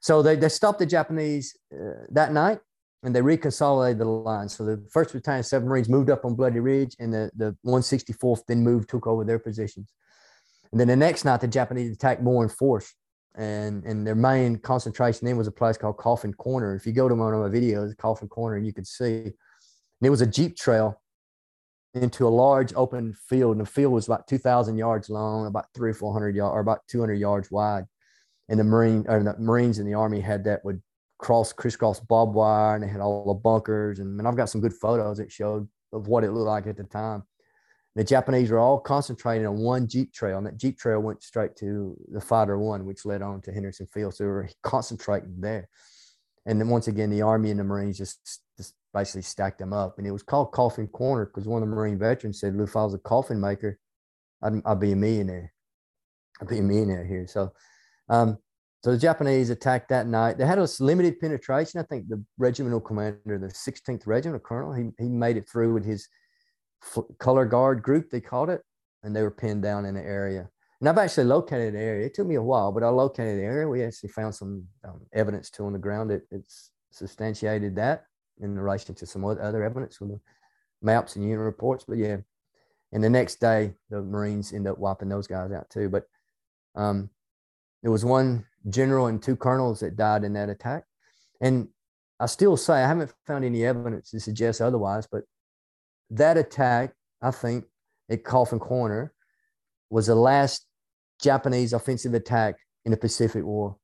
[0.00, 2.60] So they, they stopped the Japanese uh, that night
[3.02, 4.48] and they reconsolidated the line.
[4.48, 8.42] So the first battalion, seven Marines moved up on Bloody Ridge, and the, the 164th
[8.48, 9.92] then moved, took over their positions.
[10.72, 12.92] And then the next night, the Japanese attacked more in force.
[13.36, 16.74] And, and their main concentration then was a place called Coffin Corner.
[16.74, 19.22] If you go to one of my videos, Coffin Corner, you could see.
[19.24, 19.34] And
[20.02, 21.00] it was a Jeep trail
[21.94, 23.52] into a large open field.
[23.56, 26.80] And the field was about 2,000 yards long, about three or 400 yards, or about
[26.88, 27.84] 200 yards wide.
[28.48, 30.80] And the Marine or the Marines in the Army had that would
[31.18, 33.98] cross, crisscross barbed wire, and they had all the bunkers.
[33.98, 36.76] And, and I've got some good photos that showed of what it looked like at
[36.76, 37.22] the time.
[37.94, 41.56] The Japanese were all concentrating on one Jeep trail, and that Jeep trail went straight
[41.56, 44.14] to the Fighter One, which led on to Henderson Field.
[44.14, 45.70] So they were concentrating there.
[46.44, 49.96] And then once again, the Army and the Marines just, just basically stacked them up.
[49.96, 52.84] And it was called Coffin Corner because one of the Marine veterans said, "If I
[52.84, 53.78] was a coffin maker,
[54.42, 55.52] I'd, I'd be a millionaire.
[56.40, 57.52] I'd be a millionaire here." So,
[58.10, 58.36] um,
[58.82, 60.38] so the Japanese attacked that night.
[60.38, 61.80] They had a limited penetration.
[61.80, 65.84] I think the regimental commander, the 16th Regiment, Colonel, he, he made it through with
[65.84, 66.08] his
[67.18, 68.62] color guard group, they called it,
[69.02, 70.48] and they were pinned down in the area.
[70.80, 72.06] and I've actually located the area.
[72.06, 73.68] It took me a while, but I located the area.
[73.68, 78.04] We actually found some um, evidence too on the ground that it's substantiated that
[78.40, 80.20] in relation to some other evidence with the
[80.82, 81.84] maps and unit reports.
[81.86, 82.18] But yeah,
[82.92, 85.88] and the next day the Marines end up wiping those guys out too.
[85.88, 86.04] But
[86.74, 87.10] um,
[87.82, 90.84] there was one general and two colonels that died in that attack,
[91.40, 91.68] and
[92.18, 95.06] I still say I haven't found any evidence to suggest otherwise.
[95.10, 95.24] But
[96.10, 97.64] that attack, I think,
[98.10, 99.12] at Coffin Corner
[99.90, 100.66] was the last
[101.20, 103.76] Japanese offensive attack in the Pacific War,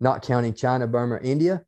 [0.00, 1.64] not counting China, Burma, India,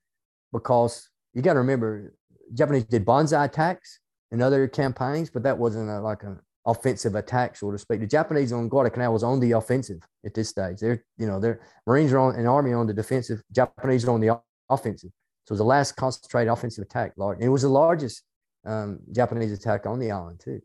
[0.53, 2.15] because you got to remember,
[2.53, 4.01] Japanese did banzai attacks
[4.31, 8.01] in other campaigns, but that wasn't a, like an offensive attack, so to speak.
[8.01, 10.79] The Japanese on Guadalcanal was on the offensive at this stage.
[10.79, 14.21] They're, you know, their Marines are on an army on the defensive, Japanese are on
[14.21, 15.11] the offensive.
[15.47, 17.13] So it was the last concentrated offensive attack.
[17.17, 18.23] And it was the largest
[18.65, 20.61] um, Japanese attack on the island, too.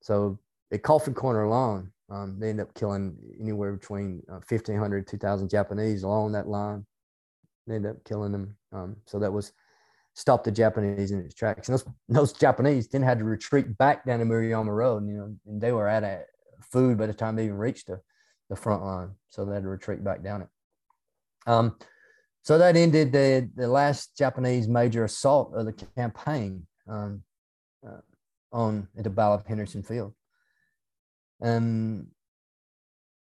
[0.00, 0.38] So
[0.72, 6.02] at Coffin Corner alone, um, they end up killing anywhere between uh, 1,500, 2,000 Japanese
[6.02, 6.86] along that line.
[7.66, 8.56] They ended up killing them.
[8.72, 9.52] Um, so that was
[10.18, 11.68] stopped the Japanese in its tracks.
[11.68, 15.06] And those, those Japanese then had to retreat back down the Maruyama Road.
[15.06, 16.18] You know, and they were out of
[16.60, 18.00] food by the time they even reached the,
[18.50, 19.10] the front line.
[19.28, 20.48] So they had to retreat back down it.
[21.46, 21.76] Um,
[22.42, 27.22] so that ended the, the last Japanese major assault of the campaign um,
[27.86, 28.00] uh,
[28.50, 30.14] on at the Battle of Henderson Field.
[31.40, 32.08] Um,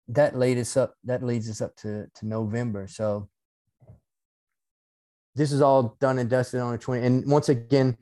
[0.10, 0.96] that leads us up.
[1.06, 2.88] That leads us up to to November.
[2.88, 3.30] So
[5.36, 7.06] this is all done and dusted on the 20.
[7.06, 7.98] And once again,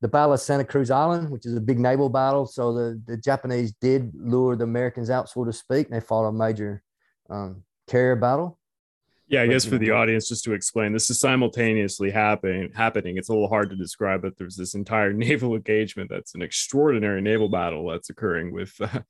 [0.00, 2.46] the Battle of Santa Cruz Island, which is a big naval battle.
[2.46, 5.86] So the, the Japanese did lure the Americans out, so to speak.
[5.86, 6.82] And they fought a major
[7.30, 8.58] um, carrier battle.
[9.26, 12.70] Yeah, I guess for the audience, just to explain, this is simultaneously happening.
[12.74, 13.16] Happening.
[13.16, 17.22] It's a little hard to describe, but there's this entire naval engagement that's an extraordinary
[17.22, 19.00] naval battle that's occurring with uh,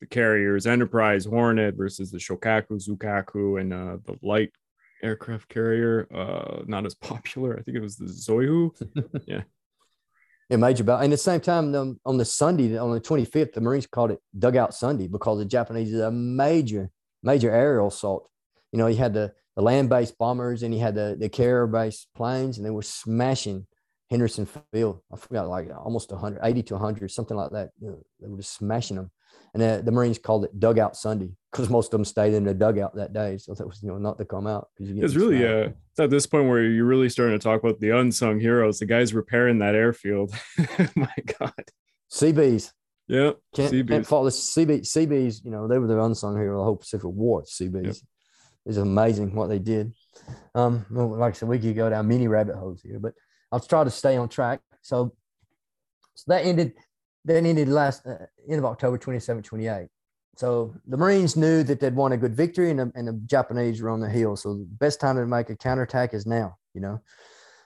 [0.00, 4.50] the carriers Enterprise, Hornet versus the Shokaku, Zuikaku, and uh, the light
[5.02, 6.06] aircraft carrier.
[6.14, 7.58] Uh, not as popular.
[7.58, 8.70] I think it was the Zuiho.
[9.26, 9.42] yeah.
[10.48, 11.02] Yeah, major battle.
[11.02, 14.10] And at the same time, um, on the Sunday, on the 25th, the Marines called
[14.10, 16.90] it Dugout Sunday because the Japanese did a major,
[17.22, 18.28] major aerial assault.
[18.70, 21.66] You know, he had the, the land based bombers and he had the, the carrier
[21.66, 23.66] based planes, and they were smashing
[24.10, 25.00] Henderson Field.
[25.10, 27.70] I forgot, like almost 100, 80 to 100, something like that.
[27.80, 29.10] You know, they were just smashing them
[29.54, 32.54] and the, the Marines called it Dugout Sunday because most of them stayed in the
[32.54, 35.46] dugout that day, so that was you know not to come out because it's really
[35.46, 38.78] uh, it's at this point where you're really starting to talk about the unsung heroes,
[38.78, 40.34] the guys repairing that airfield.
[40.96, 41.52] My God,
[42.08, 42.72] Seabees.
[43.08, 43.90] Yeah, can't, Seabees.
[43.90, 45.44] can't fault the Seabee, Seabees.
[45.44, 47.44] You know they were the unsung hero of the whole Pacific War.
[47.44, 47.84] Seabees.
[47.84, 47.96] Yep.
[48.64, 49.92] It's amazing what they did.
[50.54, 53.14] Um, well, like I said, we could go down many rabbit holes here, but
[53.50, 54.60] I'll try to stay on track.
[54.82, 55.14] So,
[56.14, 56.74] so that ended
[57.24, 59.88] then ended last uh, end of October 27, 28.
[60.36, 63.82] So the Marines knew that they'd won a good victory and the, and the Japanese
[63.82, 64.36] were on the hill.
[64.36, 67.00] So the best time to make a counterattack is now, you know.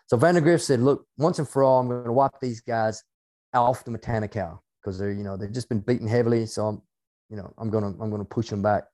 [0.09, 3.03] So Vandegrift said, look, once and for all, I'm going to wipe these guys
[3.55, 6.47] off the Matanikau because they're, you know, they've just been beaten heavily.
[6.47, 6.83] So I'm,
[7.29, 8.85] you know, I'm going to, I'm going to push them back.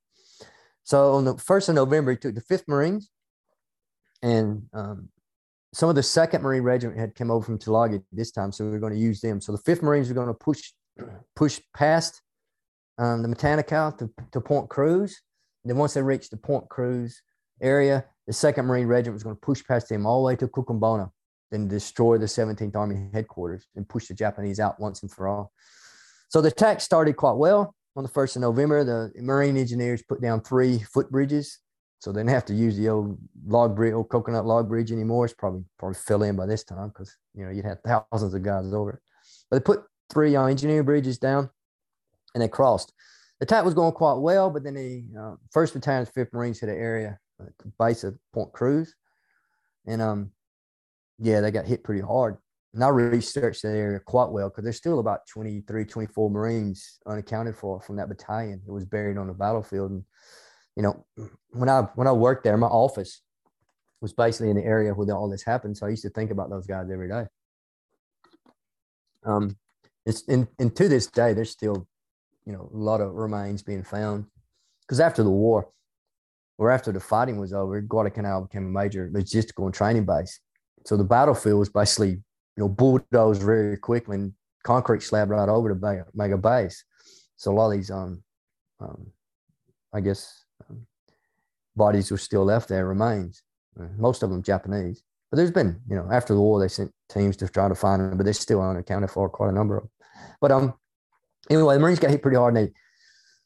[0.83, 3.09] So on the 1st of November, he took the 5th Marines
[4.21, 5.09] and um,
[5.73, 8.71] some of the second Marine Regiment had come over from Tulagi this time, so we
[8.71, 9.41] were going to use them.
[9.41, 10.71] So the fifth Marines were going to push
[11.35, 12.21] push past
[12.99, 15.19] um, the Matanikau to, to Point Cruz.
[15.63, 17.21] And then once they reached the Point Cruz
[17.59, 20.47] area, the second Marine Regiment was going to push past them all the way to
[20.47, 21.09] Kokumbona,
[21.51, 25.51] then destroy the 17th Army headquarters and push the Japanese out once and for all.
[26.29, 27.75] So the attack started quite well.
[27.95, 31.57] On the 1st of November, the Marine engineers put down three footbridges
[32.03, 33.17] so they didn't have to use the old
[33.47, 35.23] log bridge, old coconut log bridge anymore.
[35.23, 38.43] It's probably probably fill in by this time because you know you'd have thousands of
[38.43, 38.99] guys over it.
[39.49, 41.49] But they put three uh, engineer bridges down,
[42.35, 42.91] and they crossed.
[43.39, 46.67] The attack was going quite well, but then the uh, First Battalion, Fifth Marines hit
[46.67, 48.93] an area at the base of Point Cruz,
[49.87, 50.31] and um,
[51.19, 52.35] yeah, they got hit pretty hard.
[52.73, 57.55] And I researched that area quite well because there's still about 23, 24 Marines unaccounted
[57.55, 58.61] for from that battalion.
[58.67, 60.03] It was buried on the battlefield, and
[60.75, 61.05] you know,
[61.51, 63.21] when I when I worked there, my office
[64.01, 65.77] was basically in the area where all this happened.
[65.77, 67.25] So I used to think about those guys every day.
[69.25, 69.55] Um,
[70.05, 71.87] it's and, and to this day, there's still,
[72.45, 74.25] you know, a lot of remains being found.
[74.81, 75.69] Because after the war,
[76.57, 80.39] or after the fighting was over, Guadalcanal became a major logistical and training base.
[80.85, 82.23] So the battlefield was basically, you
[82.57, 86.83] know, bulldozed very quickly and concrete slab right over to make a base.
[87.37, 88.23] So a lot of these, um,
[88.79, 89.07] um,
[89.93, 90.42] I guess,
[91.75, 93.41] bodies were still left there, remains.
[93.79, 95.03] Uh, most of them Japanese.
[95.31, 98.01] But there's been, you know, after the war, they sent teams to try to find
[98.01, 99.91] them, but they're still unaccounted for, quite a number of them.
[100.39, 100.73] But um,
[101.49, 102.55] anyway, the Marines got hit pretty hard.
[102.55, 102.73] And they,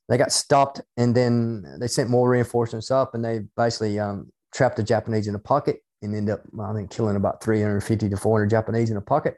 [0.09, 4.77] they got stopped, and then they sent more reinforcements up, and they basically um, trapped
[4.77, 8.49] the Japanese in a pocket and ended up, I think, killing about 350 to 400
[8.49, 9.35] Japanese in a pocket.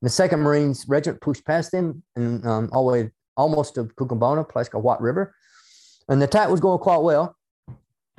[0.00, 3.84] And the Second Marines Regiment pushed past them and um, all the way almost to
[3.84, 5.34] Kokumbona, a place called White River,
[6.08, 7.36] and the attack was going quite well.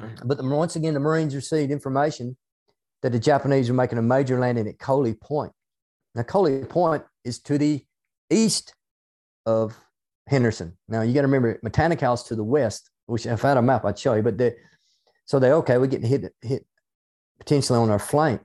[0.04, 0.28] Mm-hmm.
[0.28, 2.38] But the, once again, the Marines received information
[3.02, 5.52] that the Japanese were making a major landing at Koli Point.
[6.16, 7.84] Now, Koli Point is to the
[8.30, 8.74] east
[9.46, 9.76] of
[10.28, 10.78] Henderson.
[10.88, 11.60] Now, you got to remember
[12.00, 14.22] House to the west, which if I had a map, I'd show you.
[14.22, 14.54] But they,
[15.26, 16.66] so they okay, we're getting hit hit
[17.40, 18.42] potentially on our flank.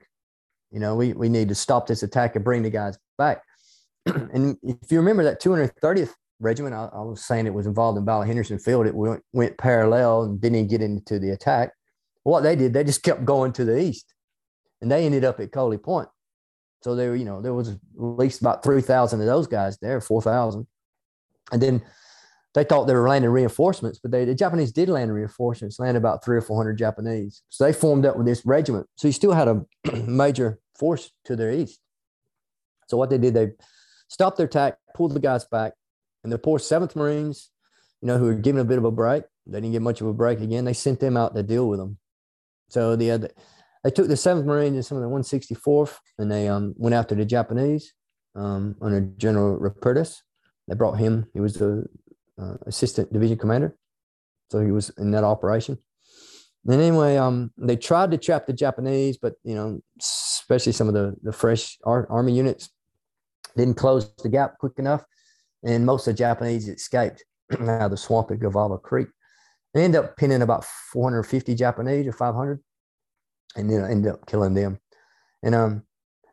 [0.71, 3.41] You know, we, we need to stop this attack and bring the guys back.
[4.05, 8.05] and if you remember that 230th regiment, I, I, was saying it was involved in
[8.05, 8.87] Battle Henderson Field.
[8.87, 11.71] It went, went parallel and didn't get into the attack.
[12.23, 14.13] What they did, they just kept going to the east
[14.81, 16.09] and they ended up at Koli Point.
[16.81, 20.65] So there, you know, there was at least about 3,000 of those guys there, 4,000.
[21.51, 21.81] And then
[22.53, 26.23] they thought they were landing reinforcements, but they, the Japanese did land reinforcements, landed about
[26.23, 27.43] three or 400 Japanese.
[27.49, 28.87] So they formed up with this regiment.
[28.95, 29.65] So you still had a
[30.07, 31.79] major force to their east.
[32.87, 33.49] So what they did, they
[34.07, 35.73] stopped their attack, pulled the guys back,
[36.23, 37.49] and the poor 7th Marines,
[38.01, 40.07] you know, who were given a bit of a break, they didn't get much of
[40.07, 40.65] a break again.
[40.65, 41.97] They sent them out to deal with them.
[42.69, 43.29] So the other,
[43.83, 47.15] they took the 7th Marines and some of the 164th, and they um, went after
[47.15, 47.93] the Japanese
[48.35, 50.17] um, under General Rupertus.
[50.67, 51.25] They brought him.
[51.33, 51.85] He was the
[52.39, 53.75] uh, assistant division commander,
[54.51, 55.77] so he was in that operation.
[56.65, 60.93] And anyway, um, they tried to trap the Japanese, but you know, especially some of
[60.93, 62.69] the the fresh ar- army units
[63.57, 65.03] didn't close the gap quick enough,
[65.63, 67.23] and most of the Japanese escaped
[67.53, 69.07] out of the swamp at Gavaga Creek.
[69.73, 72.59] They ended up pinning about 450 Japanese or 500
[73.55, 74.79] and then ended up killing them.
[75.43, 75.83] And um,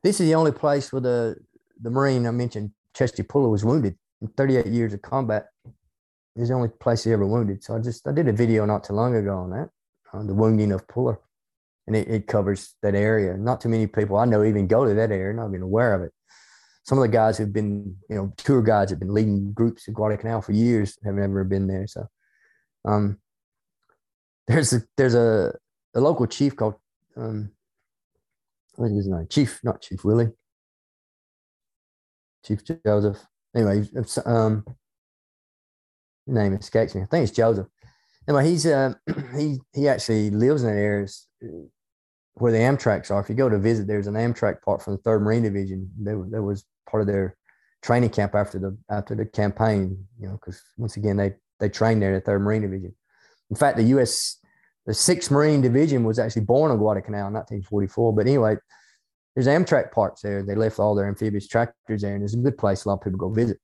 [0.03, 1.37] this is the only place where the
[1.81, 5.47] the Marine I mentioned, Chesty Puller, was wounded in 38 years of combat.
[6.35, 7.63] It's the only place he ever wounded.
[7.63, 9.71] So I just I did a video not too long ago on that,
[10.13, 11.19] on the wounding of Puller,
[11.87, 13.37] and it, it covers that area.
[13.37, 16.03] Not too many people I know even go to that area, not even aware of
[16.03, 16.13] it.
[16.87, 19.95] Some of the guys who've been, you know, tour guides have been leading groups in
[19.95, 21.87] Guadalcanal for years have never been there.
[21.89, 22.07] So,
[22.85, 23.19] um,
[24.47, 25.53] there's a there's a,
[25.95, 26.77] a local chief called
[27.17, 27.51] um,
[28.77, 29.27] what is his name?
[29.29, 30.31] Chief, not Chief Willie.
[32.45, 33.19] Chief Joseph.
[33.55, 33.89] Anyway,
[34.25, 34.65] um,
[36.27, 37.03] name escapes me.
[37.03, 37.67] I think it's Joseph.
[38.29, 38.95] Anyway, he's uh,
[39.37, 41.07] he he actually lives in that area
[42.35, 43.21] where the Amtracs are.
[43.21, 45.91] If you go to visit, there's an Amtrac part from the Third Marine Division.
[46.03, 47.37] That was part of their
[47.83, 50.07] training camp after the after the campaign.
[50.19, 52.95] You know, because once again they they trained there at the Third Marine Division.
[53.51, 54.39] In fact, the U.S
[54.87, 58.15] the 6th Marine Division was actually born on Guadalcanal in 1944.
[58.15, 58.57] But anyway,
[59.35, 60.43] there's Amtrac parts there.
[60.43, 62.85] They left all their amphibious tractors there, and it's a good place.
[62.85, 63.59] A lot of people go visit.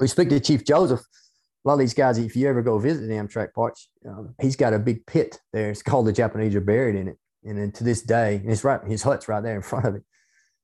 [0.00, 1.00] We speak to Chief Joseph.
[1.00, 4.56] A lot of these guys, if you ever go visit the Amtrac parts, um, he's
[4.56, 5.70] got a big pit there.
[5.70, 7.18] It's called the Japanese are buried in it.
[7.44, 9.94] And then to this day, and it's right, his hut's right there in front of
[9.96, 10.02] it.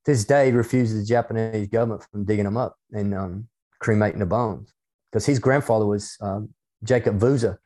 [0.05, 3.49] This day, refuses the Japanese government from digging them up and um,
[3.81, 4.73] cremating the bones
[5.11, 6.51] because his grandfather was um,
[6.83, 7.57] Jacob Vouza,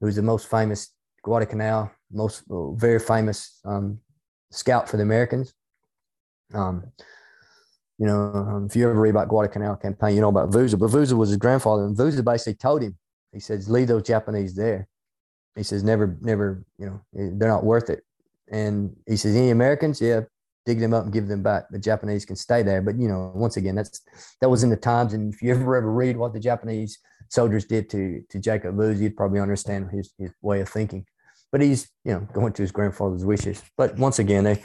[0.00, 3.98] who was the most famous Guadalcanal, most very famous um,
[4.50, 5.52] scout for the Americans.
[6.52, 6.84] Um,
[7.98, 10.90] you know, um, if you ever read about Guadalcanal campaign, you know about Vouza, but
[10.90, 12.96] Vouza was his grandfather, and Vouza basically told him,
[13.32, 14.88] he says, leave those Japanese there.
[15.56, 18.04] He says, never, never, you know, they're not worth it.
[18.50, 20.22] And he says, any Americans, yeah,
[20.66, 21.64] dig them up and give them back.
[21.70, 22.82] The Japanese can stay there.
[22.82, 24.02] But you know, once again, that's
[24.40, 25.14] that was in the times.
[25.14, 29.02] And if you ever ever read what the Japanese soldiers did to to Jacob Vouza,
[29.02, 31.06] you'd probably understand his his way of thinking
[31.54, 33.62] but he's you know going to his grandfather's wishes.
[33.76, 34.60] But once again, they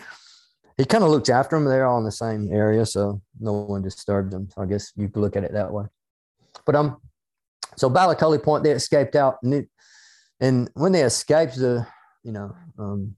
[0.75, 1.65] he kind of looks after them.
[1.65, 4.49] They're all in the same area, so no one disturbed them.
[4.49, 5.85] So I guess you could look at it that way.
[6.65, 6.99] But um,
[7.75, 9.69] so Balacolli Point, they escaped out, and, it,
[10.39, 11.85] and when they escaped, the
[12.23, 13.15] you know um,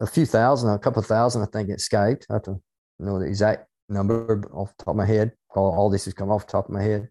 [0.00, 2.26] a few thousand, a couple of thousand, I think, escaped.
[2.30, 2.60] I to
[2.98, 5.32] know the exact number off the top of my head.
[5.54, 7.08] All, all this has come off the top of my head.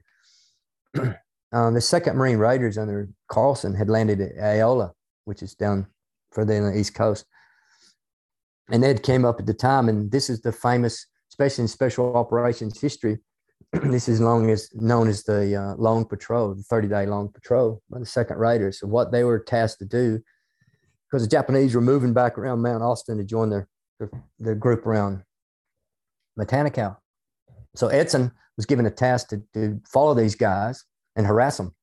[1.52, 4.94] um, the Second Marine Raiders under Carlson had landed at Aola
[5.26, 5.88] which is down
[6.32, 7.26] further on the East Coast.
[8.72, 12.16] And Ed came up at the time, and this is the famous, especially in special
[12.16, 13.20] operations history.
[13.72, 17.82] this is long as known as the uh, long patrol, the 30 day long patrol
[17.90, 18.80] by the second raiders.
[18.80, 20.22] So what they were tasked to do,
[21.09, 23.67] because the Japanese were moving back around Mount Austin to join their,
[24.00, 24.09] their,
[24.40, 25.24] their group around
[26.40, 26.98] Matanikau.
[27.75, 30.84] So Edson was given a task to, to follow these guys
[31.16, 31.75] and harass them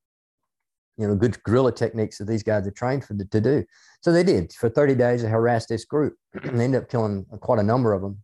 [0.98, 3.64] you know, good guerrilla techniques that these guys are trained for to do.
[4.02, 5.22] So they did for 30 days.
[5.22, 6.16] They harassed this group.
[6.44, 8.18] And ended up killing quite a number of them.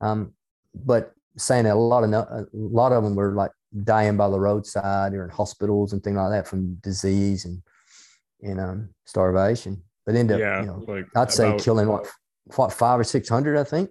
[0.00, 0.32] Um,
[0.74, 3.52] but saying a lot of a lot of them were like
[3.84, 7.62] dying by the roadside or in hospitals and things like that from disease and
[8.42, 9.82] and um, starvation.
[10.04, 12.06] But end up, yeah, you know, like I'd say killing what,
[12.56, 13.90] what five or six hundred, I think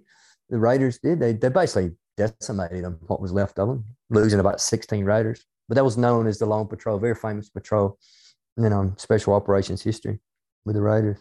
[0.50, 1.20] the Raiders did.
[1.20, 5.44] They they basically decimated them, what was left of them, losing about sixteen Raiders.
[5.68, 7.98] But that was known as the Long Patrol, very famous patrol,
[8.56, 10.20] you know, special operations history
[10.64, 11.18] with the Raiders.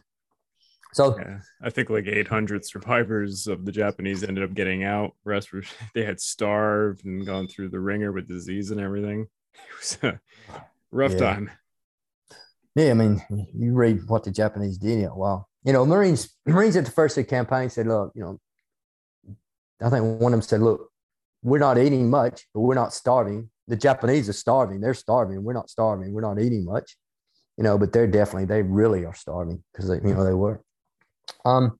[0.93, 5.15] So yeah, I think like 800 survivors of the Japanese ended up getting out.
[5.23, 5.63] Rest were
[5.95, 9.27] they had starved and gone through the ringer with disease and everything.
[9.53, 10.21] It was a
[10.91, 11.17] rough yeah.
[11.17, 11.51] time.
[12.75, 13.21] Yeah, I mean,
[13.53, 15.01] you read what the Japanese did.
[15.01, 15.45] Yeah, wow.
[15.63, 18.39] You know, Marines Marines at the first of the campaign said, "Look, you know,
[19.81, 20.89] I think one of them said, look,
[21.43, 23.49] we're not eating much, but we're not starving.
[23.67, 24.79] The Japanese are starving.
[24.79, 25.43] They're starving.
[25.43, 26.13] We're not starving.
[26.13, 26.97] We're not eating much,
[27.57, 30.61] you know, but they're definitely, they really are starving because they, you know, they were.
[31.45, 31.79] Um,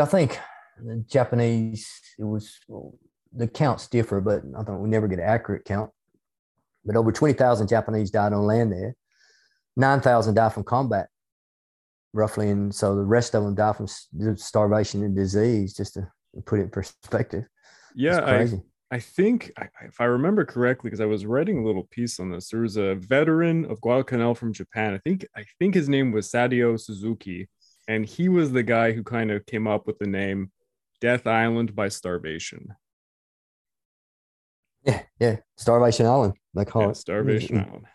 [0.00, 0.38] I think
[0.82, 2.94] the Japanese, it was, well,
[3.32, 5.90] the counts differ, but I think we never get an accurate count.
[6.84, 8.94] But over 20,000 Japanese died on land there.
[9.76, 11.08] 9,000 die from combat,
[12.12, 12.50] roughly.
[12.50, 13.88] And so the rest of them die from
[14.36, 16.08] starvation and disease, just to
[16.46, 17.44] put it in perspective.
[17.94, 18.48] Yeah, I,
[18.90, 22.48] I think if I remember correctly, because I was writing a little piece on this,
[22.48, 24.94] there was a veteran of Guadalcanal from Japan.
[24.94, 27.48] I think I think his name was Sadio Suzuki,
[27.88, 30.52] and he was the guy who kind of came up with the name
[31.00, 32.74] Death Island by Starvation.
[34.84, 36.34] Yeah, yeah, Starvation Island.
[36.54, 37.86] They call yeah, it Starvation Island.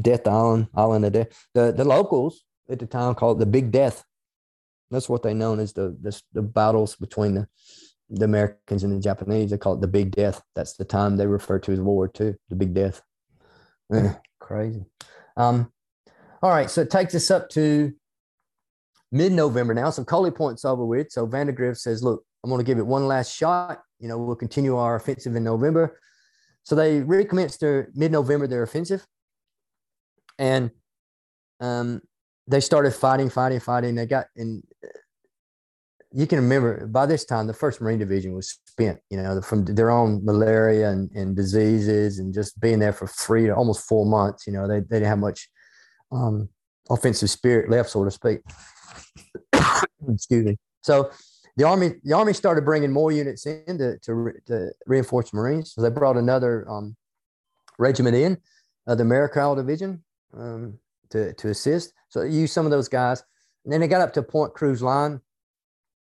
[0.00, 1.28] Death Island, Island of Death.
[1.54, 4.04] The the locals at the time called it the Big Death.
[4.90, 7.48] That's what they known as the the, the battles between the
[8.10, 9.50] the Americans and the Japanese.
[9.50, 10.42] They call it the Big Death.
[10.54, 13.02] That's the time they refer to as World War II, the Big Death.
[14.40, 14.84] crazy.
[15.36, 15.72] Um,
[16.42, 17.92] all right, so it takes us up to
[19.12, 19.90] mid-November now.
[19.90, 21.10] So Koli Point's over with.
[21.10, 23.82] So Vandegrift says, "Look, I'm going to give it one last shot.
[24.00, 25.98] You know, we'll continue our offensive in November."
[26.64, 29.06] So they recommenced their mid-November their offensive,
[30.38, 30.70] and
[31.60, 32.02] um,
[32.46, 33.94] they started fighting, fighting, fighting.
[33.94, 34.62] They got in
[36.10, 39.64] you can remember by this time the first marine division was spent you know from
[39.66, 44.06] their own malaria and, and diseases and just being there for three to almost four
[44.06, 45.50] months you know they, they didn't have much
[46.10, 46.48] um,
[46.90, 48.40] offensive spirit left so to speak.
[50.08, 50.56] Excuse me.
[50.82, 51.10] So
[51.58, 55.82] the army the army started bringing more units in to, to, to reinforce marines so
[55.82, 56.96] they brought another um,
[57.78, 58.38] regiment in
[58.86, 60.02] uh, the Americal division
[60.34, 60.78] um,
[61.10, 63.22] to, to assist so they used some of those guys
[63.64, 65.20] and then they got up to point cruz line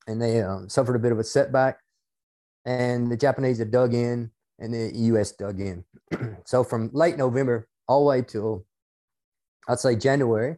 [0.06, 1.78] and they um, suffered a bit of a setback.
[2.64, 5.32] And the Japanese had dug in, and the U.S.
[5.32, 5.84] dug in.
[6.44, 8.64] so from late November all the way till
[9.68, 10.56] I'd say January,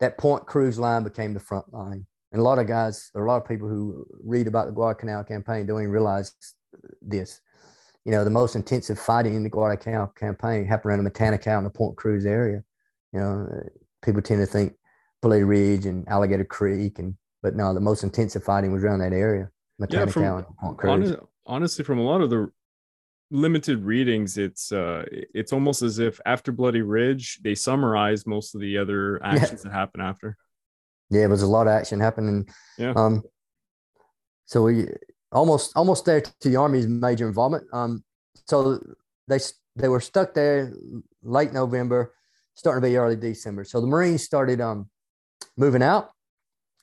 [0.00, 2.06] that Point Cruz line became the front line.
[2.32, 5.24] And a lot of guys, or a lot of people who read about the Guadalcanal
[5.24, 6.34] campaign don't even realize
[7.00, 7.40] this.
[8.04, 11.66] You know, the most intensive fighting in the Guadalcanal campaign happened around the Matanikau and
[11.66, 12.64] the Point Cruz area.
[13.12, 13.70] You know,
[14.02, 14.74] people tend to think
[15.20, 19.12] Blue Ridge and Alligator Creek and but no, the most intensive fighting was around that
[19.12, 19.50] area.
[19.90, 20.46] Yeah, from,
[20.84, 22.50] honest, honestly, from a lot of the
[23.30, 28.60] limited readings, it's uh, it's almost as if after Bloody Ridge, they summarized most of
[28.60, 29.70] the other actions yeah.
[29.70, 30.36] that happened after.
[31.12, 32.48] Yeah, it was a lot of action happening.
[32.78, 32.94] Yeah.
[32.96, 33.22] Um,
[34.46, 34.86] so we
[35.30, 37.64] almost almost there to the Army's major involvement.
[37.72, 38.02] Um,
[38.46, 38.80] so
[39.28, 39.38] they
[39.76, 40.72] they were stuck there
[41.22, 42.14] late November,
[42.54, 43.64] starting to be early December.
[43.64, 44.88] So the Marines started um
[45.56, 46.10] moving out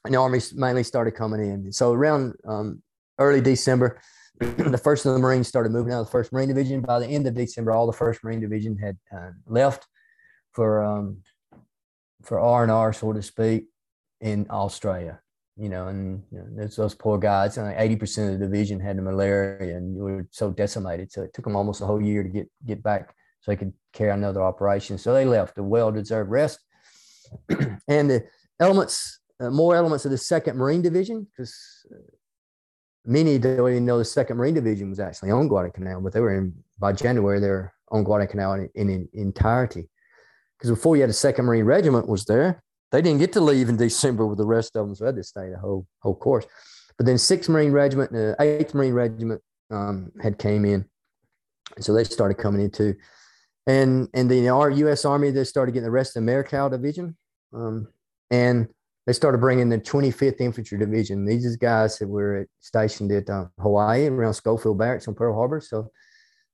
[0.06, 1.72] and the army mainly started coming in.
[1.72, 2.82] So around um,
[3.18, 4.00] early December,
[4.40, 6.82] the first of the Marines started moving out of the First Marine Division.
[6.82, 9.88] By the end of December, all the First Marine Division had uh, left
[10.54, 11.18] for um,
[12.24, 13.66] for R and R, so to speak,
[14.22, 15.20] in Australia.
[15.58, 17.58] You know, and you know, there's those poor guys.
[17.58, 21.12] And Eighty percent of the division had the malaria, and you were so decimated.
[21.12, 23.74] So it took them almost a whole year to get get back, so they could
[23.92, 24.98] carry another operation.
[24.98, 26.60] So they left a well-deserved rest,
[27.90, 28.24] and the
[28.60, 31.56] elements uh, more elements of the Second Marine Division because
[31.94, 31.98] uh,
[33.06, 36.36] many don't even know the Second Marine Division was actually on Guadalcanal, but they were
[36.36, 39.90] in by January they're on Guadalcanal in, in, in entirety.
[40.58, 43.70] Because before you had a Second Marine Regiment was there, they didn't get to leave
[43.70, 46.46] in December with the rest of them, so had to stay the whole whole course.
[46.98, 50.86] But then Sixth Marine Regiment and the Eighth Marine Regiment um, had came in,
[51.80, 52.96] so they started coming in too.
[53.68, 55.06] And and the our U.S.
[55.06, 57.16] Army they started getting the rest of the Americal Division,
[57.54, 57.88] um,
[58.32, 58.68] and
[59.10, 61.26] they started bringing the 25th Infantry Division.
[61.26, 65.62] These guys that were stationed at uh, Hawaii around Schofield Barracks on Pearl Harbor.
[65.62, 65.90] So,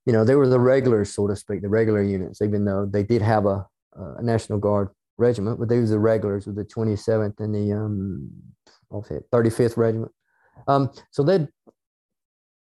[0.06, 3.02] you know, they were the regulars, so to speak, the regular units, even though they
[3.02, 7.40] did have a, a National Guard regiment, but they was the regulars with the 27th
[7.40, 8.30] and the um,
[8.92, 10.12] 35th Regiment.
[10.68, 11.46] Um, so they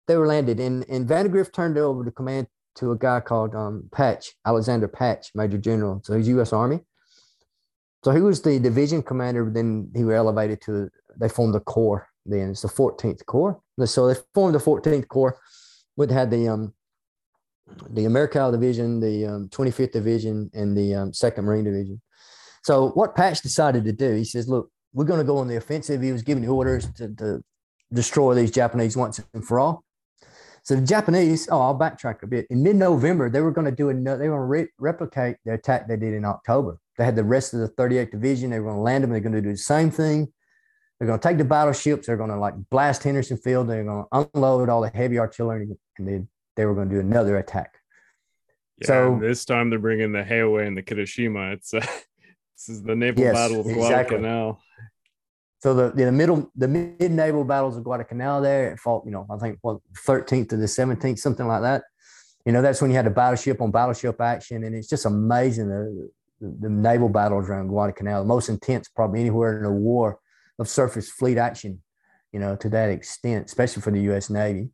[0.08, 3.90] they were landed, and and Vandegrift turned over the command to a guy called um,
[3.92, 6.02] Patch, Alexander Patch, Major General.
[6.04, 6.54] So he's U.S.
[6.54, 6.82] Army.
[8.04, 9.50] So he was the division commander.
[9.52, 12.08] Then he was elevated to, they formed the Corps.
[12.26, 13.60] Then it's the 14th Corps.
[13.86, 15.40] So they formed the 14th Corps,
[15.96, 16.74] which had the um,
[17.90, 22.00] the Americal Division, the um, 25th Division, and the um, Second Marine Division.
[22.66, 25.56] So what Patch decided to do, he says, "Look, we're going to go on the
[25.56, 27.44] offensive." He was giving orders to, to
[27.94, 29.84] destroy these Japanese once and for all.
[30.64, 32.48] So the Japanese, oh, I'll backtrack a bit.
[32.50, 34.18] In mid-November, they were going to do another.
[34.18, 36.80] They were going to re- replicate the attack they did in October.
[36.98, 38.50] They had the rest of the 38th Division.
[38.50, 39.12] They were going to land them.
[39.12, 40.34] They're going to do the same thing.
[40.98, 42.08] They're going to take the battleships.
[42.08, 43.70] They're going to like blast Henderson Field.
[43.70, 45.70] They're going to unload all the heavy artillery,
[46.00, 46.24] and they
[46.56, 47.78] they were going to do another attack.
[48.80, 51.54] Yeah, so this time they're bringing the Hiei and the Kirishima.
[51.54, 51.86] It's uh,
[52.56, 54.18] this is the naval yes, battle of exactly.
[54.18, 54.60] Guadalcanal.
[55.60, 59.26] So the, the middle, the mid naval battles of Guadalcanal there, it fought, you know,
[59.32, 61.84] I think what 13th to the 17th, something like that.
[62.46, 65.68] You know, that's when you had a battleship on battleship action, and it's just amazing
[65.70, 70.20] the, the, the naval battles around Guadalcanal, the most intense probably anywhere in a war
[70.60, 71.82] of surface fleet action,
[72.32, 74.30] you know, to that extent, especially for the U.S.
[74.30, 74.70] Navy.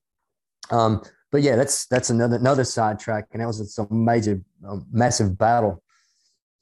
[0.69, 1.01] Um,
[1.31, 5.81] but yeah, that's that's another another sidetrack, and that was some major, um, massive battle.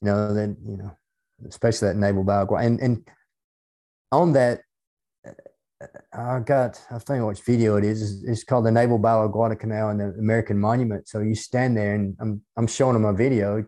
[0.00, 0.96] You know, that you know,
[1.48, 3.08] especially that naval battle, and and
[4.12, 4.60] on that,
[5.26, 5.32] uh,
[5.82, 8.24] uh, I got I think which video it is.
[8.24, 11.08] It's, called the Naval Battle of Guadalcanal and the American Monument.
[11.08, 13.64] So you stand there, and I'm I'm showing them a video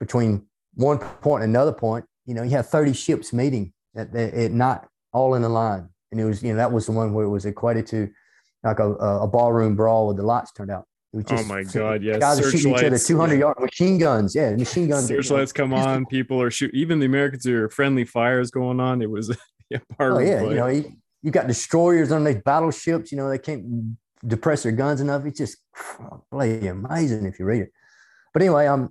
[0.00, 2.04] between one point and another point.
[2.26, 6.20] You know, you have 30 ships meeting at, at not all in a line, and
[6.20, 8.08] it was you know that was the one where it was equated to
[8.62, 10.86] like a, a ballroom brawl with the lights turned out.
[11.14, 12.02] Oh my god!
[12.02, 14.34] Yes, guys are shooting each other, two hundred yard machine guns.
[14.34, 15.08] Yeah, machine guns.
[15.08, 16.06] Searchlights come on.
[16.06, 16.78] People are shooting.
[16.78, 19.02] Even the Americans are friendly fires going on.
[19.02, 19.36] It was
[19.70, 20.40] yeah, part oh, yeah.
[20.40, 20.50] Play.
[20.50, 20.92] You know, you,
[21.22, 23.12] you got destroyers on these battleships.
[23.12, 25.26] You know, they can't depress their guns enough.
[25.26, 25.58] It's just
[26.30, 27.72] bloody amazing if you read it.
[28.32, 28.90] But anyway, um,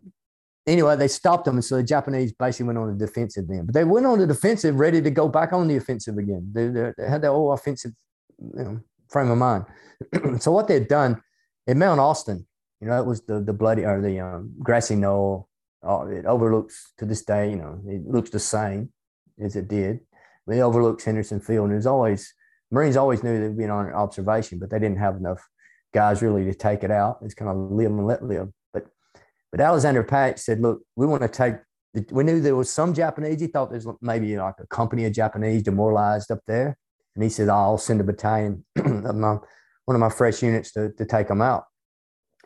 [0.68, 3.66] anyway, they stopped them, and so the Japanese basically went on the defensive then.
[3.66, 6.52] But they went on the defensive, ready to go back on the offensive again.
[6.54, 7.94] They, they, they had their whole offensive,
[8.40, 9.66] you know, frame of mind.
[10.40, 11.20] so what they'd done
[11.68, 12.46] in Mount Austin,
[12.80, 15.48] you know, it was the the bloody or the um, grassy knoll.
[15.84, 18.92] Oh, it overlooks to this day, you know, it looks the same
[19.40, 20.02] as it did.
[20.48, 22.34] It overlooks Henderson Field, and there's always
[22.72, 25.48] Marines always knew they'd be on observation, but they didn't have enough
[25.94, 27.20] guys really to take it out.
[27.22, 28.50] It's kind of live and let live.
[28.74, 28.88] But
[29.52, 31.56] but Alexander Patch said, look, we want to take.
[32.12, 33.42] We knew there was some Japanese.
[33.42, 36.78] He thought there's maybe like a company of Japanese demoralized up there.
[37.16, 39.38] And he said, I'll send a battalion of my,
[39.92, 41.66] one of my fresh units to, to take them out.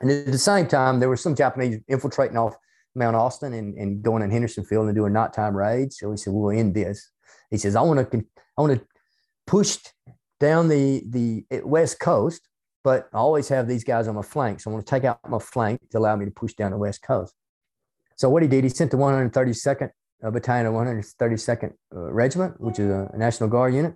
[0.02, 2.56] And at the same time, there were some Japanese infiltrating off
[2.96, 6.00] Mount Austin and, and going in Henderson Field and doing nighttime raids.
[6.00, 7.12] So he said, we'll end this.
[7.52, 8.26] He says, I want to,
[8.58, 8.86] I want to
[9.46, 9.78] push
[10.40, 12.42] down the, the West Coast,
[12.84, 14.60] but I always have these guys on my flank.
[14.60, 16.78] So I want to take out my flank to allow me to push down the
[16.78, 17.36] West Coast.
[18.16, 19.92] So what he did, he sent the 132nd
[20.24, 23.94] uh, Battalion of 132nd uh, Regiment, which is a National Guard unit,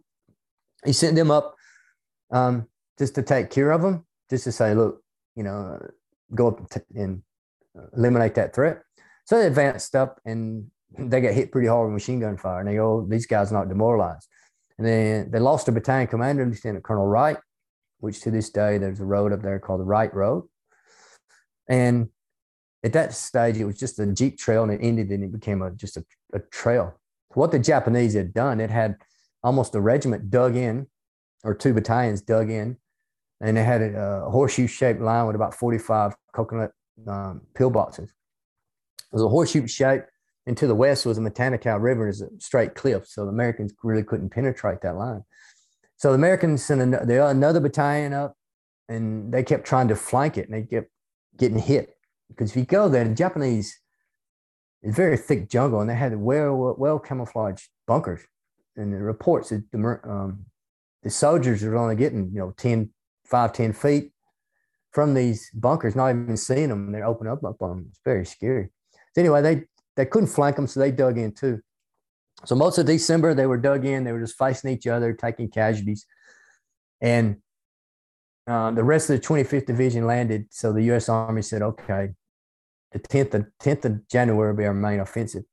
[0.86, 1.56] he sent them up
[2.32, 2.68] um,
[3.00, 5.02] just to take care of them, just to say, look,
[5.36, 5.80] you know,
[6.36, 6.60] go up
[6.95, 7.24] and
[7.95, 8.82] eliminate that threat.
[9.26, 10.69] So they advanced up and
[11.00, 12.60] they got hit pretty hard with machine gun fire.
[12.60, 14.28] And they go, oh, these guys are not demoralized.
[14.78, 17.38] And then they lost a battalion commander, Lieutenant Colonel Wright,
[18.00, 20.48] which to this day there's a road up there called the Wright Road.
[21.68, 22.10] And
[22.84, 25.61] at that stage, it was just a jeep trail, and it ended, and it became
[25.61, 26.98] a just a, a trail.
[27.34, 28.95] What the Japanese had done, it had
[29.44, 30.88] almost a regiment dug in,
[31.44, 32.78] or two battalions dug in,
[33.42, 36.72] and they had a, a horseshoe shaped line with about 45 coconut
[37.08, 38.09] um, pillboxes.
[38.09, 40.03] It was a horseshoe shape,
[40.45, 43.08] and to the west was the Matanikau River, is a straight cliff.
[43.08, 45.24] So the Americans really couldn't penetrate that line.
[45.98, 48.35] So the Americans sent another, another battalion up,
[48.88, 50.90] and they kept trying to flank it, and they kept
[51.38, 51.95] getting hit.
[52.30, 53.80] Because if you go there, the Japanese,
[54.82, 58.22] it's very thick jungle, and they had well well camouflaged bunkers
[58.80, 60.45] and the reports that the, um,
[61.03, 62.90] the soldiers are only getting, you know, 10,
[63.30, 64.11] 5, 10 feet
[64.91, 66.91] from these bunkers, not even seeing them.
[66.91, 67.85] They're opening up, up on them.
[67.90, 68.69] It's very scary.
[69.14, 69.64] So anyway, they,
[69.95, 71.61] they couldn't flank them, so they dug in too.
[72.45, 74.03] So most of December, they were dug in.
[74.03, 76.06] They were just facing each other, taking casualties.
[77.01, 77.38] And
[78.48, 80.48] uh, the rest of the 25th Division landed.
[80.49, 81.09] So the U.S.
[81.09, 82.09] Army said, okay,
[82.91, 85.43] the 10th of, 10th of January will be our main offensive.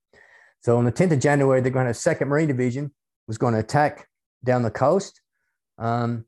[0.60, 2.92] So on the 10th of January, they're going to have Second Marine Division
[3.26, 4.08] was going to attack
[4.44, 5.20] down the coast.
[5.78, 6.24] Um,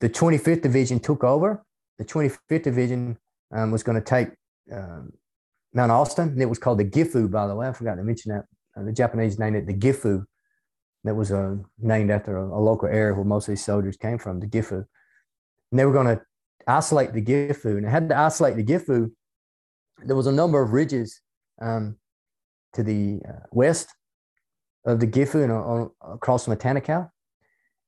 [0.00, 1.64] the 25th Division took over.
[1.98, 3.18] The 25th Division
[3.52, 4.28] um, was going to take
[4.72, 5.12] um,
[5.74, 7.68] Mount Austin, and it was called the Gifu, by the way.
[7.68, 8.44] I forgot to mention that.
[8.76, 10.24] Uh, the Japanese named it the Gifu.
[11.04, 14.18] That was uh, named after a, a, local area where most of these soldiers came
[14.18, 14.84] from, the Gifu.
[15.70, 16.20] And they were going to
[16.66, 17.78] isolate the Gifu.
[17.78, 19.10] And I had to isolate the Gifu.
[20.04, 21.20] There was a number of ridges
[21.60, 21.96] um,
[22.74, 23.88] to the uh, west
[24.84, 27.10] of the Gifu and on, across Matanikau.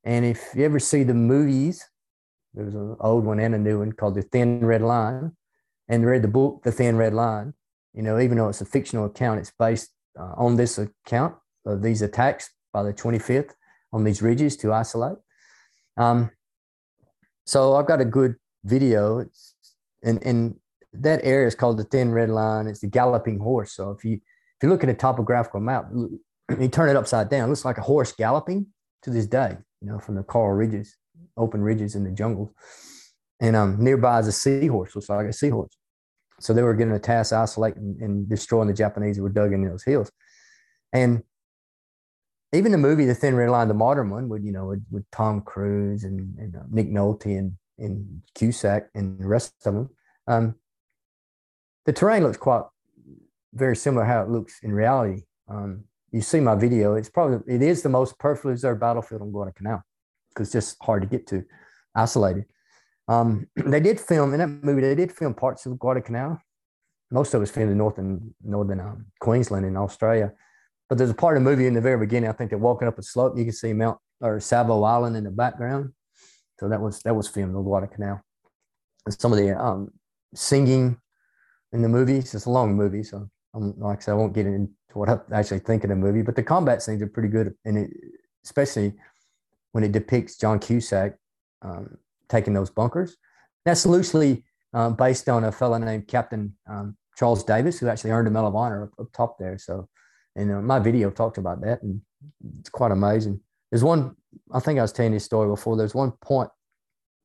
[0.05, 1.86] And if you ever see the movies,
[2.55, 5.32] there's an old one and a new one called The Thin Red Line.
[5.89, 7.55] And read the book, The Thin Red Line.
[7.92, 11.34] You know, even though it's a fictional account, it's based uh, on this account
[11.66, 13.50] of these attacks by the 25th
[13.92, 15.18] on these ridges to isolate.
[15.97, 16.31] Um,
[17.44, 19.18] so I've got a good video.
[19.18, 19.55] It's,
[20.02, 20.56] and, and
[20.92, 22.66] that area is called the Thin Red Line.
[22.66, 23.72] It's the galloping horse.
[23.72, 27.48] So if you if you look at a topographical map, you turn it upside down,
[27.48, 28.68] it looks like a horse galloping
[29.02, 30.97] to this day, you know, from the coral ridges,
[31.36, 32.51] open ridges in the jungles.
[33.41, 35.76] And um, nearby is a seahorse, looks like a seahorse.
[36.41, 39.65] So they were getting a task isolating and destroying the Japanese who were dug in
[39.65, 40.10] those hills.
[40.92, 41.23] And
[42.52, 45.05] even the movie The Thin Red Line, the modern one, with you know with, with
[45.10, 49.91] Tom Cruise and, and uh, Nick Nolte and, and Cusack and the rest of them,
[50.26, 50.55] um,
[51.86, 52.65] the terrain looks quite
[53.55, 55.23] very similar how it looks in reality.
[55.49, 59.31] Um, you see my video; it's probably it is the most perfectly observed battlefield on
[59.31, 59.83] Guadalcanal
[60.35, 61.44] because it's just hard to get to,
[61.94, 62.44] isolated.
[63.09, 64.81] Um, they did film in that movie.
[64.83, 66.39] They did film parts of Guadalcanal.
[67.11, 70.33] Most of it was filmed in northern northern um, Queensland in Australia
[70.93, 72.28] but there's a part of the movie in the very beginning.
[72.28, 73.39] I think they're walking up a slope.
[73.39, 75.94] You can see Mount or Savo Island in the background.
[76.61, 78.20] So that was that was filmed on Guadalcanal.
[79.07, 79.91] And some of the um,
[80.35, 80.99] singing
[81.73, 82.35] in the movies.
[82.35, 85.19] It's a long movie, so I'm, like I said, I won't get into what I
[85.33, 86.20] actually think of the movie.
[86.20, 87.91] But the combat scenes are pretty good, and it,
[88.44, 88.93] especially
[89.73, 91.17] when it depicts John Cusack
[91.62, 93.17] um, taking those bunkers.
[93.65, 94.44] That's loosely
[94.75, 98.49] uh, based on a fellow named Captain um, Charles Davis, who actually earned a Medal
[98.49, 99.59] of Honor up, up top there.
[99.59, 99.89] So
[100.36, 102.01] and uh, my video talked about that, and
[102.59, 103.41] it's quite amazing.
[103.70, 104.17] There's one,
[104.52, 105.76] I think I was telling this story before.
[105.76, 106.51] There's one point,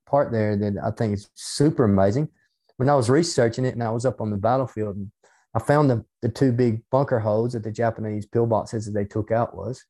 [0.06, 2.30] part there that I think is super amazing.
[2.78, 5.12] When I was researching it and I was up on the battlefield, and
[5.54, 9.32] I found the, the two big bunker holes that the Japanese pillboxes that they took
[9.32, 9.86] out was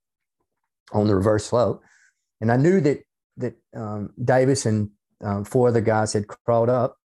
[0.92, 1.84] on the reverse slope.
[2.41, 2.99] And I knew that
[3.38, 4.90] that um, Davis and
[5.24, 6.98] um, four other guys had crawled up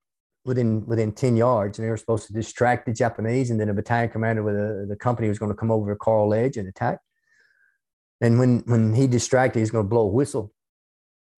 [0.44, 3.74] within within 10 yards and they were supposed to distract the Japanese and then a
[3.74, 6.68] battalion commander with a, the company was going to come over to Coral Ledge and
[6.68, 7.00] attack.
[8.22, 10.52] And when when he distracted, he's going to blow a whistle.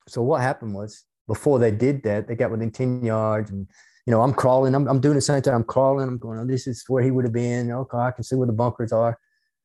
[0.08, 3.68] So what happened was before they did that, they got within 10 yards and
[4.06, 5.54] you know, I'm crawling, I'm, I'm doing the same thing.
[5.54, 7.72] I'm crawling, I'm going, oh, this is where he would have been.
[7.72, 9.18] Okay, I can see where the bunkers are.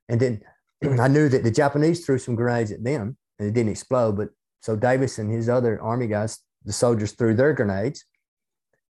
[0.08, 0.42] And then
[1.00, 4.16] I knew that the Japanese threw some grenades at them and it didn't explode.
[4.16, 8.04] But so Davis and his other army guys, the soldiers threw their grenades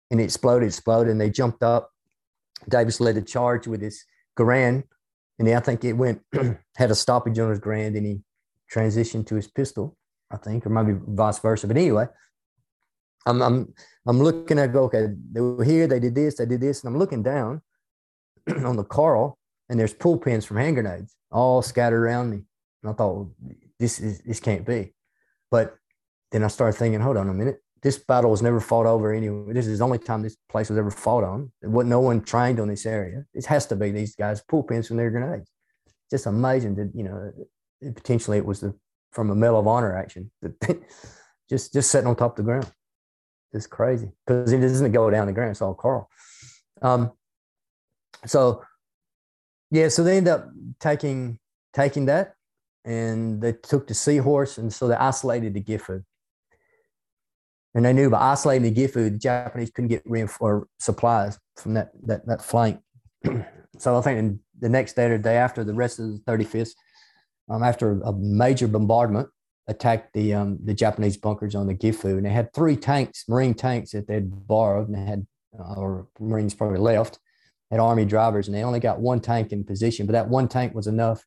[0.09, 1.92] and it exploded, exploded, and they jumped up.
[2.69, 4.03] Davis led the charge with his
[4.38, 4.84] Garand,
[5.40, 6.22] and I think it went
[6.76, 8.22] had a stoppage on his Garand, and he
[8.74, 9.98] transitioned to his pistol,
[10.32, 11.67] I think, or maybe vice versa.
[11.67, 12.08] But anyway,
[13.26, 13.74] I'm I'm
[14.06, 16.93] I'm looking at go, okay, they were here, they did this, they did this, and
[16.93, 17.61] I'm looking down
[18.66, 19.38] on the Coral,
[19.69, 22.43] and there's pull pins from hand grenades all scattered around me.
[22.84, 23.32] And I thought, well,
[23.80, 24.94] this is this can't be.
[25.50, 25.76] But
[26.32, 29.54] then I started thinking, hold on a minute this battle was never fought over anyway.
[29.54, 31.52] This is the only time this place was ever fought on.
[31.62, 33.26] What no one trained on this area.
[33.34, 35.50] It has to be these guys pull pins from their grenades.
[36.10, 37.32] Just amazing that you know
[37.94, 38.74] potentially it was the
[39.12, 40.32] from a Medal of Honor action
[41.50, 42.72] just just sitting on top of the ground.
[43.54, 45.52] Just crazy because it doesn't go down the ground.
[45.52, 46.10] It's all coral.
[46.82, 47.12] Um,
[48.26, 48.64] so
[49.72, 50.50] yeah, so they end up
[50.80, 51.40] taking
[51.74, 52.34] taking that
[52.88, 56.03] and they took the seahorse and so they isolated the Gifu
[57.77, 61.91] and they knew by isolating the Gifu, the Japanese couldn't get reinforced supplies from that
[62.06, 62.80] that, that flank.
[63.77, 66.72] so I think the next day or day after, the rest of the 35th,
[67.49, 69.30] um, after a major bombardment,
[69.67, 73.53] attacked the um, the Japanese bunkers on the Gifu, and they had three tanks, Marine
[73.53, 75.27] tanks that they'd borrowed, and they had
[75.59, 77.19] uh, or Marines probably left,
[77.69, 80.74] had Army drivers, and they only got one tank in position, but that one tank
[80.74, 81.24] was enough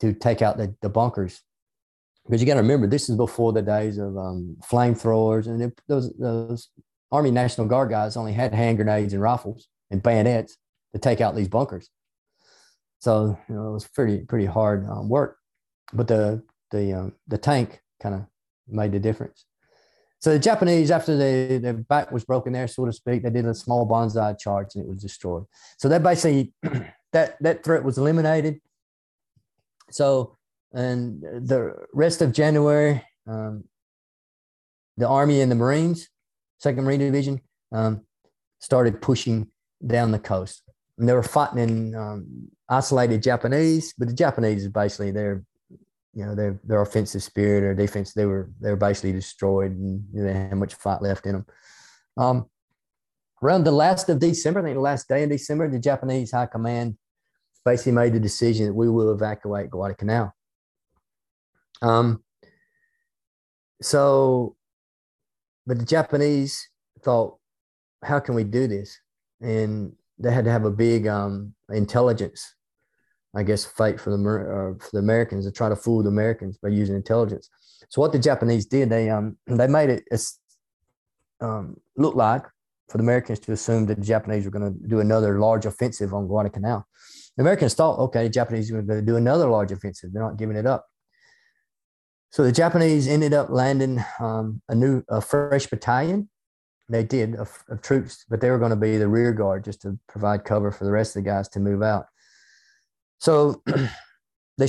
[0.00, 1.42] to take out the, the bunkers
[2.26, 5.80] because you got to remember this is before the days of um, flamethrowers and it,
[5.88, 6.68] those those
[7.12, 10.56] Army National Guard guys only had hand grenades and rifles and bayonets
[10.92, 11.90] to take out these bunkers.
[13.00, 15.38] So you know it was pretty pretty hard um, work,
[15.92, 18.26] but the the um, the tank kind of
[18.68, 19.44] made the difference.
[20.20, 23.46] So the Japanese, after the their back was broken there, so to speak, they did
[23.46, 25.46] a small banzai charge and it was destroyed.
[25.78, 26.52] So that basically
[27.12, 28.60] that that threat was eliminated.
[29.90, 30.36] So
[30.72, 33.64] and the rest of January, um,
[34.96, 36.08] the Army and the Marines,
[36.58, 37.40] Second Marine Division,
[37.72, 38.02] um,
[38.60, 39.48] started pushing
[39.84, 40.62] down the coast.
[40.98, 45.42] And they were fighting in um, isolated Japanese, but the Japanese is basically their,
[46.12, 48.12] you know, their their offensive spirit or defense.
[48.12, 51.32] They were they were basically destroyed, and you know, they had much fight left in
[51.32, 51.46] them.
[52.18, 52.50] Um,
[53.42, 56.46] around the last of December, I think the last day in December, the Japanese High
[56.46, 56.98] Command
[57.64, 60.34] basically made the decision that we will evacuate Guadalcanal.
[61.82, 62.22] Um,
[63.82, 64.56] so,
[65.66, 66.68] but the Japanese
[67.02, 67.36] thought,
[68.02, 68.98] how can we do this?
[69.40, 72.54] And they had to have a big um, intelligence,
[73.34, 76.58] I guess, fight for the uh, for the Americans to try to fool the Americans
[76.58, 77.48] by using intelligence.
[77.88, 80.04] So what the Japanese did, they um they made it
[81.40, 82.44] um, look like
[82.88, 86.12] for the Americans to assume that the Japanese were going to do another large offensive
[86.12, 86.86] on Guadalcanal.
[87.36, 90.12] The Americans thought, okay, the Japanese were going to do another large offensive.
[90.12, 90.86] They're not giving it up.
[92.30, 96.28] So the Japanese ended up landing um, a new, a fresh battalion.
[96.88, 99.82] They did of, of, troops, but they were going to be the rear guard just
[99.82, 102.06] to provide cover for the rest of the guys to move out.
[103.18, 103.62] So
[104.58, 104.66] they,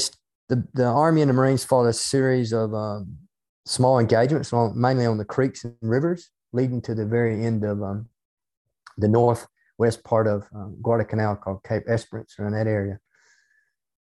[0.49, 3.17] the, the Army and the Marines fought a series of um,
[3.65, 8.07] small engagements, mainly on the creeks and rivers, leading to the very end of um,
[8.97, 9.07] the
[9.81, 12.99] northwest part of um, Guadalcanal called Cape Esperance, around that area.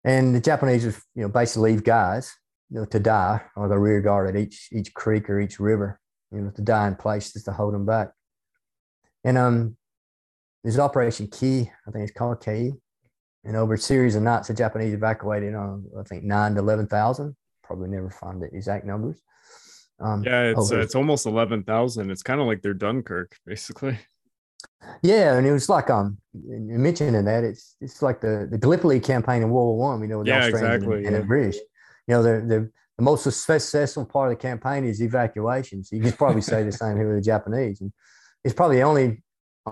[0.03, 0.85] And the Japanese,
[1.15, 2.33] you know, basically leave guys
[2.69, 5.99] you know, to die or the rear guard at each each creek or each river,
[6.31, 8.09] you know, to die in place just to hold them back.
[9.23, 9.77] And um,
[10.63, 12.71] there's Operation Ke, I think it's called Key.
[13.43, 17.35] And over a series of nights, the Japanese evacuated on, I think, nine to 11,000.
[17.63, 19.19] Probably never find the exact numbers.
[19.99, 22.11] Um, yeah, it's uh, it's almost 11,000.
[22.11, 23.97] It's kind of like their Dunkirk, basically.
[25.03, 28.99] Yeah, and it was like um you mentioning that it's it's like the the Gallipoli
[28.99, 30.01] campaign in World War One.
[30.01, 31.57] You know, with yeah, exactly, and, and the British
[32.07, 35.89] you know, the, the, the most successful part of the campaign is evacuations.
[35.91, 37.81] You could probably say the same here with the Japanese.
[37.81, 37.91] And
[38.43, 39.23] it's probably the only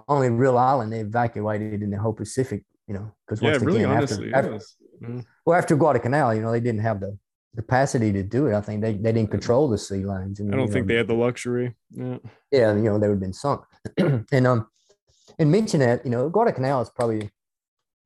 [0.07, 3.97] only real island they evacuated in the whole Pacific, you know, because yeah, really again,
[3.97, 4.65] honestly, after, after
[5.03, 5.25] mm.
[5.45, 7.17] well, after Guadalcanal, you know, they didn't have the
[7.55, 8.53] capacity to do it.
[8.53, 10.39] I think they, they didn't control the sea lanes.
[10.39, 11.75] And, I don't think know, they had the luxury.
[11.89, 12.17] Yeah.
[12.51, 12.75] Yeah.
[12.75, 13.63] You know, they would have been sunk.
[13.97, 14.67] and, um,
[15.39, 17.29] and mention that, you know, Guadalcanal is probably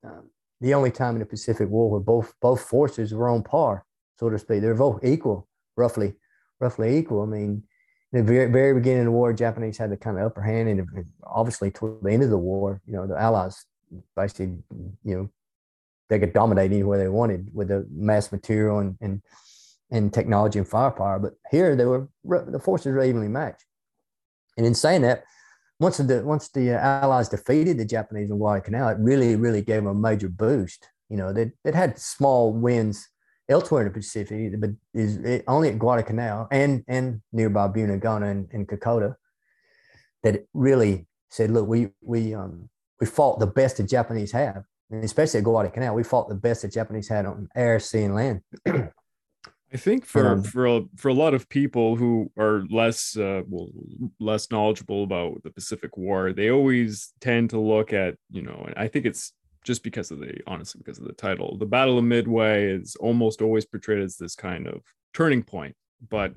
[0.03, 0.29] um,
[0.61, 3.85] the only time in the Pacific War where both, both forces were on par
[4.23, 4.61] so to speak.
[4.61, 6.13] They're both equal, roughly,
[6.59, 7.23] roughly equal.
[7.23, 7.63] I mean,
[8.11, 10.69] in the very, very beginning of the war, Japanese had the kind of upper hand,
[10.69, 10.87] and
[11.23, 13.65] obviously toward the end of the war, you know, the Allies
[14.15, 14.57] basically,
[15.03, 15.29] you know,
[16.09, 19.21] they could dominate anywhere they wanted with the mass material and and,
[19.91, 21.19] and technology and firepower.
[21.19, 23.65] But here, they were the forces were evenly matched.
[24.57, 25.23] And in saying that,
[25.83, 29.87] once the once the Allies defeated the Japanese in Guadalcanal, it really, really gave them
[29.87, 30.87] a major boost.
[31.09, 33.07] You know, they it had small wins
[33.49, 38.67] elsewhere in the Pacific, but is only at Guadalcanal and and nearby Buna-Gona and, and
[38.67, 39.15] Kokoda
[40.23, 45.03] that really said, look, we we um we fought the best the Japanese have, and
[45.03, 48.41] especially at Guadalcanal, we fought the best the Japanese had on air, sea, and land.
[49.73, 53.41] I think for um, for a, for a lot of people who are less uh,
[53.47, 53.69] well
[54.19, 58.69] less knowledgeable about the Pacific War, they always tend to look at you know.
[58.77, 61.57] I think it's just because of the honestly because of the title.
[61.57, 65.75] The Battle of Midway is almost always portrayed as this kind of turning point,
[66.07, 66.35] but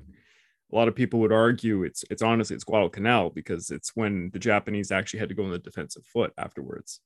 [0.71, 4.39] a lot of people would argue it's it's honestly it's Guadalcanal because it's when the
[4.39, 7.01] Japanese actually had to go on the defensive foot afterwards.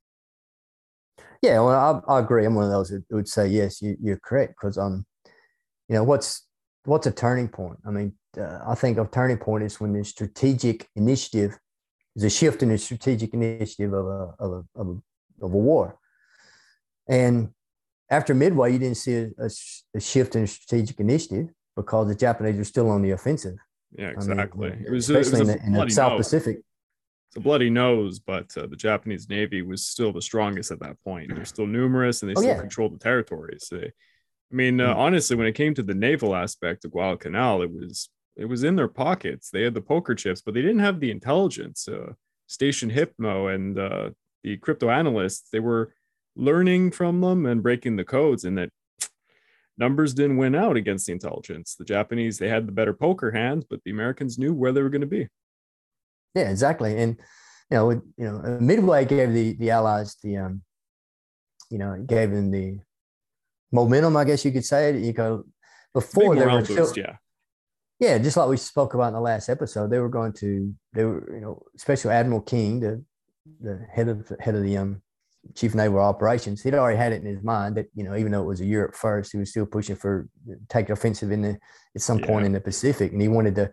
[1.42, 2.45] Yeah, well, I, I agree.
[2.45, 5.06] I'm one of those who would say yes, you, you're correct because um,
[5.92, 6.48] you know what's
[6.86, 7.78] what's a turning point?
[7.86, 11.60] I mean, uh, I think a turning point is when the strategic initiative
[12.16, 15.58] is a shift in the strategic initiative of a of a, of a, of a
[15.58, 15.98] war.
[17.10, 17.50] And
[18.10, 19.50] after Midway, you didn't see a, a,
[19.95, 23.58] a, shift in strategic initiative because the Japanese were still on the offensive.
[23.98, 24.72] Yeah, exactly.
[24.72, 26.20] I mean, it was especially it was in, the, in the South nose.
[26.20, 26.58] Pacific.
[27.28, 30.95] It's a bloody nose, but uh, the Japanese Navy was still the strongest at that
[31.03, 31.36] point.
[31.36, 32.60] They're still numerous, and they oh, still yeah.
[32.61, 33.68] controlled the territories.
[33.70, 33.92] They,
[34.51, 34.99] I mean, uh, mm-hmm.
[34.99, 38.75] honestly, when it came to the naval aspect of Guadalcanal, it was it was in
[38.75, 39.49] their pockets.
[39.49, 41.88] They had the poker chips, but they didn't have the intelligence.
[41.88, 42.13] Uh,
[42.47, 44.09] Station Hypo and uh,
[44.43, 45.93] the crypto analysts, they were
[46.35, 48.69] learning from them and breaking the codes and that
[49.77, 53.65] numbers didn't win out against the intelligence the japanese they had the better poker hands
[53.69, 55.27] but the americans knew where they were going to be
[56.35, 57.17] yeah exactly and
[57.69, 60.61] you know you know midway gave the the allies the um
[61.69, 62.80] you know gave them the
[63.72, 65.43] momentum i guess you could say you go
[65.93, 67.16] before they were still, yeah
[68.00, 71.03] yeah just like we spoke about in the last episode they were going to they
[71.03, 73.03] were you know special admiral king the
[73.59, 75.01] the head of head of the um
[75.56, 78.41] chief naval operations, he'd already had it in his mind that you know even though
[78.41, 80.27] it was a Europe first, he was still pushing for
[80.69, 81.59] take offensive in the
[81.95, 82.27] at some yeah.
[82.27, 83.72] point in the Pacific, and he wanted to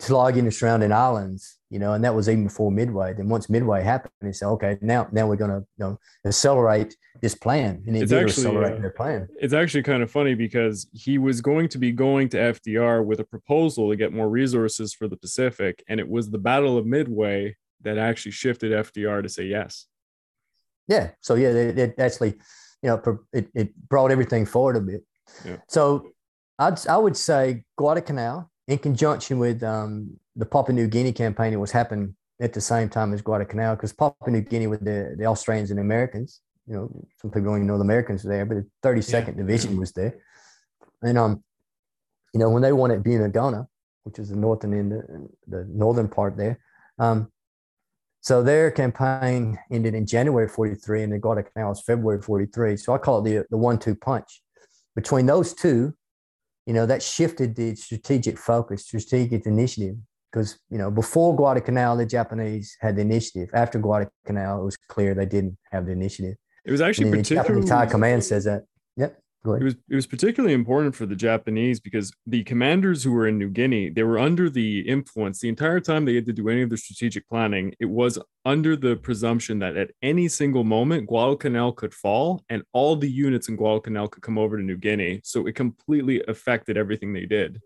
[0.00, 3.14] to log in the surrounding islands, you know, and that was even before Midway.
[3.14, 6.94] Then once Midway happened, he said, okay, now now we're going to you know accelerate
[7.22, 9.26] this plan, and he did actually, accelerate uh, their plan.
[9.40, 13.20] It's actually kind of funny because he was going to be going to FDR with
[13.20, 16.84] a proposal to get more resources for the Pacific, and it was the Battle of
[16.84, 19.86] Midway that actually shifted FDR to say yes.
[20.88, 21.12] Yeah.
[21.22, 22.34] So yeah, it, it actually,
[22.82, 25.04] you know, it, it brought everything forward a bit.
[25.42, 25.56] Yeah.
[25.68, 26.10] So
[26.58, 31.60] I'd, I would say Guadalcanal in conjunction with um, the Papua New Guinea campaign, it
[31.60, 35.26] was happening at the same time as Guadalcanal because Papua New Guinea with the, the
[35.26, 38.56] Australians and Americans, you know, some people don't even know the Americans were there, but
[38.56, 39.32] the 32nd yeah.
[39.32, 40.20] Division was there.
[41.02, 41.42] And, um,
[42.32, 43.66] you know, when they won at Buna-Gona,
[44.04, 46.58] which is the northern end, the, the northern part there,
[46.98, 47.30] um,
[48.20, 52.76] so their campaign ended in January 43 and the Guadalcanal was February 43.
[52.76, 54.42] So I call it the, the one-two punch.
[54.94, 55.92] Between those two,
[56.66, 59.96] you know, that shifted the strategic focus, strategic initiative.
[60.32, 63.50] Because, you know, before Guadalcanal, the Japanese had the initiative.
[63.52, 66.36] After Guadalcanal, it was clear they didn't have the initiative.
[66.64, 67.66] It was actually particularly.
[67.66, 68.64] The command says that.
[68.96, 69.18] Yep.
[69.44, 73.38] It was it was particularly important for the Japanese because the commanders who were in
[73.38, 76.62] New Guinea, they were under the influence the entire time they had to do any
[76.62, 77.74] of the strategic planning.
[77.80, 82.94] It was under the presumption that at any single moment Guadalcanal could fall and all
[82.94, 85.20] the units in Guadalcanal could come over to New Guinea.
[85.24, 87.60] So it completely affected everything they did.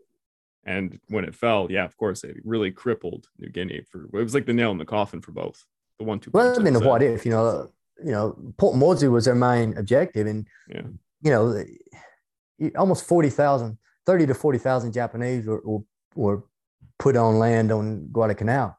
[0.66, 3.82] And when it fell, yeah, of course, it really crippled New Guinea.
[3.90, 5.64] For it was like the nail in the coffin for both
[5.98, 6.30] the one two.
[6.34, 7.70] Well, I mean, what if you know,
[8.04, 10.82] you know, Port Moresby was their main objective, and yeah
[11.22, 11.64] you know,
[12.78, 15.82] almost 40,000, 30 to 40,000 Japanese were, were,
[16.14, 16.44] were,
[16.98, 18.78] put on land on Guadalcanal.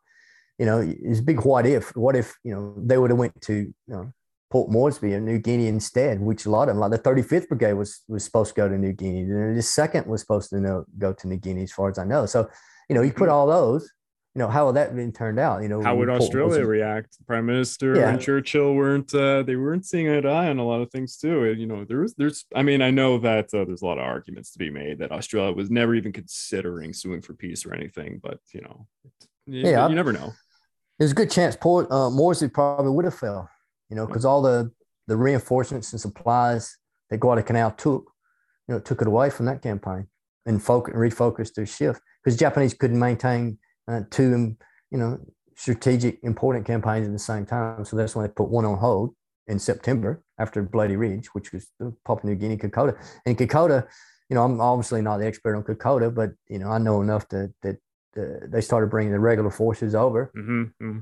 [0.57, 1.95] You know, it's a big what if.
[1.95, 4.11] What if, you know, they would have went to, you know,
[4.49, 7.73] Port Moresby and New Guinea instead, which a lot of them, like the 35th Brigade
[7.73, 9.21] was was supposed to go to New Guinea.
[9.21, 12.05] And the second was supposed to know, go to New Guinea, as far as I
[12.05, 12.25] know.
[12.25, 12.49] So,
[12.89, 13.33] you know, you put mm-hmm.
[13.33, 13.91] all those,
[14.37, 15.63] you know, how would that been turned out?
[15.63, 17.17] You know, how would Australia react?
[17.25, 18.09] Prime Minister yeah.
[18.11, 21.17] and Churchill weren't uh, they weren't seeing eye to eye on a lot of things
[21.17, 21.45] too.
[21.45, 23.97] And, You know, there was there's I mean, I know that uh, there's a lot
[23.97, 27.73] of arguments to be made that Australia was never even considering suing for peace or
[27.73, 28.85] anything, but you know,
[29.47, 30.31] you, yeah, you never know.
[30.99, 33.49] There's a good chance Port uh, Moresby probably would have fell,
[33.89, 34.71] you know, because all the
[35.07, 36.77] the reinforcements and supplies
[37.09, 38.11] that Guadalcanal took,
[38.67, 40.07] you know, took it away from that campaign
[40.45, 43.57] and focus refocused their shift because Japanese couldn't maintain
[43.87, 44.55] uh, two,
[44.91, 45.19] you know,
[45.55, 47.83] strategic important campaigns at the same time.
[47.85, 49.15] So that's when they put one on hold
[49.47, 51.67] in September after Bloody Ridge, which was
[52.05, 52.97] Papua New Guinea, Kokoda.
[53.25, 53.87] And Kokoda,
[54.29, 57.27] you know, I'm obviously not the expert on Kokoda, but you know, I know enough
[57.29, 57.77] to, that
[58.17, 60.99] uh, they started bringing the regular forces over because mm-hmm,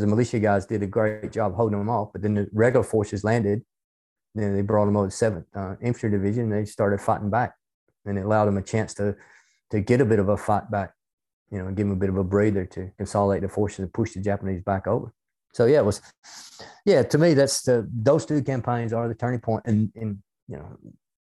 [0.00, 0.10] mm-hmm.
[0.10, 2.12] the militia guys did a great job holding them off.
[2.12, 3.62] But then the regular forces landed,
[4.34, 6.50] then they brought them over to Seventh uh, Infantry Division.
[6.50, 7.54] they started fighting back,
[8.04, 9.16] and it allowed them a chance to
[9.70, 10.92] to get a bit of a fight back
[11.54, 14.12] you know, give them a bit of a breather to consolidate the forces and push
[14.12, 15.12] the Japanese back over.
[15.52, 16.02] So yeah, it was,
[16.84, 20.56] yeah, to me, that's the, those two campaigns are the turning point and, and, you
[20.56, 20.76] know,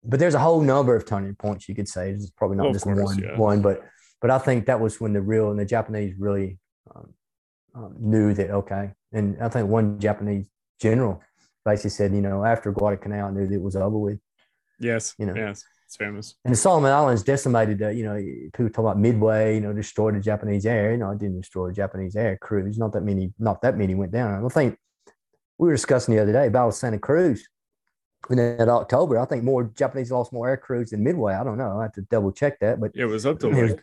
[0.04, 2.10] but there's a whole number of turning points you could say.
[2.10, 3.36] It's probably not just course, one, yeah.
[3.36, 3.82] one, but,
[4.20, 6.58] but I think that was when the real and the Japanese really
[6.94, 7.12] um,
[7.74, 8.92] um, knew that, okay.
[9.12, 10.46] And I think one Japanese
[10.80, 11.20] general
[11.64, 14.18] basically said, you know, after Guadalcanal, I knew that it was over with.
[14.78, 15.14] Yes.
[15.18, 15.64] You know, yes.
[15.86, 16.36] It's famous.
[16.44, 20.14] And the Solomon Islands decimated, uh, you know, people talk about Midway, you know, destroyed
[20.14, 20.92] the Japanese air.
[20.92, 22.78] You know, it didn't destroy Japanese air crews.
[22.78, 24.44] Not that many, not that many went down.
[24.44, 24.78] I think
[25.58, 27.44] we were discussing the other day about Santa Cruz
[28.30, 29.18] in that October.
[29.18, 31.34] I think more Japanese lost more air crews than Midway.
[31.34, 31.80] I don't know.
[31.80, 33.82] I have to double check that, but it was up to like,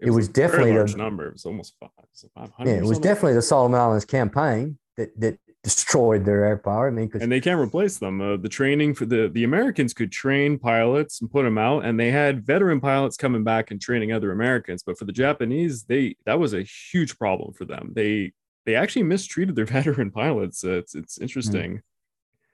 [0.00, 1.26] it was, it was, definitely a large number.
[1.26, 1.90] It was almost five,
[2.34, 2.70] five hundred.
[2.70, 6.88] Yeah, it was definitely the Solomon Islands campaign that that destroyed their air power.
[6.88, 8.20] I mean, and they can't replace them.
[8.20, 11.98] Uh, the training for the the Americans could train pilots and put them out, and
[11.98, 14.82] they had veteran pilots coming back and training other Americans.
[14.82, 17.92] But for the Japanese, they that was a huge problem for them.
[17.94, 18.32] They
[18.66, 20.64] they actually mistreated their veteran pilots.
[20.64, 21.82] Uh, it's it's interesting.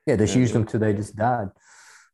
[0.06, 1.48] Yeah, they used them till they just died.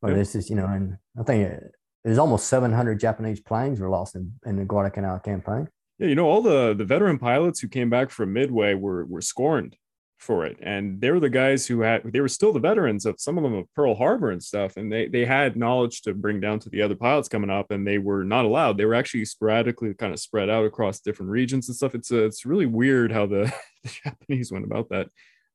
[0.00, 0.18] Well, yeah.
[0.18, 1.60] this is you know, and I think
[2.04, 5.68] it almost 700 Japanese planes were lost in, in the Guadalcanal campaign.
[5.98, 9.20] Yeah, you know, all the the veteran pilots who came back from Midway were were
[9.20, 9.76] scorned
[10.20, 10.58] for it.
[10.60, 13.42] And they were the guys who had they were still the veterans of some of
[13.42, 14.76] them of Pearl Harbor and stuff.
[14.76, 17.86] And they they had knowledge to bring down to the other pilots coming up, and
[17.86, 18.76] they were not allowed.
[18.76, 21.94] They were actually sporadically kind of spread out across different regions and stuff.
[21.94, 25.08] It's uh, it's really weird how the, the Japanese went about that.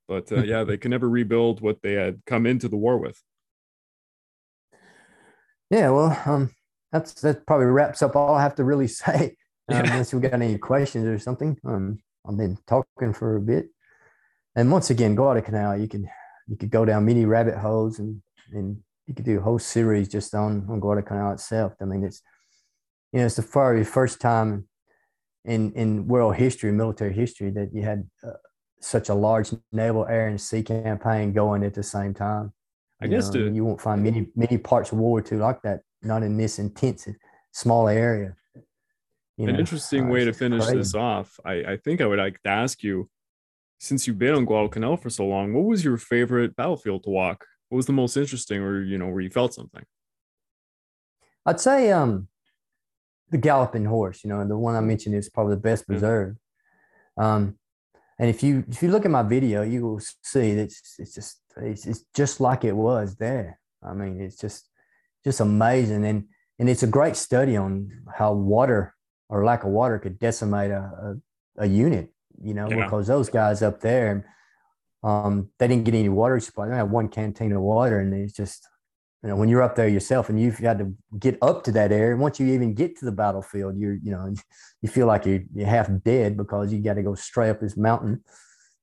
[0.07, 3.19] But uh, yeah, they can never rebuild what they had come into the war with.
[5.69, 6.51] Yeah, well, um,
[6.91, 9.35] that's that probably wraps up all I have to really say.
[9.67, 9.93] Um, yeah.
[9.93, 11.57] Unless we got any questions or something.
[11.65, 13.69] Um, I've been talking for a bit
[14.55, 16.09] and once again, Guadalcanal, you can
[16.47, 18.21] you could go down many rabbit holes and
[18.51, 21.73] and you could do a whole series just on on Guadalcanal itself.
[21.81, 22.21] I mean, it's
[23.11, 24.67] you know it's the very first time
[25.43, 28.31] in in world history, military history, that you had uh,
[28.79, 32.53] such a large naval, air, and sea campaign going at the same time.
[33.01, 35.81] I guess know, you won't find many many parts of World War II like that,
[36.01, 37.07] not in this intense
[37.51, 38.35] small area.
[39.37, 40.77] You An know, interesting uh, way to finish crazy.
[40.77, 41.39] this off.
[41.43, 43.09] I, I think I would like to ask you
[43.79, 47.45] since you've been on Guadalcanal for so long, what was your favorite battlefield to walk?
[47.69, 49.83] What was the most interesting, or you know, where you felt something?
[51.45, 52.27] I'd say um,
[53.29, 54.23] the galloping horse.
[54.23, 56.37] You know, the one I mentioned is probably the best preserved.
[57.17, 57.57] Um,
[58.17, 61.13] and if you if you look at my video, you will see that it's, it's
[61.13, 63.59] just it's, it's just like it was there.
[63.83, 64.69] I mean, it's just
[65.23, 66.25] just amazing, and
[66.59, 68.95] and it's a great study on how water
[69.29, 71.15] or lack of water could decimate a,
[71.57, 72.11] a, a unit.
[72.41, 72.83] You know, yeah.
[72.83, 74.29] because those guys up there,
[75.03, 76.67] um, they didn't get any water supply.
[76.67, 78.67] They had one canteen of water, and it's just
[79.25, 81.91] you know when you're up there yourself and you've had to get up to that
[81.91, 84.31] area once you even get to the battlefield you're you know
[84.83, 87.75] you feel like you're, you're half dead because you got to go straight up this
[87.75, 88.23] mountain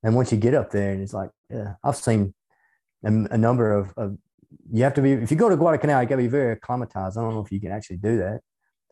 [0.03, 2.33] and once you get up there and it's like yeah, i've seen
[3.03, 4.17] a, a number of, of,
[4.71, 7.17] you have to be if you go to guadalcanal you got to be very acclimatized
[7.17, 8.41] i don't know if you can actually do that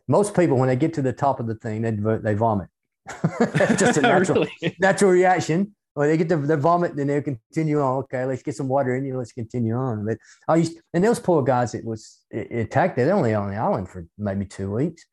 [0.07, 2.67] most people when they get to the top of the thing they, they vomit
[3.77, 4.75] just a natural, really?
[4.79, 8.03] natural reaction or they get the, the vomit, then they'll continue on.
[8.03, 9.17] Okay, let's get some water in you.
[9.17, 10.05] Let's continue on.
[10.05, 10.17] But
[10.47, 12.95] I used, and those poor guys, it was it, attacked.
[12.95, 15.05] They're only on the island for maybe two weeks,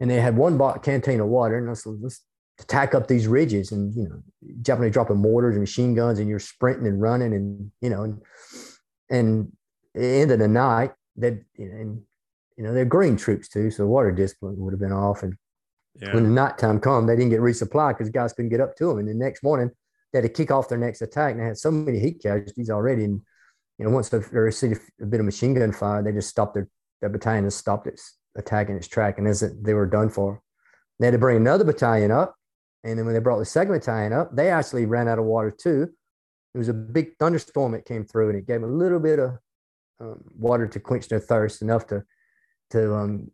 [0.00, 1.56] and they had one canteen of water.
[1.56, 2.22] And I said, let's
[2.58, 4.22] let's attack up these ridges, and you know,
[4.62, 8.20] Japanese dropping mortars and machine guns, and you're sprinting and running, and you know, and
[9.10, 9.52] and
[9.94, 12.02] end of the night, that and
[12.56, 15.22] you know they're green troops too, so the water discipline would have been off.
[15.22, 15.36] And
[16.00, 16.14] yeah.
[16.14, 18.98] when the nighttime come, they didn't get resupplied because guys couldn't get up to them.
[18.98, 19.70] And the next morning
[20.12, 21.32] they had to kick off their next attack.
[21.32, 23.04] And they had so many heat casualties already.
[23.04, 23.20] And,
[23.78, 26.68] you know, once they received a bit of machine gun fire, they just stopped their,
[27.00, 29.18] their battalion and stopped its attacking its track.
[29.18, 30.42] And as it, they were done for,
[30.98, 32.34] they had to bring another battalion up.
[32.84, 35.88] And then when they brought the battalion up, they actually ran out of water too.
[36.54, 39.18] It was a big thunderstorm that came through and it gave them a little bit
[39.18, 39.38] of
[40.00, 42.04] um, water to quench their thirst, enough to,
[42.70, 43.30] to um,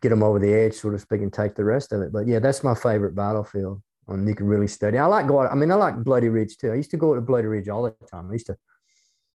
[0.00, 2.12] get them over the edge, so to speak, and take the rest of it.
[2.12, 4.98] But yeah, that's my favorite battlefield and you can really study.
[4.98, 5.48] I like going.
[5.48, 6.72] I mean, I like Bloody Ridge too.
[6.72, 8.28] I used to go to Bloody Ridge all the time.
[8.30, 8.56] I used to,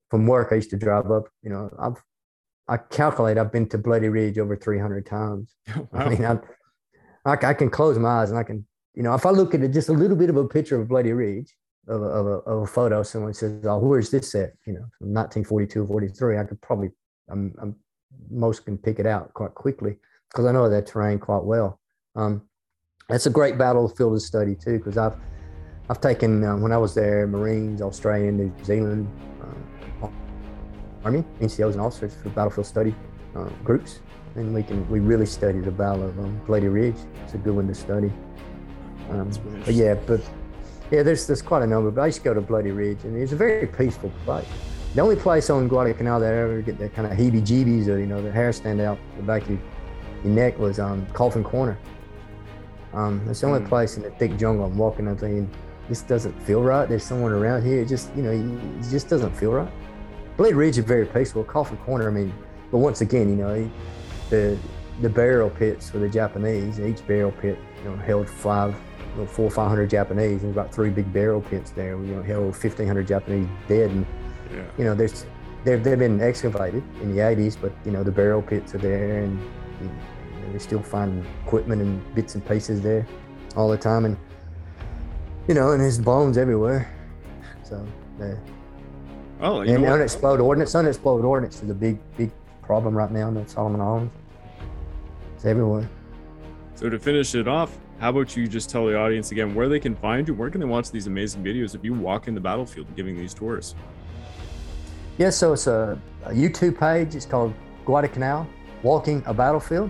[0.09, 1.25] from work, I used to drive up.
[1.41, 2.01] You know, I've,
[2.67, 5.53] I calculate I've been to Bloody Ridge over 300 times.
[5.75, 5.87] Wow.
[5.93, 6.37] I mean, I,
[7.25, 9.61] I, I, can close my eyes and I can, you know, if I look at
[9.61, 11.53] it, just a little bit of a picture of Bloody Ridge,
[11.87, 14.85] of a, of a, of a photo, someone says, "Oh, where's this at?" You know,
[14.97, 16.91] from 1942, 43, I could probably,
[17.29, 17.75] I'm, I'm
[18.29, 19.97] most can pick it out quite quickly
[20.29, 21.79] because I know that terrain quite well.
[22.15, 22.43] Um,
[23.09, 25.15] that's a great battlefield to study too, because I've
[25.89, 29.07] I've taken uh, when I was there Marines, Australian, New Zealand,
[29.41, 30.13] um,
[31.03, 32.95] Army, NCOs and officers for battlefield study
[33.35, 33.99] uh, groups,
[34.35, 36.95] and we can we really study the Battle of um, Bloody Ridge.
[37.23, 38.11] It's a good one to study.
[39.09, 39.31] Um,
[39.65, 40.21] but yeah, but
[40.91, 41.91] yeah, there's there's quite a number.
[41.91, 44.47] But I used to go to Bloody Ridge, and it's a very peaceful place.
[44.95, 48.05] The only place on Guadalcanal that I ever get that kind of heebie-jeebies or you
[48.05, 49.59] know the hair stand out the back of your,
[50.23, 51.77] your neck was um, Coffin Corner.
[52.93, 53.69] Um, it's the only mm.
[53.69, 55.07] place in the thick jungle I'm walking.
[55.07, 55.49] I'm thinking,
[55.89, 56.87] this doesn't feel right.
[56.87, 57.81] There's someone around here.
[57.81, 59.71] It just, you know, it just doesn't feel right.
[60.37, 61.43] Bloody Ridge is very peaceful.
[61.43, 62.33] Coffin Corner, I mean,
[62.71, 63.71] but once again, you know,
[64.29, 64.57] the
[65.01, 68.75] the burial pits for the Japanese, each burial pit, you know, held five,
[69.17, 70.41] know, four or five hundred Japanese.
[70.41, 71.91] There's about three big burial pits there.
[71.91, 74.05] You know, held fifteen hundred Japanese dead, and
[74.53, 74.63] yeah.
[74.77, 75.25] you know, there's
[75.63, 79.23] they've they've been excavated in the '80s, but you know, the burial pits are there,
[79.23, 79.39] and
[79.81, 83.05] you know, they still find equipment and bits and pieces there
[83.55, 84.17] all the time, and
[85.47, 86.89] you know, and there's bones everywhere.
[87.63, 87.85] So,
[88.19, 88.35] yeah.
[89.41, 90.73] Oh, and unexploded ordnance.
[90.73, 94.13] Unexploded ordnance is a big, big problem right now in the Solomon Islands.
[95.35, 95.89] It's everywhere.
[96.75, 99.79] So to finish it off, how about you just tell the audience again where they
[99.79, 100.33] can find you?
[100.33, 103.33] Where can they watch these amazing videos if you walk in the battlefield giving these
[103.33, 103.75] tours?
[105.17, 107.15] Yeah, so it's a, a YouTube page.
[107.15, 107.53] It's called
[107.85, 108.45] Guadalcanal
[108.81, 109.89] Walking a Battlefield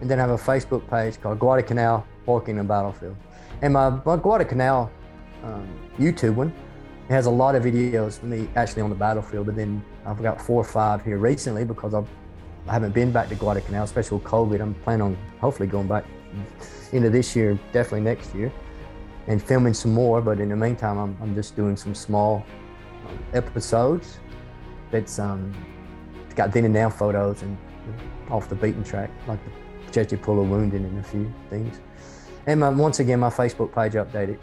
[0.00, 3.16] and then I have a Facebook page called Guadalcanal Walking a Battlefield.
[3.62, 4.92] And my, my Guadalcanal
[5.42, 5.66] um,
[5.98, 6.54] YouTube one
[7.08, 10.22] it has a lot of videos of me actually on the battlefield, but then I've
[10.22, 12.08] got four or five here recently because I've,
[12.68, 14.60] I haven't been back to Guadalcanal, especially with COVID.
[14.60, 16.04] I'm planning on hopefully going back
[16.94, 18.52] into this year, definitely next year,
[19.26, 20.22] and filming some more.
[20.22, 22.46] But in the meantime, I'm, I'm just doing some small
[23.06, 24.18] um, episodes
[24.90, 25.52] that's um,
[26.34, 27.56] got then and now photos and
[28.30, 31.80] off the beaten track, like the Chechi pull a wound and a few things.
[32.46, 34.38] And my, once again, my Facebook page updated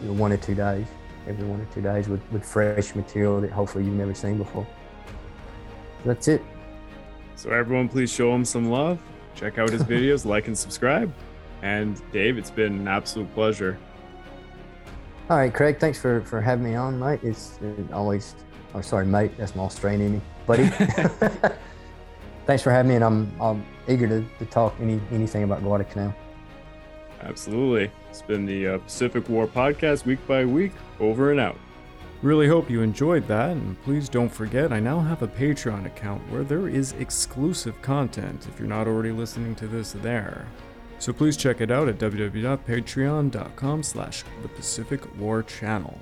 [0.00, 0.86] you know, one or two days,
[1.26, 4.66] every one or two days with, with fresh material that hopefully you've never seen before.
[6.04, 6.42] That's it.
[7.36, 9.00] So everyone, please show him some love.
[9.34, 11.12] Check out his videos, like and subscribe.
[11.62, 13.78] And Dave, it's been an absolute pleasure.
[15.30, 17.20] All right, Craig, thanks for, for having me on, mate.
[17.22, 17.58] It's
[17.92, 18.34] always,
[18.72, 20.68] I'm oh, sorry, mate, that's my Australian in buddy.
[22.46, 26.14] thanks for having me, and I'm, I'm eager to, to talk any anything about Guadalcanal.
[27.20, 27.90] Absolutely.
[28.08, 31.58] It's been the uh, Pacific War podcast week by week, over and out.
[32.22, 36.20] Really hope you enjoyed that, and please don't forget I now have a Patreon account
[36.32, 40.46] where there is exclusive content if you're not already listening to this there.
[40.98, 45.98] So please check it out at www.patreon.com slash the Pacific War Channel.